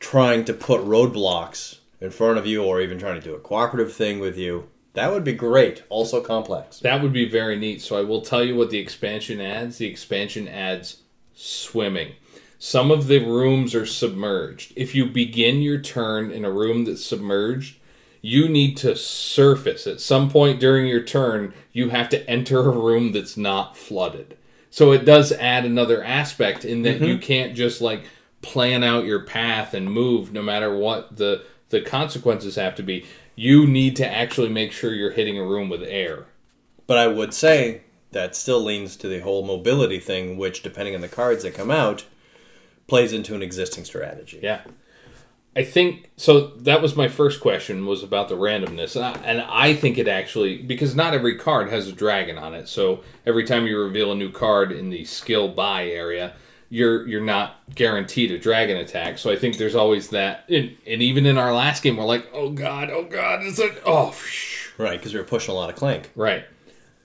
trying 0.00 0.44
to 0.46 0.52
put 0.52 0.80
roadblocks 0.80 1.78
in 2.00 2.10
front 2.10 2.38
of 2.38 2.46
you, 2.46 2.62
or 2.62 2.80
even 2.80 2.98
trying 2.98 3.20
to 3.20 3.26
do 3.26 3.34
a 3.34 3.40
cooperative 3.40 3.92
thing 3.92 4.18
with 4.18 4.36
you. 4.36 4.68
That 4.94 5.12
would 5.12 5.24
be 5.24 5.34
great. 5.34 5.82
Also 5.90 6.22
complex. 6.22 6.78
That 6.80 7.02
would 7.02 7.12
be 7.12 7.28
very 7.28 7.58
neat. 7.58 7.82
So 7.82 7.98
I 7.98 8.02
will 8.02 8.22
tell 8.22 8.42
you 8.42 8.56
what 8.56 8.70
the 8.70 8.78
expansion 8.78 9.40
adds. 9.40 9.78
The 9.78 9.86
expansion 9.86 10.48
adds 10.48 11.02
swimming. 11.34 12.14
Some 12.58 12.90
of 12.90 13.06
the 13.06 13.18
rooms 13.18 13.74
are 13.74 13.84
submerged. 13.84 14.72
If 14.74 14.94
you 14.94 15.04
begin 15.06 15.60
your 15.60 15.78
turn 15.78 16.30
in 16.30 16.44
a 16.46 16.50
room 16.50 16.86
that's 16.86 17.04
submerged, 17.04 17.76
you 18.22 18.48
need 18.48 18.76
to 18.78 18.96
surface 18.96 19.86
at 19.86 20.00
some 20.00 20.30
point 20.30 20.58
during 20.58 20.86
your 20.86 21.02
turn. 21.02 21.52
You 21.72 21.90
have 21.90 22.08
to 22.08 22.28
enter 22.28 22.60
a 22.60 22.70
room 22.70 23.12
that's 23.12 23.36
not 23.36 23.76
flooded. 23.76 24.38
So 24.70 24.92
it 24.92 25.04
does 25.04 25.30
add 25.32 25.64
another 25.64 26.02
aspect 26.02 26.64
in 26.64 26.82
that 26.82 27.00
you 27.00 27.14
mm-hmm. 27.14 27.22
can't 27.22 27.54
just 27.54 27.80
like 27.80 28.04
plan 28.42 28.82
out 28.82 29.04
your 29.04 29.24
path 29.24 29.74
and 29.74 29.90
move 29.92 30.32
no 30.32 30.42
matter 30.42 30.74
what 30.74 31.16
the 31.16 31.44
the 31.70 31.80
consequences 31.80 32.56
have 32.56 32.74
to 32.76 32.82
be. 32.82 33.06
You 33.34 33.66
need 33.66 33.96
to 33.96 34.06
actually 34.06 34.48
make 34.48 34.72
sure 34.72 34.94
you're 34.94 35.10
hitting 35.10 35.38
a 35.38 35.44
room 35.44 35.68
with 35.68 35.82
air. 35.82 36.26
But 36.86 36.98
I 36.98 37.08
would 37.08 37.34
say 37.34 37.82
that 38.12 38.36
still 38.36 38.62
leans 38.62 38.96
to 38.96 39.08
the 39.08 39.20
whole 39.20 39.44
mobility 39.44 39.98
thing, 39.98 40.38
which, 40.38 40.62
depending 40.62 40.94
on 40.94 41.00
the 41.00 41.08
cards 41.08 41.42
that 41.42 41.54
come 41.54 41.70
out, 41.70 42.04
plays 42.86 43.12
into 43.12 43.34
an 43.34 43.42
existing 43.42 43.84
strategy. 43.84 44.40
Yeah. 44.42 44.62
I 45.56 45.64
think 45.64 46.10
so. 46.16 46.48
That 46.48 46.82
was 46.82 46.96
my 46.96 47.08
first 47.08 47.40
question 47.40 47.86
was 47.86 48.02
about 48.02 48.28
the 48.28 48.36
randomness, 48.36 48.94
and 48.94 49.04
I, 49.04 49.12
and 49.24 49.40
I 49.40 49.74
think 49.74 49.96
it 49.96 50.06
actually 50.06 50.58
because 50.58 50.94
not 50.94 51.14
every 51.14 51.38
card 51.38 51.70
has 51.70 51.88
a 51.88 51.92
dragon 51.92 52.36
on 52.36 52.52
it. 52.52 52.68
So 52.68 53.02
every 53.24 53.44
time 53.44 53.66
you 53.66 53.78
reveal 53.78 54.12
a 54.12 54.16
new 54.16 54.30
card 54.30 54.70
in 54.70 54.90
the 54.90 55.06
skill 55.06 55.48
buy 55.48 55.86
area, 55.86 56.34
you're 56.68 57.06
you're 57.06 57.20
not 57.20 57.60
guaranteed 57.74 58.30
a 58.32 58.38
dragon 58.38 58.76
attack. 58.76 59.18
So 59.18 59.30
I 59.30 59.36
think 59.36 59.56
there's 59.58 59.74
always 59.74 60.08
that. 60.10 60.44
And, 60.48 60.76
and 60.86 61.02
even 61.02 61.26
in 61.26 61.38
our 61.38 61.52
last 61.54 61.82
game, 61.82 61.96
we're 61.96 62.04
like, 62.04 62.28
oh 62.32 62.50
god, 62.50 62.90
oh 62.90 63.04
god, 63.04 63.42
is 63.42 63.58
it? 63.58 63.82
Oh, 63.84 64.10
phew. 64.10 64.72
Right, 64.78 64.98
because 64.98 65.14
we 65.14 65.20
were 65.20 65.26
pushing 65.26 65.54
a 65.54 65.56
lot 65.56 65.70
of 65.70 65.76
clank. 65.76 66.10
Right. 66.14 66.44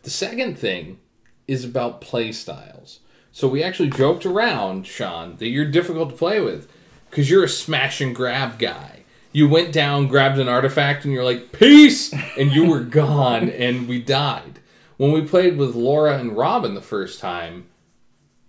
The 0.03 0.09
second 0.09 0.57
thing 0.57 0.99
is 1.47 1.63
about 1.63 2.01
play 2.01 2.31
styles. 2.31 2.99
So 3.31 3.47
we 3.47 3.63
actually 3.63 3.89
joked 3.89 4.25
around, 4.25 4.85
Sean, 4.85 5.37
that 5.37 5.47
you're 5.47 5.69
difficult 5.69 6.09
to 6.09 6.15
play 6.15 6.41
with 6.41 6.69
because 7.09 7.29
you're 7.29 7.45
a 7.45 7.49
smash 7.49 8.01
and 8.01 8.15
grab 8.15 8.59
guy. 8.59 9.03
You 9.31 9.47
went 9.47 9.71
down, 9.71 10.07
grabbed 10.07 10.39
an 10.39 10.49
artifact, 10.49 11.05
and 11.05 11.13
you're 11.13 11.23
like, 11.23 11.53
peace! 11.53 12.13
And 12.37 12.51
you 12.51 12.65
were 12.65 12.79
gone, 12.81 13.49
and 13.49 13.87
we 13.87 14.01
died. 14.01 14.59
When 14.97 15.13
we 15.13 15.21
played 15.21 15.57
with 15.57 15.75
Laura 15.75 16.17
and 16.17 16.35
Robin 16.35 16.75
the 16.75 16.81
first 16.81 17.19
time, 17.21 17.67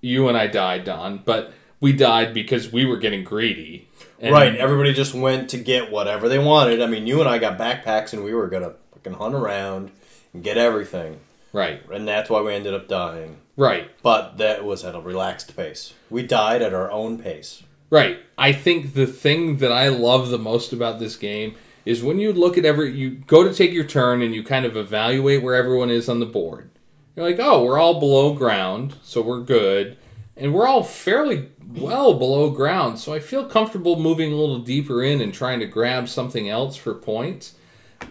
you 0.03 0.28
and 0.28 0.36
I 0.36 0.46
died, 0.48 0.84
Don, 0.84 1.22
but 1.24 1.55
we 1.80 1.92
died 1.94 2.34
because 2.34 2.70
we 2.70 2.84
were 2.84 2.98
getting 2.98 3.24
greedy. 3.24 3.88
And- 4.20 4.32
right, 4.32 4.55
everybody 4.55 4.92
just 4.92 5.14
went 5.14 5.48
to 5.50 5.57
get 5.57 5.90
whatever 5.90 6.28
they 6.28 6.38
wanted. 6.38 6.82
I 6.82 6.86
mean, 6.86 7.07
you 7.07 7.20
and 7.20 7.28
I 7.28 7.38
got 7.38 7.59
backpacks, 7.59 8.12
and 8.12 8.22
we 8.22 8.34
were 8.34 8.48
gonna 8.48 8.74
fucking 8.92 9.14
hunt 9.14 9.34
around 9.34 9.90
and 10.34 10.44
get 10.44 10.59
everything, 10.59 11.18
Right, 11.53 11.80
and 11.90 12.07
that's 12.07 12.28
why 12.30 12.40
we 12.42 12.53
ended 12.55 12.74
up 12.74 12.86
dying. 12.88 13.38
right. 13.57 13.90
But 14.03 14.38
that 14.38 14.64
was 14.64 14.84
at 14.84 14.94
a 14.94 15.00
relaxed 15.00 15.57
pace. 15.57 15.94
We 16.11 16.22
died 16.22 16.62
at 16.62 16.72
our 16.74 16.90
own 16.90 17.18
pace. 17.18 17.62
Right. 17.90 18.18
I 18.38 18.53
think 18.53 18.94
the 18.94 19.07
thing 19.07 19.59
that 19.59 19.70
I 19.70 19.88
love 19.88 20.30
the 20.30 20.38
most 20.38 20.72
about 20.72 20.98
this 20.98 21.16
game 21.16 21.55
is 21.84 22.03
when 22.03 22.18
you 22.18 22.32
look 22.32 22.57
at 22.57 22.64
every 22.64 22.90
you 22.92 23.11
go 23.11 23.42
to 23.46 23.53
take 23.53 23.72
your 23.72 23.84
turn 23.84 24.22
and 24.22 24.34
you 24.34 24.42
kind 24.42 24.64
of 24.64 24.76
evaluate 24.76 25.42
where 25.42 25.55
everyone 25.55 25.90
is 25.90 26.09
on 26.09 26.18
the 26.20 26.26
board. 26.26 26.70
You're 27.15 27.27
like, 27.27 27.39
"Oh, 27.39 27.65
we're 27.65 27.79
all 27.79 28.01
below 28.01 28.35
ground, 28.35 28.95
so 29.03 29.21
we're 29.21 29.41
good." 29.41 29.97
And 30.37 30.55
we're 30.55 30.67
all 30.67 30.83
fairly 30.83 31.49
well 31.75 32.15
below 32.15 32.51
ground, 32.51 32.99
so 32.99 33.13
I 33.13 33.19
feel 33.21 33.45
comfortable 33.45 33.99
moving 33.99 34.33
a 34.33 34.37
little 34.37 34.59
deeper 34.59 35.03
in 35.03 35.21
and 35.21 35.33
trying 35.33 35.61
to 35.61 35.67
grab 35.67 36.09
something 36.09 36.49
else 36.49 36.77
for 36.77 36.95
points. 36.95 37.55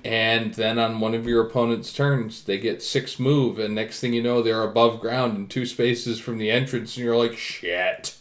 And 0.04 0.54
then 0.54 0.80
on 0.80 0.99
one 0.99 1.14
of 1.14 1.28
your 1.28 1.45
opponent's 1.45 1.93
turns, 1.93 2.43
they 2.43 2.58
get 2.58 2.82
six 2.82 3.20
move, 3.20 3.60
and 3.60 3.76
next 3.76 3.99
thing 3.99 4.14
you 4.14 4.24
know, 4.24 4.41
they're 4.41 4.64
above 4.64 4.99
ground 4.99 5.38
in 5.38 5.47
two 5.47 5.66
spaces 5.66 6.20
from 6.20 6.38
the 6.38 6.49
entrance, 6.49 6.95
and 6.95 7.06
you're 7.06 7.18
like, 7.18 7.38
shit. 7.38 8.16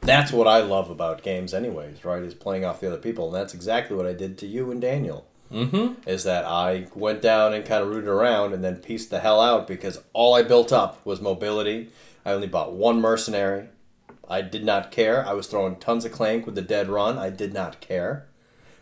That's 0.00 0.32
what 0.32 0.46
I 0.46 0.60
love 0.60 0.90
about 0.90 1.22
games, 1.22 1.54
anyways. 1.54 2.04
Right, 2.04 2.22
is 2.22 2.34
playing 2.34 2.64
off 2.64 2.80
the 2.80 2.88
other 2.88 2.96
people, 2.96 3.26
and 3.26 3.34
that's 3.34 3.54
exactly 3.54 3.96
what 3.96 4.06
I 4.06 4.12
did 4.12 4.38
to 4.38 4.46
you 4.46 4.70
and 4.70 4.80
Daniel. 4.80 5.26
Mm-hmm. 5.52 6.08
Is 6.08 6.24
that 6.24 6.44
I 6.44 6.88
went 6.94 7.22
down 7.22 7.54
and 7.54 7.64
kind 7.64 7.82
of 7.82 7.90
rooted 7.90 8.08
around, 8.08 8.52
and 8.52 8.64
then 8.64 8.76
pieced 8.76 9.10
the 9.10 9.20
hell 9.20 9.40
out 9.40 9.66
because 9.66 10.02
all 10.12 10.34
I 10.34 10.42
built 10.42 10.72
up 10.72 11.04
was 11.04 11.20
mobility. 11.20 11.90
I 12.24 12.32
only 12.32 12.48
bought 12.48 12.72
one 12.72 13.00
mercenary. 13.00 13.68
I 14.28 14.42
did 14.42 14.64
not 14.64 14.90
care. 14.90 15.24
I 15.26 15.34
was 15.34 15.46
throwing 15.46 15.76
tons 15.76 16.04
of 16.04 16.12
clank 16.12 16.46
with 16.46 16.56
the 16.56 16.62
dead 16.62 16.88
run. 16.88 17.16
I 17.16 17.30
did 17.30 17.54
not 17.54 17.80
care 17.80 18.26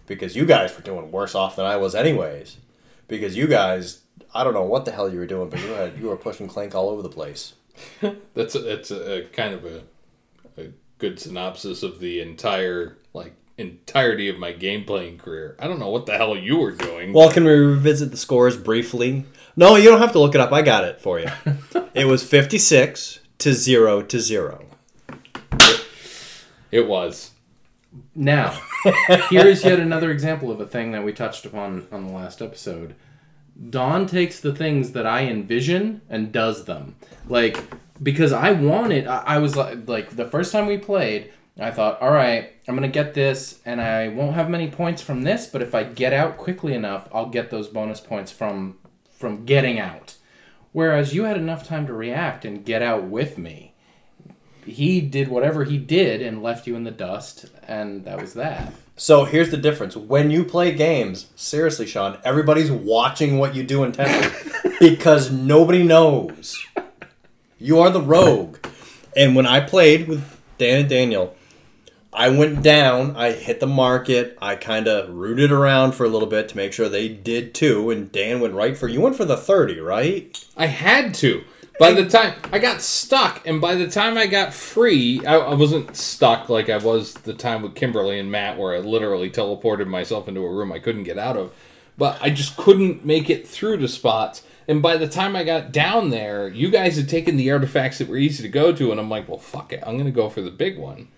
because 0.07 0.37
you 0.37 0.47
guys 0.47 0.75
were 0.75 0.83
doing 0.83 1.11
worse 1.11 1.35
off 1.35 1.57
than 1.57 1.67
I 1.67 1.77
was, 1.77 1.95
anyways. 1.95 2.57
Because 3.09 3.37
you 3.37 3.47
guys, 3.47 4.03
I 4.35 4.45
don't 4.45 4.55
know 4.55 4.63
what 4.63 4.87
the 4.87 4.93
hell 4.93 5.13
you 5.13 5.19
were 5.19 5.27
doing, 5.27 5.51
but 5.51 5.61
you 5.61 5.69
had 5.69 5.99
you 5.99 6.09
were 6.09 6.17
pushing 6.17 6.49
Clank 6.49 6.75
all 6.75 6.89
over 6.89 7.03
the 7.03 7.09
place. 7.09 7.55
That's 8.35 8.55
a, 8.55 8.61
that's 8.61 8.93
a, 8.93 9.19
a 9.19 9.29
kind 9.31 9.53
of 9.53 9.65
a, 9.65 9.83
a 10.57 10.69
good 10.99 11.19
synopsis 11.19 11.83
of 11.83 11.99
the 11.99 12.21
entire 12.21 12.97
entirety 13.57 14.29
of 14.29 14.39
my 14.39 14.53
game 14.53 14.85
playing 14.85 15.19
career. 15.19 15.57
I 15.59 15.67
don't 15.67 15.79
know 15.79 15.91
what 15.91 16.07
the 16.07 16.17
hell 16.17 16.37
you 16.37 16.59
were 16.59 16.73
doing. 16.73 17.13
Well, 17.13 17.31
can 17.31 17.45
we 17.45 17.53
revisit 17.53 18.11
the 18.11 18.17
scores 18.17 18.57
briefly? 18.57 19.25
No, 19.57 19.77
you 19.77 19.89
don't 19.89 20.01
have 20.01 20.13
to 20.13 20.19
look 20.19 20.35
it 20.35 20.41
up. 20.41 20.53
I 20.53 20.63
got 20.63 20.85
it 20.85 21.01
for 21.01 21.21
you. 21.21 21.29
it 21.95 22.07
was 22.07 22.25
56 22.25 23.21
to 23.39 23.53
0 23.53 24.03
to 24.03 24.21
0. 24.21 24.67
it 26.71 26.89
was. 26.89 27.31
Now, 28.15 28.61
here's 29.31 29.65
yet 29.65 29.79
another 29.79 30.11
example 30.11 30.51
of 30.51 30.61
a 30.61 30.67
thing 30.67 30.93
that 30.93 31.05
we 31.05 31.13
touched 31.13 31.47
upon 31.47 31.87
on 31.93 32.07
the 32.09 32.13
last 32.13 32.43
episode. 32.43 32.97
Don 33.71 34.07
takes 34.07 34.41
the 34.41 34.53
things 34.55 34.93
that 34.93 35.07
I 35.07 35.27
envision 35.27 36.01
and 36.09 36.33
does 36.33 36.65
them. 36.65 36.97
Like, 37.29 37.63
because 38.03 38.33
I 38.33 38.51
wanted, 38.51 39.07
I, 39.07 39.19
I 39.19 39.39
was 39.39 39.55
like, 39.55 39.89
like, 39.89 40.17
the 40.17 40.25
first 40.25 40.51
time 40.51 40.67
we 40.67 40.77
played, 40.77 41.33
I 41.59 41.71
thought, 41.71 42.01
all 42.01 42.11
right, 42.11 42.53
I'm 42.67 42.77
going 42.77 42.91
to 42.91 42.93
get 42.93 43.15
this, 43.15 43.61
and 43.65 43.81
I 43.81 44.09
won't 44.09 44.35
have 44.35 44.51
many 44.51 44.71
points 44.71 45.01
from 45.01 45.23
this, 45.23 45.47
but 45.47 45.63
if 45.63 45.75
I 45.75 45.85
get 45.85 46.13
out 46.13 46.37
quickly 46.37 46.75
enough, 46.75 47.09
I'll 47.13 47.29
get 47.29 47.51
those 47.51 47.69
bonus 47.69 48.01
points 48.01 48.33
from 48.33 48.79
from 49.17 49.45
getting 49.45 49.79
out. 49.79 50.17
Whereas 50.73 51.15
you 51.15 51.25
had 51.25 51.37
enough 51.37 51.67
time 51.67 51.87
to 51.87 51.93
react 51.93 52.45
and 52.45 52.65
get 52.65 52.83
out 52.83 53.05
with 53.05 53.39
me. 53.39 53.75
He 54.67 55.01
did 55.01 55.29
whatever 55.29 55.65
he 55.65 55.79
did 55.79 56.21
and 56.21 56.43
left 56.43 56.67
you 56.67 56.75
in 56.75 56.83
the 56.83 56.91
dust, 56.91 57.47
and 57.69 58.05
that 58.05 58.21
was 58.21 58.35
that. 58.35 58.73
So 58.97 59.25
here's 59.25 59.51
the 59.51 59.57
difference. 59.57 59.97
When 59.97 60.31
you 60.31 60.45
play 60.45 60.73
games, 60.73 61.29
seriously, 61.37 61.87
Sean, 61.87 62.19
everybody's 62.25 62.73
watching 62.73 63.39
what 63.39 63.55
you 63.55 63.63
do 63.63 63.85
intently 63.85 64.53
because 64.81 65.31
nobody 65.31 65.85
knows. 65.85 66.57
You 67.59 67.79
are 67.81 67.91
the 67.91 68.01
rogue. 68.01 68.59
And 69.17 69.37
when 69.37 69.47
I 69.47 69.61
played 69.61 70.09
with 70.09 70.41
Dan 70.59 70.81
and 70.81 70.89
Daniel, 70.89 71.37
I 72.15 72.29
went 72.29 72.63
down, 72.63 73.17
I 73.17 73.33
hit 73.33 73.59
the 73.59 73.67
market, 73.67 74.39
I 74.41 74.55
kind 74.55 74.87
of 74.87 75.11
rooted 75.11 75.51
around 75.51 75.93
for 75.93 76.05
a 76.05 76.09
little 76.09 76.29
bit 76.29 76.49
to 76.51 76.57
make 76.57 76.73
sure 76.73 76.89
they 76.89 77.09
did 77.09 77.55
too, 77.55 77.91
and 77.91 78.11
Dan 78.13 78.41
went 78.41 78.55
right 78.55 78.77
for 78.79 78.87
you 78.87 79.01
went 79.01 79.17
for 79.17 79.25
the 79.25 79.37
30, 79.37 79.81
right? 79.81 80.45
I 80.57 80.67
had 80.67 81.15
to. 81.17 81.43
By 81.81 81.93
the 81.93 82.09
time 82.09 82.35
I 82.53 82.61
got 82.61 82.83
stuck, 82.83 83.45
and 83.47 83.61
by 83.61 83.75
the 83.75 83.89
time 83.89 84.17
I 84.17 84.29
got 84.29 84.55
free, 84.55 85.27
I, 85.27 85.35
I 85.35 85.55
wasn't 85.55 85.97
stuck 85.97 86.49
like 86.49 86.71
I 86.71 86.77
was 86.77 87.15
the 87.15 87.35
time 87.35 87.63
with 87.63 87.75
Kimberly 87.75 88.21
and 88.21 88.31
Matt, 88.31 88.59
where 88.59 88.75
I 88.75 88.79
literally 88.79 89.29
teleported 89.29 89.89
myself 89.89 90.29
into 90.29 90.45
a 90.45 90.51
room 90.53 90.71
I 90.71 90.79
couldn't 90.79 91.03
get 91.03 91.19
out 91.19 91.37
of. 91.37 91.53
But 91.99 92.19
I 92.23 92.31
just 92.31 92.57
couldn't 92.57 93.05
make 93.05 93.29
it 93.29 93.49
through 93.49 93.79
to 93.79 93.89
spots. 93.89 94.45
And 94.69 94.83
by 94.83 94.97
the 94.97 95.09
time 95.09 95.35
I 95.35 95.43
got 95.43 95.73
down 95.73 96.11
there, 96.11 96.49
you 96.49 96.71
guys 96.71 96.97
had 96.97 97.09
taken 97.09 97.37
the 97.37 97.51
artifacts 97.51 97.99
that 97.99 98.09
were 98.09 98.17
easy 98.17 98.45
to 98.45 98.49
go 98.49 98.73
to, 98.73 98.93
and 98.93 99.01
I'm 99.01 99.11
like, 99.11 99.29
well, 99.29 99.39
fuck 99.39 99.73
it. 99.73 99.83
I'm 99.85 99.95
going 99.95 100.05
to 100.05 100.13
go 100.13 100.29
for 100.29 100.43
the 100.43 100.51
big 100.53 100.79
one. 100.79 101.09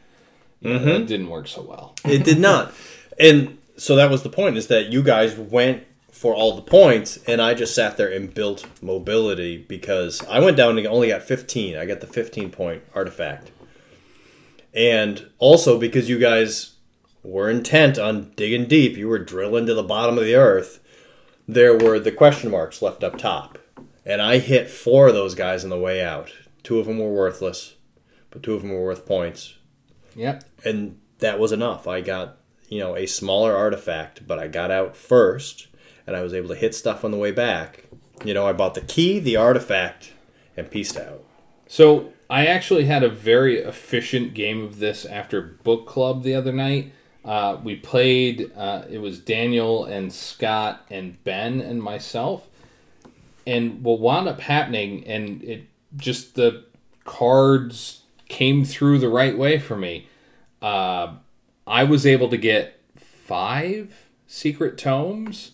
Yeah, 0.61 0.73
mm-hmm. 0.73 0.87
That 0.87 1.07
didn't 1.07 1.29
work 1.29 1.49
so 1.49 1.63
well. 1.63 1.95
It 2.05 2.25
did 2.25 2.39
not. 2.39 2.73
And 3.19 3.57
so 3.79 3.97
that 3.97 4.11
was 4.11 4.23
the 4.23 4.29
point 4.29 4.59
is 4.59 4.67
that 4.67 4.93
you 4.93 5.03
guys 5.03 5.37
went 5.37 5.85
for 6.11 6.35
all 6.35 6.55
the 6.55 6.63
points 6.63 7.19
and 7.27 7.41
I 7.41 7.55
just 7.55 7.75
sat 7.75 7.97
there 7.97 8.13
and 8.13 8.33
built 8.33 8.67
mobility 8.83 9.57
because 9.57 10.23
I 10.27 10.41
went 10.41 10.57
down 10.57 10.77
and 10.77 10.87
only 10.87 11.09
got 11.09 11.23
15. 11.23 11.77
I 11.77 11.87
got 11.87 12.01
the 12.01 12.07
15 12.07 12.51
point 12.51 12.83
artifact. 12.95 13.51
And 14.75 15.31
also 15.39 15.79
because 15.79 16.09
you 16.09 16.19
guys 16.19 16.75
were 17.23 17.49
intent 17.49 17.99
on 17.99 18.33
digging 18.37 18.67
deep, 18.67 18.97
you 18.97 19.09
were 19.09 19.19
drilling 19.19 19.65
to 19.65 19.75
the 19.75 19.83
bottom 19.83 20.19
of 20.19 20.25
the 20.25 20.35
earth, 20.35 20.81
there 21.49 21.77
were 21.77 21.99
the 21.99 22.13
question 22.13 22.51
marks 22.51 22.83
left 22.83 23.03
up 23.03 23.17
top. 23.17 23.59
And 24.05 24.23
I 24.23 24.39
hit 24.39 24.71
four 24.71 25.09
of 25.09 25.15
those 25.15 25.35
guys 25.35 25.65
on 25.65 25.71
the 25.71 25.79
way 25.79 26.03
out. 26.03 26.33
Two 26.63 26.79
of 26.79 26.87
them 26.87 26.99
were 26.99 27.13
worthless, 27.13 27.75
but 28.31 28.43
two 28.43 28.55
of 28.55 28.63
them 28.63 28.73
were 28.73 28.85
worth 28.85 29.07
points 29.07 29.55
Yep. 30.17 30.45
and 30.65 30.99
that 31.19 31.39
was 31.39 31.53
enough. 31.53 31.87
I 31.87 32.01
got 32.01 32.39
you 32.69 32.79
know 32.79 32.97
a 32.97 33.07
smaller 33.07 33.55
artifact, 33.55 34.27
but 34.27 34.39
I 34.39 34.49
got 34.49 34.71
out 34.71 34.97
first, 34.97 35.69
and 36.07 36.17
I 36.17 36.23
was 36.23 36.35
able 36.35 36.49
to 36.49 36.55
hit 36.55 36.75
stuff 36.75 37.05
on 37.05 37.11
the 37.11 37.17
way 37.17 37.31
back. 37.31 37.85
You 38.25 38.35
know, 38.35 38.47
I 38.47 38.53
bought 38.53 38.75
the 38.75 38.81
key, 38.81 39.19
the 39.19 39.37
artifact, 39.37 40.13
and 40.57 40.71
pieced 40.71 40.97
out. 40.97 41.23
So 41.69 42.13
I 42.31 42.47
actually 42.47 42.87
had 42.87 43.03
a 43.03 43.09
very 43.09 43.59
efficient 43.59 44.35
game 44.35 44.63
of 44.63 44.79
this 44.79 45.05
after 45.05 45.43
book 45.43 45.87
club 45.87 46.23
the 46.23 46.35
other 46.35 46.53
night. 46.53 46.93
Uh, 47.25 47.59
we 47.63 47.77
played. 47.77 48.53
Uh, 48.57 48.83
it 48.89 48.99
was 48.99 49.19
Daniel 49.19 49.85
and 49.85 50.13
Scott 50.13 50.85
and 50.91 51.23
Ben 51.25 51.61
and 51.61 51.83
myself. 51.83 52.47
And 53.47 53.83
what 53.85 54.01
wound 54.01 54.29
up 54.29 54.41
happening, 54.41 55.07
and 55.07 55.43
it 55.45 55.67
just 55.97 56.35
the 56.35 56.65
cards 57.05 58.03
came 58.29 58.65
through 58.65 58.99
the 58.99 59.09
right 59.09 59.37
way 59.37 59.59
for 59.59 59.77
me. 59.77 60.09
Uh, 60.61 61.15
I 61.67 61.85
was 61.85 62.07
able 62.07 62.29
to 62.29 62.37
get 62.37 62.81
five 62.97 64.09
secret 64.27 64.79
tomes, 64.79 65.53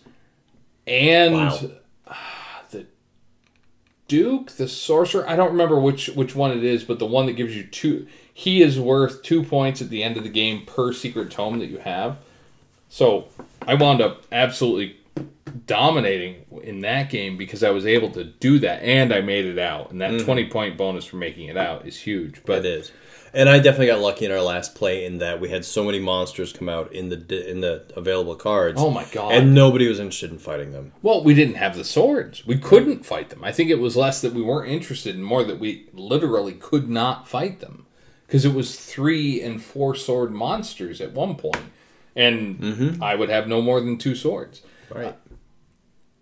and 0.87 1.33
Wow. 1.33 1.59
the 2.71 2.85
Duke, 4.07 4.51
the 4.51 4.67
sorcerer. 4.67 5.27
I 5.29 5.35
don't 5.35 5.51
remember 5.51 5.79
which 5.79 6.07
which 6.09 6.35
one 6.35 6.51
it 6.51 6.63
is, 6.63 6.83
but 6.83 6.99
the 6.99 7.05
one 7.05 7.25
that 7.25 7.33
gives 7.33 7.55
you 7.55 7.63
two. 7.63 8.07
He 8.33 8.61
is 8.61 8.79
worth 8.79 9.21
two 9.21 9.43
points 9.43 9.81
at 9.81 9.89
the 9.89 10.03
end 10.03 10.17
of 10.17 10.23
the 10.23 10.29
game 10.29 10.65
per 10.65 10.91
secret 10.93 11.29
tome 11.31 11.59
that 11.59 11.67
you 11.67 11.77
have. 11.79 12.17
So 12.89 13.27
I 13.67 13.75
wound 13.75 14.01
up 14.01 14.23
absolutely 14.31 14.97
dominating 15.65 16.45
in 16.63 16.81
that 16.81 17.09
game 17.09 17.37
because 17.37 17.63
I 17.63 17.69
was 17.69 17.85
able 17.85 18.11
to 18.11 18.23
do 18.23 18.59
that 18.59 18.83
and 18.83 19.13
I 19.13 19.21
made 19.21 19.45
it 19.45 19.59
out. 19.59 19.91
And 19.91 20.01
that 20.01 20.11
mm-hmm. 20.11 20.25
twenty 20.25 20.49
point 20.49 20.77
bonus 20.77 21.05
for 21.05 21.17
making 21.17 21.47
it 21.47 21.57
out 21.57 21.87
is 21.87 21.97
huge. 21.97 22.41
But 22.45 22.59
It 22.59 22.65
is, 22.65 22.91
and 23.33 23.49
I 23.49 23.57
definitely 23.57 23.87
got 23.87 23.99
lucky 23.99 24.25
in 24.25 24.31
our 24.31 24.41
last 24.41 24.75
play 24.75 25.05
in 25.05 25.17
that 25.17 25.39
we 25.39 25.49
had 25.49 25.65
so 25.65 25.83
many 25.83 25.99
monsters 25.99 26.53
come 26.53 26.69
out 26.69 26.93
in 26.93 27.09
the 27.09 27.49
in 27.49 27.61
the 27.61 27.85
available 27.95 28.35
cards. 28.35 28.79
oh 28.79 28.91
my 28.91 29.05
god! 29.05 29.33
And 29.33 29.53
nobody 29.53 29.87
was 29.87 29.99
interested 29.99 30.31
in 30.31 30.37
fighting 30.37 30.71
them. 30.71 30.93
Well, 31.01 31.23
we 31.23 31.33
didn't 31.33 31.55
have 31.55 31.75
the 31.75 31.83
swords. 31.83 32.45
We 32.45 32.57
couldn't 32.57 33.05
fight 33.05 33.29
them. 33.29 33.43
I 33.43 33.51
think 33.51 33.69
it 33.69 33.79
was 33.79 33.95
less 33.97 34.21
that 34.21 34.33
we 34.33 34.41
weren't 34.41 34.71
interested 34.71 35.15
and 35.15 35.25
more 35.25 35.43
that 35.43 35.59
we 35.59 35.89
literally 35.93 36.53
could 36.53 36.89
not 36.89 37.27
fight 37.27 37.59
them 37.59 37.85
because 38.27 38.45
it 38.45 38.53
was 38.53 38.79
three 38.79 39.41
and 39.41 39.61
four 39.61 39.95
sword 39.95 40.31
monsters 40.31 41.01
at 41.01 41.13
one 41.13 41.35
point, 41.35 41.65
and 42.15 42.59
mm-hmm. 42.59 43.03
I 43.03 43.15
would 43.15 43.29
have 43.29 43.47
no 43.47 43.61
more 43.61 43.79
than 43.79 43.97
two 43.97 44.15
swords. 44.15 44.61
Right. 44.95 45.15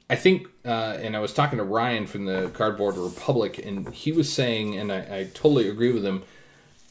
I 0.10 0.16
think, 0.16 0.48
uh, 0.66 0.98
and 1.02 1.16
I 1.16 1.20
was 1.20 1.34
talking 1.34 1.58
to 1.58 1.64
Ryan 1.64 2.06
from 2.06 2.26
the 2.26 2.52
Cardboard 2.54 2.98
Republic, 2.98 3.58
and 3.66 3.94
he 3.94 4.12
was 4.12 4.32
saying, 4.32 4.78
and 4.78 4.92
I, 4.92 5.20
I 5.20 5.24
totally 5.34 5.70
agree 5.70 5.94
with 5.94 6.06
him. 6.06 6.24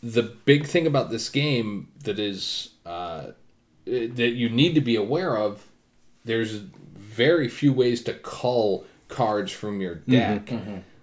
The 0.03 0.22
big 0.22 0.66
thing 0.66 0.87
about 0.87 1.11
this 1.11 1.28
game 1.28 1.89
that 2.05 2.18
is 2.18 2.70
uh, 2.87 3.33
that 3.85 4.33
you 4.33 4.49
need 4.49 4.74
to 4.74 4.81
be 4.81 4.97
aware 4.97 5.37
of, 5.37 5.66
there's 6.24 6.62
very 6.97 7.49
few 7.49 7.72
ways 7.72 8.03
to 8.05 8.14
cull 8.14 8.87
cards 9.09 9.53
from 9.53 9.81
your 9.81 9.97
deck. 9.97 10.49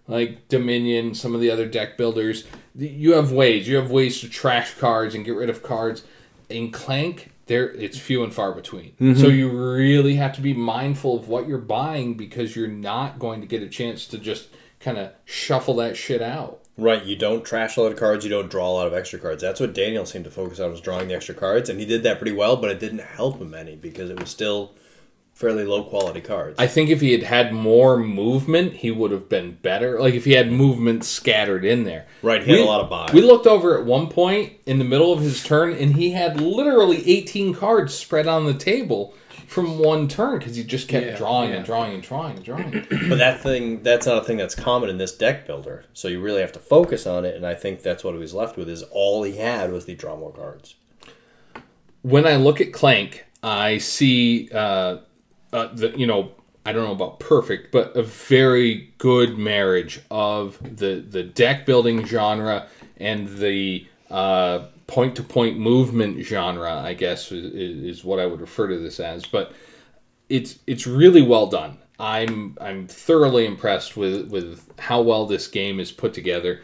Like 0.07 0.47
Dominion, 0.47 1.13
some 1.13 1.35
of 1.35 1.41
the 1.41 1.51
other 1.51 1.67
deck 1.67 1.97
builders, 1.97 2.45
you 2.75 3.13
have 3.13 3.31
ways. 3.31 3.67
You 3.67 3.75
have 3.75 3.91
ways 3.91 4.21
to 4.21 4.29
trash 4.29 4.73
cards 4.75 5.13
and 5.13 5.25
get 5.25 5.35
rid 5.35 5.49
of 5.49 5.61
cards. 5.61 6.03
In 6.49 6.71
Clank, 6.71 7.31
there 7.47 7.69
it's 7.71 7.97
few 7.97 8.23
and 8.23 8.33
far 8.33 8.51
between. 8.53 8.91
Mm-hmm. 8.99 9.15
So 9.15 9.27
you 9.27 9.49
really 9.49 10.15
have 10.15 10.33
to 10.33 10.41
be 10.41 10.53
mindful 10.53 11.17
of 11.17 11.27
what 11.27 11.47
you're 11.47 11.57
buying 11.57 12.13
because 12.13 12.55
you're 12.55 12.67
not 12.67 13.19
going 13.19 13.41
to 13.41 13.47
get 13.47 13.63
a 13.63 13.69
chance 13.69 14.05
to 14.07 14.17
just 14.17 14.49
kind 14.79 14.97
of 14.97 15.11
shuffle 15.25 15.75
that 15.77 15.97
shit 15.97 16.21
out. 16.21 16.61
Right, 16.77 17.03
you 17.03 17.15
don't 17.15 17.43
trash 17.43 17.75
a 17.75 17.81
lot 17.81 17.91
of 17.91 17.97
cards, 17.97 18.23
you 18.23 18.29
don't 18.29 18.51
draw 18.51 18.69
a 18.69 18.71
lot 18.71 18.87
of 18.87 18.93
extra 18.93 19.17
cards. 19.17 19.41
That's 19.41 19.59
what 19.59 19.73
Daniel 19.73 20.05
seemed 20.05 20.25
to 20.25 20.31
focus 20.31 20.59
on 20.59 20.69
was 20.69 20.79
drawing 20.79 21.07
the 21.07 21.15
extra 21.15 21.33
cards, 21.33 21.69
and 21.69 21.79
he 21.79 21.87
did 21.87 22.03
that 22.03 22.19
pretty 22.19 22.35
well, 22.35 22.55
but 22.55 22.69
it 22.69 22.79
didn't 22.79 22.99
help 22.99 23.39
him 23.39 23.55
any 23.55 23.75
because 23.75 24.11
it 24.11 24.19
was 24.19 24.29
still 24.29 24.75
fairly 25.37 25.63
low 25.65 25.83
quality 25.83 26.19
cards. 26.19 26.55
I 26.57 26.65
think 26.65 26.89
if 26.89 26.99
he 26.99 27.11
had 27.11 27.21
had 27.23 27.53
more 27.53 27.97
movement, 27.97 28.73
he 28.73 28.89
would 28.89 29.11
have 29.11 29.29
been 29.29 29.51
better. 29.61 29.99
Like 29.99 30.15
if 30.15 30.25
he 30.25 30.31
had 30.33 30.51
movement 30.51 31.03
scattered 31.05 31.63
in 31.63 31.83
there. 31.83 32.07
Right, 32.23 32.43
he 32.43 32.51
had 32.51 32.61
a 32.61 32.65
lot 32.65 32.81
of 32.81 32.89
buy. 32.89 33.11
We 33.13 33.21
looked 33.21 33.45
over 33.45 33.77
at 33.79 33.85
one 33.85 34.07
point 34.09 34.53
in 34.65 34.79
the 34.79 34.83
middle 34.85 35.13
of 35.13 35.19
his 35.21 35.43
turn, 35.43 35.73
and 35.73 35.95
he 35.95 36.11
had 36.11 36.41
literally 36.41 37.07
18 37.07 37.53
cards 37.53 37.93
spread 37.93 38.25
on 38.27 38.45
the 38.45 38.53
table 38.55 39.13
from 39.47 39.77
one 39.79 40.07
turn 40.07 40.39
because 40.39 40.55
he 40.55 40.63
just 40.63 40.87
kept 40.87 41.05
Yeah, 41.05 41.15
drawing 41.15 41.51
yeah. 41.51 41.57
and 41.57 41.65
drawing 41.65 41.93
and 41.93 42.03
drawing 42.03 42.35
and 42.37 42.43
drawing. 42.43 42.85
But 43.07 43.19
that 43.19 43.39
thing, 43.41 43.83
that's 43.83 44.07
not 44.07 44.17
a 44.17 44.25
thing 44.25 44.37
that's 44.37 44.55
common 44.55 44.89
in 44.89 44.97
this 44.97 45.15
deck 45.15 45.45
builder. 45.45 45.85
So 45.93 46.07
you 46.07 46.19
really 46.19 46.41
have 46.41 46.51
to 46.53 46.59
focus 46.59 47.05
on 47.05 47.25
it, 47.25 47.35
and 47.35 47.45
I 47.45 47.53
think 47.53 47.83
that's 47.83 48.03
what 48.03 48.13
he 48.15 48.19
was 48.19 48.33
left 48.33 48.57
with. 48.57 48.67
Is 48.67 48.81
all 48.91 49.21
he 49.23 49.37
had 49.37 49.71
was 49.71 49.85
the 49.85 49.93
draw 49.95 50.17
more 50.17 50.33
cards. 50.33 50.75
when 52.01 52.25
I 52.25 52.35
look 52.37 52.59
at 52.59 52.73
Clank, 52.73 53.25
I 53.43 53.77
see 53.77 54.49
uh, 54.51 54.97
uh, 55.53 55.67
the 55.73 55.97
you 55.97 56.07
know 56.07 56.31
I 56.65 56.73
don't 56.73 56.83
know 56.83 56.91
about 56.91 57.19
perfect, 57.19 57.71
but 57.71 57.95
a 57.95 58.03
very 58.03 58.93
good 58.97 59.37
marriage 59.37 60.01
of 60.11 60.57
the 60.61 60.95
the 60.95 61.23
deck 61.23 61.65
building 61.65 62.05
genre 62.05 62.67
and 62.97 63.27
the 63.37 63.87
point 64.87 65.15
to 65.17 65.23
point 65.23 65.59
movement 65.59 66.23
genre, 66.25 66.73
I 66.73 66.93
guess 66.93 67.31
is, 67.31 67.53
is 67.53 68.03
what 68.03 68.19
I 68.19 68.25
would 68.25 68.41
refer 68.41 68.67
to 68.67 68.77
this 68.77 68.99
as. 68.99 69.25
But 69.25 69.53
it's 70.29 70.59
it's 70.65 70.87
really 70.87 71.21
well 71.21 71.47
done. 71.47 71.77
I'm 71.99 72.57
I'm 72.59 72.87
thoroughly 72.87 73.45
impressed 73.45 73.97
with 73.97 74.29
with 74.29 74.67
how 74.79 75.01
well 75.01 75.25
this 75.25 75.47
game 75.47 75.79
is 75.79 75.91
put 75.91 76.13
together. 76.13 76.61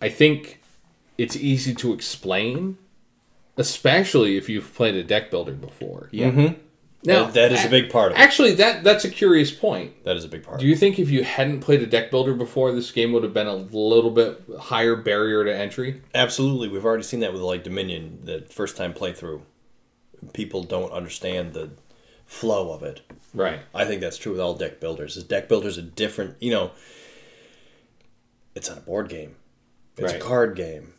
I 0.00 0.08
think 0.08 0.60
it's 1.16 1.36
easy 1.36 1.74
to 1.76 1.92
explain, 1.92 2.76
especially 3.56 4.36
if 4.36 4.48
you've 4.48 4.74
played 4.74 4.94
a 4.94 5.04
deck 5.04 5.30
builder 5.30 5.52
before. 5.52 6.08
Yeah. 6.12 6.54
Now 7.06 7.24
That- 7.24 7.34
that 7.34 7.52
is 7.52 7.64
a 7.64 7.68
big 7.68 7.90
part 7.90 8.12
of 8.12 8.16
it. 8.18 8.20
Actually, 8.20 8.52
that 8.54 8.82
that's 8.82 9.04
a 9.04 9.10
curious 9.10 9.50
point. 9.50 10.04
That 10.04 10.16
is 10.16 10.24
a 10.24 10.28
big 10.28 10.42
part. 10.42 10.60
Do 10.60 10.66
you 10.66 10.74
think 10.74 10.98
if 10.98 11.10
you 11.10 11.22
hadn't 11.22 11.60
played 11.60 11.82
a 11.82 11.86
deck 11.86 12.10
builder 12.10 12.32
before, 12.34 12.72
this 12.72 12.90
game 12.90 13.12
would 13.12 13.22
have 13.22 13.34
been 13.34 13.46
a 13.46 13.54
little 13.54 14.10
bit 14.10 14.42
higher 14.58 14.96
barrier 14.96 15.44
to 15.44 15.54
entry? 15.54 16.00
Absolutely, 16.14 16.68
we've 16.68 16.84
already 16.84 17.02
seen 17.02 17.20
that 17.20 17.32
with 17.32 17.42
like 17.42 17.62
Dominion, 17.62 18.20
the 18.24 18.40
first 18.50 18.76
time 18.76 18.94
playthrough. 18.94 19.42
People 20.32 20.62
don't 20.62 20.90
understand 20.92 21.52
the 21.52 21.70
flow 22.24 22.72
of 22.72 22.82
it. 22.82 23.02
Right. 23.34 23.60
I 23.74 23.84
think 23.84 24.00
that's 24.00 24.16
true 24.16 24.32
with 24.32 24.40
all 24.40 24.54
deck 24.54 24.80
builders. 24.80 25.18
Is 25.18 25.24
deck 25.24 25.46
builders 25.48 25.76
a 25.76 25.82
different, 25.82 26.36
you 26.40 26.50
know, 26.50 26.70
it's 28.54 28.68
not 28.68 28.78
a 28.78 28.80
board 28.82 29.08
game. 29.10 29.34
It's 29.98 30.12
Right. 30.12 30.22
a 30.22 30.24
card 30.24 30.56
game. 30.56 30.94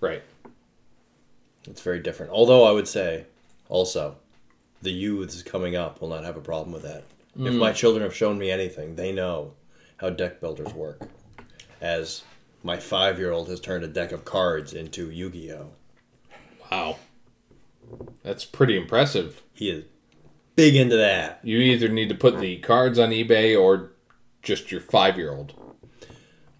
Right. 0.00 0.22
It's 1.68 1.80
very 1.82 2.00
different. 2.00 2.32
Although 2.32 2.64
I 2.64 2.72
would 2.72 2.88
say 2.88 3.26
also 3.68 4.16
the 4.86 4.92
youths 4.92 5.42
coming 5.42 5.74
up 5.74 6.00
will 6.00 6.08
not 6.08 6.22
have 6.22 6.36
a 6.36 6.40
problem 6.40 6.72
with 6.72 6.84
that. 6.84 7.02
If 7.34 7.52
mm. 7.52 7.58
my 7.58 7.72
children 7.72 8.04
have 8.04 8.14
shown 8.14 8.38
me 8.38 8.52
anything, 8.52 8.94
they 8.94 9.10
know 9.10 9.54
how 9.96 10.10
deck 10.10 10.40
builders 10.40 10.72
work. 10.72 11.02
As 11.80 12.22
my 12.62 12.76
5-year-old 12.76 13.48
has 13.48 13.58
turned 13.58 13.82
a 13.82 13.88
deck 13.88 14.12
of 14.12 14.24
cards 14.24 14.74
into 14.74 15.10
Yu-Gi-Oh. 15.10 15.72
Wow. 16.70 16.98
That's 18.22 18.44
pretty 18.44 18.76
impressive. 18.76 19.42
He 19.52 19.70
is 19.70 19.84
big 20.54 20.76
into 20.76 20.96
that. 20.96 21.40
You 21.42 21.58
either 21.58 21.88
need 21.88 22.08
to 22.10 22.14
put 22.14 22.38
the 22.38 22.58
cards 22.58 22.96
on 22.96 23.10
eBay 23.10 23.60
or 23.60 23.90
just 24.42 24.70
your 24.70 24.80
five 24.80 25.18
year 25.18 25.32
old. 25.32 25.52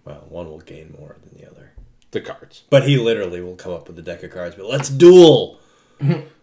Well, 0.03 0.25
one 0.27 0.49
will 0.49 0.59
gain 0.59 0.93
more 0.99 1.15
than 1.23 1.39
the 1.39 1.49
other. 1.49 1.71
The 2.11 2.19
cards. 2.19 2.65
But 2.69 2.87
he 2.87 2.97
literally 2.97 3.39
will 3.39 3.55
come 3.55 3.71
up 3.71 3.87
with 3.87 3.97
a 3.97 4.01
deck 4.01 4.21
of 4.23 4.31
cards, 4.31 4.55
but 4.57 4.65
let's 4.65 4.89
duel. 4.89 5.61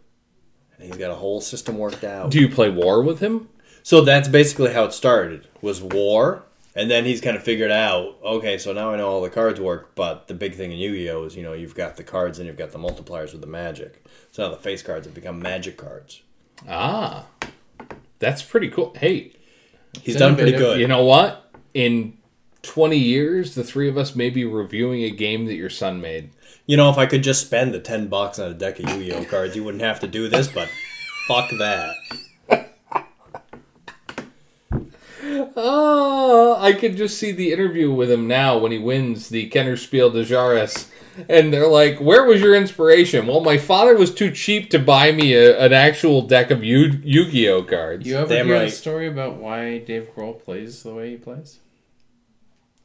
and 0.79 0.87
he's 0.87 0.97
got 0.97 1.11
a 1.11 1.15
whole 1.15 1.41
system 1.41 1.79
worked 1.79 2.05
out. 2.05 2.31
Do 2.31 2.41
you 2.41 2.49
play 2.49 2.71
war 2.71 3.03
with 3.03 3.21
him? 3.21 3.49
So 3.83 4.01
that's 4.01 4.29
basically 4.29 4.73
how 4.73 4.85
it 4.85 4.93
started. 4.93 5.47
Was 5.61 5.83
war, 5.83 6.45
and 6.75 6.91
then 6.91 7.05
he's 7.05 7.21
kind 7.21 7.37
of 7.37 7.43
figured 7.43 7.71
out, 7.71 8.17
okay, 8.25 8.59
so 8.59 8.73
now 8.73 8.91
I 8.93 8.97
know 8.97 9.09
all 9.09 9.21
the 9.23 9.31
cards 9.31 9.61
work, 9.61 9.95
but 9.95 10.27
the 10.27 10.35
big 10.35 10.55
thing 10.55 10.73
in 10.73 10.79
Yu-Gi-Oh 10.79 11.25
is, 11.25 11.37
you 11.37 11.43
know, 11.43 11.53
you've 11.53 11.75
got 11.75 11.97
the 11.97 12.03
cards 12.03 12.39
and 12.39 12.47
you've 12.47 12.57
got 12.57 12.71
the 12.73 12.79
multipliers 12.79 13.33
with 13.33 13.41
the 13.43 13.47
magic. 13.47 14.05
So 14.33 14.43
now 14.45 14.51
the 14.51 14.57
face 14.61 14.83
cards 14.83 15.07
have 15.07 15.15
become 15.15 15.39
magic 15.39 15.77
cards. 15.77 16.23
Ah. 16.69 17.27
That's 18.19 18.43
pretty 18.43 18.69
cool. 18.69 18.95
Hey, 18.99 19.33
He's 20.03 20.17
done 20.17 20.35
pretty 20.35 20.53
good. 20.53 20.81
you 20.81 20.89
know 20.89 21.05
what? 21.05 21.53
In 21.75 22.19
20 22.63 22.97
years, 22.97 23.55
the 23.55 23.63
three 23.63 23.89
of 23.89 23.97
us 23.97 24.17
may 24.17 24.31
be 24.31 24.45
reviewing 24.45 25.03
a 25.05 25.11
game 25.11 25.45
that 25.47 25.55
your 25.55 25.71
son 25.71 26.01
made. 26.01 26.31
You 26.67 26.77
know, 26.79 26.91
if 26.91 26.97
I 26.97 27.07
could 27.07 27.23
just 27.23 27.43
spend 27.43 27.75
the 27.75 27.81
10 27.81 28.09
bucks 28.09 28.39
on 28.39 28.51
a 28.51 28.55
deck 28.55 28.79
of 28.79 28.89
Yu-Gi-Oh 28.89 29.27
cards, 29.27 29.55
you 29.55 29.65
wouldn't 29.65 29.83
have 29.83 30.01
to 30.01 30.09
do 30.09 30.29
this, 30.29 30.49
but 30.49 30.69
fuck 31.29 31.51
that. 31.59 31.95
Oh, 35.57 36.57
I 36.59 36.73
could 36.73 36.97
just 36.97 37.19
see 37.19 37.33
the 37.33 37.53
interview 37.53 37.93
with 37.93 38.11
him 38.11 38.27
now 38.27 38.59
when 38.59 38.73
he 38.73 38.79
wins 38.79 39.29
the 39.29 39.49
Kennerspiel 39.51 40.13
des 40.13 40.25
Jahres. 40.25 40.91
And 41.29 41.53
they're 41.53 41.69
like, 41.69 42.01
Where 42.01 42.25
was 42.25 42.41
your 42.41 42.55
inspiration? 42.57 43.27
Well, 43.27 43.41
my 43.41 43.57
father 43.57 43.97
was 43.97 44.13
too 44.13 44.31
cheap 44.33 44.71
to 44.71 44.79
buy 44.79 45.13
me 45.13 45.35
a, 45.35 45.59
an 45.61 45.73
actual 45.73 46.23
deck 46.23 46.51
of 46.51 46.65
Yu 46.65 46.91
Gi 46.91 47.49
Oh 47.49 47.63
cards. 47.63 48.07
You 48.07 48.17
ever 48.17 48.35
Damn 48.35 48.47
hear 48.47 48.57
right. 48.57 48.65
the 48.65 48.71
story 48.71 49.07
about 49.07 49.37
why 49.37 49.79
Dave 49.79 50.09
Grohl 50.15 50.43
plays 50.43 50.83
the 50.83 50.93
way 50.93 51.11
he 51.11 51.17
plays? 51.17 51.61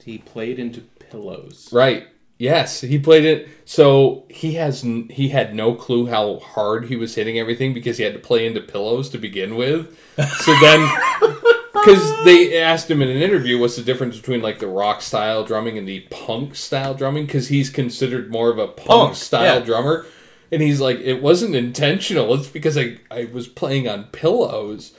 He 0.03 0.19
played 0.19 0.59
into 0.59 0.81
pillows. 0.81 1.69
Right. 1.71 2.07
Yes, 2.39 2.79
he 2.79 2.97
played 2.97 3.25
it. 3.25 3.49
So 3.65 4.23
he 4.29 4.53
has 4.53 4.81
he 4.81 5.27
had 5.27 5.53
no 5.53 5.75
clue 5.75 6.07
how 6.07 6.39
hard 6.39 6.85
he 6.85 6.95
was 6.95 7.13
hitting 7.13 7.37
everything 7.37 7.73
because 7.73 7.97
he 7.97 8.05
had 8.05 8.13
to 8.13 8.19
play 8.19 8.47
into 8.47 8.61
pillows 8.61 9.09
to 9.09 9.17
begin 9.17 9.57
with. 9.57 9.99
So 10.15 10.55
then, 10.61 10.89
because 11.73 12.23
they 12.23 12.61
asked 12.61 12.89
him 12.89 13.01
in 13.01 13.09
an 13.09 13.21
interview, 13.21 13.59
what's 13.59 13.75
the 13.75 13.83
difference 13.83 14.15
between 14.15 14.41
like 14.41 14.59
the 14.59 14.67
rock 14.67 15.01
style 15.01 15.43
drumming 15.43 15.77
and 15.77 15.85
the 15.85 16.07
punk 16.11 16.55
style 16.55 16.93
drumming? 16.93 17.25
Because 17.25 17.49
he's 17.49 17.69
considered 17.69 18.31
more 18.31 18.49
of 18.49 18.57
a 18.57 18.67
punk, 18.67 18.87
Punk, 18.87 19.15
style 19.15 19.59
yeah. 19.59 19.65
drummer, 19.65 20.05
and 20.49 20.61
he's 20.61 20.79
like, 20.79 20.97
it 20.99 21.21
wasn't 21.21 21.55
intentional. 21.55 22.33
It's 22.35 22.47
because 22.47 22.77
I 22.77 22.99
I 23.11 23.25
was 23.25 23.49
playing 23.49 23.89
on 23.89 24.05
pillows, 24.05 24.93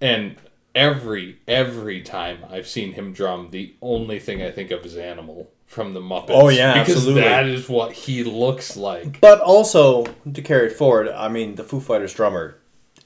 and 0.00 0.36
every 0.74 1.40
every 1.46 2.00
time 2.00 2.38
I've 2.50 2.66
seen 2.66 2.94
him 2.94 3.12
drum, 3.12 3.50
the 3.50 3.74
only 3.82 4.18
thing 4.18 4.42
I 4.42 4.50
think 4.50 4.70
of 4.70 4.86
is 4.86 4.96
Animal 4.96 5.50
from 5.70 5.94
the 5.94 6.00
Muppets. 6.00 6.30
Oh, 6.30 6.48
yeah, 6.48 6.80
because 6.80 6.96
absolutely. 6.96 7.22
that 7.22 7.46
is 7.46 7.68
what 7.68 7.92
he 7.92 8.24
looks 8.24 8.76
like. 8.76 9.20
But 9.20 9.40
also, 9.40 10.04
to 10.32 10.42
carry 10.42 10.66
it 10.66 10.72
forward, 10.72 11.08
I 11.08 11.28
mean, 11.28 11.54
the 11.54 11.62
Foo 11.62 11.78
Fighters 11.78 12.12
drummer 12.12 12.56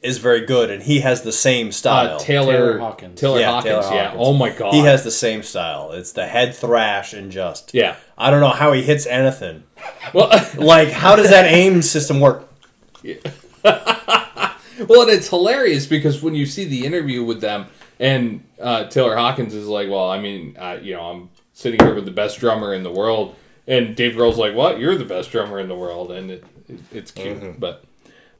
is 0.00 0.16
very 0.16 0.46
good, 0.46 0.70
and 0.70 0.82
he 0.82 1.00
has 1.00 1.20
the 1.20 1.30
same 1.32 1.72
style. 1.72 2.16
Uh, 2.16 2.18
Taylor, 2.18 2.52
Taylor 2.52 2.78
Hawkins. 2.78 3.20
Taylor 3.20 3.40
Yeah, 3.40 3.50
Hawkins. 3.50 3.84
Taylor 3.86 3.94
Yeah. 3.94 4.14
Oh 4.16 4.32
my 4.32 4.48
god. 4.48 4.72
He 4.72 4.80
has 4.80 5.04
the 5.04 5.10
same 5.10 5.42
style. 5.42 5.92
It's 5.92 6.12
the 6.12 6.26
head 6.26 6.54
thrash 6.54 7.12
and 7.12 7.30
just. 7.30 7.74
Yeah. 7.74 7.96
I 8.16 8.30
don't 8.30 8.40
know 8.40 8.48
how 8.48 8.72
he 8.72 8.82
hits 8.82 9.06
anything. 9.06 9.64
Well, 10.14 10.28
Like, 10.56 10.88
how 10.88 11.16
does 11.16 11.28
that 11.30 11.44
aim 11.44 11.82
system 11.82 12.20
work? 12.20 12.48
well, 13.04 15.02
and 15.02 15.10
it's 15.10 15.28
hilarious 15.28 15.84
because 15.86 16.22
when 16.22 16.34
you 16.34 16.46
see 16.46 16.64
the 16.64 16.86
interview 16.86 17.22
with 17.22 17.42
them, 17.42 17.66
and 17.98 18.42
uh, 18.60 18.84
Taylor 18.84 19.16
Hawkins 19.16 19.52
is 19.54 19.66
like, 19.66 19.90
"Well, 19.90 20.08
I 20.10 20.18
mean, 20.20 20.56
uh, 20.58 20.78
you 20.80 20.94
know, 20.94 21.02
I'm 21.02 21.28
sitting 21.54 21.80
here 21.80 21.94
with 21.94 22.04
the 22.04 22.10
best 22.10 22.38
drummer 22.40 22.74
in 22.74 22.82
the 22.82 22.90
world," 22.92 23.34
and 23.66 23.96
Dave 23.96 24.14
Grohl's 24.14 24.36
like, 24.36 24.54
"What? 24.54 24.78
You're 24.78 24.96
the 24.96 25.04
best 25.04 25.30
drummer 25.30 25.58
in 25.58 25.68
the 25.68 25.74
world," 25.74 26.12
and 26.12 26.30
it, 26.30 26.44
it, 26.68 26.80
it's 26.92 27.10
cute. 27.10 27.40
Mm-hmm. 27.40 27.58
But 27.58 27.84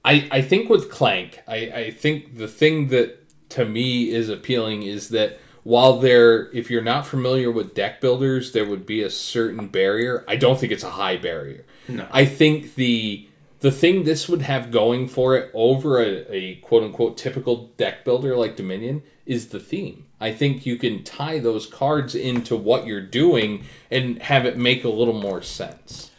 I, 0.05 0.29
I 0.31 0.43
think 0.43 0.69
with 0.69 0.91
Clank, 0.91 1.41
I, 1.49 1.57
I 1.57 1.91
think 1.91 2.37
the 2.37 2.49
thing 2.49 2.89
that 2.89 3.21
to 3.51 3.65
me 3.65 4.11
is 4.11 4.29
appealing 4.29 4.83
is 4.83 5.09
that 5.11 5.41
while 5.63 5.99
there, 5.99 6.51
if 6.53 6.71
you're 6.71 6.83
not 6.83 7.07
familiar 7.07 7.51
with 7.51 7.75
deck 7.75 8.01
builders, 8.01 8.53
there 8.53 8.67
would 8.67 8.85
be 8.85 9.03
a 9.03 9.09
certain 9.09 9.69
barrier. 9.69 10.23
I 10.29 10.37
don't 10.37 10.61
think 10.61 10.73
it's 10.73 10.85
a 10.85 10.91
high 10.91 11.17
barrier. 11.17 11.65
No. 11.89 12.07
I 12.11 12.27
think 12.27 12.75
the 12.75 13.29
the 13.61 13.71
thing 13.71 14.05
this 14.05 14.29
would 14.29 14.43
have 14.43 14.71
going 14.71 15.09
for 15.09 15.37
it 15.37 15.51
over 15.55 15.99
a, 15.99 16.27
a 16.31 16.55
quote 16.57 16.83
unquote 16.83 17.17
typical 17.17 17.69
deck 17.79 18.05
builder 18.05 18.37
like 18.37 18.57
Dominion 18.57 19.03
is 19.27 19.49
the 19.49 19.61
theme. 19.61 20.07
I 20.21 20.33
think 20.33 20.65
you 20.67 20.77
can 20.77 21.03
tie 21.05 21.39
those 21.39 21.67
cards 21.67 22.15
into 22.15 22.57
what 22.57 22.87
you're 22.87 23.01
doing 23.01 23.65
and 23.91 24.21
have 24.23 24.45
it 24.47 24.57
make 24.57 24.85
a 24.85 24.89
little 24.89 25.19
more 25.19 25.43
sense. 25.43 26.11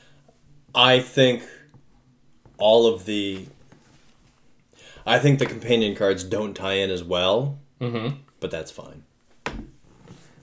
I 0.74 1.00
think 1.00 1.44
all 2.58 2.88
of 2.88 3.06
the. 3.06 3.46
I 5.06 5.20
think 5.20 5.38
the 5.40 5.46
companion 5.46 5.96
cards 5.96 6.24
don't 6.24 6.56
tie 6.56 6.74
in 6.74 6.90
as 6.90 7.04
well, 7.04 7.60
Mm-hmm. 7.80 8.16
but 8.40 8.50
that's 8.52 8.72
fine. 8.72 9.04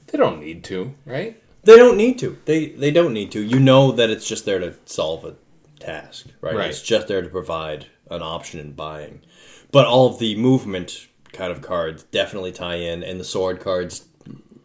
They 0.06 0.18
don't 0.18 0.40
need 0.40 0.62
to, 0.64 0.94
right? 1.06 1.42
They 1.64 1.76
don't 1.76 1.96
need 1.96 2.18
to. 2.20 2.38
They 2.44 2.66
they 2.66 2.90
don't 2.90 3.12
need 3.14 3.32
to. 3.32 3.40
You 3.42 3.58
know 3.58 3.92
that 3.92 4.10
it's 4.10 4.28
just 4.28 4.44
there 4.44 4.58
to 4.58 4.74
solve 4.84 5.24
a 5.24 5.34
task, 5.80 6.26
right? 6.40 6.54
Right. 6.54 6.68
It's 6.70 6.82
just 6.82 7.08
there 7.08 7.22
to 7.22 7.28
provide 7.28 7.86
an 8.10 8.22
option 8.22 8.60
in 8.60 8.72
buying. 8.72 9.22
But 9.70 9.86
all 9.86 10.06
of 10.12 10.18
the 10.18 10.36
movement 10.36 11.08
kind 11.32 11.50
of 11.52 11.62
cards 11.62 12.02
definitely 12.04 12.52
tie 12.52 12.76
in, 12.76 13.02
and 13.02 13.18
the 13.20 13.24
sword 13.24 13.60
cards 13.60 14.06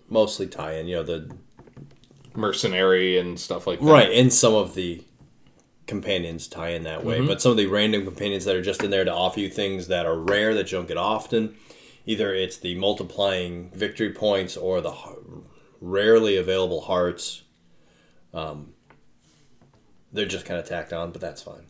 mostly 0.10 0.48
tie 0.48 0.74
in. 0.74 0.88
You 0.88 0.98
know 0.98 1.04
the 1.04 1.36
Mercenary 2.36 3.18
and 3.18 3.40
stuff 3.40 3.66
like 3.66 3.80
that. 3.80 3.86
right, 3.86 4.12
and 4.12 4.32
some 4.32 4.54
of 4.54 4.76
the 4.76 5.04
companions 5.88 6.48
tie 6.48 6.70
in 6.70 6.84
that 6.84 7.00
Mm-hmm. 7.00 7.08
way. 7.08 7.26
But 7.26 7.42
some 7.42 7.52
of 7.52 7.58
the 7.58 7.66
random 7.66 8.04
companions 8.04 8.46
that 8.46 8.56
are 8.56 8.62
just 8.62 8.84
in 8.84 8.92
there 8.92 9.06
to 9.06 9.14
offer 9.14 9.40
you 9.40 9.50
things 9.50 9.88
that 9.88 10.06
are 10.06 10.18
rare 10.18 10.54
that 10.54 10.72
you 10.72 10.78
don't 10.78 10.88
get 10.88 10.98
often. 10.98 11.56
Either 12.06 12.34
it's 12.34 12.58
the 12.58 12.76
multiplying 12.76 13.72
victory 13.72 14.12
points 14.14 14.56
or 14.56 14.82
the 14.82 14.94
rarely 15.82 16.38
available 16.38 16.82
hearts. 16.82 17.42
Um, 18.34 18.74
they're 20.14 20.26
just 20.26 20.46
kind 20.46 20.60
of 20.60 20.68
tacked 20.68 20.94
on, 20.94 21.12
but 21.12 21.22
that's 21.22 21.42
fine. 21.42 21.66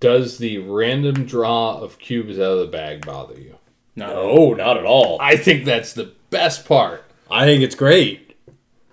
Does 0.00 0.38
the 0.38 0.58
random 0.58 1.24
draw 1.24 1.78
of 1.78 1.98
cubes 1.98 2.38
out 2.38 2.52
of 2.52 2.58
the 2.58 2.66
bag 2.66 3.06
bother 3.06 3.38
you? 3.40 3.57
No. 3.98 4.54
not 4.54 4.76
at 4.76 4.84
all. 4.84 5.18
I 5.20 5.36
think 5.36 5.64
that's 5.64 5.92
the 5.92 6.12
best 6.30 6.66
part. 6.66 7.04
I 7.30 7.44
think 7.44 7.62
it's 7.62 7.74
great. 7.74 8.24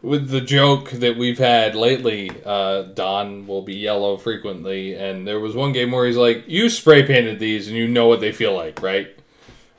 with 0.01 0.29
the 0.29 0.41
joke 0.41 0.91
that 0.91 1.17
we've 1.17 1.39
had 1.39 1.73
lately, 1.73 2.29
uh, 2.45 2.83
Don 2.83 3.47
will 3.47 3.63
be 3.63 3.73
yellow 3.75 4.17
frequently, 4.17 4.93
and 4.93 5.27
there 5.27 5.39
was 5.39 5.55
one 5.55 5.71
game 5.71 5.91
where 5.91 6.05
he's 6.05 6.15
like, 6.17 6.43
"You 6.47 6.69
spray 6.69 7.01
painted 7.01 7.39
these, 7.39 7.67
and 7.67 7.75
you 7.75 7.87
know 7.87 8.07
what 8.07 8.19
they 8.19 8.31
feel 8.31 8.53
like, 8.53 8.83
right?" 8.83 9.07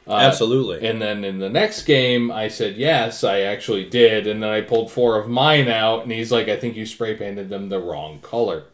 Absolutely. 0.09 0.87
And 0.87 1.01
then 1.03 1.23
in 1.25 1.39
the 1.39 1.49
next 1.49 1.83
game, 1.83 2.31
I 2.33 2.49
said, 2.49 2.77
"Yes, 2.77 3.23
I 3.25 3.41
actually 3.43 3.85
did," 3.85 4.27
and 4.27 4.43
then 4.43 4.51
I 4.51 4.61
pulled 4.63 4.91
four 4.91 5.17
of 5.19 5.29
mine 5.29 5.69
out, 5.69 6.03
and 6.03 6.11
he's 6.13 6.33
like, 6.33 6.49
"I 6.49 6.57
think 6.57 6.77
you 6.77 6.87
spray 6.87 7.15
painted 7.15 7.49
them 7.49 7.69
the 7.69 7.81
wrong 7.81 8.19
color." 8.21 8.65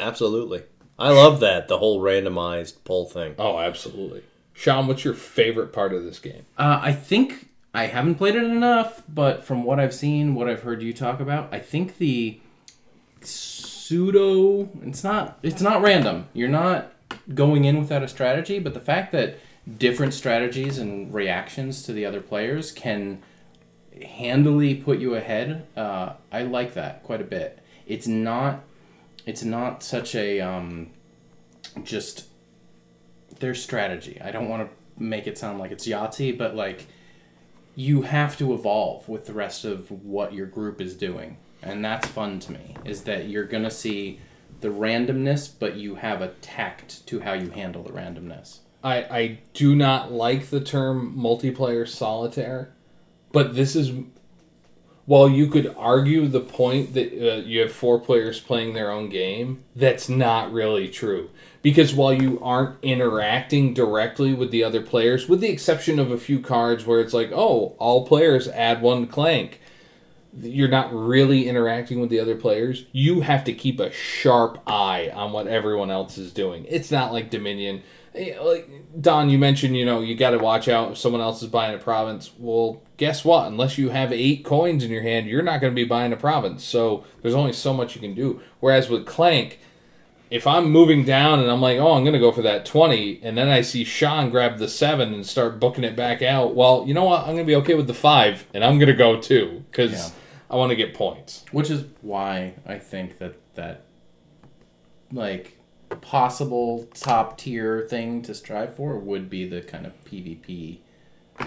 Absolutely. 0.00 0.62
I 0.98 1.10
love 1.10 1.38
that 1.40 1.68
the 1.68 1.78
whole 1.78 2.00
randomized 2.00 2.74
poll 2.84 3.04
thing. 3.06 3.34
Oh, 3.38 3.58
absolutely. 3.60 4.22
Sean, 4.58 4.88
what's 4.88 5.04
your 5.04 5.14
favorite 5.14 5.72
part 5.72 5.92
of 5.92 6.02
this 6.02 6.18
game? 6.18 6.44
Uh, 6.58 6.80
I 6.82 6.92
think 6.92 7.48
I 7.72 7.86
haven't 7.86 8.16
played 8.16 8.34
it 8.34 8.42
enough, 8.42 9.04
but 9.08 9.44
from 9.44 9.62
what 9.62 9.78
I've 9.78 9.94
seen, 9.94 10.34
what 10.34 10.48
I've 10.48 10.62
heard 10.62 10.82
you 10.82 10.92
talk 10.92 11.20
about, 11.20 11.54
I 11.54 11.60
think 11.60 11.98
the 11.98 12.40
pseudo 13.20 14.68
it's 14.82 15.04
not 15.04 15.38
it's 15.44 15.62
not 15.62 15.80
random. 15.80 16.26
You're 16.32 16.48
not 16.48 16.92
going 17.32 17.66
in 17.66 17.78
without 17.78 18.02
a 18.02 18.08
strategy, 18.08 18.58
but 18.58 18.74
the 18.74 18.80
fact 18.80 19.12
that 19.12 19.38
different 19.78 20.12
strategies 20.12 20.78
and 20.78 21.14
reactions 21.14 21.84
to 21.84 21.92
the 21.92 22.04
other 22.04 22.20
players 22.20 22.72
can 22.72 23.22
handily 24.02 24.74
put 24.74 24.98
you 24.98 25.14
ahead, 25.14 25.68
uh, 25.76 26.14
I 26.32 26.42
like 26.42 26.74
that 26.74 27.04
quite 27.04 27.20
a 27.20 27.24
bit. 27.24 27.60
It's 27.86 28.08
not 28.08 28.64
it's 29.24 29.44
not 29.44 29.84
such 29.84 30.16
a 30.16 30.40
um, 30.40 30.90
just 31.84 32.27
their 33.40 33.54
strategy. 33.54 34.20
I 34.22 34.30
don't 34.30 34.48
want 34.48 34.68
to 34.68 35.02
make 35.02 35.26
it 35.26 35.38
sound 35.38 35.58
like 35.58 35.70
it's 35.70 35.86
Yahtzee, 35.86 36.36
but 36.36 36.54
like 36.54 36.86
you 37.74 38.02
have 38.02 38.36
to 38.38 38.52
evolve 38.52 39.08
with 39.08 39.26
the 39.26 39.32
rest 39.32 39.64
of 39.64 39.90
what 39.90 40.32
your 40.32 40.46
group 40.46 40.80
is 40.80 40.94
doing. 40.94 41.36
And 41.62 41.84
that's 41.84 42.08
fun 42.08 42.40
to 42.40 42.52
me, 42.52 42.74
is 42.84 43.02
that 43.02 43.28
you're 43.28 43.44
going 43.44 43.64
to 43.64 43.70
see 43.70 44.20
the 44.60 44.68
randomness, 44.68 45.50
but 45.56 45.76
you 45.76 45.96
have 45.96 46.20
a 46.20 46.28
tact 46.40 47.06
to 47.06 47.20
how 47.20 47.32
you 47.34 47.50
handle 47.50 47.82
the 47.82 47.92
randomness. 47.92 48.58
I, 48.82 48.96
I 48.96 49.38
do 49.54 49.74
not 49.74 50.12
like 50.12 50.50
the 50.50 50.60
term 50.60 51.16
multiplayer 51.16 51.86
solitaire, 51.86 52.72
but 53.32 53.54
this 53.54 53.76
is 53.76 53.92
while 55.04 55.28
you 55.28 55.46
could 55.46 55.74
argue 55.76 56.28
the 56.28 56.40
point 56.40 56.92
that 56.94 57.12
uh, 57.12 57.36
you 57.36 57.60
have 57.60 57.72
four 57.72 57.98
players 57.98 58.40
playing 58.40 58.74
their 58.74 58.90
own 58.90 59.08
game, 59.08 59.64
that's 59.74 60.08
not 60.08 60.52
really 60.52 60.86
true. 60.88 61.30
Because 61.60 61.92
while 61.92 62.12
you 62.12 62.38
aren't 62.40 62.76
interacting 62.82 63.74
directly 63.74 64.32
with 64.32 64.50
the 64.50 64.62
other 64.62 64.80
players, 64.80 65.28
with 65.28 65.40
the 65.40 65.48
exception 65.48 65.98
of 65.98 66.10
a 66.10 66.18
few 66.18 66.40
cards 66.40 66.86
where 66.86 67.00
it's 67.00 67.12
like, 67.14 67.30
oh, 67.32 67.74
all 67.78 68.06
players 68.06 68.48
add 68.48 68.80
one 68.80 69.06
clank, 69.06 69.60
you're 70.40 70.68
not 70.68 70.94
really 70.94 71.48
interacting 71.48 72.00
with 72.00 72.10
the 72.10 72.20
other 72.20 72.36
players. 72.36 72.84
You 72.92 73.22
have 73.22 73.44
to 73.44 73.52
keep 73.52 73.80
a 73.80 73.92
sharp 73.92 74.62
eye 74.66 75.10
on 75.12 75.32
what 75.32 75.48
everyone 75.48 75.90
else 75.90 76.16
is 76.16 76.32
doing. 76.32 76.64
It's 76.68 76.90
not 76.90 77.12
like 77.12 77.30
Dominion 77.30 77.82
eh, 78.14 78.38
like 78.40 78.70
Don, 79.00 79.30
you 79.30 79.38
mentioned, 79.38 79.76
you 79.76 79.84
know, 79.84 80.00
you 80.00 80.14
got 80.14 80.30
to 80.30 80.38
watch 80.38 80.68
out 80.68 80.92
if 80.92 80.98
someone 80.98 81.20
else 81.20 81.42
is 81.42 81.48
buying 81.48 81.74
a 81.74 81.78
province. 81.78 82.30
Well, 82.38 82.82
guess 82.96 83.24
what? 83.24 83.46
Unless 83.46 83.78
you 83.78 83.90
have 83.90 84.12
eight 84.12 84.44
coins 84.44 84.84
in 84.84 84.90
your 84.90 85.02
hand, 85.02 85.26
you're 85.26 85.42
not 85.42 85.60
going 85.60 85.72
to 85.72 85.74
be 85.74 85.84
buying 85.84 86.12
a 86.12 86.16
province. 86.16 86.64
So 86.64 87.04
there's 87.22 87.34
only 87.34 87.52
so 87.52 87.72
much 87.72 87.94
you 87.94 88.00
can 88.00 88.14
do. 88.14 88.40
Whereas 88.60 88.88
with 88.88 89.06
Clank, 89.06 89.60
if 90.30 90.46
I'm 90.46 90.70
moving 90.70 91.04
down 91.04 91.40
and 91.40 91.50
I'm 91.50 91.60
like, 91.60 91.78
oh, 91.78 91.92
I'm 91.92 92.04
going 92.04 92.14
to 92.14 92.18
go 92.18 92.32
for 92.32 92.42
that 92.42 92.66
20, 92.66 93.20
and 93.22 93.36
then 93.36 93.48
I 93.48 93.62
see 93.62 93.84
Sean 93.84 94.30
grab 94.30 94.58
the 94.58 94.68
7 94.68 95.12
and 95.14 95.26
start 95.26 95.58
booking 95.58 95.84
it 95.84 95.96
back 95.96 96.22
out, 96.22 96.54
well, 96.54 96.84
you 96.86 96.94
know 96.94 97.04
what? 97.04 97.20
I'm 97.20 97.34
going 97.34 97.38
to 97.38 97.44
be 97.44 97.56
okay 97.56 97.74
with 97.74 97.86
the 97.86 97.94
5, 97.94 98.46
and 98.54 98.64
I'm 98.64 98.78
going 98.78 98.88
to 98.88 98.94
go 98.94 99.20
too, 99.20 99.64
because 99.70 99.92
yeah. 99.92 100.10
I 100.50 100.56
want 100.56 100.70
to 100.70 100.76
get 100.76 100.94
points. 100.94 101.44
Which 101.50 101.70
is 101.70 101.84
why 102.02 102.54
I 102.66 102.78
think 102.78 103.18
that, 103.18 103.36
that 103.54 103.84
like, 105.12 105.58
possible 106.00 106.86
top 106.94 107.38
tier 107.38 107.86
thing 107.88 108.22
to 108.22 108.34
strive 108.34 108.76
for 108.76 108.98
would 108.98 109.30
be 109.30 109.48
the 109.48 109.62
kind 109.62 109.86
of 109.86 109.92
PvP 110.04 110.78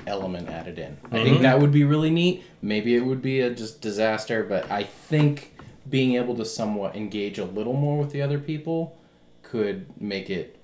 element 0.07 0.49
added 0.49 0.79
in. 0.79 0.93
Mm-hmm. 0.93 1.15
I 1.15 1.23
think 1.23 1.33
mm-hmm. 1.35 1.43
that 1.43 1.59
would 1.59 1.71
be 1.71 1.83
really 1.83 2.09
neat. 2.09 2.43
Maybe 2.61 2.95
it 2.95 3.05
would 3.05 3.21
be 3.21 3.41
a 3.41 3.53
just 3.53 3.81
disaster, 3.81 4.43
but 4.43 4.71
I 4.71 4.83
think 4.83 5.50
being 5.91 6.15
able 6.15 6.35
to 6.35 6.45
somewhat 6.45 6.95
engage 6.95 7.37
a 7.37 7.45
little 7.45 7.73
more 7.73 7.99
with 7.99 8.11
the 8.11 8.21
other 8.21 8.39
people 8.39 8.97
could 9.43 9.85
make 10.01 10.29
it 10.29 10.57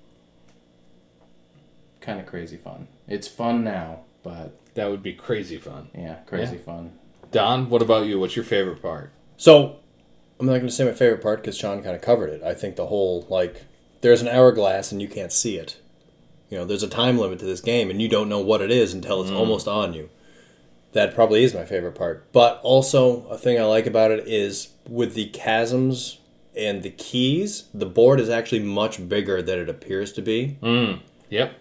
kind 2.00 2.18
of 2.18 2.26
crazy 2.26 2.56
fun. 2.56 2.88
It's 3.06 3.28
fun 3.28 3.62
now, 3.62 4.00
but 4.22 4.58
that 4.74 4.90
would 4.90 5.02
be 5.02 5.12
crazy 5.12 5.58
fun. 5.58 5.90
Yeah, 5.94 6.16
crazy 6.26 6.56
yeah. 6.56 6.62
fun. 6.62 6.92
Don, 7.30 7.68
what 7.68 7.82
about 7.82 8.06
you? 8.06 8.18
What's 8.18 8.34
your 8.34 8.44
favorite 8.44 8.80
part? 8.80 9.12
So, 9.36 9.80
I'm 10.40 10.46
not 10.46 10.52
going 10.52 10.66
to 10.66 10.72
say 10.72 10.84
my 10.84 10.92
favorite 10.92 11.22
part 11.22 11.42
because 11.42 11.56
Sean 11.56 11.82
kind 11.82 11.94
of 11.94 12.00
covered 12.00 12.30
it. 12.30 12.42
I 12.42 12.54
think 12.54 12.76
the 12.76 12.86
whole 12.86 13.26
like 13.28 13.64
there's 14.00 14.22
an 14.22 14.28
hourglass 14.28 14.92
and 14.92 15.02
you 15.02 15.08
can't 15.08 15.32
see 15.32 15.56
it. 15.58 15.78
You 16.48 16.58
know, 16.58 16.64
there's 16.64 16.82
a 16.82 16.88
time 16.88 17.18
limit 17.18 17.40
to 17.40 17.44
this 17.44 17.60
game 17.60 17.90
and 17.90 18.00
you 18.00 18.08
don't 18.08 18.28
know 18.28 18.40
what 18.40 18.62
it 18.62 18.70
is 18.70 18.94
until 18.94 19.20
it's 19.20 19.30
mm. 19.30 19.36
almost 19.36 19.68
on 19.68 19.92
you. 19.92 20.08
That 20.98 21.14
probably 21.14 21.44
is 21.44 21.54
my 21.54 21.64
favorite 21.64 21.94
part. 21.94 22.32
But 22.32 22.58
also, 22.64 23.24
a 23.28 23.38
thing 23.38 23.56
I 23.56 23.62
like 23.62 23.86
about 23.86 24.10
it 24.10 24.26
is 24.26 24.70
with 24.88 25.14
the 25.14 25.30
chasms 25.30 26.18
and 26.56 26.82
the 26.82 26.90
keys, 26.90 27.68
the 27.72 27.86
board 27.86 28.18
is 28.18 28.28
actually 28.28 28.64
much 28.64 29.08
bigger 29.08 29.40
than 29.40 29.60
it 29.60 29.68
appears 29.68 30.12
to 30.14 30.22
be. 30.22 30.58
Mm. 30.60 30.98
Yep. 31.30 31.52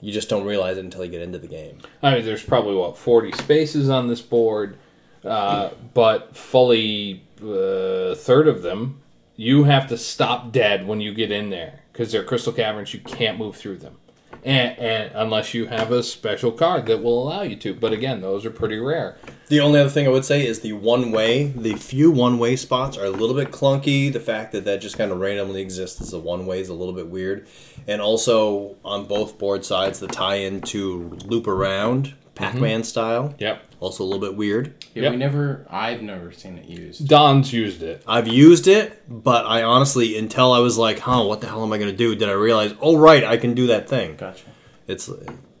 You 0.00 0.12
just 0.12 0.28
don't 0.28 0.44
realize 0.44 0.76
it 0.76 0.84
until 0.84 1.04
you 1.04 1.10
get 1.10 1.20
into 1.20 1.40
the 1.40 1.48
game. 1.48 1.78
I 2.00 2.14
mean, 2.14 2.24
there's 2.24 2.44
probably, 2.44 2.76
what, 2.76 2.96
40 2.96 3.32
spaces 3.32 3.90
on 3.90 4.06
this 4.06 4.20
board, 4.20 4.78
uh, 5.24 5.70
but 5.92 6.36
fully 6.36 7.24
a 7.42 8.12
uh, 8.12 8.14
third 8.14 8.46
of 8.46 8.62
them 8.62 9.02
you 9.36 9.64
have 9.64 9.88
to 9.88 9.98
stop 9.98 10.52
dead 10.52 10.86
when 10.86 11.00
you 11.00 11.12
get 11.12 11.32
in 11.32 11.50
there 11.50 11.80
because 11.92 12.12
they're 12.12 12.22
crystal 12.22 12.52
caverns. 12.52 12.94
You 12.94 13.00
can't 13.00 13.38
move 13.38 13.56
through 13.56 13.78
them, 13.78 13.96
and, 14.44 14.78
and 14.78 15.12
unless 15.14 15.54
you 15.54 15.66
have 15.66 15.92
a 15.92 16.02
special 16.02 16.52
card 16.52 16.86
that 16.86 17.02
will 17.02 17.22
allow 17.22 17.42
you 17.42 17.56
to. 17.56 17.74
But 17.74 17.92
again, 17.92 18.20
those 18.20 18.44
are 18.44 18.50
pretty 18.50 18.78
rare. 18.78 19.16
The 19.48 19.60
only 19.60 19.80
other 19.80 19.90
thing 19.90 20.06
I 20.06 20.10
would 20.10 20.24
say 20.24 20.46
is 20.46 20.60
the 20.60 20.72
one 20.72 21.12
way. 21.12 21.48
The 21.48 21.74
few 21.74 22.10
one 22.10 22.38
way 22.38 22.56
spots 22.56 22.96
are 22.96 23.04
a 23.04 23.10
little 23.10 23.36
bit 23.36 23.50
clunky. 23.50 24.12
The 24.12 24.20
fact 24.20 24.52
that 24.52 24.64
that 24.64 24.80
just 24.80 24.96
kind 24.96 25.12
of 25.12 25.20
randomly 25.20 25.60
exists 25.60 26.00
as 26.00 26.12
a 26.12 26.18
one 26.18 26.46
way 26.46 26.60
is 26.60 26.68
a 26.68 26.74
little 26.74 26.94
bit 26.94 27.08
weird. 27.08 27.46
And 27.86 28.00
also 28.00 28.76
on 28.84 29.06
both 29.06 29.38
board 29.38 29.64
sides, 29.64 30.00
the 30.00 30.08
tie 30.08 30.36
in 30.36 30.60
to 30.62 31.18
loop 31.26 31.46
around 31.46 32.14
Pac 32.34 32.54
Man 32.54 32.80
mm-hmm. 32.80 32.84
style. 32.84 33.34
Yep. 33.38 33.62
Also 33.82 34.04
a 34.04 34.06
little 34.06 34.20
bit 34.20 34.36
weird. 34.36 34.74
Yeah, 34.94 35.02
yep. 35.02 35.10
we 35.10 35.16
never. 35.16 35.66
I've 35.68 36.02
never 36.02 36.30
seen 36.30 36.56
it 36.56 36.66
used. 36.66 37.08
Don's 37.08 37.52
used 37.52 37.82
it. 37.82 38.04
I've 38.06 38.28
used 38.28 38.68
it, 38.68 39.02
but 39.08 39.44
I 39.44 39.64
honestly, 39.64 40.16
until 40.16 40.52
I 40.52 40.60
was 40.60 40.78
like, 40.78 41.00
"Huh, 41.00 41.24
what 41.24 41.40
the 41.40 41.48
hell 41.48 41.64
am 41.64 41.72
I 41.72 41.78
going 41.78 41.90
to 41.90 41.96
do?" 41.96 42.14
Did 42.14 42.28
I 42.28 42.32
realize? 42.32 42.74
Oh, 42.80 42.96
right, 42.96 43.24
I 43.24 43.38
can 43.38 43.54
do 43.54 43.66
that 43.66 43.88
thing. 43.88 44.14
Gotcha. 44.14 44.44
It's 44.86 45.10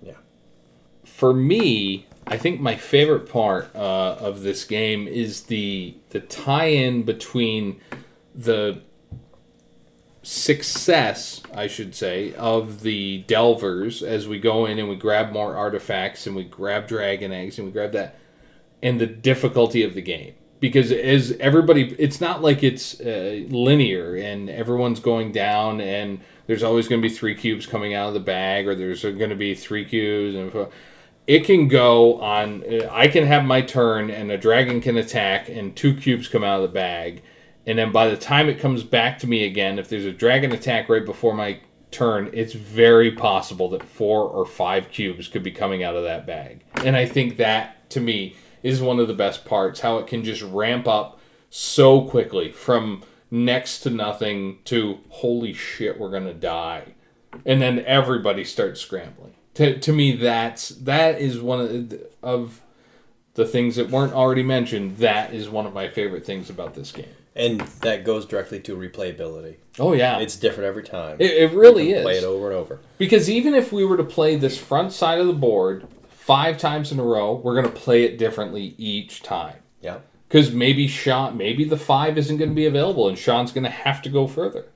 yeah. 0.02 0.12
For 1.04 1.34
me, 1.34 2.06
I 2.24 2.36
think 2.36 2.60
my 2.60 2.76
favorite 2.76 3.28
part 3.28 3.74
uh, 3.74 4.16
of 4.20 4.42
this 4.42 4.64
game 4.66 5.08
is 5.08 5.42
the 5.42 5.96
the 6.10 6.20
tie-in 6.20 7.02
between 7.02 7.80
the 8.36 8.82
success, 10.22 11.42
I 11.52 11.66
should 11.66 11.94
say, 11.94 12.32
of 12.34 12.82
the 12.82 13.24
delvers 13.26 14.02
as 14.02 14.28
we 14.28 14.38
go 14.38 14.66
in 14.66 14.78
and 14.78 14.88
we 14.88 14.96
grab 14.96 15.32
more 15.32 15.56
artifacts 15.56 16.26
and 16.26 16.36
we 16.36 16.44
grab 16.44 16.86
dragon 16.86 17.32
eggs 17.32 17.58
and 17.58 17.66
we 17.66 17.72
grab 17.72 17.92
that, 17.92 18.16
and 18.82 19.00
the 19.00 19.06
difficulty 19.06 19.82
of 19.82 19.94
the 19.94 20.02
game. 20.02 20.34
Because 20.60 20.92
as 20.92 21.32
everybody, 21.40 21.96
it's 21.98 22.20
not 22.20 22.40
like 22.40 22.62
it's 22.62 23.00
uh, 23.00 23.42
linear 23.48 24.14
and 24.14 24.48
everyone's 24.48 25.00
going 25.00 25.32
down 25.32 25.80
and 25.80 26.20
there's 26.46 26.62
always 26.62 26.86
going 26.86 27.02
to 27.02 27.08
be 27.08 27.12
three 27.12 27.34
cubes 27.34 27.66
coming 27.66 27.94
out 27.94 28.06
of 28.06 28.14
the 28.14 28.20
bag 28.20 28.68
or 28.68 28.76
there's 28.76 29.02
going 29.02 29.30
to 29.30 29.36
be 29.36 29.56
three 29.56 29.84
cubes 29.84 30.36
and 30.36 30.68
it 31.26 31.44
can 31.44 31.66
go 31.66 32.20
on. 32.20 32.62
Uh, 32.62 32.88
I 32.92 33.08
can 33.08 33.26
have 33.26 33.44
my 33.44 33.60
turn 33.60 34.08
and 34.08 34.30
a 34.30 34.38
dragon 34.38 34.80
can 34.80 34.96
attack 34.96 35.48
and 35.48 35.74
two 35.74 35.94
cubes 35.94 36.28
come 36.28 36.44
out 36.44 36.62
of 36.62 36.62
the 36.62 36.74
bag 36.74 37.22
and 37.66 37.78
then 37.78 37.92
by 37.92 38.08
the 38.08 38.16
time 38.16 38.48
it 38.48 38.58
comes 38.58 38.82
back 38.82 39.18
to 39.20 39.26
me 39.26 39.44
again, 39.44 39.78
if 39.78 39.88
there's 39.88 40.04
a 40.04 40.12
dragon 40.12 40.52
attack 40.52 40.88
right 40.88 41.04
before 41.04 41.34
my 41.34 41.60
turn, 41.90 42.30
it's 42.32 42.54
very 42.54 43.12
possible 43.12 43.68
that 43.70 43.84
four 43.84 44.22
or 44.22 44.44
five 44.44 44.90
cubes 44.90 45.28
could 45.28 45.42
be 45.42 45.52
coming 45.52 45.84
out 45.84 45.94
of 45.94 46.02
that 46.02 46.26
bag. 46.26 46.64
And 46.76 46.96
I 46.96 47.06
think 47.06 47.36
that, 47.36 47.88
to 47.90 48.00
me, 48.00 48.34
is 48.62 48.80
one 48.80 48.98
of 48.98 49.06
the 49.06 49.14
best 49.14 49.44
parts 49.44 49.80
how 49.80 49.98
it 49.98 50.06
can 50.06 50.24
just 50.24 50.42
ramp 50.42 50.88
up 50.88 51.20
so 51.50 52.02
quickly 52.02 52.50
from 52.50 53.02
next 53.30 53.80
to 53.80 53.90
nothing 53.90 54.58
to 54.64 54.98
holy 55.10 55.52
shit, 55.52 55.98
we're 55.98 56.10
going 56.10 56.24
to 56.24 56.34
die. 56.34 56.94
And 57.46 57.62
then 57.62 57.80
everybody 57.80 58.44
starts 58.44 58.80
scrambling. 58.80 59.34
To, 59.54 59.78
to 59.78 59.92
me, 59.92 60.16
that's 60.16 60.70
that 60.70 61.20
is 61.20 61.40
one 61.40 61.60
of 61.60 61.90
the, 61.90 62.10
of 62.22 62.60
the 63.34 63.46
things 63.46 63.76
that 63.76 63.90
weren't 63.90 64.12
already 64.12 64.42
mentioned. 64.42 64.98
That 64.98 65.32
is 65.32 65.48
one 65.48 65.66
of 65.66 65.74
my 65.74 65.88
favorite 65.88 66.24
things 66.24 66.48
about 66.48 66.74
this 66.74 66.90
game 66.90 67.14
and 67.34 67.60
that 67.80 68.04
goes 68.04 68.26
directly 68.26 68.60
to 68.60 68.76
replayability. 68.76 69.56
Oh 69.78 69.92
yeah, 69.92 70.18
it's 70.18 70.36
different 70.36 70.68
every 70.68 70.82
time. 70.82 71.16
It, 71.18 71.30
it 71.30 71.52
really 71.52 71.92
is. 71.92 72.02
Play 72.02 72.18
it 72.18 72.24
over 72.24 72.50
and 72.50 72.56
over. 72.56 72.80
Because 72.98 73.30
even 73.30 73.54
if 73.54 73.72
we 73.72 73.84
were 73.84 73.96
to 73.96 74.04
play 74.04 74.36
this 74.36 74.58
front 74.58 74.92
side 74.92 75.18
of 75.18 75.26
the 75.26 75.32
board 75.32 75.86
five 76.10 76.58
times 76.58 76.92
in 76.92 77.00
a 77.00 77.04
row, 77.04 77.34
we're 77.34 77.60
going 77.60 77.72
to 77.72 77.80
play 77.80 78.04
it 78.04 78.18
differently 78.18 78.74
each 78.78 79.22
time. 79.22 79.56
Yeah. 79.80 79.98
Because 80.28 80.52
maybe 80.52 80.86
Sean, 80.86 81.36
maybe 81.36 81.64
the 81.64 81.76
five 81.76 82.16
isn't 82.16 82.36
going 82.36 82.50
to 82.50 82.54
be 82.54 82.66
available, 82.66 83.08
and 83.08 83.18
Sean's 83.18 83.52
going 83.52 83.64
to 83.64 83.70
have 83.70 84.00
to 84.02 84.08
go 84.08 84.26
further, 84.26 84.66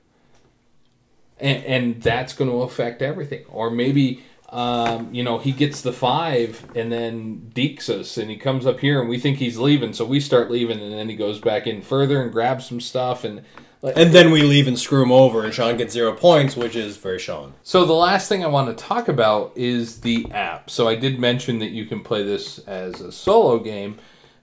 and, 1.39 1.63
and 1.63 2.01
that's 2.03 2.33
going 2.33 2.51
to 2.51 2.57
affect 2.57 3.01
everything. 3.01 3.43
Or 3.49 3.71
maybe 3.71 4.23
um, 4.49 5.13
you 5.13 5.23
know, 5.23 5.37
he 5.37 5.51
gets 5.51 5.81
the 5.81 5.93
five 5.93 6.65
and 6.75 6.91
then 6.91 7.51
deeks 7.53 7.89
us, 7.89 8.17
and 8.17 8.29
he 8.29 8.37
comes 8.37 8.65
up 8.65 8.79
here, 8.79 8.99
and 8.99 9.09
we 9.09 9.19
think 9.19 9.37
he's 9.37 9.57
leaving, 9.57 9.93
so 9.93 10.05
we 10.05 10.19
start 10.19 10.49
leaving, 10.49 10.79
and 10.79 10.93
then 10.93 11.09
he 11.09 11.15
goes 11.15 11.39
back 11.39 11.67
in 11.67 11.81
further 11.81 12.21
and 12.21 12.31
grabs 12.31 12.65
some 12.65 12.79
stuff, 12.79 13.23
and 13.23 13.43
And 13.83 14.11
then 14.11 14.31
we 14.31 14.41
leave 14.41 14.67
and 14.67 14.77
screw 14.77 15.03
him 15.03 15.11
over, 15.11 15.43
and 15.43 15.53
Sean 15.53 15.77
gets 15.77 15.93
zero 15.93 16.13
points, 16.13 16.55
which 16.55 16.75
is 16.75 16.97
very 16.97 17.19
Sean. 17.19 17.53
So 17.61 17.85
the 17.85 17.93
last 17.93 18.27
thing 18.27 18.43
I 18.43 18.47
want 18.47 18.75
to 18.75 18.83
talk 18.83 19.07
about 19.07 19.51
is 19.55 20.01
the 20.01 20.25
app. 20.31 20.69
So 20.69 20.87
I 20.87 20.95
did 20.95 21.19
mention 21.19 21.59
that 21.59 21.69
you 21.69 21.85
can 21.85 22.01
play 22.01 22.23
this 22.23 22.59
as 22.59 23.01
a 23.01 23.11
solo 23.11 23.59
game. 23.59 23.99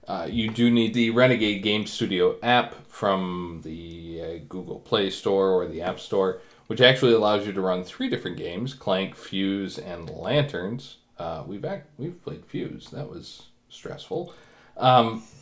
Uh, 0.07 0.27
you 0.29 0.49
do 0.49 0.71
need 0.71 0.93
the 0.93 1.09
Renegade 1.09 1.63
Game 1.63 1.85
Studio 1.85 2.37
app 2.43 2.87
from 2.87 3.61
the 3.63 4.21
uh, 4.21 4.45
Google 4.47 4.79
Play 4.79 5.09
Store 5.09 5.49
or 5.49 5.67
the 5.67 5.81
App 5.81 5.99
Store, 5.99 6.39
which 6.67 6.81
actually 6.81 7.13
allows 7.13 7.45
you 7.45 7.53
to 7.53 7.61
run 7.61 7.83
three 7.83 8.09
different 8.09 8.37
games: 8.37 8.73
Clank, 8.73 9.15
Fuse, 9.15 9.77
and 9.77 10.09
Lanterns. 10.09 10.97
Uh, 11.17 11.43
we've 11.45 11.65
act- 11.65 11.89
we've 11.97 12.21
played 12.23 12.45
Fuse. 12.45 12.89
That 12.91 13.09
was 13.09 13.43
stressful. 13.69 14.33
Um, 14.77 15.23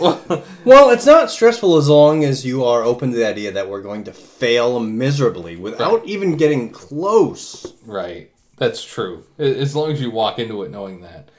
Well, 0.00 0.90
it's 0.90 1.06
not 1.06 1.30
stressful 1.30 1.76
as 1.76 1.88
long 1.88 2.24
as 2.24 2.44
you 2.44 2.64
are 2.64 2.82
open 2.82 3.10
to 3.10 3.16
the 3.16 3.26
idea 3.26 3.52
that 3.52 3.68
we're 3.68 3.82
going 3.82 4.04
to 4.04 4.12
fail 4.12 4.80
miserably 4.80 5.56
without 5.56 6.04
even 6.06 6.36
getting 6.36 6.70
close. 6.70 7.74
Right. 7.84 8.30
That's 8.56 8.82
true. 8.82 9.24
As 9.38 9.76
long 9.76 9.92
as 9.92 10.00
you 10.00 10.10
walk 10.10 10.38
into 10.38 10.62
it 10.62 10.70
knowing 10.70 11.02
that. 11.02 11.30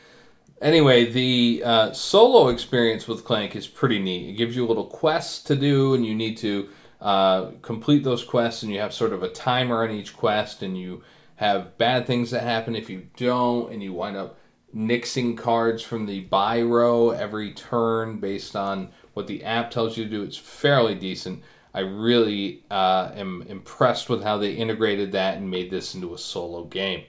Anyway, 0.62 1.06
the 1.12 1.64
uh, 1.66 1.92
solo 1.92 2.50
experience 2.50 3.08
with 3.08 3.24
Clank 3.24 3.56
is 3.56 3.68
pretty 3.68 3.98
neat. 3.98 4.30
It 4.30 4.34
gives 4.34 4.56
you 4.56 4.66
a 4.66 4.68
little 4.70 4.86
quests 4.86 5.42
to 5.46 5.56
do, 5.56 5.96
and 5.96 6.06
you 6.06 6.14
need 6.14 6.38
to 6.38 6.70
uh, 7.02 7.52
complete 7.62 8.04
those 8.04 8.24
quests, 8.24 8.64
and 8.64 8.72
you 8.72 8.80
have 8.80 8.94
sort 8.94 9.12
of 9.12 9.24
a 9.24 9.30
timer 9.30 9.84
on 9.84 9.92
each 9.92 10.16
quest, 10.16 10.62
and 10.62 10.78
you 10.78 11.04
have 11.38 11.78
bad 11.78 12.06
things 12.06 12.32
that 12.32 12.44
happen 12.44 12.76
if 12.76 12.90
you 12.90 13.08
don't, 13.18 13.74
and 13.74 13.82
you 13.82 13.92
wind 13.92 14.16
up 14.16 14.38
nixing 14.76 15.38
cards 15.38 15.84
from 15.84 16.06
the 16.06 16.22
buy 16.22 16.62
row 16.62 17.10
every 17.10 17.52
turn 17.54 18.20
based 18.20 18.56
on 18.56 18.90
what 19.14 19.28
the 19.28 19.44
app 19.44 19.72
tells 19.72 19.98
you 19.98 20.06
to 20.06 20.10
do. 20.10 20.24
It's 20.24 20.38
fairly 20.38 20.96
decent. 20.96 21.44
I 21.74 21.80
really 21.80 22.64
uh, 22.70 23.12
am 23.16 23.44
impressed 23.48 24.10
with 24.10 24.24
how 24.24 24.38
they 24.38 24.54
integrated 24.54 25.12
that 25.14 25.38
and 25.38 25.50
made 25.50 25.72
this 25.72 25.96
into 25.96 26.14
a 26.14 26.18
solo 26.18 26.66
game. 26.66 27.06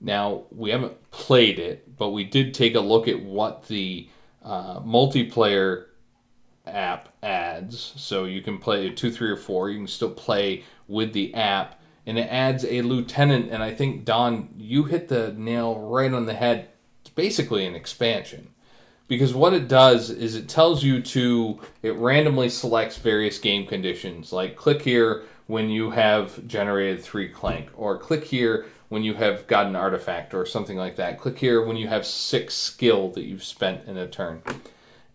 Now, 0.00 0.44
we 0.50 0.70
haven't 0.70 1.10
played 1.10 1.58
it, 1.58 1.96
but 1.96 2.10
we 2.10 2.24
did 2.24 2.52
take 2.52 2.74
a 2.74 2.80
look 2.80 3.08
at 3.08 3.22
what 3.22 3.68
the 3.68 4.08
uh, 4.42 4.80
multiplayer 4.80 5.86
app 6.66 7.10
adds. 7.22 7.92
So 7.96 8.24
you 8.24 8.42
can 8.42 8.58
play 8.58 8.90
two, 8.90 9.10
three, 9.10 9.30
or 9.30 9.36
four. 9.36 9.70
You 9.70 9.78
can 9.78 9.86
still 9.86 10.10
play 10.10 10.64
with 10.88 11.12
the 11.12 11.34
app, 11.34 11.80
and 12.06 12.18
it 12.18 12.28
adds 12.30 12.64
a 12.64 12.82
lieutenant. 12.82 13.50
And 13.50 13.62
I 13.62 13.72
think, 13.72 14.04
Don, 14.04 14.48
you 14.56 14.84
hit 14.84 15.08
the 15.08 15.32
nail 15.32 15.78
right 15.78 16.12
on 16.12 16.26
the 16.26 16.34
head. 16.34 16.68
It's 17.02 17.10
basically 17.10 17.66
an 17.66 17.74
expansion. 17.74 18.48
Because 19.06 19.34
what 19.34 19.52
it 19.52 19.68
does 19.68 20.08
is 20.08 20.34
it 20.34 20.48
tells 20.48 20.82
you 20.82 21.02
to, 21.02 21.60
it 21.82 21.94
randomly 21.96 22.48
selects 22.48 22.96
various 22.96 23.38
game 23.38 23.66
conditions, 23.66 24.32
like 24.32 24.56
click 24.56 24.80
here 24.80 25.24
when 25.46 25.68
you 25.68 25.90
have 25.90 26.46
generated 26.46 27.02
three 27.02 27.28
clank, 27.28 27.68
or 27.76 27.98
click 27.98 28.24
here 28.24 28.64
when 28.88 29.02
you 29.02 29.12
have 29.12 29.46
got 29.46 29.66
an 29.66 29.76
artifact, 29.76 30.32
or 30.32 30.46
something 30.46 30.78
like 30.78 30.96
that. 30.96 31.20
Click 31.20 31.38
here 31.38 31.62
when 31.62 31.76
you 31.76 31.86
have 31.88 32.06
six 32.06 32.54
skill 32.54 33.10
that 33.10 33.24
you've 33.24 33.44
spent 33.44 33.86
in 33.86 33.98
a 33.98 34.06
turn. 34.06 34.42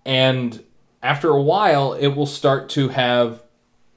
And 0.05 0.63
after 1.01 1.29
a 1.29 1.41
while, 1.41 1.93
it 1.93 2.09
will 2.09 2.25
start 2.25 2.69
to 2.69 2.89
have 2.89 3.43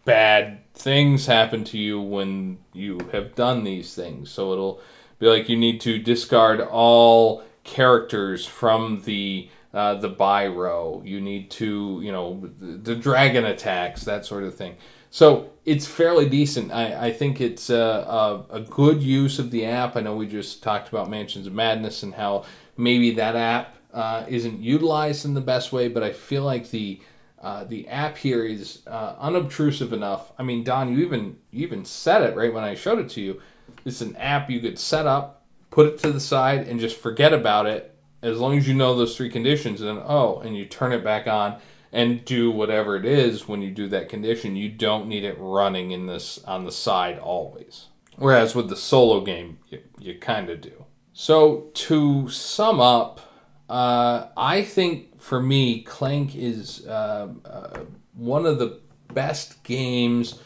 bad 0.04 0.58
things 0.74 1.26
happen 1.26 1.64
to 1.64 1.78
you 1.78 2.00
when 2.00 2.58
you 2.72 2.98
have 3.12 3.34
done 3.34 3.64
these 3.64 3.94
things. 3.94 4.30
So 4.30 4.52
it'll 4.52 4.80
be 5.18 5.26
like 5.26 5.48
you 5.48 5.56
need 5.56 5.80
to 5.82 5.98
discard 5.98 6.60
all 6.60 7.44
characters 7.64 8.46
from 8.46 9.02
the 9.04 9.48
uh, 9.74 9.94
the 9.94 10.08
buy 10.08 10.46
row. 10.46 11.00
You 11.04 11.20
need 11.20 11.50
to, 11.52 12.00
you 12.02 12.12
know, 12.12 12.50
the, 12.60 12.76
the 12.76 12.94
dragon 12.94 13.46
attacks, 13.46 14.02
that 14.04 14.26
sort 14.26 14.44
of 14.44 14.54
thing. 14.54 14.76
So 15.10 15.50
it's 15.64 15.86
fairly 15.86 16.28
decent. 16.28 16.72
I, 16.72 17.06
I 17.06 17.12
think 17.12 17.40
it's 17.40 17.70
a, 17.70 17.76
a, 17.76 18.44
a 18.50 18.60
good 18.60 19.02
use 19.02 19.38
of 19.38 19.50
the 19.50 19.64
app. 19.64 19.96
I 19.96 20.00
know 20.00 20.14
we 20.14 20.26
just 20.26 20.62
talked 20.62 20.88
about 20.88 21.08
Mansions 21.08 21.46
of 21.46 21.54
Madness 21.54 22.02
and 22.02 22.14
how 22.14 22.44
maybe 22.76 23.12
that 23.12 23.34
app 23.34 23.76
uh, 23.92 24.24
isn't 24.28 24.60
utilized 24.60 25.24
in 25.24 25.34
the 25.34 25.40
best 25.40 25.72
way, 25.72 25.88
but 25.88 26.02
I 26.02 26.12
feel 26.12 26.42
like 26.44 26.70
the 26.70 27.00
uh, 27.42 27.64
the 27.64 27.88
app 27.88 28.16
here 28.16 28.44
is 28.44 28.82
uh, 28.86 29.16
unobtrusive 29.18 29.92
enough. 29.92 30.30
I 30.38 30.44
mean, 30.44 30.62
Don, 30.62 30.92
you 30.92 31.04
even 31.04 31.38
you 31.50 31.66
even 31.66 31.84
said 31.84 32.22
it 32.22 32.36
right 32.36 32.52
when 32.52 32.64
I 32.64 32.74
showed 32.74 33.00
it 33.00 33.08
to 33.10 33.20
you. 33.20 33.42
It's 33.84 34.00
an 34.00 34.14
app 34.16 34.48
you 34.48 34.60
could 34.60 34.78
set 34.78 35.06
up, 35.06 35.44
put 35.70 35.86
it 35.86 35.98
to 36.00 36.12
the 36.12 36.20
side, 36.20 36.68
and 36.68 36.78
just 36.78 36.96
forget 36.96 37.32
about 37.32 37.66
it 37.66 37.96
as 38.22 38.38
long 38.38 38.56
as 38.56 38.68
you 38.68 38.74
know 38.74 38.94
those 38.94 39.16
three 39.16 39.28
conditions. 39.28 39.80
And 39.80 39.90
then 39.90 40.04
oh, 40.06 40.38
and 40.38 40.56
you 40.56 40.66
turn 40.66 40.92
it 40.92 41.02
back 41.02 41.26
on 41.26 41.58
and 41.92 42.24
do 42.24 42.50
whatever 42.50 42.96
it 42.96 43.04
is 43.04 43.48
when 43.48 43.60
you 43.60 43.70
do 43.70 43.88
that 43.88 44.08
condition. 44.08 44.56
You 44.56 44.70
don't 44.70 45.08
need 45.08 45.24
it 45.24 45.36
running 45.38 45.90
in 45.90 46.06
this 46.06 46.38
on 46.44 46.64
the 46.64 46.72
side 46.72 47.18
always. 47.18 47.88
Whereas 48.16 48.54
with 48.54 48.68
the 48.68 48.76
solo 48.76 49.20
game, 49.20 49.58
you, 49.68 49.80
you 49.98 50.18
kind 50.18 50.48
of 50.48 50.60
do. 50.60 50.84
So 51.12 51.70
to 51.74 52.28
sum 52.28 52.80
up, 52.80 53.31
uh, 53.68 54.28
I 54.36 54.62
think 54.62 55.20
for 55.20 55.40
me, 55.40 55.82
Clank 55.82 56.34
is 56.34 56.86
uh, 56.86 57.28
uh, 57.44 57.80
one 58.14 58.46
of 58.46 58.58
the 58.58 58.80
best 59.12 59.62
games 59.62 60.38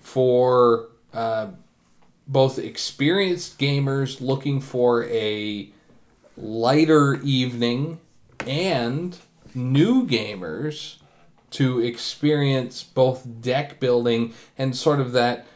for 0.00 0.88
uh, 1.12 1.48
both 2.26 2.58
experienced 2.58 3.58
gamers 3.58 4.20
looking 4.20 4.60
for 4.60 5.04
a 5.04 5.70
lighter 6.36 7.20
evening 7.22 8.00
and 8.46 9.16
new 9.54 10.06
gamers 10.06 10.96
to 11.50 11.80
experience 11.80 12.82
both 12.82 13.26
deck 13.40 13.80
building 13.80 14.32
and 14.56 14.74
sort 14.76 15.00
of 15.00 15.12
that 15.12 15.46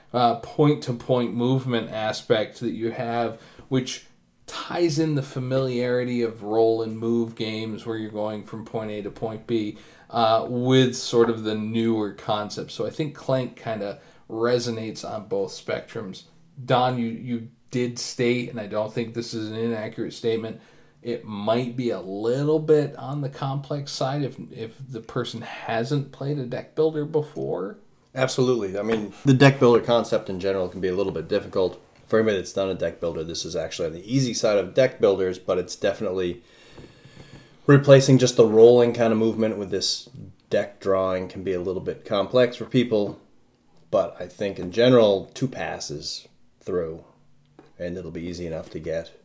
point 0.43 0.83
to 0.83 0.93
point 0.93 1.35
movement 1.35 1.91
aspect 1.91 2.61
that 2.61 2.73
you 2.73 2.91
have, 2.91 3.41
which 3.69 4.07
ties 4.55 5.01
in 5.01 5.17
the 5.17 5.23
familiarity 5.23 6.23
of 6.23 6.45
roll 6.45 6.83
and 6.83 6.97
move 6.97 7.35
games 7.35 7.85
where 7.85 7.97
you're 7.97 8.09
going 8.09 8.45
from 8.45 8.65
point 8.65 8.89
A 8.89 9.03
to 9.03 9.11
point 9.11 9.49
B 9.49 9.77
uh, 10.11 10.47
with 10.49 10.95
sort 10.95 11.29
of 11.29 11.43
the 11.43 11.57
newer 11.57 12.13
concept. 12.13 12.71
So 12.71 12.87
I 12.87 12.91
think 12.91 13.17
Clank 13.17 13.57
kind 13.57 13.83
of 13.83 13.99
resonates 14.31 15.05
on 15.05 15.27
both 15.27 15.51
spectrums. 15.51 16.23
Don, 16.65 16.99
you, 16.99 17.09
you 17.09 17.49
did 17.73 17.99
state, 17.99 18.49
and 18.49 18.61
I 18.61 18.69
don't 18.69 18.95
think 18.95 19.13
this 19.13 19.35
is 19.35 19.51
an 19.51 19.57
inaccurate 19.57 20.13
statement, 20.13 20.61
it 21.03 21.25
might 21.25 21.77
be 21.77 21.91
a 21.91 22.01
little 22.01 22.61
bit 22.61 22.95
on 22.97 23.23
the 23.23 23.29
complex 23.29 23.91
side 23.91 24.23
if, 24.23 24.37
if 24.53 24.77
the 24.89 25.01
person 25.01 25.43
hasn't 25.43 26.13
played 26.13 26.39
a 26.39 26.47
deck 26.47 26.77
builder 26.77 27.05
before. 27.05 27.79
Absolutely. 28.15 28.79
I 28.79 28.83
mean, 28.83 29.13
the 29.25 29.35
deck 29.35 29.59
builder 29.59 29.85
concept 29.85 30.31
in 30.31 30.39
general 30.39 30.69
can 30.69 30.81
be 30.81 30.89
a 30.89 30.95
little 30.95 31.13
bit 31.13 31.27
difficult. 31.27 31.84
For 32.07 32.19
anybody 32.19 32.37
that's 32.37 32.53
done 32.53 32.69
a 32.69 32.75
deck 32.75 33.01
builder, 33.01 33.25
this 33.25 33.45
is 33.45 33.57
actually 33.57 33.87
on 33.87 33.95
the 33.95 34.15
easy 34.15 34.35
side 34.35 34.59
of 34.59 34.75
deck 34.75 35.01
builders, 35.01 35.39
but 35.39 35.59
it's 35.59 35.77
definitely 35.77 36.43
replacing 37.67 38.19
just 38.19 38.37
the 38.37 38.47
rolling 38.47 38.93
kind 38.93 39.13
of 39.13 39.19
movement 39.19 39.57
with 39.57 39.71
this 39.71 40.09
deck 40.51 40.81
drawing 40.81 41.29
can 41.29 41.43
be 41.43 41.53
a 41.53 41.61
little 41.61 41.83
bit 41.83 42.05
complex 42.05 42.57
for 42.57 42.67
people. 42.67 43.19
But 43.91 44.17
I 44.21 44.27
think 44.27 44.59
in 44.59 44.73
general, 44.73 45.31
two 45.35 45.49
passes 45.49 46.29
through, 46.61 47.05
and 47.79 47.97
it'll 47.97 48.11
be 48.11 48.27
easy 48.27 48.47
enough 48.47 48.71
to 48.71 48.79
get. 48.79 49.21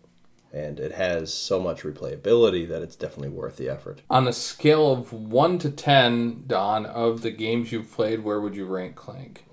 And 0.51 0.79
it 0.79 0.93
has 0.93 1.31
so 1.31 1.59
much 1.59 1.83
replayability 1.83 2.67
that 2.69 2.81
it's 2.81 2.95
definitely 2.95 3.29
worth 3.29 3.57
the 3.57 3.69
effort. 3.69 4.01
On 4.09 4.27
a 4.27 4.33
scale 4.33 4.91
of 4.91 5.13
1 5.13 5.59
to 5.59 5.69
10, 5.69 6.45
Don, 6.47 6.85
of 6.87 7.21
the 7.21 7.29
games 7.29 7.71
you've 7.71 7.91
played, 7.91 8.23
where 8.23 8.41
would 8.41 8.55
you 8.55 8.65
rank 8.65 8.95
Clank? 8.95 9.45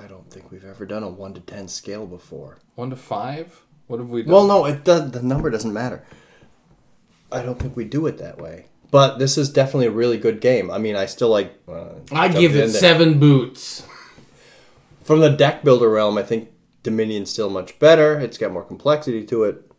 I 0.00 0.06
don't 0.06 0.30
think 0.30 0.50
we've 0.50 0.64
ever 0.64 0.86
done 0.86 1.02
a 1.02 1.08
1 1.08 1.34
to 1.34 1.40
10 1.40 1.68
scale 1.68 2.06
before. 2.06 2.58
1 2.76 2.90
to 2.90 2.96
5? 2.96 3.62
What 3.88 4.00
have 4.00 4.10
we 4.10 4.22
done? 4.22 4.32
Well, 4.32 4.46
no, 4.46 4.64
it 4.64 4.84
does. 4.84 5.10
The 5.10 5.22
number 5.22 5.50
doesn't 5.50 5.72
matter. 5.72 6.04
I 7.32 7.42
don't 7.42 7.58
think 7.58 7.76
we 7.76 7.84
do 7.84 8.06
it 8.06 8.18
that 8.18 8.38
way. 8.38 8.66
But 8.90 9.18
this 9.18 9.36
is 9.36 9.50
definitely 9.50 9.86
a 9.86 9.90
really 9.90 10.18
good 10.18 10.40
game. 10.40 10.70
I 10.70 10.78
mean, 10.78 10.96
I 10.96 11.06
still 11.06 11.28
like. 11.28 11.58
Uh, 11.68 11.94
I 12.12 12.28
give 12.28 12.56
it 12.56 12.64
in 12.64 12.72
there. 12.72 12.80
seven 12.80 13.18
boots. 13.18 13.86
From 15.02 15.20
the 15.20 15.30
deck 15.30 15.62
builder 15.62 15.90
realm, 15.90 16.16
I 16.16 16.22
think 16.22 16.50
Dominion's 16.82 17.30
still 17.30 17.50
much 17.50 17.78
better. 17.78 18.18
It's 18.18 18.38
got 18.38 18.52
more 18.52 18.64
complexity 18.64 19.24
to 19.26 19.44
it. 19.44 19.70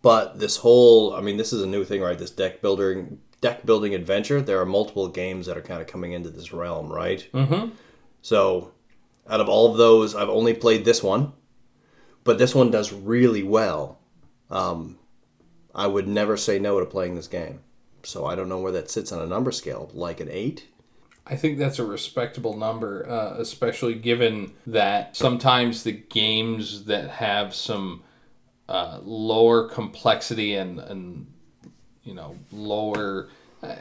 But 0.00 0.38
this 0.38 0.58
whole, 0.58 1.14
I 1.14 1.20
mean, 1.20 1.36
this 1.36 1.52
is 1.52 1.62
a 1.62 1.66
new 1.66 1.84
thing, 1.84 2.00
right? 2.00 2.18
This 2.18 2.30
deck 2.30 2.62
building, 2.62 3.18
deck 3.40 3.66
building 3.66 3.94
adventure. 3.94 4.40
There 4.40 4.60
are 4.60 4.66
multiple 4.66 5.08
games 5.08 5.46
that 5.46 5.56
are 5.56 5.62
kind 5.62 5.80
of 5.80 5.86
coming 5.86 6.12
into 6.12 6.30
this 6.30 6.52
realm, 6.52 6.92
right? 6.92 7.26
Mm-hmm. 7.32 7.70
So, 8.22 8.72
out 9.28 9.40
of 9.40 9.48
all 9.48 9.70
of 9.70 9.76
those, 9.76 10.14
I've 10.14 10.28
only 10.28 10.54
played 10.54 10.84
this 10.84 11.02
one, 11.02 11.32
but 12.24 12.38
this 12.38 12.54
one 12.54 12.70
does 12.70 12.92
really 12.92 13.42
well. 13.42 13.98
Um, 14.50 14.98
I 15.74 15.86
would 15.86 16.08
never 16.08 16.36
say 16.36 16.58
no 16.58 16.80
to 16.80 16.86
playing 16.86 17.16
this 17.16 17.28
game. 17.28 17.60
So 18.02 18.24
I 18.24 18.34
don't 18.36 18.48
know 18.48 18.60
where 18.60 18.72
that 18.72 18.90
sits 18.90 19.10
on 19.10 19.20
a 19.20 19.26
number 19.26 19.50
scale, 19.50 19.90
like 19.92 20.20
an 20.20 20.28
eight. 20.30 20.68
I 21.26 21.34
think 21.34 21.58
that's 21.58 21.80
a 21.80 21.84
respectable 21.84 22.56
number, 22.56 23.08
uh, 23.08 23.34
especially 23.38 23.94
given 23.94 24.52
that 24.66 25.16
sometimes 25.16 25.82
the 25.82 25.92
games 25.92 26.84
that 26.84 27.10
have 27.10 27.52
some 27.52 28.04
uh, 28.68 29.00
lower 29.02 29.68
complexity 29.68 30.54
and, 30.54 30.78
and 30.78 31.26
you 32.04 32.14
know 32.14 32.36
lower, 32.52 33.28
uh, 33.62 33.74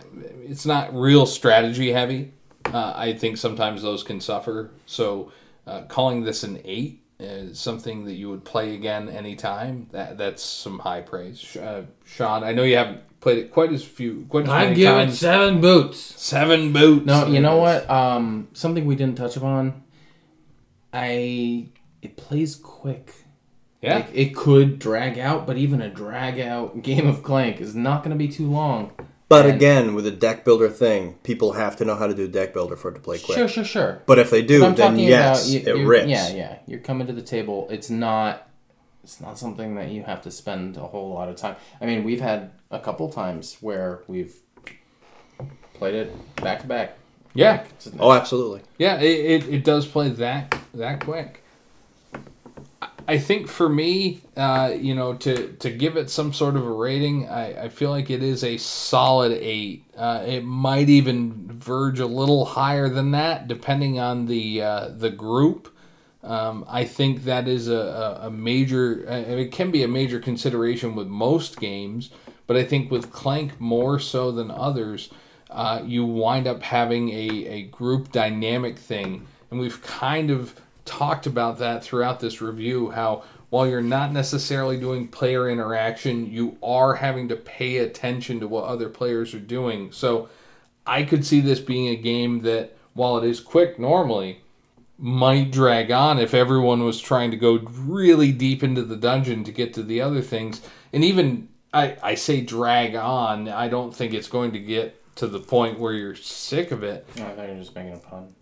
it's 0.44 0.66
not 0.66 0.96
real 0.96 1.28
strategy 1.28 1.92
heavy. 1.92 2.34
Uh, 2.66 2.94
I 2.96 3.14
think 3.14 3.38
sometimes 3.38 3.82
those 3.82 4.04
can 4.04 4.20
suffer. 4.20 4.72
So 4.86 5.32
uh, 5.68 5.84
calling 5.84 6.24
this 6.24 6.44
an 6.44 6.62
eight 6.66 7.02
is 7.20 7.60
something 7.60 8.06
that 8.06 8.14
you 8.14 8.30
would 8.30 8.44
play 8.44 8.76
again 8.76 9.10
anytime. 9.10 9.88
That 9.92 10.18
that's 10.18 10.44
some 10.44 10.80
high 10.80 11.02
praise. 11.02 11.56
Uh, 11.56 11.84
Sean, 12.06 12.44
I 12.44 12.52
know 12.52 12.64
you 12.64 12.78
haven't 12.78 13.02
played 13.22 13.38
it 13.38 13.52
quite 13.52 13.72
as 13.72 13.84
few, 13.84 14.26
quite 14.30 14.44
as 14.46 14.50
I 14.50 14.64
many 14.66 14.76
give 14.76 14.94
it 14.94 14.98
times. 15.06 15.20
seven 15.20 15.62
boots. 15.62 16.00
Seven 16.00 16.74
boots. 16.74 17.06
No, 17.06 17.28
you 17.28 17.40
know 17.40 17.58
what? 17.58 17.90
Um, 17.90 18.50
something 18.54 18.86
we 18.86 18.96
didn't 18.96 19.18
touch 19.18 19.38
upon. 19.38 19.84
I 20.94 21.68
it 22.02 22.18
plays 22.18 22.56
quick. 22.56 23.14
Yeah. 23.82 23.96
Like, 23.98 24.10
it 24.14 24.36
could 24.36 24.80
drag 24.80 25.20
out, 25.20 25.46
but 25.46 25.58
even 25.58 25.82
a 25.82 25.90
drag 25.90 26.40
out 26.40 26.82
game 26.84 27.08
of 27.08 27.24
Clank 27.24 27.62
is 27.62 27.76
not 27.76 28.04
going 28.04 28.18
to 28.18 28.18
be 28.18 28.28
too 28.32 28.50
long. 28.50 28.92
But 29.28 29.46
And- 29.46 29.56
again, 29.56 29.96
with 29.96 30.06
a 30.06 30.12
deck 30.12 30.46
builder 30.46 30.70
thing, 30.70 31.16
people 31.24 31.54
have 31.54 31.76
to 31.78 31.86
know 31.86 31.96
how 31.96 32.06
to 32.08 32.14
do 32.14 32.28
deck 32.28 32.54
builder 32.54 32.76
for 32.76 32.92
it 32.92 32.94
to 32.96 33.00
play 33.00 33.18
quick. 33.18 33.38
Sure, 33.38 33.48
sure, 33.48 33.64
sure. 33.64 34.02
But 34.06 34.20
if 34.20 34.30
they 34.30 34.42
do, 34.44 34.60
But 34.60 34.66
I'm 34.68 34.76
then 34.76 34.92
talking 34.92 35.08
yes, 35.08 35.50
about 35.50 35.68
you, 35.68 35.82
it 35.82 35.86
rips. 35.88 36.08
Yeah, 36.08 36.30
yeah. 36.30 36.58
You're 36.68 36.80
coming 36.80 37.08
to 37.08 37.14
the 37.14 37.22
table. 37.24 37.68
It's 37.72 37.90
not. 37.90 38.48
It's 39.04 39.22
not 39.22 39.38
something 39.38 39.76
that 39.76 39.90
you 39.90 40.02
have 40.04 40.22
to 40.24 40.32
spend 40.32 40.78
a 40.78 40.82
whole 40.82 41.14
lot 41.14 41.30
of 41.30 41.36
time. 41.36 41.56
I 41.80 41.86
mean, 41.86 42.04
we've 42.04 42.22
had 42.22 42.52
a 42.72 42.80
couple 42.80 43.08
times 43.10 43.58
where 43.62 44.02
we've 44.08 44.36
played 45.76 45.94
it 45.94 46.36
back 46.38 46.62
to 46.62 46.68
back. 46.68 46.98
Yeah. 47.36 47.66
Oh, 48.00 48.12
absolutely. 48.14 48.62
Yeah, 48.80 49.00
it, 49.00 49.44
it, 49.44 49.54
it 49.54 49.64
does 49.64 49.86
play 49.86 50.10
that 50.10 50.58
that 50.74 51.02
quick. 51.04 51.44
I- 53.08 53.18
think 53.18 53.48
for 53.48 53.70
me, 53.70 54.22
uh, 54.36 54.74
you 54.78 54.96
know, 54.96 55.14
to, 55.16 55.54
to 55.54 55.70
give 55.70 55.98
it 55.98 56.10
some 56.10 56.34
sort 56.34 56.56
of 56.56 56.66
a 56.66 56.72
rating, 56.72 57.28
I, 57.28 57.66
I 57.66 57.70
feel 57.70 57.90
like 57.90 58.10
it 58.10 58.24
is 58.24 58.44
a 58.44 58.58
solid 58.58 59.32
eight. 59.32 59.86
Uh, 59.96 60.24
it 60.26 60.44
might 60.44 60.90
even 60.90 61.48
verge 61.52 62.00
a 62.00 62.06
little 62.08 62.46
higher 62.46 62.90
than 62.90 63.12
that, 63.12 63.48
depending 63.48 64.00
on 64.00 64.26
the 64.26 64.62
uh, 64.62 64.90
the 64.90 65.10
group. 65.10 65.72
Um, 66.24 66.66
I 66.68 66.86
think 66.86 67.24
that 67.26 67.48
is 67.48 67.68
a, 67.68 67.76
a, 68.24 68.28
a 68.28 68.32
major. 68.32 69.06
Uh, 69.08 69.14
it 69.16 69.52
can 69.52 69.72
be 69.72 69.84
a 69.84 69.88
major 69.88 70.20
consideration 70.20 70.96
with 70.96 71.08
most 71.08 71.60
games, 71.60 72.10
but 72.48 72.58
I 72.58 72.64
think 72.64 72.90
with 72.90 73.12
Clank 73.12 73.60
more 73.62 74.00
so 74.00 74.32
than 74.32 74.50
others, 74.50 75.10
uh, 75.52 75.82
you 75.86 76.06
wind 76.06 76.48
up 76.48 76.64
having 76.64 77.10
a, 77.10 77.46
a 77.48 77.62
group 77.64 78.12
dynamic 78.12 78.80
thing, 78.80 79.28
and 79.52 79.60
we've 79.60 79.82
kind 79.84 80.32
of 80.32 80.60
talked 80.86 81.26
about 81.26 81.58
that 81.60 81.84
throughout 81.84 82.20
this 82.20 82.42
review. 82.42 82.92
How 82.92 83.24
while 83.50 83.68
you're 83.68 83.82
not 83.82 84.12
necessarily 84.12 84.78
doing 84.78 85.08
player 85.08 85.50
interaction, 85.50 86.32
you 86.32 86.58
are 86.64 86.96
having 86.96 87.28
to 87.30 87.36
pay 87.36 87.78
attention 87.78 88.40
to 88.40 88.48
what 88.48 88.66
other 88.66 88.90
players 88.90 89.34
are 89.34 89.40
doing. 89.40 89.92
So 89.92 90.30
I 90.86 91.04
could 91.04 91.26
see 91.26 91.42
this 91.42 91.60
being 91.60 91.88
a 91.88 91.96
game 91.96 92.42
that, 92.42 92.76
while 92.94 93.18
it 93.18 93.28
is 93.28 93.40
quick 93.40 93.80
normally, 93.80 94.42
might 94.98 95.52
drag 95.52 95.92
on 95.92 96.20
if 96.20 96.34
everyone 96.34 96.84
was 96.84 97.02
trying 97.02 97.32
to 97.32 97.38
go 97.38 97.60
really 97.60 98.32
deep 98.32 98.64
into 98.64 98.82
the 98.82 98.96
dungeon 98.96 99.44
to 99.44 99.52
get 99.52 99.74
to 99.74 99.84
the 99.84 100.02
other 100.02 100.22
things. 100.22 100.62
And 100.94 101.04
even 101.04 101.50
I, 101.74 101.98
I 102.02 102.16
say 102.16 102.42
drag 102.42 102.96
on, 102.96 103.50
I 103.50 103.68
don't 103.68 103.94
think 103.94 104.14
it's 104.14 104.30
going 104.30 104.54
to 104.54 104.60
get 104.60 105.02
to 105.18 105.28
the 105.28 105.40
point 105.40 105.80
where 105.80 105.94
you're 105.94 106.16
sick 106.16 106.72
of 106.72 106.84
it. 106.84 107.08
I 107.16 107.20
thought 107.20 107.48
you 107.48 107.54
were 107.54 107.60
just 107.60 107.76
making 107.76 107.94
a 107.94 107.98
pun. 107.98 108.34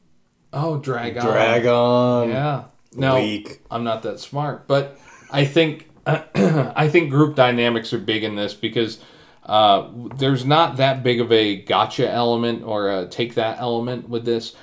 Oh, 0.53 0.77
drag 0.77 1.17
on. 1.17 1.25
Drag 1.25 1.65
on. 1.65 2.29
Yeah. 2.29 2.65
No, 2.95 3.15
Weak. 3.15 3.59
I'm 3.71 3.83
not 3.83 4.03
that 4.03 4.19
smart, 4.19 4.67
but 4.67 4.99
I 5.31 5.45
think 5.45 5.89
I 6.05 6.87
think 6.89 7.09
group 7.09 7.35
dynamics 7.35 7.91
are 7.93 7.97
big 7.97 8.23
in 8.23 8.35
this 8.35 8.53
because 8.53 8.99
uh, 9.45 9.89
there's 10.15 10.45
not 10.45 10.77
that 10.77 11.03
big 11.03 11.19
of 11.19 11.31
a 11.31 11.55
gotcha 11.55 12.09
element 12.09 12.63
or 12.63 12.89
a 12.89 13.07
take 13.07 13.35
that 13.35 13.59
element 13.59 14.09
with 14.09 14.25
this, 14.25 14.55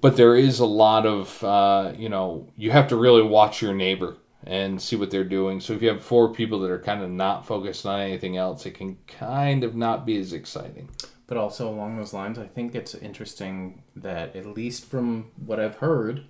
but 0.00 0.16
there 0.16 0.36
is 0.36 0.60
a 0.60 0.66
lot 0.66 1.06
of 1.06 1.42
uh, 1.42 1.92
you 1.96 2.08
know 2.08 2.48
you 2.56 2.70
have 2.70 2.88
to 2.88 2.96
really 2.96 3.22
watch 3.22 3.62
your 3.62 3.74
neighbor 3.74 4.18
and 4.44 4.80
see 4.80 4.96
what 4.96 5.10
they're 5.10 5.24
doing. 5.24 5.60
So 5.60 5.72
if 5.72 5.82
you 5.82 5.88
have 5.88 6.02
four 6.02 6.32
people 6.32 6.60
that 6.60 6.70
are 6.70 6.78
kind 6.78 7.02
of 7.02 7.10
not 7.10 7.46
focused 7.46 7.84
on 7.86 8.00
anything 8.00 8.36
else, 8.36 8.66
it 8.66 8.72
can 8.72 8.96
kind 9.06 9.64
of 9.64 9.74
not 9.74 10.06
be 10.06 10.18
as 10.18 10.32
exciting. 10.32 10.88
But 11.26 11.36
also 11.36 11.68
along 11.68 11.96
those 11.96 12.14
lines, 12.14 12.38
I 12.38 12.46
think 12.46 12.74
it's 12.74 12.94
interesting 12.94 13.82
that 14.02 14.34
at 14.36 14.46
least 14.46 14.84
from 14.84 15.30
what 15.44 15.60
I've 15.60 15.76
heard, 15.76 16.24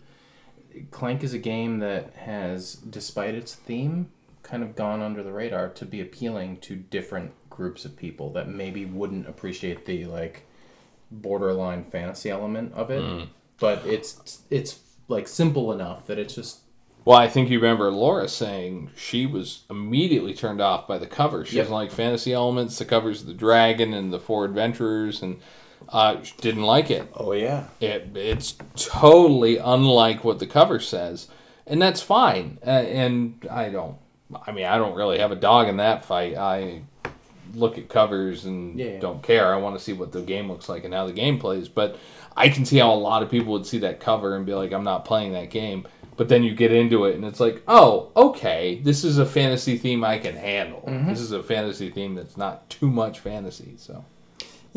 Clank 0.90 1.22
is 1.24 1.32
a 1.34 1.38
game 1.38 1.78
that 1.80 2.14
has, 2.16 2.74
despite 2.74 3.34
its 3.34 3.54
theme, 3.54 4.10
kind 4.42 4.62
of 4.62 4.76
gone 4.76 5.02
under 5.02 5.22
the 5.22 5.32
radar 5.32 5.68
to 5.70 5.84
be 5.84 6.00
appealing 6.00 6.58
to 6.58 6.76
different 6.76 7.32
groups 7.50 7.84
of 7.84 7.96
people 7.96 8.30
that 8.32 8.48
maybe 8.48 8.84
wouldn't 8.84 9.28
appreciate 9.28 9.84
the 9.84 10.04
like 10.06 10.44
borderline 11.10 11.84
fantasy 11.84 12.30
element 12.30 12.72
of 12.74 12.90
it. 12.90 13.02
Hmm. 13.02 13.24
But 13.58 13.84
it's 13.84 14.42
it's 14.50 14.80
like 15.08 15.26
simple 15.26 15.72
enough 15.72 16.06
that 16.06 16.18
it's 16.18 16.34
just 16.34 16.60
Well, 17.04 17.16
I 17.16 17.28
think 17.28 17.48
you 17.50 17.58
remember 17.58 17.90
Laura 17.90 18.28
saying 18.28 18.90
she 18.96 19.26
was 19.26 19.64
immediately 19.70 20.34
turned 20.34 20.60
off 20.60 20.86
by 20.86 20.98
the 20.98 21.06
cover. 21.06 21.44
She 21.44 21.56
Yep. 21.56 21.64
doesn't 21.64 21.74
like 21.74 21.90
fantasy 21.90 22.32
elements. 22.32 22.78
The 22.78 22.84
covers 22.84 23.22
of 23.22 23.26
the 23.26 23.34
dragon 23.34 23.92
and 23.94 24.12
the 24.12 24.20
four 24.20 24.44
adventurers, 24.44 25.22
and 25.22 25.40
uh, 25.88 26.16
didn't 26.40 26.62
like 26.64 26.90
it. 26.90 27.10
Oh 27.14 27.32
yeah. 27.32 27.64
it. 27.80 28.10
It's 28.14 28.56
totally 28.76 29.58
unlike 29.58 30.24
what 30.24 30.38
the 30.38 30.46
cover 30.46 30.80
says, 30.80 31.28
and 31.66 31.80
that's 31.80 32.02
fine. 32.02 32.58
Uh, 32.66 32.70
and 32.70 33.46
I 33.50 33.68
don't. 33.70 33.96
I 34.46 34.52
mean, 34.52 34.66
I 34.66 34.76
don't 34.76 34.94
really 34.94 35.18
have 35.18 35.32
a 35.32 35.36
dog 35.36 35.68
in 35.68 35.78
that 35.78 36.04
fight. 36.04 36.36
I 36.36 36.82
look 37.54 37.78
at 37.78 37.88
covers 37.88 38.44
and 38.44 38.78
Yeah, 38.78 38.98
don't 39.00 39.22
care. 39.22 39.54
I 39.54 39.56
want 39.56 39.78
to 39.78 39.82
see 39.82 39.92
what 39.94 40.12
the 40.12 40.20
game 40.20 40.50
looks 40.50 40.68
like 40.68 40.84
and 40.84 40.92
how 40.92 41.06
the 41.06 41.12
game 41.12 41.38
plays. 41.38 41.68
But 41.68 41.96
I 42.36 42.50
can 42.50 42.64
see 42.64 42.78
how 42.78 42.92
a 42.92 42.94
lot 42.94 43.22
of 43.22 43.30
people 43.30 43.52
would 43.54 43.66
see 43.66 43.78
that 43.78 44.00
cover 44.00 44.36
and 44.36 44.44
be 44.44 44.54
like, 44.54 44.72
"I'm 44.72 44.84
not 44.84 45.04
playing 45.04 45.32
that 45.32 45.50
game." 45.50 45.86
But 46.16 46.28
then 46.28 46.42
you 46.42 46.52
get 46.54 46.72
into 46.72 47.04
it 47.04 47.14
and 47.14 47.24
it's 47.24 47.40
like, 47.40 47.62
"Oh, 47.68 48.10
okay, 48.16 48.80
this 48.82 49.04
is 49.04 49.18
a 49.18 49.26
fantasy 49.26 49.78
theme 49.78 50.04
I 50.04 50.18
can 50.18 50.34
handle. 50.36 50.84
Mm-hmm. 50.86 51.08
This 51.08 51.20
is 51.20 51.32
a 51.32 51.42
fantasy 51.42 51.90
theme 51.90 52.14
that's 52.14 52.36
not 52.36 52.68
too 52.68 52.90
much 52.90 53.20
fantasy." 53.20 53.74
So 53.78 54.04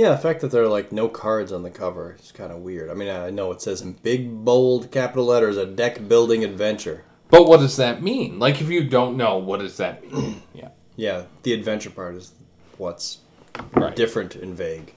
Yeah, 0.02 0.10
the 0.10 0.18
fact 0.18 0.42
that 0.42 0.50
there 0.50 0.64
are 0.64 0.68
like 0.68 0.92
no 0.92 1.08
cards 1.08 1.52
on 1.52 1.62
the 1.62 1.70
cover 1.70 2.18
is 2.20 2.32
kind 2.32 2.52
of 2.52 2.58
weird. 2.62 2.90
I 2.90 2.96
mean, 2.96 3.08
I 3.08 3.30
know 3.30 3.52
it 3.52 3.62
says 3.62 3.82
in 3.82 3.94
big 3.94 4.44
bold 4.44 4.90
capital 4.92 5.26
letters 5.26 5.58
a 5.58 5.66
deck 5.68 6.08
building 6.08 6.44
adventure. 6.44 7.04
But 7.30 7.48
what 7.48 7.60
does 7.60 7.78
that 7.78 8.02
mean? 8.02 8.40
Like, 8.40 8.62
if 8.62 8.68
you 8.68 8.84
don't 8.84 9.16
know, 9.16 9.38
what 9.38 9.60
does 9.60 9.78
that 9.78 10.02
mean? 10.12 10.42
yeah, 10.56 10.70
Yeah, 10.96 11.26
the 11.44 11.54
adventure 11.54 11.92
part 11.92 12.16
is 12.16 12.32
what's 12.80 13.20
right. 13.74 13.96
different 13.96 14.34
and 14.36 14.58
vague. 14.58 14.92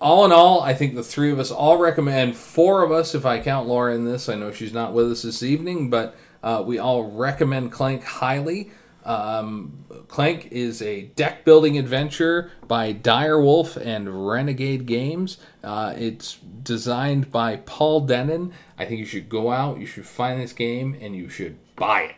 all 0.00 0.24
in 0.24 0.32
all, 0.32 0.62
I 0.62 0.72
think 0.72 0.94
the 0.94 1.02
three 1.02 1.30
of 1.30 1.38
us 1.38 1.50
all 1.50 1.76
recommend. 1.76 2.34
Four 2.34 2.82
of 2.82 2.90
us, 2.90 3.14
if 3.14 3.26
I 3.26 3.40
count 3.40 3.68
Laura 3.68 3.94
in 3.94 4.06
this, 4.06 4.30
I 4.30 4.36
know 4.36 4.52
she's 4.52 4.72
not 4.72 4.94
with 4.94 5.12
us 5.12 5.20
this 5.20 5.42
evening, 5.42 5.90
but 5.90 6.16
uh, 6.42 6.64
we 6.66 6.78
all 6.78 7.10
recommend 7.10 7.72
Clank 7.72 8.02
highly. 8.04 8.70
Um, 9.04 9.84
Clank 10.08 10.48
is 10.50 10.80
a 10.80 11.02
deck 11.02 11.44
building 11.44 11.76
adventure 11.78 12.50
by 12.66 12.94
Direwolf 12.94 13.76
and 13.76 14.26
Renegade 14.28 14.86
Games. 14.86 15.36
Uh, 15.62 15.94
it's 15.96 16.38
designed 16.62 17.30
by 17.30 17.56
Paul 17.56 18.06
Dennen. 18.06 18.52
I 18.78 18.86
think 18.86 19.00
you 19.00 19.06
should 19.06 19.28
go 19.28 19.52
out, 19.52 19.78
you 19.78 19.86
should 19.86 20.06
find 20.06 20.40
this 20.40 20.52
game, 20.52 20.96
and 21.00 21.14
you 21.14 21.28
should 21.28 21.56
buy 21.76 22.02
it. 22.02 22.14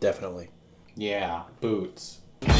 Definitely. 0.00 0.48
yeah, 0.96 1.42
boots. 1.60 2.18
Take 2.40 2.56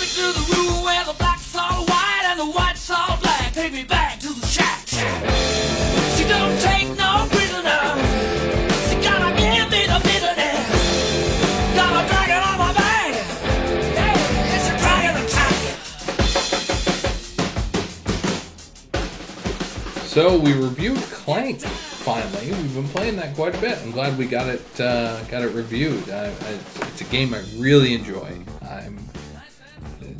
me 0.00 0.06
to 0.06 0.32
the 0.34 0.44
room 0.52 0.82
where 0.84 1.04
the 1.04 1.14
black's 1.18 1.54
all 1.56 1.84
white 1.86 2.22
and 2.24 2.40
the 2.40 2.46
white's 2.46 2.90
all 2.90 3.16
black. 3.22 3.52
Take 3.52 3.72
me 3.72 3.84
back 3.84 4.07
So 20.18 20.36
we 20.36 20.52
reviewed 20.52 20.98
Clank. 20.98 21.60
Finally, 21.60 22.50
we've 22.50 22.74
been 22.74 22.88
playing 22.88 23.14
that 23.18 23.36
quite 23.36 23.54
a 23.54 23.60
bit. 23.60 23.78
I'm 23.78 23.92
glad 23.92 24.18
we 24.18 24.26
got 24.26 24.48
it 24.48 24.80
uh, 24.80 25.22
got 25.26 25.42
it 25.42 25.54
reviewed. 25.54 26.10
I, 26.10 26.24
I, 26.24 26.58
it's 26.88 27.02
a 27.02 27.04
game 27.04 27.32
I 27.32 27.44
really 27.56 27.94
enjoy. 27.94 28.36
I'm 28.68 28.98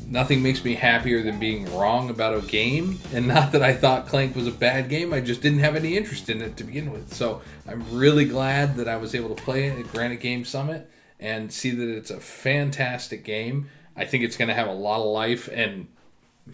nothing 0.06 0.40
makes 0.40 0.62
me 0.62 0.76
happier 0.76 1.24
than 1.24 1.40
being 1.40 1.64
wrong 1.76 2.10
about 2.10 2.38
a 2.38 2.46
game, 2.46 3.00
and 3.12 3.26
not 3.26 3.50
that 3.50 3.62
I 3.64 3.74
thought 3.74 4.06
Clank 4.06 4.36
was 4.36 4.46
a 4.46 4.52
bad 4.52 4.88
game. 4.88 5.12
I 5.12 5.20
just 5.20 5.42
didn't 5.42 5.58
have 5.58 5.74
any 5.74 5.96
interest 5.96 6.30
in 6.30 6.42
it 6.42 6.56
to 6.58 6.62
begin 6.62 6.92
with. 6.92 7.12
So 7.12 7.42
I'm 7.66 7.84
really 7.90 8.24
glad 8.24 8.76
that 8.76 8.86
I 8.86 8.98
was 8.98 9.16
able 9.16 9.34
to 9.34 9.42
play 9.42 9.66
it 9.66 9.80
at 9.80 9.90
Granite 9.90 10.20
Game 10.20 10.44
Summit 10.44 10.88
and 11.18 11.52
see 11.52 11.72
that 11.72 11.88
it's 11.88 12.12
a 12.12 12.20
fantastic 12.20 13.24
game. 13.24 13.68
I 13.96 14.04
think 14.04 14.22
it's 14.22 14.36
going 14.36 14.46
to 14.46 14.54
have 14.54 14.68
a 14.68 14.72
lot 14.72 15.00
of 15.00 15.06
life, 15.06 15.48
and 15.52 15.88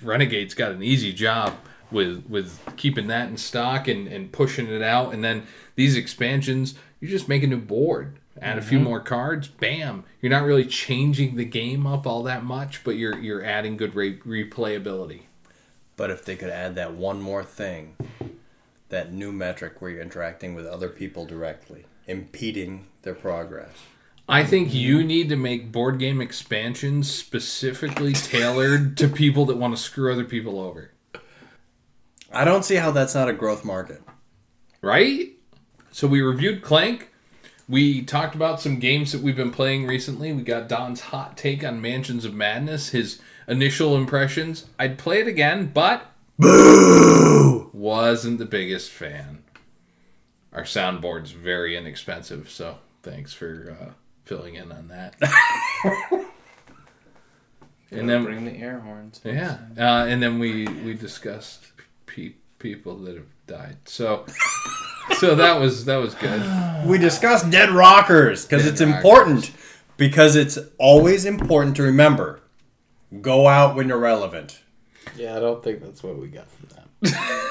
Renegade's 0.01 0.55
got 0.55 0.73
an 0.73 0.83
easy 0.83 1.13
job 1.13 1.59
with 1.95 2.27
with 2.29 2.61
keeping 2.77 3.07
that 3.07 3.29
in 3.29 3.39
stock 3.39 3.89
and, 3.89 4.07
and 4.07 4.33
pushing 4.33 4.69
it 4.69 4.83
out. 4.83 5.15
And 5.15 5.25
then 5.25 5.47
these 5.77 5.97
expansions, 5.97 6.75
you 7.01 7.09
just 7.09 7.29
make 7.29 7.43
a 7.43 7.47
new 7.47 7.59
board. 7.59 8.19
Add 8.43 8.59
a 8.59 8.63
few 8.63 8.79
mm-hmm. 8.79 8.89
more 8.89 9.01
cards, 9.01 9.47
bam. 9.47 10.05
You're 10.21 10.31
not 10.31 10.43
really 10.43 10.65
changing 10.67 11.37
the 11.37 11.45
game 11.45 11.87
up 11.87 12.05
all 12.07 12.25
that 12.25 12.45
much, 12.45 12.83
but 12.83 12.97
you're 12.97 13.19
you're 13.19 13.45
adding 13.45 13.77
good 13.77 13.95
re- 13.95 14.19
replayability. 14.19 15.23
But 15.97 16.11
if 16.11 16.25
they 16.25 16.35
could 16.35 16.51
add 16.51 16.75
that 16.75 16.95
one 16.95 17.23
more 17.23 17.45
thing, 17.45 17.97
that 18.89 19.13
new 19.13 19.31
metric 19.31 19.81
where 19.81 19.93
you're 19.93 20.03
interacting 20.03 20.55
with 20.55 20.67
other 20.67 20.89
people 20.89 21.25
directly, 21.25 21.85
impeding 22.07 22.87
their 23.03 23.15
progress. 23.15 23.71
I 24.29 24.45
think 24.45 24.73
you 24.73 25.05
need 25.05 25.29
to 25.29 25.37
make 25.37 25.71
board 25.71 25.99
game 25.99 26.21
expansions 26.21 27.13
specifically 27.13 28.15
tailored 28.15 28.97
to 28.97 29.09
people 29.09 29.45
that 29.47 29.59
want 29.59 29.77
to 29.77 29.83
screw 29.83 30.11
other 30.13 30.25
people 30.25 30.59
over. 30.59 30.91
I 32.33 32.45
don't 32.45 32.65
see 32.65 32.77
how 32.77 32.91
that's 32.91 33.15
not 33.15 33.29
a 33.29 33.33
growth 33.33 33.65
market. 33.65 34.03
Right? 34.81 35.33
So 35.91 36.07
we 36.09 36.21
reviewed 36.21 36.63
Clank. 36.63 37.11
We 37.69 38.03
talked 38.03 38.35
about 38.35 38.61
some 38.61 38.79
games 38.79 39.13
that 39.13 39.23
we've 39.23 39.37
been 39.37 39.51
playing 39.51 39.87
recently. 39.87 40.33
We 40.33 40.43
got 40.43 40.69
Don's 40.69 41.01
hot 41.01 41.37
take 41.37 41.65
on 41.65 41.81
Mansions 41.81 42.25
of 42.25 42.35
Madness, 42.35 42.91
his 42.91 43.21
initial 43.49 43.97
impressions. 43.97 44.67
I'd 44.79 44.99
play 44.99 45.21
it 45.21 45.29
again, 45.29 45.71
but 45.73 46.11
Boo! 46.39 47.71
wasn't 47.73 48.39
the 48.39 48.45
biggest 48.45 48.91
fan. 48.91 49.45
Our 50.53 50.65
soundboard's 50.65 51.31
very 51.31 51.77
inexpensive, 51.77 52.51
so 52.51 52.79
thanks 53.03 53.33
for 53.33 53.77
uh, 53.81 53.93
filling 54.25 54.57
in 54.57 54.71
on 54.71 54.89
that. 54.89 55.15
and 57.91 58.09
then 58.09 58.25
bring 58.25 58.45
the 58.45 58.57
air 58.57 58.81
horns. 58.81 59.21
yeah, 59.25 59.59
uh, 59.79 60.07
and 60.07 60.23
then 60.23 60.39
we 60.39 60.67
we 60.67 60.95
discussed 60.95 61.73
pe- 62.07 62.35
people 62.59 62.97
that 62.99 63.17
have 63.17 63.27
died. 63.47 63.77
So 63.85 64.27
so 65.19 65.35
that 65.35 65.61
was 65.61 65.85
that 65.85 65.97
was 65.97 66.15
good. 66.15 66.43
We 66.87 66.99
discussed 66.99 67.51
dead 67.51 67.71
rockers 67.71 68.45
because 68.45 68.67
it's 68.67 68.81
rockers. 68.81 68.97
important. 68.97 69.51
Because 69.97 70.35
it's 70.35 70.59
always 70.79 71.25
important 71.25 71.77
to 71.77 71.83
remember. 71.85 72.41
Go 73.21 73.47
out 73.47 73.77
when 73.77 73.89
you're 73.89 73.99
relevant. 73.99 74.61
Yeah, 75.17 75.37
I 75.37 75.41
don't 75.41 75.63
think 75.63 75.81
that's 75.81 76.03
what 76.03 76.19
we 76.19 76.27
got 76.27 76.49
from 76.51 76.69
that. 77.01 77.51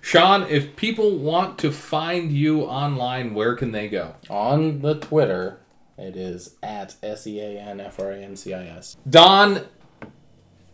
Sean, 0.00 0.42
if 0.48 0.74
people 0.74 1.18
want 1.18 1.58
to 1.58 1.70
find 1.70 2.32
you 2.32 2.62
online, 2.62 3.34
where 3.34 3.54
can 3.54 3.70
they 3.70 3.86
go? 3.86 4.14
On 4.28 4.80
the 4.80 4.94
Twitter, 4.94 5.60
it 5.96 6.16
is 6.16 6.56
at 6.62 6.96
S 7.02 7.26
E 7.26 7.38
A 7.38 7.60
N 7.60 7.80
F 7.80 8.00
R 8.00 8.10
A 8.10 8.16
N 8.16 8.34
C 8.34 8.52
I 8.54 8.64
S. 8.64 8.96
Don, 9.08 9.66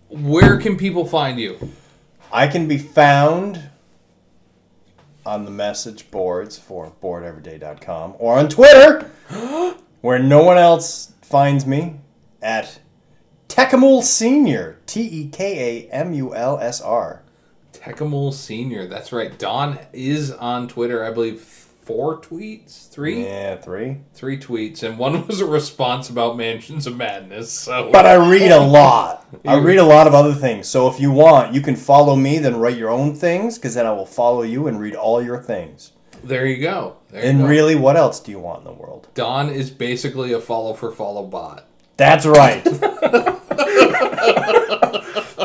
where 0.09 0.57
can 0.59 0.77
people 0.77 1.05
find 1.05 1.39
you? 1.39 1.59
I 2.33 2.47
can 2.49 2.69
be 2.69 2.79
found 2.79 3.71
on 5.25 5.45
the 5.45 5.51
message 5.51 6.11
boards 6.11 6.59
for 6.59 6.93
boardeveryday.com 7.03 8.15
or 8.19 8.39
on 8.39 8.49
Twitter, 8.49 9.11
where 10.01 10.19
no 10.19 10.43
one 10.43 10.59
else 10.59 11.13
finds 11.23 11.67
me, 11.67 11.97
at 12.41 12.79
Tekamul 13.49 14.03
Senior. 14.03 14.79
T 14.87 15.03
E 15.03 15.29
K 15.29 15.89
A 15.89 15.91
M 15.91 16.13
U 16.15 16.35
L 16.35 16.59
S 16.59 16.81
R. 16.81 17.23
Tekamul 17.73 18.33
Senior. 18.33 18.87
That's 18.87 19.13
right. 19.13 19.37
Don 19.39 19.79
is 19.93 20.31
on 20.31 20.69
Twitter. 20.69 21.05
I 21.05 21.11
believe 21.11 21.66
four 21.87 22.21
tweets, 22.21 22.89
three, 22.91 23.25
Yeah, 23.25 23.57
three. 23.57 23.99
three 24.13 24.39
tweets, 24.39 24.83
and 24.83 24.99
one 24.99 25.27
was 25.29 25.41
a 25.41 25.47
response 25.47 26.11
about 26.11 26.37
Mansions 26.37 26.87
of 26.87 26.97
Madness. 26.97 27.51
So 27.51 27.91
But 27.93 28.05
I 28.07 28.15
read 28.29 28.51
a 28.51 28.61
lot. 28.61 29.25
I 29.47 29.57
read 29.57 29.79
a 29.79 29.85
lot 29.85 30.07
of 30.07 30.15
other 30.15 30.35
things. 30.35 30.69
So 30.69 30.89
if 30.89 30.99
you 31.01 31.11
want, 31.13 31.55
you 31.55 31.61
can 31.61 31.77
follow 31.77 32.17
me, 32.17 32.39
then 32.39 32.57
write 32.57 32.77
your 32.77 32.91
own 32.91 33.15
things, 33.15 33.57
because 33.57 33.75
then 33.75 33.87
I 33.87 33.93
will 33.93 34.07
follow 34.07 34.43
you 34.43 34.67
and 34.67 34.81
read 34.81 34.95
all 34.97 35.23
your 35.23 35.41
things. 35.41 35.93
there 36.25 36.45
you 36.47 36.61
go. 36.61 36.97
There 37.11 37.23
you 37.23 37.29
And 37.31 37.39
go. 37.41 37.47
really, 37.47 37.77
what 37.77 37.97
else 37.97 38.19
do 38.21 38.33
you 38.33 38.41
want 38.41 38.61
in 38.61 38.65
the 38.65 38.73
world? 38.73 39.07
Don 39.15 39.49
is 39.49 39.71
basically 39.71 40.33
a 40.33 40.41
follow 40.41 40.75
for 40.75 40.91
follow 40.91 41.25
bot. 41.25 41.67
That's 41.97 42.27
right. 42.27 42.67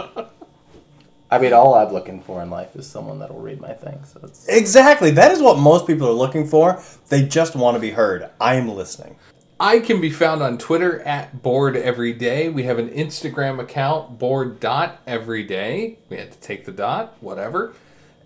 I 1.32 1.40
mean, 1.40 1.54
all 1.54 1.74
I'm 1.76 1.94
looking 1.94 2.22
for 2.22 2.44
in 2.44 2.50
life 2.50 2.76
is 2.76 2.86
someone 2.86 3.20
that'll 3.20 3.40
read 3.40 3.62
my 3.62 3.72
thing. 3.72 4.04
So 4.04 4.20
it's 4.24 4.46
exactly. 4.50 5.12
That 5.12 5.32
is 5.32 5.42
what 5.42 5.58
most 5.58 5.88
people 5.88 6.06
are 6.08 6.14
looking 6.14 6.46
for. 6.46 6.84
They 7.08 7.26
just 7.26 7.56
want 7.56 7.76
to 7.76 7.80
be 7.80 7.92
heard. 7.92 8.30
I 8.40 8.56
am 8.56 8.68
listening. 8.68 9.16
I 9.58 9.80
can 9.80 10.02
be 10.02 10.10
found 10.10 10.42
on 10.44 10.58
Twitter 10.58 11.00
at 11.02 11.42
board 11.42 11.78
every 11.78 12.12
day. 12.14 12.50
We 12.50 12.64
have 12.64 12.80
an 12.80 12.90
Instagram 12.90 13.62
account, 13.62 14.20
board 14.20 14.60
dot 14.60 15.00
every 15.08 15.44
day. 15.44 16.00
We 16.10 16.18
had 16.18 16.32
to 16.32 16.38
take 16.40 16.66
the 16.66 16.72
dot, 16.74 17.16
whatever. 17.22 17.74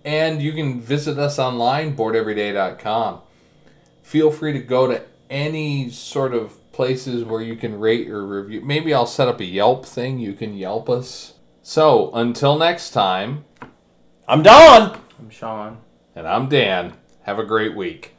And 0.03 0.41
you 0.41 0.53
can 0.53 0.82
visit 0.82 1.19
us 1.19 1.38
online, 1.38 1.95
boardeveryday.com. 1.95 3.19
Feel 4.02 4.32
free 4.32 4.53
to 4.53 4.60
go 4.60 4.88
to 4.88 5.03
any 5.30 5.90
sort 5.90 6.34
of 6.34 6.72
places 6.72 7.23
where 7.23 7.41
you 7.41 7.56
can 7.56 7.80
rate 7.80 8.10
or 8.10 8.26
review. 8.26 8.61
Maybe 8.61 8.94
I'll 8.94 9.06
set 9.06 9.27
up 9.27 9.40
a 9.40 9.45
Yelp 9.45 9.86
thing. 9.86 10.19
You 10.19 10.34
can 10.34 10.56
Yelp 10.56 10.90
us. 10.90 11.35
So 11.67 12.11
until 12.13 12.59
next 12.59 12.91
time, 12.91 13.43
I'm 14.27 14.43
Don. 14.43 15.01
I'm 15.17 15.31
Sean. 15.31 15.79
and 16.15 16.27
I'm 16.27 16.47
Dan. 16.47 16.93
Have 17.23 17.39
a 17.39 17.43
great 17.43 17.75
week. 17.75 18.14